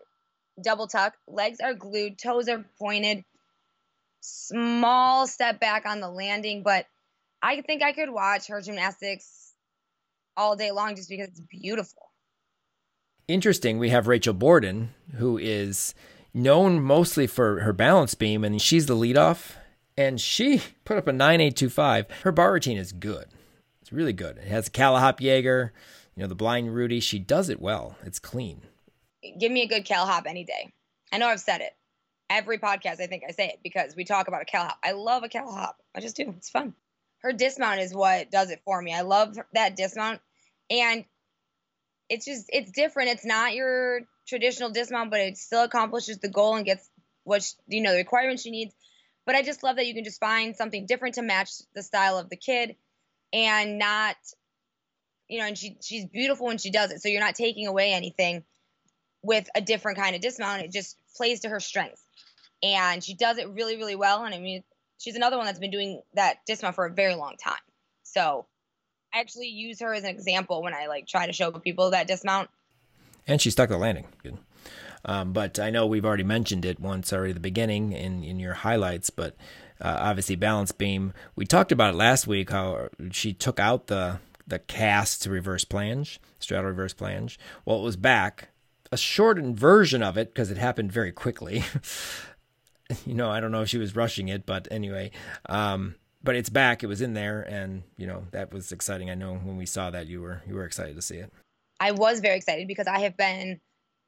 double 0.63 0.87
tuck, 0.87 1.15
legs 1.27 1.61
are 1.61 1.75
glued, 1.75 2.19
toes 2.19 2.49
are 2.49 2.65
pointed, 2.79 3.25
small 4.21 5.27
step 5.27 5.59
back 5.59 5.87
on 5.87 6.01
the 6.01 6.11
landing, 6.11 6.63
but 6.63 6.87
I 7.43 7.61
think 7.63 7.83
I 7.83 7.93
could 7.93 8.11
watch 8.11 8.49
her 8.49 8.61
gymnastics 8.61 9.53
all 10.37 10.57
day 10.57 10.71
long 10.71 10.97
just 10.97 11.09
because 11.09 11.29
it's 11.29 11.41
beautiful. 11.41 12.11
Interesting. 13.27 13.79
We 13.79 13.89
have 13.91 14.07
Rachel 14.07 14.35
Borden, 14.35 14.95
who 15.15 15.39
is 15.39 15.95
known 16.35 16.83
mostly 16.83 17.27
for 17.27 17.61
her 17.61 17.73
balance 17.73 18.15
beam, 18.15 18.45
and 18.45 18.61
she's 18.61 18.87
the 18.87 18.97
leadoff. 18.97 19.53
And 19.97 20.21
she 20.21 20.61
put 20.85 20.99
up 20.99 21.07
a 21.07 21.13
9825. 21.13 22.11
Her 22.23 22.33
bar 22.33 22.53
routine 22.53 22.77
is 22.77 22.93
good. 22.93 23.27
It's 23.81 23.93
really 23.93 24.13
good. 24.13 24.39
It 24.39 24.49
has 24.49 24.69
a 24.69 24.71
Callahop 24.71 25.21
Jaeger, 25.21 25.73
you 26.17 26.23
know, 26.23 26.27
the 26.27 26.35
blind 26.35 26.75
Rudy. 26.75 27.01
She 27.01 27.19
does 27.19 27.49
it 27.49 27.61
well. 27.61 27.97
It's 28.03 28.19
clean. 28.19 28.63
Give 29.39 29.53
me 29.53 29.63
a 29.63 29.69
good 29.69 29.85
Callahop 29.85 30.25
any 30.27 30.45
day. 30.45 30.73
I 31.13 31.19
know 31.19 31.29
I've 31.29 31.41
said 31.41 31.61
it. 31.61 31.73
Every 32.29 32.59
podcast, 32.59 33.01
I 33.01 33.07
think 33.07 33.23
I 33.29 33.33
say 33.33 33.49
it 33.49 33.61
because 33.63 33.95
we 33.95 34.05
talk 34.05 34.27
about 34.27 34.43
a 34.43 34.47
Callahop. 34.47 34.79
I 34.83 34.93
love 34.93 35.23
a 35.23 35.29
Callahop. 35.29 35.77
I 35.95 36.01
just 36.01 36.17
do. 36.17 36.35
It's 36.37 36.51
fun. 36.51 36.75
Her 37.19 37.33
dismount 37.33 37.81
is 37.81 37.95
what 37.95 38.31
does 38.31 38.51
it 38.51 38.63
for 38.65 38.81
me. 38.81 38.93
I 38.93 39.03
love 39.03 39.39
that 39.53 39.77
dismount. 39.77 40.21
And 40.71 41.05
it's 42.09 42.25
just, 42.25 42.47
it's 42.53 42.73
different. 42.73 43.11
It's 43.11 43.25
not 43.25 43.55
your 43.55 44.01
traditional 44.27 44.71
dismount, 44.71 45.11
but 45.11 45.21
it 45.21 45.37
still 45.37 45.65
accomplishes 45.65 46.19
the 46.19 46.29
goal 46.29 46.57
and 46.57 46.65
gets 46.65 46.89
what, 47.25 47.43
she, 47.43 47.55
you 47.69 47.83
know, 47.83 47.93
the 47.93 47.99
requirements 47.99 48.43
she 48.43 48.51
needs. 48.51 48.75
But 49.27 49.35
I 49.35 49.43
just 49.43 49.63
love 49.63 49.77
that 49.77 49.87
you 49.87 49.95
can 49.95 50.05
just 50.05 50.21
find 50.21 50.55
something 50.55 50.87
different 50.87 51.15
to 51.15 51.23
match 51.23 51.51
the 51.75 51.83
style 51.83 52.19
of 52.19 52.29
the 52.29 52.37
kid 52.37 52.77
and 53.33 53.79
not 53.79 54.17
you 55.29 55.39
know, 55.39 55.47
and 55.47 55.57
she 55.57 55.77
she's 55.81 56.07
beautiful 56.07 56.47
when 56.47 56.59
she 56.59 56.71
does 56.71 56.91
it. 56.91 57.03
So 57.03 57.09
you're 57.09 57.21
not 57.21 57.35
taking 57.35 57.67
away 57.67 57.93
anything 57.93 58.45
with 59.23 59.49
a 59.55 59.61
different 59.61 59.99
kind 59.99 60.15
of 60.15 60.21
dismount. 60.21 60.63
It 60.63 60.73
just 60.73 60.97
plays 61.17 61.41
to 61.41 61.49
her 61.49 61.61
strengths. 61.61 62.03
And 62.63 63.03
she 63.03 63.15
does 63.15 63.39
it 63.39 63.49
really, 63.51 63.77
really 63.77 63.97
well. 63.97 64.25
And 64.25 64.35
I 64.35 64.39
mean, 64.39 64.63
she's 64.99 65.17
another 65.17 65.37
one 65.37 65.47
that's 65.47 65.59
been 65.59 65.71
doing 65.71 66.03
that 66.15 66.39
dismount 66.47 66.75
for 66.75 66.87
a 66.87 66.93
very 66.93 67.15
long 67.15 67.37
time. 67.43 67.55
So 68.03 68.47
I 69.13 69.21
actually 69.21 69.49
use 69.49 69.81
her 69.81 69.93
as 69.93 70.05
an 70.05 70.11
example 70.11 70.63
when 70.63 70.75
I 70.75 70.87
like 70.87 71.07
try 71.07 71.27
to 71.27 71.33
show 71.33 71.51
people 71.53 71.91
that 71.91 72.07
dismount. 72.07 72.51
And 73.27 73.41
she 73.41 73.51
stuck 73.51 73.71
the 73.71 73.79
landing. 73.79 74.07
Um, 75.05 75.33
but 75.33 75.59
I 75.59 75.71
know 75.71 75.87
we've 75.87 76.05
already 76.05 76.25
mentioned 76.25 76.65
it 76.65 76.81
once 76.81 77.13
already 77.13 77.31
at 77.31 77.35
the 77.35 77.41
beginning 77.41 77.93
in, 77.93 78.25
in 78.25 78.39
your 78.39 78.55
highlights, 78.55 79.11
but 79.11 79.37
uh, 79.81 79.97
obviously 80.01 80.37
balance 80.37 80.73
beam. 80.73 81.13
We 81.37 81.45
talked 81.45 81.73
about 81.73 81.95
it 81.95 81.97
last 81.97 82.27
week 82.27 82.51
how 82.51 82.89
she 83.11 83.33
took 83.33 83.61
out 83.61 83.89
the 83.89 84.19
the 84.47 84.59
cast 84.59 85.23
to 85.23 85.31
reverse 85.31 85.65
planche, 85.65 86.19
straddle 86.39 86.69
reverse 86.69 86.93
planche. 86.93 87.39
Well, 87.65 87.79
it 87.79 87.83
was 87.83 87.97
back, 87.97 88.51
a 88.93 88.97
shortened 88.97 89.59
version 89.59 90.03
of 90.03 90.19
it 90.19 90.35
because 90.35 90.51
it 90.51 90.59
happened 90.59 90.93
very 90.93 91.13
quickly. 91.13 91.65
you 93.07 93.15
know, 93.15 93.31
I 93.31 93.41
don't 93.41 93.53
know 93.53 93.63
if 93.63 93.69
she 93.69 93.79
was 93.79 93.97
rushing 93.97 94.29
it, 94.29 94.45
but 94.45 94.69
anyway, 94.71 95.13
um, 95.47 95.95
but 96.23 96.37
it's 96.37 96.51
back. 96.51 96.83
It 96.83 96.87
was 96.87 97.01
in 97.01 97.15
there, 97.15 97.43
and 97.43 97.83
you 97.97 98.07
know 98.07 98.27
that 98.33 98.53
was 98.53 98.73
exciting. 98.73 99.11
I 99.11 99.15
know 99.15 99.35
when 99.35 99.57
we 99.57 99.67
saw 99.67 99.91
that 99.91 100.07
you 100.07 100.21
were 100.21 100.43
you 100.47 100.55
were 100.55 100.65
excited 100.65 100.97
to 100.97 101.03
see 101.03 101.17
it. 101.17 101.33
I 101.81 101.93
was 101.93 102.21
very 102.21 102.37
excited 102.37 102.69
because 102.69 102.87
I 102.87 103.01
have 103.01 103.17
been 103.17 103.61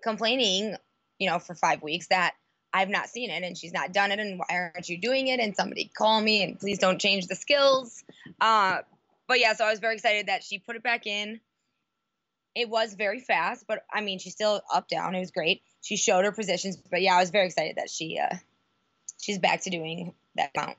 complaining, 0.03 0.77
you 1.19 1.29
know, 1.29 1.39
for 1.39 1.55
five 1.55 1.83
weeks 1.83 2.09
that 2.09 2.35
I've 2.73 2.89
not 2.89 3.09
seen 3.09 3.31
it 3.31 3.43
and 3.43 3.57
she's 3.57 3.73
not 3.73 3.93
done 3.93 4.13
it 4.13 4.19
and 4.19 4.39
why 4.39 4.47
aren't 4.51 4.89
you 4.89 4.99
doing 4.99 5.29
it? 5.29 5.41
And 5.41 5.57
somebody 5.57 5.91
call 5.97 6.21
me 6.21 6.43
and 6.43 6.59
please 6.59 6.79
don't 6.79 7.01
change 7.01 7.27
the 7.27 7.35
skills. 7.35 8.05
Uh, 8.41 8.79
but 9.27 9.41
yeah, 9.41 9.55
so 9.55 9.65
I 9.65 9.71
was 9.71 9.81
very 9.81 9.95
excited 9.95 10.27
that 10.27 10.45
she 10.45 10.59
put 10.59 10.77
it 10.77 10.83
back 10.83 11.07
in. 11.07 11.41
It 12.55 12.69
was 12.69 12.95
very 12.95 13.21
fast, 13.21 13.67
but 13.67 13.85
I 13.93 14.01
mean, 14.01 14.19
she's 14.19 14.33
still 14.33 14.63
up 14.73 14.89
down. 14.89 15.15
It 15.15 15.21
was 15.21 15.31
great. 15.31 15.63
She 15.83 15.97
showed 15.97 16.25
her 16.25 16.33
positions, 16.33 16.77
but 16.77 17.03
yeah, 17.03 17.17
I 17.17 17.21
was 17.21 17.31
very 17.31 17.47
excited 17.47 17.77
that 17.77 17.91
she 17.91 18.19
uh, 18.19 18.35
she's 19.19 19.39
back 19.39 19.63
to 19.63 19.71
doing 19.71 20.15
that 20.37 20.51
mount. 20.57 20.77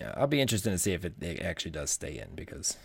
Yeah, 0.00 0.14
I'll 0.16 0.26
be 0.26 0.40
interested 0.40 0.70
to 0.70 0.78
see 0.78 0.92
if 0.92 1.04
it, 1.04 1.14
it 1.20 1.40
actually 1.40 1.72
does 1.72 1.90
stay 1.90 2.18
in 2.18 2.34
because 2.34 2.76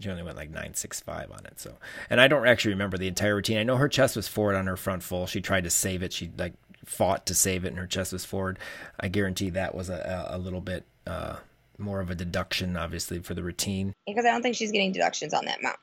she 0.00 0.10
only 0.10 0.22
went 0.22 0.36
like 0.36 0.50
nine 0.50 0.74
six 0.74 1.00
five 1.00 1.30
on 1.30 1.44
it. 1.46 1.60
So, 1.60 1.74
and 2.10 2.20
I 2.20 2.28
don't 2.28 2.46
actually 2.46 2.72
remember 2.72 2.98
the 2.98 3.08
entire 3.08 3.34
routine. 3.34 3.58
I 3.58 3.64
know 3.64 3.76
her 3.76 3.88
chest 3.88 4.16
was 4.16 4.28
forward 4.28 4.54
on 4.54 4.66
her 4.66 4.76
front 4.76 5.02
full. 5.02 5.26
She 5.26 5.40
tried 5.40 5.64
to 5.64 5.70
save 5.70 6.02
it. 6.02 6.12
She 6.12 6.30
like 6.36 6.54
fought 6.84 7.26
to 7.26 7.34
save 7.34 7.64
it, 7.64 7.68
and 7.68 7.78
her 7.78 7.86
chest 7.86 8.12
was 8.12 8.24
forward. 8.24 8.58
I 9.00 9.08
guarantee 9.08 9.50
that 9.50 9.74
was 9.74 9.88
a, 9.90 10.28
a 10.30 10.38
little 10.38 10.60
bit 10.60 10.84
uh, 11.06 11.36
more 11.78 12.00
of 12.00 12.10
a 12.10 12.14
deduction, 12.14 12.76
obviously, 12.76 13.18
for 13.20 13.34
the 13.34 13.42
routine. 13.42 13.92
Because 14.06 14.24
I 14.24 14.30
don't 14.30 14.42
think 14.42 14.56
she's 14.56 14.72
getting 14.72 14.92
deductions 14.92 15.34
on 15.34 15.44
that 15.46 15.62
mount. 15.62 15.78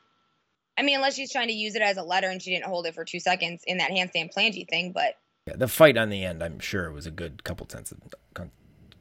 I 0.78 0.82
mean, 0.82 0.96
unless 0.96 1.14
she's 1.14 1.32
trying 1.32 1.48
to 1.48 1.54
use 1.54 1.74
it 1.74 1.82
as 1.82 1.96
a 1.96 2.02
letter 2.02 2.28
and 2.28 2.40
she 2.40 2.50
didn't 2.50 2.66
hold 2.66 2.86
it 2.86 2.94
for 2.94 3.04
two 3.04 3.20
seconds 3.20 3.62
in 3.66 3.78
that 3.78 3.90
handstand 3.90 4.34
planche 4.34 4.68
thing, 4.68 4.92
but. 4.92 5.14
Yeah, 5.46 5.56
the 5.56 5.68
fight 5.68 5.96
on 5.96 6.10
the 6.10 6.24
end, 6.24 6.42
I'm 6.42 6.58
sure, 6.58 6.86
it 6.86 6.92
was 6.92 7.06
a 7.06 7.10
good 7.10 7.44
couple 7.44 7.64
tenths, 7.66 7.92
of, 7.92 7.98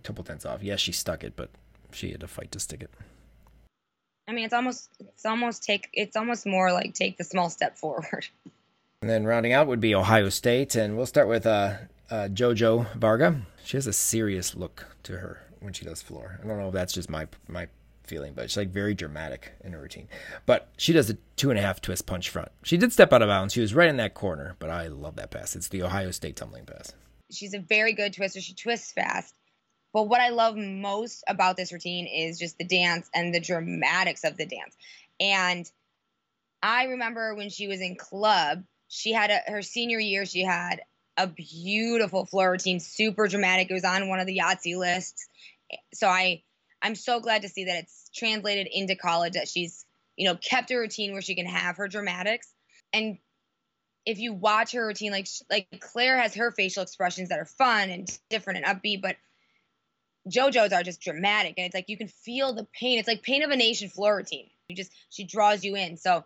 couple 0.04 0.24
tenths 0.24 0.46
off. 0.46 0.64
Yes, 0.64 0.80
she 0.80 0.92
stuck 0.92 1.24
it, 1.24 1.36
but 1.36 1.50
she 1.92 2.12
had 2.12 2.22
to 2.22 2.28
fight 2.28 2.52
to 2.52 2.60
stick 2.60 2.82
it. 2.82 2.92
I 4.28 4.34
mean, 4.34 4.46
it's 4.46 4.54
almost 4.54 4.90
it's 5.00 5.26
almost 5.26 5.64
take 5.64 5.90
it's 5.94 6.16
almost 6.16 6.46
more 6.46 6.72
like 6.72 6.94
take 6.94 7.18
the 7.18 7.24
small 7.24 7.50
step 7.50 7.78
forward. 7.78 8.28
And 9.02 9.10
then 9.10 9.26
rounding 9.26 9.54
out 9.54 9.68
would 9.68 9.80
be 9.80 9.94
Ohio 9.94 10.30
State, 10.30 10.76
and 10.76 10.98
we'll 10.98 11.06
start 11.06 11.28
with 11.28 11.46
uh, 11.46 11.76
uh, 12.10 12.28
JoJo 12.32 12.96
Varga. 12.98 13.42
She 13.64 13.78
has 13.78 13.88
a 13.88 13.94
serious 13.94 14.56
look 14.56 14.88
to 15.04 15.18
her 15.18 15.44
when 15.60 15.74
she 15.74 15.86
does 15.86 16.02
floor. 16.02 16.40
I 16.44 16.48
don't 16.48 16.60
know 16.60 16.70
if 16.70 16.74
that's 16.74 16.94
just 16.94 17.10
my 17.10 17.28
my 17.48 17.68
feeling, 18.04 18.34
but 18.34 18.50
she's 18.50 18.58
like 18.58 18.70
very 18.70 18.94
dramatic 18.94 19.54
in 19.64 19.74
her 19.74 19.82
routine. 19.82 20.08
But 20.46 20.70
she 20.78 20.94
does 20.94 21.10
a 21.10 21.18
two 21.36 21.50
and 21.50 21.60
a 21.60 21.62
half 21.62 21.82
twist 21.82 22.06
punch 22.06 22.30
front. 22.30 22.50
She 22.64 22.78
did 22.78 22.94
step 22.94 23.14
out 23.14 23.22
of 23.22 23.28
bounds. 23.28 23.54
She 23.54 23.62
was 23.62 23.76
right 23.76 23.90
in 23.90 23.98
that 23.98 24.14
corner, 24.14 24.56
but 24.60 24.70
I 24.70 24.88
love 24.88 25.16
that 25.18 25.32
pass. 25.32 25.56
It's 25.56 25.68
the 25.68 25.84
Ohio 25.84 26.12
State 26.12 26.36
tumbling 26.36 26.66
pass. 26.66 26.94
She's 27.32 27.54
a 27.54 27.60
very 27.60 27.94
good 27.94 28.14
twister. 28.14 28.42
She 28.42 28.54
twists 28.54 28.92
fast. 28.92 29.36
But 29.96 30.10
what 30.10 30.20
I 30.20 30.28
love 30.28 30.58
most 30.58 31.24
about 31.26 31.56
this 31.56 31.72
routine 31.72 32.06
is 32.06 32.38
just 32.38 32.58
the 32.58 32.66
dance 32.66 33.10
and 33.16 33.34
the 33.34 33.40
dramatics 33.40 34.26
of 34.26 34.36
the 34.36 34.46
dance. 34.46 34.76
And 35.22 35.72
I 36.62 36.88
remember 36.88 37.34
when 37.34 37.50
she 37.50 37.70
was 37.70 37.80
in 37.80 37.96
club, 37.96 38.66
she 38.90 39.14
had 39.14 39.32
a, 39.32 39.50
her 39.50 39.62
senior 39.62 39.98
year, 39.98 40.26
she 40.26 40.44
had 40.44 40.82
a 41.16 41.28
beautiful 41.28 42.26
floor 42.26 42.52
routine, 42.52 42.82
super 42.82 43.30
dramatic. 43.30 43.72
It 43.72 43.74
was 43.74 43.86
on 43.86 44.10
one 44.10 44.20
of 44.20 44.28
the 44.28 44.38
Yahtzee 44.38 44.78
lists. 44.78 45.30
So 45.94 46.10
I 46.10 46.44
I'm 46.82 46.96
so 46.96 47.22
glad 47.22 47.44
to 47.44 47.48
see 47.48 47.64
that 47.64 47.78
it's 47.78 48.10
translated 48.14 48.68
into 48.70 48.98
college 48.98 49.36
that 49.36 49.48
she's, 49.48 49.86
you 50.18 50.28
know, 50.28 50.36
kept 50.36 50.72
a 50.72 50.76
routine 50.76 51.14
where 51.14 51.22
she 51.22 51.36
can 51.36 51.46
have 51.46 51.78
her 51.78 51.88
dramatics. 51.88 52.54
And 52.92 53.18
if 54.06 54.20
you 54.20 54.34
watch 54.34 54.74
her 54.74 54.86
routine, 54.86 55.14
like 55.14 55.28
like 55.50 55.68
Claire 55.80 56.18
has 56.18 56.36
her 56.36 56.52
facial 56.52 56.84
expressions 56.84 57.30
that 57.30 57.40
are 57.40 57.46
fun 57.46 57.90
and 57.90 58.20
different 58.30 58.66
and 58.66 58.66
upbeat, 58.66 59.02
but 59.02 59.16
JoJo's 60.30 60.74
are 60.74 60.84
just 60.84 61.02
dramatic, 61.02 61.56
and 61.58 61.66
it's 61.66 61.76
like 61.76 61.86
you 61.88 61.98
can 61.98 62.08
feel 62.08 62.54
the 62.54 62.68
pain. 62.80 62.98
It's 62.98 63.08
like 63.08 63.22
pain 63.24 63.44
of 63.44 63.52
a 63.52 63.56
nation 63.56 63.90
floor 63.90 64.18
routine. 64.18 64.50
You 64.70 64.76
just 64.76 64.92
she 65.10 65.24
draws 65.24 65.64
you 65.64 65.76
in. 65.76 65.98
So 65.98 66.24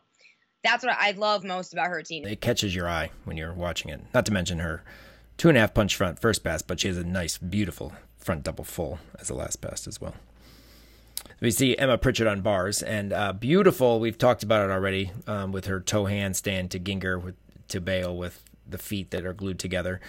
that's 0.63 0.83
what 0.83 0.95
I 0.97 1.11
love 1.11 1.43
most 1.43 1.73
about 1.73 1.87
her 1.87 1.97
routine. 1.97 2.27
It 2.27 2.41
catches 2.41 2.73
your 2.75 2.87
eye 2.87 3.11
when 3.25 3.37
you're 3.37 3.53
watching 3.53 3.91
it. 3.91 4.01
Not 4.13 4.25
to 4.27 4.33
mention 4.33 4.59
her 4.59 4.83
two 5.37 5.49
and 5.49 5.57
a 5.57 5.61
half 5.61 5.73
punch 5.73 5.95
front 5.95 6.19
first 6.19 6.43
pass, 6.43 6.61
but 6.61 6.79
she 6.79 6.87
has 6.87 6.97
a 6.97 7.03
nice, 7.03 7.37
beautiful 7.37 7.93
front 8.17 8.43
double 8.43 8.63
full 8.63 8.99
as 9.19 9.27
the 9.27 9.33
last 9.33 9.57
pass 9.57 9.87
as 9.87 9.99
well. 9.99 10.15
We 11.41 11.51
see 11.51 11.77
Emma 11.77 11.97
Pritchard 11.97 12.27
on 12.27 12.41
bars 12.41 12.83
and 12.83 13.13
uh, 13.13 13.33
beautiful. 13.33 13.99
We've 13.99 14.17
talked 14.17 14.43
about 14.43 14.69
it 14.69 14.71
already 14.71 15.11
um, 15.25 15.51
with 15.51 15.65
her 15.65 15.79
toe 15.79 16.03
handstand 16.03 16.69
to 16.69 16.79
Gienger 16.79 17.21
with 17.21 17.35
to 17.69 17.79
Bail 17.79 18.15
with 18.15 18.48
the 18.71 18.77
feet 18.77 19.11
that 19.11 19.25
are 19.25 19.33
glued 19.33 19.59
together, 19.59 19.99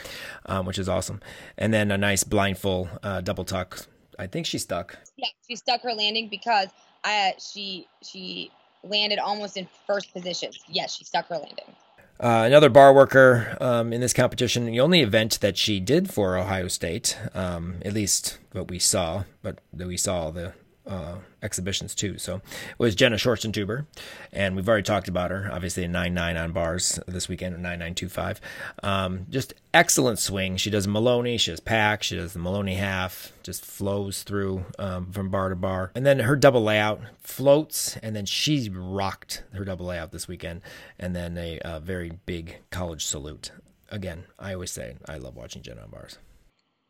um, 0.47 0.67
which 0.67 0.79
is 0.79 0.89
awesome. 0.89 1.21
And 1.57 1.73
then 1.73 1.91
a 1.91 1.99
nice 1.99 2.25
blind 2.25 2.59
full 2.59 2.89
uh, 3.03 3.21
double 3.21 3.45
tuck. 3.45 3.87
I 4.19 4.27
think 4.27 4.47
she 4.47 4.59
stuck. 4.59 4.99
Yeah, 5.17 5.29
she 5.49 5.57
stuck 5.57 5.83
her 5.83 5.93
landing 5.93 6.29
because 6.29 6.69
I 7.05 7.35
she 7.39 7.89
she 8.03 8.51
landed 8.83 9.19
almost 9.19 9.57
in 9.57 9.69
first 9.87 10.13
position. 10.13 10.53
Yes, 10.69 10.97
she 10.97 11.05
stuck 11.05 11.29
her 11.29 11.37
landing. 11.37 11.77
Uh, 12.19 12.45
another 12.45 12.69
bar 12.69 12.93
worker 12.93 13.57
um, 13.63 13.95
in 13.95 14.03
this 14.03 14.13
competition, 14.13 14.67
the 14.67 14.79
only 14.79 15.01
event 15.01 15.41
that 15.41 15.57
she 15.57 15.81
did 15.81 16.13
for 16.13 16.37
Ohio 16.37 16.69
State, 16.69 17.17
um, 17.33 17.77
at 17.83 17.95
least 17.95 18.39
what 18.53 18.69
we 18.69 18.79
saw, 18.79 19.25
but 19.43 19.59
that 19.73 19.89
we 19.89 19.97
saw 19.97 20.31
the 20.31 20.53
uh, 20.91 21.15
exhibitions 21.41 21.95
too. 21.95 22.19
So 22.19 22.37
it 22.37 22.79
was 22.79 22.95
Jenna 22.95 23.17
Schwarzentuber, 23.17 23.87
and 24.33 24.57
we've 24.57 24.69
already 24.69 24.83
talked 24.83 25.09
about 25.09 25.31
her. 25.31 25.49
Obviously, 25.51 25.85
a 25.85 25.89
nine 25.89 26.13
nine 26.13 26.37
on 26.37 26.53
bars 26.53 26.99
this 27.07 27.29
weekend, 27.29 27.63
nine 27.63 27.79
nine 27.79 27.95
two 27.95 28.09
five. 28.09 28.41
Um, 28.83 29.27
just 29.31 29.55
excellent 29.73 30.19
swing. 30.19 30.57
She 30.57 30.69
does 30.69 30.89
Maloney, 30.89 31.39
she 31.39 31.53
does 31.53 31.61
Pak, 31.61 32.03
she 32.03 32.17
does 32.17 32.33
the 32.33 32.41
Maloney 32.41 32.75
half. 32.75 33.33
Just 33.43 33.65
flows 33.65 34.23
through 34.25 34.67
um, 34.79 35.13
from 35.13 35.31
bar 35.31 35.49
to 35.49 35.57
bar, 35.57 35.93
and 35.95 36.05
then 36.05 36.19
her 36.19 36.37
double 36.37 36.63
layout 36.63 37.01
floats, 37.21 37.97
and 38.03 38.15
then 38.15 38.27
she 38.27 38.69
rocked 38.69 39.45
her 39.55 39.65
double 39.65 39.87
layout 39.87 40.11
this 40.11 40.29
weekend, 40.29 40.61
and 40.99 41.15
then 41.15 41.39
a, 41.39 41.61
a 41.65 41.81
very 41.81 42.13
big 42.27 42.59
college 42.71 43.07
salute. 43.07 43.53
Again, 43.89 44.25
I 44.39 44.55
always 44.55 44.71
say 44.71 44.97
I 45.09 45.17
love 45.17 45.37
watching 45.37 45.63
Jenna 45.63 45.83
on 45.83 45.91
bars 45.91 46.19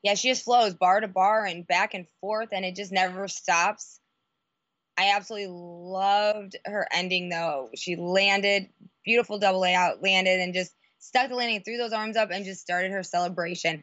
yeah, 0.03 0.15
she 0.15 0.29
just 0.29 0.45
flows 0.45 0.75
bar 0.75 1.01
to 1.01 1.09
bar 1.09 1.45
and 1.45 1.67
back 1.67 1.95
and 1.95 2.07
forth, 2.21 2.51
and 2.53 2.65
it 2.65 2.77
just 2.77 2.93
never 2.93 3.29
stops. 3.29 4.01
I 4.97 5.13
absolutely 5.15 5.49
loved 5.51 6.57
her 6.65 6.87
ending 6.93 7.29
though. 7.29 7.71
She 7.75 7.97
landed, 7.97 8.69
beautiful 9.05 9.39
double 9.39 9.61
layout, 9.61 10.03
landed 10.03 10.41
and 10.41 10.55
just 10.55 10.73
stuck 10.99 11.29
the 11.29 11.35
landing, 11.35 11.63
threw 11.63 11.79
those 11.79 11.93
arms 11.93 12.17
up, 12.17 12.31
and 12.31 12.45
just 12.45 12.61
started 12.61 12.93
her 12.93 13.03
celebration. 13.03 13.83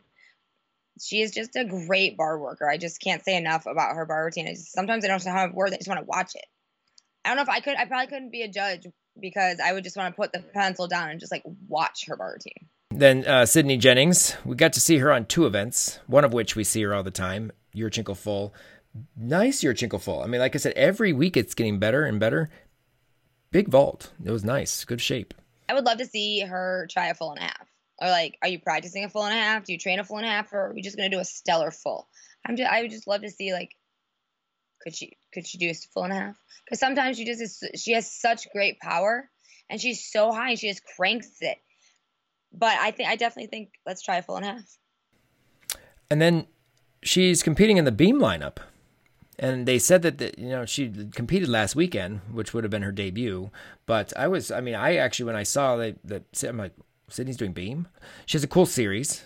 She 1.00 1.22
is 1.22 1.32
just 1.32 1.56
a 1.56 1.66
great 1.66 2.18
bar 2.18 2.40
worker. 2.40 2.70
I 2.70 2.78
just 2.78 3.02
can't 3.02 3.24
say 3.24 3.36
enough 3.36 3.66
about 3.66 3.96
her 3.96 4.06
bar 4.06 4.26
routine. 4.26 4.48
I 4.48 4.54
just, 4.54 4.72
sometimes 4.72 5.06
I 5.06 5.08
don't 5.08 5.24
know 5.26 5.32
how 5.32 5.48
to 5.48 5.54
word. 5.54 5.74
I 5.74 5.78
just 5.78 5.88
want 5.88 6.00
to 6.00 6.06
watch 6.06 6.36
it. 6.36 6.46
I 7.24 7.30
don't 7.30 7.38
know 7.38 7.44
if 7.44 7.50
I 7.50 7.60
could. 7.60 7.76
I 7.76 7.86
probably 7.86 8.08
couldn't 8.08 8.32
be 8.32 8.44
a 8.44 8.48
judge 8.48 8.88
because 9.20 9.60
I 9.60 9.74
would 9.74 9.84
just 9.84 9.98
want 9.98 10.14
to 10.14 10.20
put 10.20 10.32
the 10.32 10.40
pencil 10.40 10.88
down 10.88 11.10
and 11.10 11.20
just 11.20 11.32
like 11.32 11.44
watch 11.68 12.06
her 12.08 12.16
bar 12.16 12.34
routine. 12.34 12.68
Then 12.92 13.26
uh, 13.26 13.46
Sydney 13.46 13.78
Jennings, 13.78 14.36
we 14.44 14.56
got 14.56 14.74
to 14.74 14.80
see 14.80 14.98
her 14.98 15.12
on 15.12 15.26
two 15.26 15.46
events, 15.46 16.00
one 16.08 16.24
of 16.24 16.34
which 16.34 16.56
we 16.56 16.64
see 16.64 16.82
her 16.84 16.94
all 16.94 17.04
the 17.04 17.12
time, 17.12 17.52
Yurchenko 17.76 18.18
Full. 18.18 18.54
Nice 19.16 19.64
Yurchenko 19.64 20.02
Full. 20.02 20.24
I 20.24 20.28
mean, 20.28 20.42
like 20.42 20.56
I 20.56 20.58
said, 20.58 20.74
every 20.74 21.14
week 21.14 21.38
it's 21.38 21.54
getting 21.54 21.80
better 21.80 22.04
and 22.04 22.20
better. 22.20 22.50
Big 23.52 23.68
vault. 23.68 24.12
It 24.24 24.32
was 24.32 24.44
nice. 24.44 24.84
Good 24.84 25.02
shape. 25.02 25.34
I 25.70 25.74
would 25.74 25.86
love 25.86 26.00
to 26.00 26.06
see 26.06 26.40
her 26.40 26.88
try 26.90 27.08
a 27.08 27.14
full 27.14 27.32
and 27.32 27.40
a 27.40 27.44
half. 27.44 27.68
Or 28.00 28.10
like, 28.10 28.38
are 28.42 28.48
you 28.48 28.60
practicing 28.60 29.04
a 29.04 29.10
full 29.10 29.24
and 29.24 29.38
a 29.38 29.42
half? 29.42 29.66
Do 29.66 29.74
you 29.74 29.80
train 29.80 30.00
a 30.00 30.04
full 30.04 30.18
and 30.18 30.26
a 30.26 30.30
half, 30.30 30.54
or 30.54 30.68
are 30.68 30.74
we 30.74 30.82
just 30.82 30.98
gonna 30.98 31.10
do 31.10 31.20
a 31.20 31.26
stellar 31.26 31.72
full? 31.72 32.08
I'm 32.46 32.56
just, 32.56 32.72
I 32.72 32.82
would 32.82 32.92
just 32.92 33.08
love 33.08 33.22
to 33.22 33.30
see 33.30 33.54
like, 33.54 33.76
could 34.82 34.96
she 34.96 35.18
could 35.34 35.46
she 35.46 35.58
do 35.58 35.70
a 35.70 35.74
full 35.74 36.04
and 36.04 36.14
a 36.14 36.16
half? 36.16 36.38
Because 36.66 36.80
sometimes 36.80 37.18
she 37.18 37.26
just 37.26 37.42
is, 37.42 37.64
she 37.76 37.94
has 37.94 38.12
such 38.12 38.50
great 38.52 38.80
power, 38.80 39.30
and 39.70 39.82
she's 39.82 40.10
so 40.12 40.32
high, 40.32 40.52
and 40.52 40.60
she 40.60 40.70
just 40.70 40.84
cranks 40.96 41.30
it 41.42 41.58
but 42.54 42.78
I 42.80 42.92
think 42.92 43.10
I 43.10 43.16
definitely 43.16 43.48
think 43.48 43.72
let's 43.86 44.02
try 44.02 44.18
a 44.18 44.22
full 44.22 44.38
and 44.38 44.46
a 44.46 44.50
half. 44.50 44.78
And 46.10 46.22
then 46.22 46.48
she's 47.04 47.44
competing 47.44 47.78
in 47.78 47.86
the 47.86 47.92
beam 47.92 48.20
lineup. 48.20 48.58
And 49.40 49.68
they 49.68 49.78
said 49.78 50.02
that 50.02 50.18
the, 50.18 50.34
you 50.38 50.50
know 50.50 50.66
she 50.66 50.92
competed 51.14 51.48
last 51.48 51.76
weekend, 51.76 52.22
which 52.32 52.54
would 52.54 52.64
have 52.64 52.72
been 52.72 52.82
her 52.82 52.92
debut. 52.92 53.52
But 53.86 54.12
I 54.18 54.28
was, 54.28 54.50
I 54.50 54.62
mean, 54.62 54.74
I 54.76 54.96
actually 54.96 55.26
when 55.26 55.36
I 55.36 55.44
saw 55.44 55.76
that, 55.78 55.98
that 56.06 56.44
I'm 56.44 56.58
like, 56.58 56.74
Sydney's 57.10 57.38
doing 57.38 57.54
beam. 57.54 57.88
She 58.26 58.38
has 58.38 58.44
a 58.44 58.48
cool 58.48 58.66
series. 58.66 59.24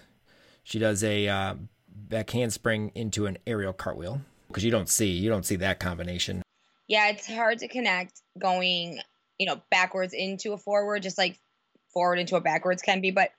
She 0.63 0.79
does 0.79 1.03
a 1.03 1.27
uh, 1.27 1.55
back 1.87 2.29
handspring 2.29 2.91
into 2.93 3.25
an 3.25 3.37
aerial 3.47 3.73
cartwheel 3.73 4.21
because 4.47 4.63
you 4.63 4.71
don't 4.71 4.89
see 4.89 5.09
you 5.09 5.29
don't 5.29 5.45
see 5.45 5.55
that 5.57 5.79
combination. 5.79 6.43
Yeah, 6.87 7.07
it's 7.09 7.27
hard 7.27 7.59
to 7.59 7.67
connect 7.67 8.21
going 8.37 8.99
you 9.39 9.47
know 9.47 9.61
backwards 9.71 10.13
into 10.13 10.53
a 10.53 10.57
forward, 10.57 11.03
just 11.03 11.17
like 11.17 11.39
forward 11.93 12.19
into 12.19 12.35
a 12.35 12.41
backwards 12.41 12.81
can 12.81 13.01
be. 13.01 13.11
But 13.11 13.31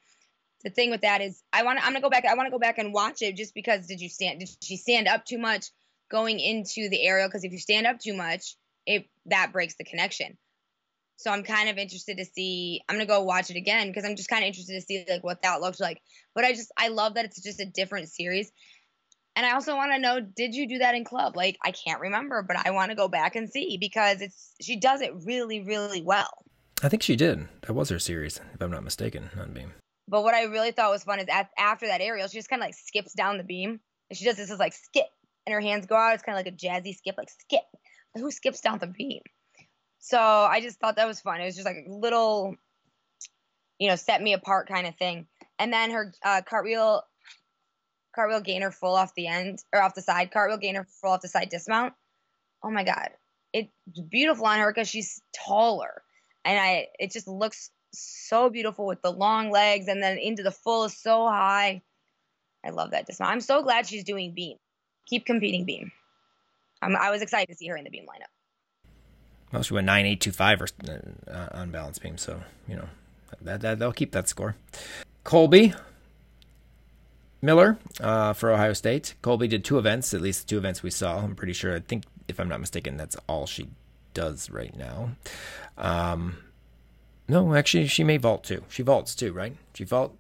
the 0.64 0.70
thing 0.70 0.90
with 0.90 1.02
that 1.02 1.20
is, 1.20 1.42
I 1.52 1.64
want 1.64 1.78
I'm 1.78 1.92
gonna 1.92 2.00
go 2.00 2.10
back. 2.10 2.24
I 2.24 2.34
want 2.34 2.46
to 2.46 2.50
go 2.50 2.58
back 2.58 2.78
and 2.78 2.92
watch 2.92 3.22
it 3.22 3.36
just 3.36 3.54
because 3.54 3.86
did 3.86 4.00
you 4.00 4.08
stand? 4.08 4.40
Did 4.40 4.50
she 4.62 4.76
stand 4.76 5.08
up 5.08 5.24
too 5.24 5.38
much 5.38 5.66
going 6.10 6.40
into 6.40 6.88
the 6.88 7.02
aerial? 7.02 7.28
Because 7.28 7.44
if 7.44 7.52
you 7.52 7.58
stand 7.58 7.86
up 7.86 7.98
too 7.98 8.14
much, 8.14 8.56
it 8.86 9.06
that 9.26 9.52
breaks 9.52 9.74
the 9.76 9.84
connection. 9.84 10.36
So 11.16 11.30
I'm 11.30 11.44
kind 11.44 11.68
of 11.68 11.78
interested 11.78 12.18
to 12.18 12.24
see. 12.24 12.82
I'm 12.88 12.96
gonna 12.96 13.06
go 13.06 13.22
watch 13.22 13.50
it 13.50 13.56
again 13.56 13.88
because 13.88 14.04
I'm 14.04 14.16
just 14.16 14.28
kind 14.28 14.42
of 14.42 14.48
interested 14.48 14.74
to 14.74 14.80
see 14.80 15.04
like 15.08 15.24
what 15.24 15.42
that 15.42 15.60
looked 15.60 15.80
like. 15.80 16.00
But 16.34 16.44
I 16.44 16.52
just 16.52 16.72
I 16.76 16.88
love 16.88 17.14
that 17.14 17.24
it's 17.24 17.42
just 17.42 17.60
a 17.60 17.66
different 17.66 18.08
series. 18.08 18.50
And 19.34 19.46
I 19.46 19.52
also 19.52 19.74
want 19.74 19.92
to 19.92 19.98
know, 19.98 20.20
did 20.20 20.54
you 20.54 20.68
do 20.68 20.78
that 20.78 20.94
in 20.94 21.04
club? 21.04 21.36
Like, 21.36 21.56
I 21.64 21.70
can't 21.70 22.00
remember, 22.00 22.42
but 22.42 22.56
I 22.66 22.72
want 22.72 22.90
to 22.90 22.94
go 22.94 23.08
back 23.08 23.34
and 23.34 23.48
see 23.48 23.78
because 23.80 24.20
it's 24.20 24.54
she 24.60 24.76
does 24.76 25.00
it 25.00 25.12
really, 25.24 25.62
really 25.62 26.02
well. 26.02 26.44
I 26.82 26.88
think 26.88 27.02
she 27.02 27.16
did. 27.16 27.46
That 27.62 27.74
was 27.74 27.90
her 27.90 27.98
series, 27.98 28.40
if 28.54 28.60
I'm 28.60 28.70
not 28.70 28.82
mistaken, 28.82 29.30
on 29.38 29.52
beam. 29.52 29.72
But 30.09 30.24
what 30.24 30.34
I 30.34 30.44
really 30.44 30.72
thought 30.72 30.90
was 30.90 31.04
fun 31.04 31.20
is 31.20 31.28
at, 31.28 31.50
after 31.56 31.86
that 31.86 32.00
aerial, 32.00 32.26
she 32.26 32.38
just 32.38 32.50
kind 32.50 32.60
of 32.60 32.66
like 32.66 32.74
skips 32.74 33.12
down 33.12 33.38
the 33.38 33.44
beam. 33.44 33.80
And 34.10 34.18
she 34.18 34.24
does 34.24 34.36
this 34.36 34.50
is 34.50 34.59
like 34.59 34.74
skip, 34.74 35.06
and 35.46 35.54
her 35.54 35.60
hands 35.60 35.86
go 35.86 35.94
out. 35.94 36.14
It's 36.14 36.22
kind 36.22 36.36
of 36.36 36.44
like 36.44 36.52
a 36.52 36.56
jazzy 36.56 36.96
skip, 36.96 37.14
like 37.16 37.30
skip. 37.30 37.62
Who 38.16 38.30
skips 38.30 38.60
down 38.60 38.78
the 38.78 38.88
beam? 38.88 39.22
So 40.00 40.18
I 40.18 40.60
just 40.60 40.80
thought 40.80 40.96
that 40.96 41.06
was 41.06 41.20
fun. 41.20 41.40
It 41.40 41.44
was 41.44 41.54
just 41.54 41.64
like 41.64 41.86
a 41.86 41.90
little, 41.90 42.56
you 43.78 43.88
know, 43.88 43.96
set 43.96 44.20
me 44.20 44.32
apart 44.32 44.68
kind 44.68 44.86
of 44.86 44.96
thing. 44.96 45.28
And 45.59 45.72
then 45.72 45.92
her 45.92 46.12
uh, 46.24 46.42
cartwheel 46.44 47.02
cartwheel 48.14 48.40
gainer 48.40 48.70
full 48.72 48.94
off 48.94 49.14
the 49.14 49.28
end 49.28 49.62
or 49.72 49.80
off 49.80 49.94
the 49.94 50.02
side, 50.02 50.32
cartwheel 50.32 50.59
gainer 50.59 50.86
full 51.00 51.12
off 51.12 51.22
the 51.22 51.28
side 51.28 51.48
dismount. 51.48 51.94
Oh 52.62 52.70
my 52.70 52.84
god, 52.84 53.10
it's 53.52 53.70
beautiful 54.10 54.46
on 54.46 54.59
her 54.59 54.72
because 54.72 54.88
she's 54.88 55.22
taller, 55.34 56.02
and 56.44 56.59
I 56.59 56.89
it 56.98 57.12
just 57.12 57.28
looks 57.28 57.70
so 57.93 58.48
beautiful 58.51 58.86
with 58.86 59.02
the 59.02 59.12
long 59.12 59.51
legs 59.51 59.89
and 59.89 60.02
then 60.02 60.19
into 60.19 60.43
the 60.43 60.51
full 60.51 60.85
is 60.85 60.97
so 60.97 61.27
high. 61.27 61.82
I 62.64 62.70
love 62.70 62.93
that 62.93 63.06
dismount. 63.06 63.32
I'm 63.32 63.40
so 63.40 63.62
glad 63.62 63.86
she's 63.86 64.05
doing 64.05 64.32
beam. 64.32 64.56
Keep 65.06 65.27
competing 65.27 65.64
beam. 65.64 65.93
I'm, 66.81 66.97
I 66.97 67.10
was 67.10 67.23
excited 67.23 67.48
to 67.48 67.56
see 67.56 67.66
her 67.69 67.77
in 67.77 67.85
the 67.85 67.90
beam 67.90 68.05
lineup. 68.05 68.93
Well, 69.52 69.62
she 69.62 69.74
went 69.74 69.86
nine 69.86 70.06
eight 70.06 70.20
two 70.20 70.32
five 70.32 70.62
or 70.62 70.69
uh, 71.28 71.48
on 71.52 71.70
balance 71.70 71.98
beam, 71.98 72.16
so 72.16 72.40
you 72.66 72.77
know 72.77 72.89
that, 73.43 73.60
that 73.60 73.78
they'll 73.78 73.93
keep 73.93 74.12
that 74.12 74.28
score. 74.28 74.56
Colby 75.24 75.74
Miller 77.43 77.77
uh, 78.01 78.32
for 78.32 78.51
Ohio 78.51 78.73
State. 78.73 79.14
Colby 79.20 79.48
did 79.48 79.64
two 79.64 79.78
events, 79.78 80.14
at 80.14 80.20
least 80.20 80.48
two 80.48 80.56
events 80.56 80.82
we 80.82 80.90
saw. 80.90 81.19
I'm 81.19 81.35
pretty 81.35 81.52
sure. 81.52 81.77
I 81.77 81.81
think, 81.81 82.05
if 82.28 82.40
I'm 82.40 82.48
not 82.48 82.60
mistaken, 82.60 82.97
that's 82.97 83.16
all 83.28 83.47
she 83.47 83.69
does 84.14 84.51
right 84.51 84.76
now. 84.76 85.10
Um, 85.76 86.39
no, 87.28 87.55
actually, 87.55 87.86
she 87.86 88.05
may 88.05 88.16
vault 88.16 88.44
too. 88.44 88.64
She 88.68 88.82
vaults 88.82 89.14
too, 89.14 89.32
right? 89.32 89.56
She 89.74 89.84
vault 89.84 90.16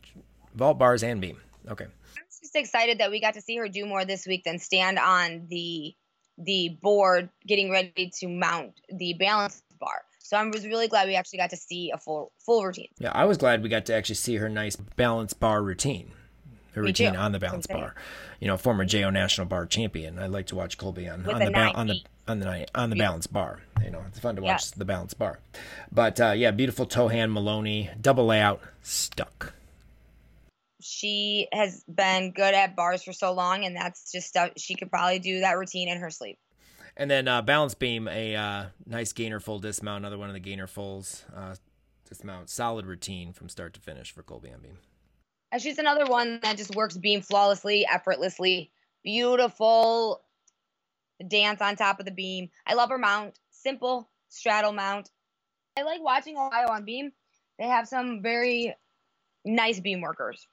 vault 0.54 0.78
bars 0.78 1.02
and 1.02 1.20
beam. 1.20 1.40
Okay. 1.68 1.84
I'm 1.84 2.24
just 2.40 2.56
excited 2.56 2.98
that 2.98 3.10
we 3.10 3.20
got 3.20 3.34
to 3.34 3.40
see 3.40 3.56
her 3.56 3.68
do 3.68 3.86
more 3.86 4.04
this 4.04 4.26
week 4.26 4.44
than 4.44 4.58
stand 4.58 4.98
on 4.98 5.46
the 5.48 5.94
the 6.38 6.78
board 6.80 7.28
getting 7.46 7.70
ready 7.70 8.10
to 8.18 8.28
mount 8.28 8.80
the 8.88 9.14
balance 9.14 9.62
bar. 9.78 10.02
So 10.18 10.36
I 10.36 10.44
was 10.46 10.64
really 10.64 10.88
glad 10.88 11.08
we 11.08 11.14
actually 11.14 11.38
got 11.38 11.50
to 11.50 11.56
see 11.56 11.90
a 11.90 11.98
full 11.98 12.32
full 12.38 12.64
routine. 12.64 12.88
Yeah, 12.98 13.12
I 13.14 13.24
was 13.26 13.36
glad 13.36 13.62
we 13.62 13.68
got 13.68 13.84
to 13.86 13.94
actually 13.94 14.14
see 14.14 14.36
her 14.36 14.48
nice 14.48 14.76
balance 14.76 15.34
bar 15.34 15.62
routine 15.62 16.12
her 16.72 16.82
Me 16.82 16.88
routine 16.88 17.12
too. 17.14 17.18
on 17.18 17.32
the 17.32 17.38
balance 17.38 17.66
thing. 17.66 17.76
bar. 17.78 17.94
You 18.40 18.48
know, 18.48 18.56
former 18.56 18.84
JO 18.84 19.10
national 19.10 19.46
bar 19.46 19.66
champion. 19.66 20.18
I 20.18 20.26
like 20.26 20.46
to 20.46 20.56
watch 20.56 20.78
Colby 20.78 21.08
on, 21.08 21.22
With 21.24 21.34
on 21.34 21.44
the 21.44 21.50
ba- 21.50 21.72
on 21.74 21.86
the 21.86 22.00
on 22.28 22.38
the 22.40 22.46
ni- 22.58 22.66
on 22.74 22.90
the 22.90 22.96
balance 22.96 23.26
bar. 23.26 23.60
You 23.84 23.90
know, 23.90 24.02
it's 24.08 24.18
fun 24.18 24.36
to 24.36 24.42
Yeah. 24.42 24.52
watch 24.52 24.70
the 24.72 24.84
balance 24.84 25.14
bar. 25.14 25.38
But 25.90 26.20
uh, 26.20 26.32
yeah, 26.32 26.50
beautiful 26.50 26.86
toe 26.86 27.08
hand 27.08 27.32
Maloney 27.32 27.90
double 28.00 28.26
layout 28.26 28.60
stuck. 28.82 29.54
She 30.80 31.46
has 31.52 31.84
been 31.84 32.32
good 32.32 32.54
at 32.54 32.74
bars 32.74 33.04
for 33.04 33.12
so 33.12 33.32
long, 33.32 33.64
and 33.64 33.76
that's 33.76 34.10
just 34.10 34.26
stuff 34.28 34.50
she 34.56 34.74
could 34.74 34.90
probably 34.90 35.20
do 35.20 35.40
that 35.40 35.56
routine 35.56 35.88
in 35.88 35.98
her 35.98 36.10
sleep. 36.10 36.38
And 36.96 37.10
then 37.10 37.28
uh, 37.28 37.40
balance 37.42 37.74
beam, 37.74 38.08
a 38.08 38.34
uh, 38.36 38.64
nice 38.86 39.12
gainer 39.12 39.38
full 39.40 39.58
dismount, 39.60 39.98
another 40.02 40.18
one 40.18 40.28
of 40.28 40.34
the 40.34 40.40
gainer 40.40 40.66
fulls 40.66 41.24
uh, 41.34 41.54
dismount. 42.08 42.50
Solid 42.50 42.84
routine 42.86 43.32
from 43.32 43.48
start 43.48 43.74
to 43.74 43.80
finish 43.80 44.10
for 44.12 44.22
Colby 44.22 44.52
on 44.52 44.60
beam. 44.60 44.78
And 45.52 45.60
she's 45.60 45.78
another 45.78 46.06
one 46.06 46.40
that 46.42 46.56
just 46.56 46.74
works 46.74 46.96
beam 46.96 47.20
flawlessly, 47.20 47.86
effortlessly. 47.86 48.70
Beautiful 49.04 50.22
dance 51.28 51.60
on 51.60 51.76
top 51.76 52.00
of 52.00 52.06
the 52.06 52.10
beam. 52.10 52.48
I 52.66 52.74
love 52.74 52.88
her 52.88 52.98
mount. 52.98 53.38
Simple 53.50 54.08
straddle 54.28 54.72
mount. 54.72 55.10
I 55.78 55.82
like 55.82 56.02
watching 56.02 56.36
Ohio 56.36 56.68
on 56.68 56.84
beam. 56.84 57.12
They 57.58 57.66
have 57.66 57.86
some 57.86 58.22
very 58.22 58.74
nice 59.44 59.78
beam 59.78 60.00
workers. 60.00 60.46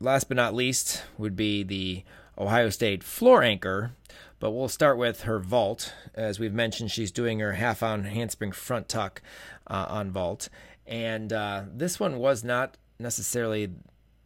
Last 0.00 0.28
but 0.28 0.36
not 0.36 0.54
least 0.54 1.02
would 1.16 1.34
be 1.34 1.62
the 1.62 2.04
Ohio 2.36 2.68
State 2.68 3.02
floor 3.02 3.42
anchor, 3.42 3.92
but 4.38 4.50
we'll 4.50 4.68
start 4.68 4.98
with 4.98 5.22
her 5.22 5.38
vault. 5.38 5.94
As 6.14 6.38
we've 6.38 6.52
mentioned, 6.52 6.90
she's 6.90 7.10
doing 7.10 7.38
her 7.40 7.52
half 7.52 7.82
on 7.82 8.04
handspring 8.04 8.52
front 8.52 8.88
tuck 8.88 9.22
uh, 9.66 9.86
on 9.88 10.10
vault. 10.10 10.48
And 10.86 11.32
uh, 11.32 11.62
this 11.72 11.98
one 11.98 12.18
was 12.18 12.44
not 12.44 12.76
necessarily, 12.98 13.70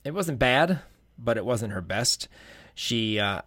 it 0.09 0.14
wasn't 0.14 0.39
bad, 0.39 0.80
but 1.18 1.36
it 1.36 1.44
wasn't 1.44 1.74
her 1.74 1.82
best. 1.82 2.28
She 2.74 3.20
uh, 3.20 3.43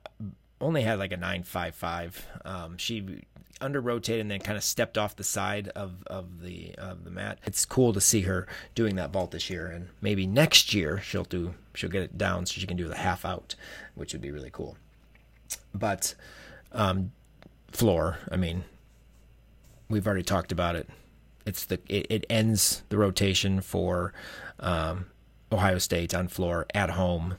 only 0.62 0.84
had 0.84 1.00
like 1.00 1.12
a 1.12 1.18
955. 1.18 2.28
Um, 2.46 2.78
she 2.78 3.24
under 3.60 3.82
rotated 3.82 4.22
and 4.22 4.30
then 4.30 4.40
kind 4.42 4.58
of 4.58 4.64
stepped 4.64 4.96
off 4.96 5.16
the 5.16 5.24
side 5.24 5.70
of, 5.70 6.04
of 6.06 6.42
the 6.42 6.76
of 6.76 7.04
the 7.04 7.10
mat. 7.10 7.40
It's 7.46 7.66
cool 7.66 7.94
to 7.94 8.02
see 8.02 8.22
her 8.22 8.48
doing 8.76 8.96
that 8.98 9.12
vault 9.12 9.32
this 9.32 9.50
year, 9.50 9.66
and 9.66 9.88
maybe 10.02 10.28
next 10.28 10.72
year 10.76 11.02
she'll 11.02 11.24
do 11.24 11.56
she'll 11.74 11.90
get 11.90 12.04
it 12.04 12.16
down 12.16 12.46
so 12.46 12.60
she 12.60 12.68
can 12.68 12.78
do 12.78 12.88
the 12.88 12.96
half 12.96 13.26
out, 13.26 13.56
which 13.96 14.14
would 14.14 14.22
be 14.22 14.30
really 14.30 14.52
cool. 14.52 14.78
But 15.74 16.14
um, 16.74 17.12
floor, 17.72 18.20
I 18.32 18.38
mean, 18.38 18.66
we've 19.90 20.06
already 20.06 20.24
talked 20.24 20.52
about 20.52 20.76
it. 20.76 20.88
It's 21.44 21.66
the 21.66 21.80
it, 21.88 22.06
it 22.12 22.26
ends 22.30 22.84
the 22.90 23.00
rotation 23.00 23.62
for 23.62 24.14
um, 24.60 25.08
Ohio 25.52 25.78
State 25.78 26.14
on 26.14 26.28
floor 26.28 26.66
at 26.74 26.92
home. 26.92 27.36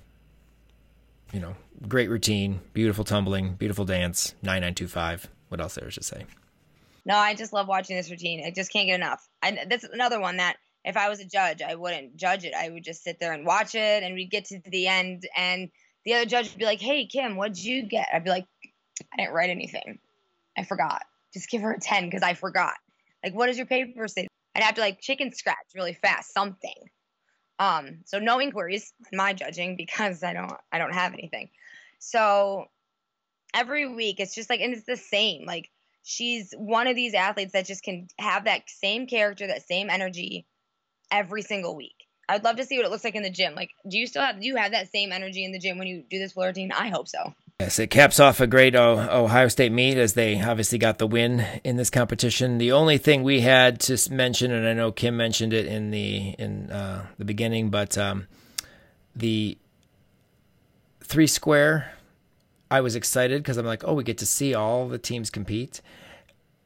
You 1.33 1.41
know, 1.41 1.57
great 1.89 2.11
routine, 2.11 2.61
beautiful 2.73 3.05
tumbling, 3.05 3.55
beautiful 3.55 3.85
dance, 3.85 4.35
nine 4.43 4.61
nine 4.61 4.75
two 4.75 4.89
five. 4.89 5.29
What 5.49 5.61
else 5.61 5.75
there 5.75 5.89
is 5.89 5.95
to 5.95 6.03
say? 6.03 6.27
No, 7.05 7.17
I 7.17 7.35
just 7.35 7.53
love 7.53 7.69
watching 7.69 7.97
this 7.97 8.11
routine. 8.11 8.45
I 8.47 8.51
just 8.51 8.73
can't 8.73 8.87
get 8.87 8.95
enough. 8.95 9.27
And 9.43 9.59
that's 9.69 9.85
another 9.85 10.21
one 10.21 10.37
that 10.37 10.57
if 10.85 10.97
I 10.97 11.09
was 11.09 11.21
a 11.21 11.25
judge, 11.25 11.63
I 11.63 11.75
wouldn't 11.75 12.17
judge 12.17 12.45
it. 12.45 12.55
I 12.55 12.69
would 12.69 12.85
just 12.85 13.03
sit 13.03 13.19
there 13.19 13.33
and 13.33 13.47
watch 13.47 13.75
it, 13.75 14.03
and 14.03 14.15
we'd 14.15 14.31
get 14.31 14.47
to 14.47 14.61
the 14.65 14.87
end, 14.87 15.27
and 15.37 15.71
the 16.05 16.15
other 16.15 16.27
judge 16.27 16.51
would 16.51 16.59
be 16.59 16.65
like, 16.65 16.81
"Hey, 16.81 17.07
Kim, 17.07 17.37
what'd 17.37 17.63
you 17.63 17.83
get?" 17.83 18.09
I'd 18.13 18.25
be 18.25 18.31
like, 18.31 18.47
"I 19.13 19.17
didn't 19.17 19.33
write 19.33 19.51
anything. 19.51 19.99
I 20.57 20.65
forgot. 20.65 21.03
Just 21.33 21.49
give 21.51 21.63
her 21.63 21.73
a 21.73 21.81
ten 21.81 22.07
because 22.07 22.23
I 22.23 22.35
forgot. 22.35 22.75
Like, 23.25 23.35
what 23.35 23.47
does 23.47 23.57
your 23.57 23.67
paper 23.67 24.07
say?" 24.09 24.27
I'd 24.55 24.65
have 24.65 24.75
to 24.75 24.81
like 24.83 25.01
chicken 25.01 25.33
scratch 25.33 25.57
really 25.75 25.95
fast 25.95 26.35
something. 26.35 26.75
Um, 27.63 27.99
so 28.07 28.19
no 28.19 28.41
inquiries 28.41 28.93
my 29.13 29.35
judging 29.35 29.77
because 29.77 30.25
I 30.25 30.33
don't 30.33 30.53
I 30.73 30.79
don't 30.79 30.95
have 30.95 31.13
anything. 31.13 31.49
So 32.01 32.67
every 33.55 33.87
week 33.87 34.19
it's 34.19 34.35
just 34.35 34.51
like 34.51 34.61
and 34.61 34.73
it's 34.73 34.85
the 34.85 34.97
same 34.97 35.45
like 35.47 35.71
she's 36.03 36.53
one 36.57 36.89
of 36.89 36.97
these 36.97 37.15
athletes 37.15 37.53
that 37.53 37.67
just 37.67 37.85
can 37.85 38.09
have 38.19 38.47
that 38.47 38.69
same 38.69 39.07
character 39.07 39.47
that 39.47 39.67
same 39.67 39.91
energy 39.91 40.47
every 41.11 41.43
single 41.43 41.77
week 41.77 42.09
i'd 42.33 42.45
love 42.45 42.57
to 42.57 42.65
see 42.65 42.77
what 42.77 42.87
it 42.87 42.91
looks 42.91 43.05
like 43.05 43.15
in 43.15 43.23
the 43.23 43.31
gym 43.31 43.55
like 43.55 43.71
do 43.89 43.99
you 43.99 44.07
still 44.07 44.23
have 44.23 44.41
do 44.41 44.47
you 44.47 44.57
have 44.57 44.73
that 44.73 44.91
same 44.91 45.13
energy 45.13 45.45
in 45.45 45.53
the 45.53 45.59
gym 45.59 45.79
when 45.79 45.87
you 45.87 46.03
do 46.11 46.19
this 46.19 46.33
floor 46.33 46.47
routine 46.47 46.73
i 46.73 46.89
hope 46.89 47.09
so 47.09 47.33
Yes, 47.63 47.79
it 47.79 47.91
caps 47.91 48.19
off 48.19 48.41
a 48.41 48.49
great 48.49 48.75
Ohio 48.75 49.47
State 49.47 49.71
meet 49.71 49.97
as 49.97 50.15
they 50.15 50.43
obviously 50.43 50.79
got 50.79 50.99
the 50.99 51.07
win 51.07 51.47
in 51.63 51.77
this 51.77 51.91
competition. 51.91 52.59
The 52.59 52.73
only 52.73 52.99
thing 52.99 53.23
we 53.23 53.41
had 53.41 53.79
to 53.83 54.13
mention, 54.13 54.51
and 54.51 54.67
I 54.67 54.73
know 54.73 54.91
Kim 54.91 55.17
mentioned 55.17 55.53
it 55.53 55.67
in 55.67 55.93
the 55.93 56.35
in 56.41 56.73
uh, 56.73 57.07
the 57.19 57.25
beginning, 57.25 57.71
but 57.71 57.97
um, 57.97 58.27
the 59.15 59.57
three 61.05 61.29
square, 61.29 61.93
I 62.69 62.81
was 62.81 62.97
excited 62.97 63.45
because 63.45 63.59
I'm 63.59 63.67
like, 63.67 63.85
oh, 63.85 63.95
we 63.95 64.03
get 64.03 64.19
to 64.19 64.27
see 64.27 64.55
all 64.55 64.89
the 64.89 64.99
teams 64.99 65.31
compete. 65.31 65.81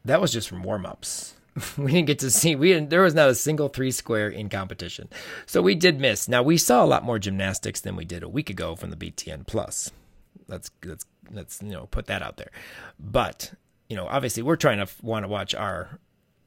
That 0.07 0.23
was 0.23 0.33
just 0.33 0.49
from 0.49 0.63
warm 0.63 0.87
ups. 0.87 1.35
we 1.79 1.93
didn't 1.93 2.07
get 2.07 2.19
to 2.21 2.31
see 2.31 2.55
we 2.55 2.73
didn't 2.73 2.91
there 2.91 3.03
was 3.03 3.15
not 3.15 3.29
a 3.29 3.35
single 3.35 3.69
three 3.69 3.91
square 3.91 4.29
in 4.29 4.49
competition. 4.49 5.09
So 5.47 5.63
we 5.63 5.75
did 5.75 6.01
miss. 6.01 6.29
Now 6.29 6.43
we 6.43 6.57
saw 6.57 6.85
a 6.85 6.87
lot 6.87 7.05
more 7.05 7.19
gymnastics 7.19 7.81
than 7.81 7.97
we 7.97 8.05
did 8.05 8.23
a 8.23 8.29
week 8.29 8.51
ago 8.51 8.77
from 8.77 8.91
the 8.91 8.97
btn 8.97 9.47
plus. 9.47 9.91
Let's 10.49 10.71
let's 10.85 11.07
let's 11.31 11.63
you 11.63 11.71
know 11.71 11.87
put 11.87 12.07
that 12.07 12.23
out 12.23 12.37
there. 12.37 12.51
But 12.99 13.53
you 13.89 13.97
know 13.97 14.07
obviously 14.07 14.43
we're 14.43 14.57
trying 14.57 14.85
to 14.85 14.89
want 15.03 15.25
to 15.25 15.29
watch 15.29 15.55
our 15.55 15.99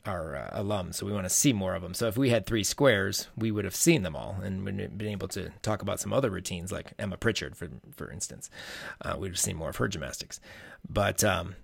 our 0.06 0.36
uh, 0.36 0.61
alums 0.61 0.95
so 0.95 1.06
we 1.06 1.11
want 1.11 1.26
to 1.26 1.30
see 1.30 1.52
more 1.52 1.76
of 1.76 1.81
them 1.81 1.94
so 1.94 2.07
if 2.07 2.18
we 2.18 2.30
had 2.30 2.45
three 2.45 2.64
squares 2.64 3.27
we 3.36 3.52
would 3.52 3.65
have 3.65 3.76
seen 3.76 4.02
them 4.02 4.15
all 4.15 4.38
and 4.41 4.64
been 4.64 5.07
able 5.07 5.27
to 5.27 5.52
talk 5.61 5.81
about 5.81 5.99
some 5.99 6.14
other 6.14 6.30
routines 6.30 6.72
like 6.72 6.94
emma 6.98 7.18
pritchard 7.18 7.56
for 7.56 7.68
for 7.95 8.10
instance. 8.10 8.49
Uh, 9.02 9.15
we'd 9.19 9.27
have 9.30 9.40
seen 9.40 9.57
more 9.57 9.69
of 9.69 9.76
her 9.76 9.88
gymnastics. 9.88 10.40
But 10.90 11.23
um 11.23 11.56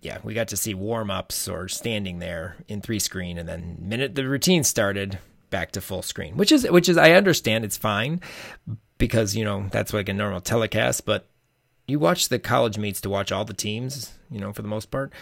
yeah, 0.00 0.18
we 0.22 0.34
got 0.34 0.48
to 0.48 0.56
see 0.56 0.74
warm 0.74 1.10
ups 1.10 1.48
or 1.48 1.68
standing 1.68 2.18
there 2.18 2.56
in 2.68 2.80
three 2.80 2.98
screen, 2.98 3.38
and 3.38 3.48
then 3.48 3.78
minute 3.80 4.14
the 4.14 4.28
routine 4.28 4.64
started, 4.64 5.18
back 5.50 5.72
to 5.72 5.80
full 5.80 6.02
screen, 6.02 6.36
which 6.36 6.52
is 6.52 6.68
which 6.70 6.88
is 6.88 6.96
I 6.96 7.12
understand 7.12 7.64
it's 7.64 7.76
fine 7.76 8.20
because 8.98 9.34
you 9.36 9.44
know 9.44 9.68
that's 9.70 9.92
like 9.92 10.08
a 10.08 10.14
normal 10.14 10.40
telecast, 10.40 11.04
but 11.04 11.26
you 11.86 11.98
watch 11.98 12.28
the 12.28 12.38
college 12.38 12.78
meets 12.78 13.00
to 13.02 13.10
watch 13.10 13.30
all 13.30 13.44
the 13.44 13.54
teams, 13.54 14.12
you 14.30 14.40
know, 14.40 14.52
for 14.52 14.62
the 14.62 14.68
most 14.68 14.90
part, 14.90 15.12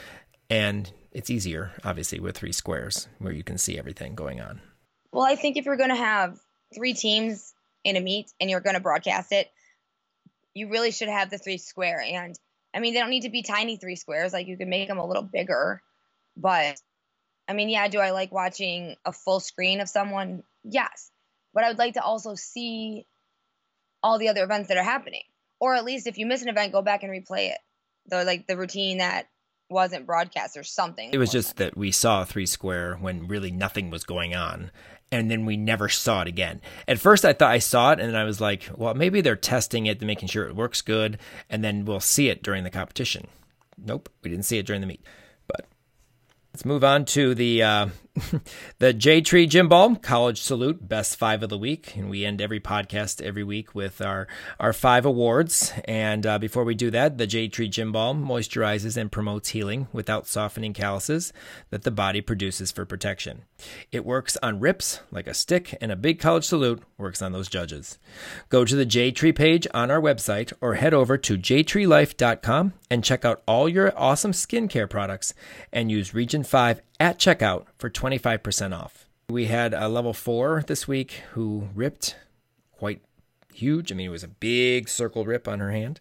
and 0.48 0.90
it's 1.12 1.30
easier 1.30 1.70
obviously 1.84 2.18
with 2.18 2.36
three 2.36 2.52
squares 2.52 3.08
where 3.18 3.32
you 3.32 3.44
can 3.44 3.56
see 3.56 3.78
everything 3.78 4.16
going 4.16 4.40
on. 4.40 4.60
well 5.12 5.22
i 5.24 5.36
think 5.36 5.56
if 5.56 5.64
you're 5.64 5.76
going 5.76 5.90
to 5.90 5.94
have 5.94 6.36
three 6.74 6.92
teams 6.92 7.54
in 7.84 7.94
a 7.94 8.00
meet 8.00 8.32
and 8.40 8.50
you're 8.50 8.58
going 8.58 8.74
to 8.74 8.80
broadcast 8.80 9.30
it 9.30 9.48
you 10.54 10.68
really 10.68 10.92
should 10.92 11.08
have 11.08 11.30
the 11.30 11.38
three 11.38 11.58
square. 11.58 12.00
And 12.00 12.38
I 12.74 12.80
mean, 12.80 12.92
they 12.92 13.00
don't 13.00 13.10
need 13.10 13.22
to 13.22 13.30
be 13.30 13.42
tiny 13.42 13.76
three 13.76 13.96
squares. 13.96 14.32
Like 14.32 14.48
you 14.48 14.56
can 14.56 14.68
make 14.68 14.88
them 14.88 14.98
a 14.98 15.06
little 15.06 15.22
bigger. 15.22 15.80
But 16.36 16.76
I 17.46 17.52
mean, 17.52 17.68
yeah, 17.68 17.88
do 17.88 18.00
I 18.00 18.10
like 18.10 18.32
watching 18.32 18.96
a 19.04 19.12
full 19.12 19.40
screen 19.40 19.80
of 19.80 19.88
someone? 19.88 20.42
Yes. 20.64 21.10
But 21.52 21.64
I 21.64 21.68
would 21.68 21.78
like 21.78 21.94
to 21.94 22.02
also 22.02 22.34
see 22.34 23.06
all 24.02 24.18
the 24.18 24.28
other 24.28 24.42
events 24.42 24.68
that 24.68 24.76
are 24.76 24.82
happening. 24.82 25.22
Or 25.60 25.74
at 25.74 25.84
least 25.84 26.06
if 26.06 26.18
you 26.18 26.26
miss 26.26 26.42
an 26.42 26.48
event, 26.48 26.72
go 26.72 26.82
back 26.82 27.04
and 27.04 27.12
replay 27.12 27.50
it. 27.50 27.58
Though 28.06 28.22
like 28.22 28.46
the 28.46 28.56
routine 28.56 28.98
that 28.98 29.28
wasn't 29.68 30.06
broadcast 30.06 30.56
or 30.56 30.62
something. 30.62 31.10
It 31.12 31.18
was 31.18 31.30
just 31.30 31.56
that 31.56 31.76
we 31.76 31.90
saw 31.90 32.24
three 32.24 32.46
square 32.46 32.96
when 32.96 33.26
really 33.26 33.50
nothing 33.50 33.90
was 33.90 34.04
going 34.04 34.34
on. 34.34 34.70
And 35.12 35.30
then 35.30 35.44
we 35.44 35.56
never 35.56 35.88
saw 35.88 36.22
it 36.22 36.28
again. 36.28 36.60
At 36.88 36.98
first, 36.98 37.24
I 37.24 37.34
thought 37.34 37.52
I 37.52 37.58
saw 37.58 37.92
it, 37.92 38.00
and 38.00 38.08
then 38.08 38.16
I 38.16 38.24
was 38.24 38.40
like, 38.40 38.68
well, 38.74 38.94
maybe 38.94 39.20
they're 39.20 39.36
testing 39.36 39.86
it, 39.86 40.00
making 40.00 40.28
sure 40.28 40.46
it 40.46 40.56
works 40.56 40.82
good, 40.82 41.18
and 41.48 41.62
then 41.62 41.84
we'll 41.84 42.00
see 42.00 42.30
it 42.30 42.42
during 42.42 42.64
the 42.64 42.70
competition. 42.70 43.28
Nope, 43.78 44.08
we 44.22 44.30
didn't 44.30 44.46
see 44.46 44.58
it 44.58 44.66
during 44.66 44.80
the 44.80 44.88
meet. 44.88 45.04
But 45.46 45.66
let's 46.52 46.64
move 46.64 46.82
on 46.82 47.04
to 47.06 47.34
the 47.34 47.62
uh, 47.62 47.86
the 48.78 48.92
J 48.92 49.20
Tree 49.20 49.46
Gym 49.46 49.68
Balm 49.68 49.96
College 49.96 50.40
Salute 50.40 50.88
Best 50.88 51.16
Five 51.16 51.42
of 51.42 51.48
the 51.48 51.58
Week, 51.58 51.96
and 51.96 52.08
we 52.08 52.24
end 52.24 52.40
every 52.40 52.60
podcast 52.60 53.20
every 53.20 53.42
week 53.42 53.74
with 53.74 54.00
our 54.00 54.28
our 54.60 54.72
five 54.72 55.04
awards. 55.04 55.72
And 55.86 56.24
uh, 56.24 56.38
before 56.38 56.62
we 56.62 56.76
do 56.76 56.92
that, 56.92 57.18
the 57.18 57.26
J 57.26 57.48
Tree 57.48 57.68
Gym 57.68 57.90
Balm 57.90 58.24
moisturizes 58.24 58.96
and 58.96 59.10
promotes 59.10 59.48
healing 59.48 59.88
without 59.92 60.28
softening 60.28 60.74
calluses 60.74 61.32
that 61.70 61.82
the 61.82 61.90
body 61.90 62.20
produces 62.20 62.70
for 62.70 62.84
protection. 62.84 63.42
It 63.90 64.04
works 64.04 64.36
on 64.42 64.60
rips 64.60 65.00
like 65.10 65.26
a 65.26 65.34
stick, 65.34 65.76
and 65.80 65.90
a 65.90 65.96
big 65.96 66.20
college 66.20 66.44
salute 66.44 66.84
works 66.96 67.20
on 67.20 67.32
those 67.32 67.48
judges. 67.48 67.98
Go 68.48 68.64
to 68.64 68.76
the 68.76 68.86
J 68.86 69.10
Tree 69.10 69.32
page 69.32 69.66
on 69.74 69.90
our 69.90 70.00
website 70.00 70.52
or 70.60 70.74
head 70.74 70.94
over 70.94 71.18
to 71.18 71.36
jtreelife.com 71.36 72.74
and 72.90 73.02
check 73.02 73.24
out 73.24 73.42
all 73.48 73.68
your 73.68 73.92
awesome 73.98 74.30
skincare 74.30 74.88
products 74.88 75.34
and 75.72 75.90
use 75.90 76.14
Region 76.14 76.44
5 76.44 76.80
at 77.00 77.18
checkout 77.18 77.66
for 77.76 77.90
25% 77.90 78.76
off. 78.76 79.08
We 79.28 79.46
had 79.46 79.74
a 79.74 79.88
level 79.88 80.12
4 80.12 80.64
this 80.66 80.86
week 80.86 81.22
who 81.32 81.68
ripped 81.74 82.16
quite 82.72 83.00
huge. 83.52 83.90
I 83.90 83.94
mean, 83.94 84.06
it 84.06 84.10
was 84.10 84.24
a 84.24 84.28
big 84.28 84.88
circle 84.88 85.24
rip 85.24 85.48
on 85.48 85.60
her 85.60 85.70
hand 85.70 86.00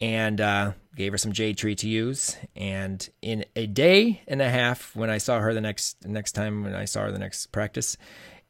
and 0.00 0.40
uh, 0.40 0.72
gave 0.96 1.12
her 1.12 1.18
some 1.18 1.32
jade 1.32 1.58
tree 1.58 1.74
to 1.76 1.88
use. 1.88 2.36
And 2.56 3.08
in 3.22 3.44
a 3.56 3.66
day 3.66 4.22
and 4.26 4.40
a 4.40 4.50
half, 4.50 4.94
when 4.96 5.10
I 5.10 5.18
saw 5.18 5.40
her 5.40 5.54
the 5.54 5.60
next 5.60 6.06
next 6.06 6.32
time 6.32 6.64
when 6.64 6.74
I 6.74 6.84
saw 6.84 7.02
her 7.02 7.12
the 7.12 7.18
next 7.18 7.46
practice, 7.52 7.96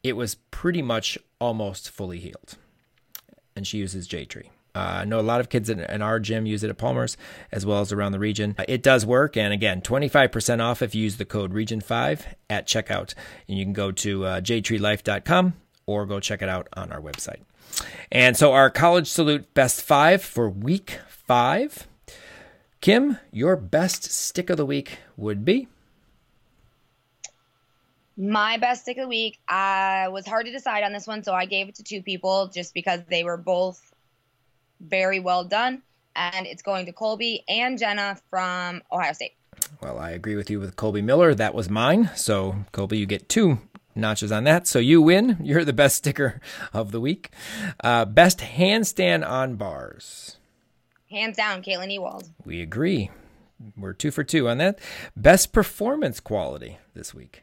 it 0.03 0.17
was 0.17 0.37
pretty 0.51 0.83
much 0.83 1.19
almost 1.41 1.91
fully 1.91 2.19
healed. 2.19 2.57
And 3.57 3.67
she 3.67 3.79
uses 3.79 4.07
jade 4.07 4.31
tree. 4.31 4.51
Uh, 4.75 5.01
I 5.01 5.05
know 5.05 5.21
a 5.21 5.23
lot 5.23 5.41
of 5.41 5.49
kids 5.49 5.71
in, 5.71 5.81
in, 5.81 6.03
our 6.03 6.19
gym 6.19 6.47
use 6.47 6.65
it 6.65 6.71
at 6.71 6.79
Palmer's 6.79 7.17
as 7.53 7.65
well 7.65 7.81
as 7.81 7.93
around 7.93 8.13
the 8.13 8.19
region. 8.19 8.57
Uh, 8.59 8.65
it 8.67 8.83
does 8.83 9.07
work. 9.07 9.37
And 9.37 9.53
again, 9.53 9.81
25% 9.81 10.61
off 10.61 10.83
if 10.83 10.95
you 10.95 11.03
use 11.03 11.17
the 11.17 11.25
code 11.25 11.53
REGION5 11.53 12.23
at 12.51 12.67
checkout. 12.67 13.15
And 13.49 13.57
you 13.57 13.65
can 13.65 13.73
go 13.73 13.93
to 13.93 14.25
uh, 14.25 14.41
jtreelife.com 14.41 15.55
or 15.87 16.07
go 16.07 16.19
check 16.19 16.43
it 16.43 16.49
out 16.49 16.69
on 16.73 16.91
our 16.91 17.01
website. 17.01 17.41
And 18.11 18.37
so 18.37 18.53
our 18.53 18.71
college 18.71 19.09
salute 19.09 19.55
best 19.55 19.83
five 19.83 20.23
for 20.23 20.49
week 20.49 20.99
five. 21.09 21.87
Kim, 22.81 23.19
your 23.31 23.57
best 23.57 24.05
stick 24.05 24.51
of 24.51 24.57
the 24.57 24.67
week 24.67 24.99
would 25.17 25.45
be? 25.45 25.69
My 28.17 28.59
best 28.59 28.83
stick 28.83 28.99
of 28.99 29.03
the 29.03 29.09
week, 29.09 29.41
I 29.49 30.09
was 30.09 30.27
hard 30.27 30.47
to 30.47 30.53
decide 30.53 30.85
on 30.85 30.93
this 30.93 31.07
one, 31.07 31.25
so 31.25 31.33
I 31.33 31.47
gave 31.47 31.69
it 31.69 31.77
to 31.77 31.83
two 31.83 32.03
people 32.03 32.49
just 32.49 32.75
because 32.75 33.01
they 33.09 33.25
were 33.25 33.37
both 33.37 33.94
very 34.89 35.21
well 35.21 35.45
done. 35.45 35.83
And 36.17 36.47
it's 36.47 36.63
going 36.63 36.87
to 36.87 36.93
Colby 36.93 37.45
and 37.49 37.79
Jenna 37.79 38.19
from 38.31 38.83
Ohio 38.93 39.13
State. 39.13 39.33
Well, 39.81 39.99
I 39.99 40.11
agree 40.11 40.37
with 40.37 40.49
you 40.51 40.61
with 40.61 40.77
Colby 40.77 41.03
Miller. 41.03 41.35
That 41.35 41.55
was 41.55 41.69
mine. 41.69 42.11
So, 42.15 42.57
Colby, 42.73 42.99
you 42.99 43.07
get 43.07 43.29
two 43.29 43.59
notches 43.95 44.31
on 44.31 44.45
that. 44.45 44.67
So, 44.67 44.79
you 44.79 45.03
win. 45.03 45.39
You're 45.43 45.65
the 45.65 45.73
best 45.73 45.97
sticker 45.97 46.41
of 46.73 46.93
the 46.93 47.01
week. 47.01 47.31
Uh, 47.83 48.05
best 48.05 48.39
handstand 48.39 49.29
on 49.29 49.57
bars. 49.57 50.37
Hands 51.11 51.37
down, 51.37 51.63
Caitlin 51.63 51.93
Ewald. 51.93 52.31
We 52.45 52.61
agree. 52.63 53.11
We're 53.77 53.93
two 53.93 54.11
for 54.11 54.25
two 54.25 54.49
on 54.49 54.59
that. 54.59 54.79
Best 55.17 55.53
performance 55.53 56.21
quality 56.21 56.79
this 56.95 57.15
week. 57.15 57.43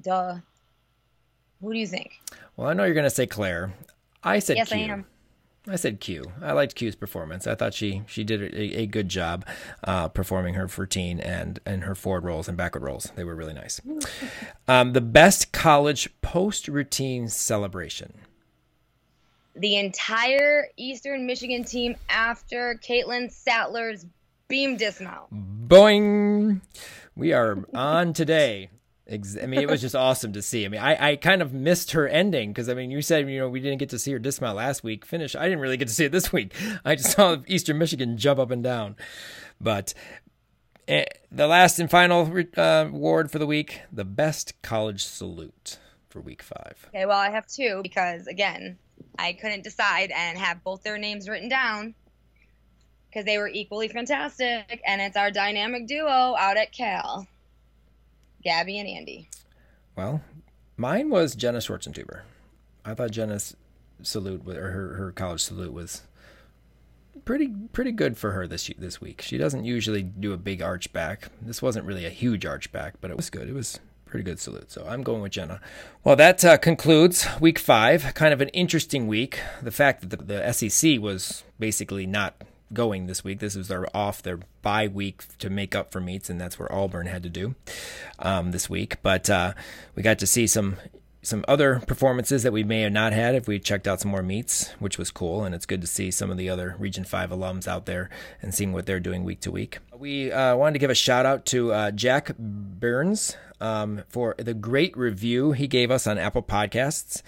Duh. 0.00 0.36
Who 1.60 1.72
do 1.72 1.78
you 1.78 1.86
think? 1.86 2.20
Well, 2.56 2.68
I 2.68 2.72
know 2.72 2.84
you're 2.84 2.94
going 2.94 3.04
to 3.04 3.10
say 3.10 3.26
Claire. 3.26 3.72
I 4.22 4.38
said 4.38 4.56
yes, 4.56 4.68
Q. 4.68 4.76
I 4.76 4.80
am. 4.80 5.06
I 5.68 5.76
said 5.76 6.00
Q. 6.00 6.24
I 6.42 6.52
liked 6.52 6.74
Q's 6.74 6.96
performance. 6.96 7.46
I 7.46 7.54
thought 7.54 7.74
she 7.74 8.02
she 8.06 8.24
did 8.24 8.42
a, 8.42 8.80
a 8.80 8.86
good 8.86 9.08
job 9.08 9.46
uh, 9.84 10.08
performing 10.08 10.54
her 10.54 10.66
routine 10.66 11.20
and 11.20 11.60
and 11.66 11.84
her 11.84 11.94
forward 11.94 12.24
rolls 12.24 12.48
and 12.48 12.56
backward 12.56 12.82
rolls. 12.82 13.12
They 13.14 13.24
were 13.24 13.34
really 13.34 13.54
nice. 13.54 13.80
Um, 14.68 14.92
the 14.92 15.00
best 15.00 15.50
college 15.50 16.08
post 16.22 16.68
routine 16.68 17.26
celebration. 17.26 18.12
The 19.56 19.76
entire 19.76 20.68
Eastern 20.76 21.26
Michigan 21.26 21.64
team 21.64 21.96
after 22.08 22.78
Caitlin 22.80 23.32
Sattler's 23.32 24.06
beam 24.46 24.76
dismount. 24.76 25.32
Boing! 25.68 26.60
We 27.16 27.32
are 27.32 27.64
on 27.74 28.12
today. 28.12 28.70
I 29.10 29.46
mean, 29.46 29.60
it 29.60 29.68
was 29.68 29.80
just 29.80 29.96
awesome 29.96 30.32
to 30.34 30.42
see. 30.42 30.64
I 30.64 30.68
mean, 30.68 30.80
I, 30.80 31.10
I 31.10 31.16
kind 31.16 31.42
of 31.42 31.52
missed 31.52 31.92
her 31.92 32.06
ending 32.06 32.50
because 32.50 32.68
I 32.68 32.74
mean, 32.74 32.90
you 32.90 33.02
said 33.02 33.28
you 33.28 33.40
know 33.40 33.48
we 33.48 33.60
didn't 33.60 33.78
get 33.78 33.88
to 33.90 33.98
see 33.98 34.12
her 34.12 34.18
dismount 34.18 34.56
last 34.56 34.84
week 34.84 35.04
finish. 35.04 35.34
I 35.34 35.44
didn't 35.44 35.60
really 35.60 35.76
get 35.76 35.88
to 35.88 35.94
see 35.94 36.04
it 36.04 36.12
this 36.12 36.32
week. 36.32 36.54
I 36.84 36.94
just 36.94 37.12
saw 37.12 37.38
Eastern 37.48 37.78
Michigan 37.78 38.16
jump 38.16 38.38
up 38.38 38.50
and 38.50 38.62
down. 38.62 38.96
But 39.60 39.94
eh, 40.86 41.06
the 41.32 41.48
last 41.48 41.80
and 41.80 41.90
final 41.90 42.32
uh, 42.56 42.86
award 42.88 43.30
for 43.32 43.38
the 43.38 43.46
week: 43.46 43.82
the 43.92 44.04
best 44.04 44.60
college 44.62 45.04
salute 45.04 45.78
for 46.08 46.20
week 46.20 46.42
five. 46.42 46.86
Okay, 46.88 47.06
well, 47.06 47.18
I 47.18 47.30
have 47.30 47.46
two 47.46 47.80
because 47.82 48.28
again, 48.28 48.78
I 49.18 49.32
couldn't 49.32 49.64
decide 49.64 50.12
and 50.12 50.38
have 50.38 50.62
both 50.62 50.82
their 50.84 50.98
names 50.98 51.28
written 51.28 51.48
down 51.48 51.94
because 53.08 53.24
they 53.24 53.38
were 53.38 53.48
equally 53.48 53.88
fantastic, 53.88 54.80
and 54.86 55.00
it's 55.00 55.16
our 55.16 55.32
dynamic 55.32 55.88
duo 55.88 56.36
out 56.38 56.56
at 56.56 56.70
Cal. 56.72 57.26
Gabby 58.42 58.78
and 58.78 58.88
Andy. 58.88 59.28
Well, 59.96 60.22
mine 60.76 61.10
was 61.10 61.34
Jenna 61.34 61.58
Schwarzentuber. 61.58 62.22
I 62.84 62.94
thought 62.94 63.10
Jenna's 63.10 63.56
salute 64.02 64.48
or 64.48 64.70
her, 64.70 64.94
her 64.94 65.12
college 65.12 65.42
salute 65.42 65.72
was 65.72 66.02
pretty 67.24 67.48
pretty 67.72 67.92
good 67.92 68.16
for 68.16 68.32
her 68.32 68.46
this 68.46 68.70
this 68.78 69.00
week. 69.00 69.20
She 69.20 69.36
doesn't 69.36 69.64
usually 69.64 70.02
do 70.02 70.32
a 70.32 70.38
big 70.38 70.62
arch 70.62 70.92
back. 70.92 71.28
This 71.42 71.60
wasn't 71.60 71.86
really 71.86 72.06
a 72.06 72.10
huge 72.10 72.46
arch 72.46 72.72
back, 72.72 72.94
but 73.00 73.10
it 73.10 73.16
was 73.16 73.30
good. 73.30 73.48
It 73.48 73.54
was 73.54 73.78
pretty 74.06 74.24
good 74.24 74.40
salute. 74.40 74.70
So 74.70 74.84
I'm 74.88 75.02
going 75.02 75.22
with 75.22 75.32
Jenna. 75.32 75.60
Well, 76.02 76.16
that 76.16 76.44
uh, 76.44 76.56
concludes 76.58 77.26
week 77.40 77.58
five. 77.58 78.14
Kind 78.14 78.32
of 78.32 78.40
an 78.40 78.48
interesting 78.48 79.06
week. 79.06 79.40
The 79.62 79.70
fact 79.70 80.08
that 80.08 80.10
the, 80.10 80.24
the 80.24 80.52
SEC 80.52 81.00
was 81.00 81.44
basically 81.58 82.06
not 82.06 82.42
going 82.72 83.06
this 83.06 83.24
week. 83.24 83.38
This 83.40 83.56
was 83.56 83.68
their 83.68 83.94
off 83.96 84.22
their 84.22 84.40
bye 84.62 84.88
week 84.88 85.24
to 85.38 85.50
make 85.50 85.74
up 85.74 85.92
for 85.92 86.00
meets, 86.00 86.30
and 86.30 86.40
that's 86.40 86.58
where 86.58 86.72
Auburn 86.72 87.06
had 87.06 87.22
to 87.22 87.28
do 87.28 87.54
um, 88.18 88.52
this 88.52 88.70
week. 88.70 88.96
But 89.02 89.28
uh, 89.28 89.54
we 89.94 90.02
got 90.02 90.18
to 90.20 90.26
see 90.26 90.46
some 90.46 90.76
some 91.22 91.44
other 91.46 91.80
performances 91.80 92.42
that 92.44 92.52
we 92.52 92.64
may 92.64 92.80
have 92.82 92.92
not 92.92 93.12
had 93.12 93.34
if 93.34 93.46
we 93.46 93.58
checked 93.58 93.86
out 93.86 94.00
some 94.00 94.10
more 94.10 94.22
meets, 94.22 94.70
which 94.78 94.96
was 94.96 95.10
cool. 95.10 95.44
And 95.44 95.54
it's 95.54 95.66
good 95.66 95.82
to 95.82 95.86
see 95.86 96.10
some 96.10 96.30
of 96.30 96.38
the 96.38 96.48
other 96.48 96.76
Region 96.78 97.04
5 97.04 97.30
alums 97.30 97.68
out 97.68 97.86
there 97.86 98.08
and 98.40 98.54
seeing 98.54 98.72
what 98.72 98.86
they're 98.86 99.00
doing 99.00 99.22
week 99.22 99.40
to 99.40 99.50
week. 99.50 99.78
We 100.00 100.32
uh, 100.32 100.56
wanted 100.56 100.72
to 100.72 100.78
give 100.78 100.88
a 100.88 100.94
shout 100.94 101.26
out 101.26 101.44
to 101.46 101.74
uh, 101.74 101.90
Jack 101.90 102.34
Burns 102.38 103.36
um, 103.60 104.02
for 104.08 104.34
the 104.38 104.54
great 104.54 104.96
review 104.96 105.52
he 105.52 105.66
gave 105.68 105.90
us 105.90 106.06
on 106.06 106.16
Apple 106.16 106.42
Podcasts. 106.42 107.20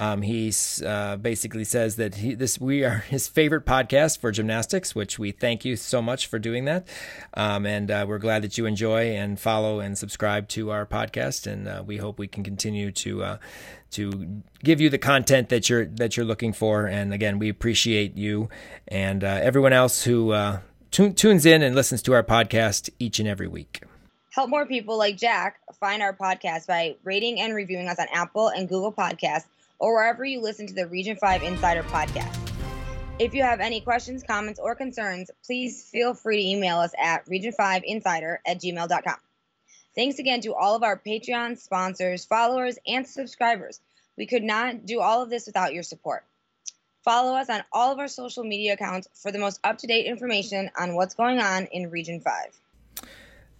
Um, 0.00 0.22
he 0.22 0.52
uh, 0.84 1.18
basically 1.18 1.62
says 1.62 1.94
that 1.96 2.16
he, 2.16 2.34
this 2.34 2.60
we 2.60 2.82
are 2.82 2.96
his 3.08 3.28
favorite 3.28 3.64
podcast 3.64 4.18
for 4.18 4.32
gymnastics, 4.32 4.92
which 4.92 5.20
we 5.20 5.30
thank 5.30 5.64
you 5.64 5.76
so 5.76 6.02
much 6.02 6.26
for 6.26 6.40
doing 6.40 6.64
that. 6.64 6.88
Um, 7.34 7.64
and 7.64 7.92
uh, 7.92 8.04
we're 8.08 8.18
glad 8.18 8.42
that 8.42 8.58
you 8.58 8.66
enjoy 8.66 9.12
and 9.12 9.38
follow 9.38 9.78
and 9.78 9.96
subscribe 9.96 10.48
to 10.48 10.72
our 10.72 10.84
podcast. 10.84 11.46
And 11.46 11.68
uh, 11.68 11.84
we 11.86 11.98
hope 11.98 12.18
we 12.18 12.26
can 12.26 12.42
continue 12.42 12.90
to 12.90 13.22
uh, 13.22 13.38
to 13.92 14.42
give 14.64 14.80
you 14.80 14.90
the 14.90 14.98
content 14.98 15.50
that 15.50 15.70
you're 15.70 15.86
that 15.86 16.16
you're 16.16 16.26
looking 16.26 16.52
for. 16.52 16.86
And 16.86 17.14
again, 17.14 17.38
we 17.38 17.48
appreciate 17.48 18.16
you 18.16 18.48
and 18.88 19.22
uh, 19.22 19.28
everyone 19.28 19.72
else 19.72 20.02
who 20.02 20.32
tunes 20.90 21.46
in 21.46 21.62
and 21.62 21.74
listens 21.74 22.02
to 22.02 22.12
our 22.12 22.22
podcast 22.22 22.90
each 22.98 23.18
and 23.18 23.28
every 23.28 23.48
week 23.48 23.82
help 24.36 24.50
more 24.50 24.66
people 24.66 24.98
like 24.98 25.16
Jack 25.16 25.58
find 25.80 26.02
our 26.02 26.12
podcast 26.12 26.66
by 26.66 26.94
rating 27.04 27.40
and 27.40 27.54
reviewing 27.54 27.88
us 27.88 27.98
on 27.98 28.06
Apple 28.12 28.48
and 28.48 28.68
Google 28.68 28.92
Podcasts 28.92 29.46
or 29.78 29.94
wherever 29.94 30.26
you 30.26 30.42
listen 30.42 30.66
to 30.66 30.74
the 30.74 30.86
Region 30.86 31.16
5 31.16 31.42
Insider 31.42 31.82
podcast. 31.84 32.36
If 33.18 33.32
you 33.32 33.42
have 33.42 33.60
any 33.60 33.80
questions, 33.80 34.22
comments, 34.22 34.60
or 34.60 34.74
concerns, 34.74 35.30
please 35.46 35.88
feel 35.90 36.12
free 36.12 36.36
to 36.36 36.48
email 36.50 36.76
us 36.76 36.92
at 36.98 37.24
region5insider 37.24 38.36
at 38.46 38.60
gmail.com. 38.60 39.16
Thanks 39.94 40.18
again 40.18 40.42
to 40.42 40.54
all 40.54 40.76
of 40.76 40.82
our 40.82 41.00
Patreon 41.00 41.58
sponsors, 41.58 42.26
followers, 42.26 42.78
and 42.86 43.06
subscribers. 43.06 43.80
We 44.18 44.26
could 44.26 44.44
not 44.44 44.84
do 44.84 45.00
all 45.00 45.22
of 45.22 45.30
this 45.30 45.46
without 45.46 45.72
your 45.72 45.82
support. 45.82 46.26
Follow 47.06 47.36
us 47.36 47.48
on 47.48 47.62
all 47.72 47.92
of 47.92 48.00
our 48.00 48.08
social 48.08 48.42
media 48.42 48.72
accounts 48.72 49.06
for 49.14 49.30
the 49.30 49.38
most 49.38 49.60
up 49.62 49.78
to 49.78 49.86
date 49.86 50.06
information 50.06 50.68
on 50.76 50.96
what's 50.96 51.14
going 51.14 51.38
on 51.38 51.66
in 51.66 51.88
Region 51.88 52.20
5. 52.20 52.32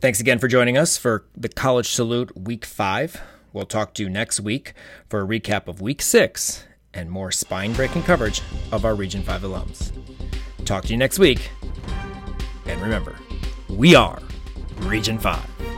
Thanks 0.00 0.18
again 0.18 0.40
for 0.40 0.48
joining 0.48 0.76
us 0.76 0.98
for 0.98 1.26
the 1.36 1.48
College 1.48 1.88
Salute 1.88 2.36
Week 2.36 2.64
5. 2.64 3.20
We'll 3.52 3.64
talk 3.64 3.94
to 3.94 4.02
you 4.02 4.10
next 4.10 4.40
week 4.40 4.74
for 5.08 5.20
a 5.20 5.24
recap 5.24 5.68
of 5.68 5.80
Week 5.80 6.02
6 6.02 6.64
and 6.92 7.08
more 7.08 7.30
spine 7.30 7.72
breaking 7.72 8.02
coverage 8.02 8.42
of 8.72 8.84
our 8.84 8.96
Region 8.96 9.22
5 9.22 9.42
alums. 9.42 9.92
Talk 10.64 10.82
to 10.86 10.90
you 10.90 10.96
next 10.96 11.20
week. 11.20 11.52
And 12.66 12.82
remember, 12.82 13.16
we 13.68 13.94
are 13.94 14.18
Region 14.78 15.20
5. 15.20 15.75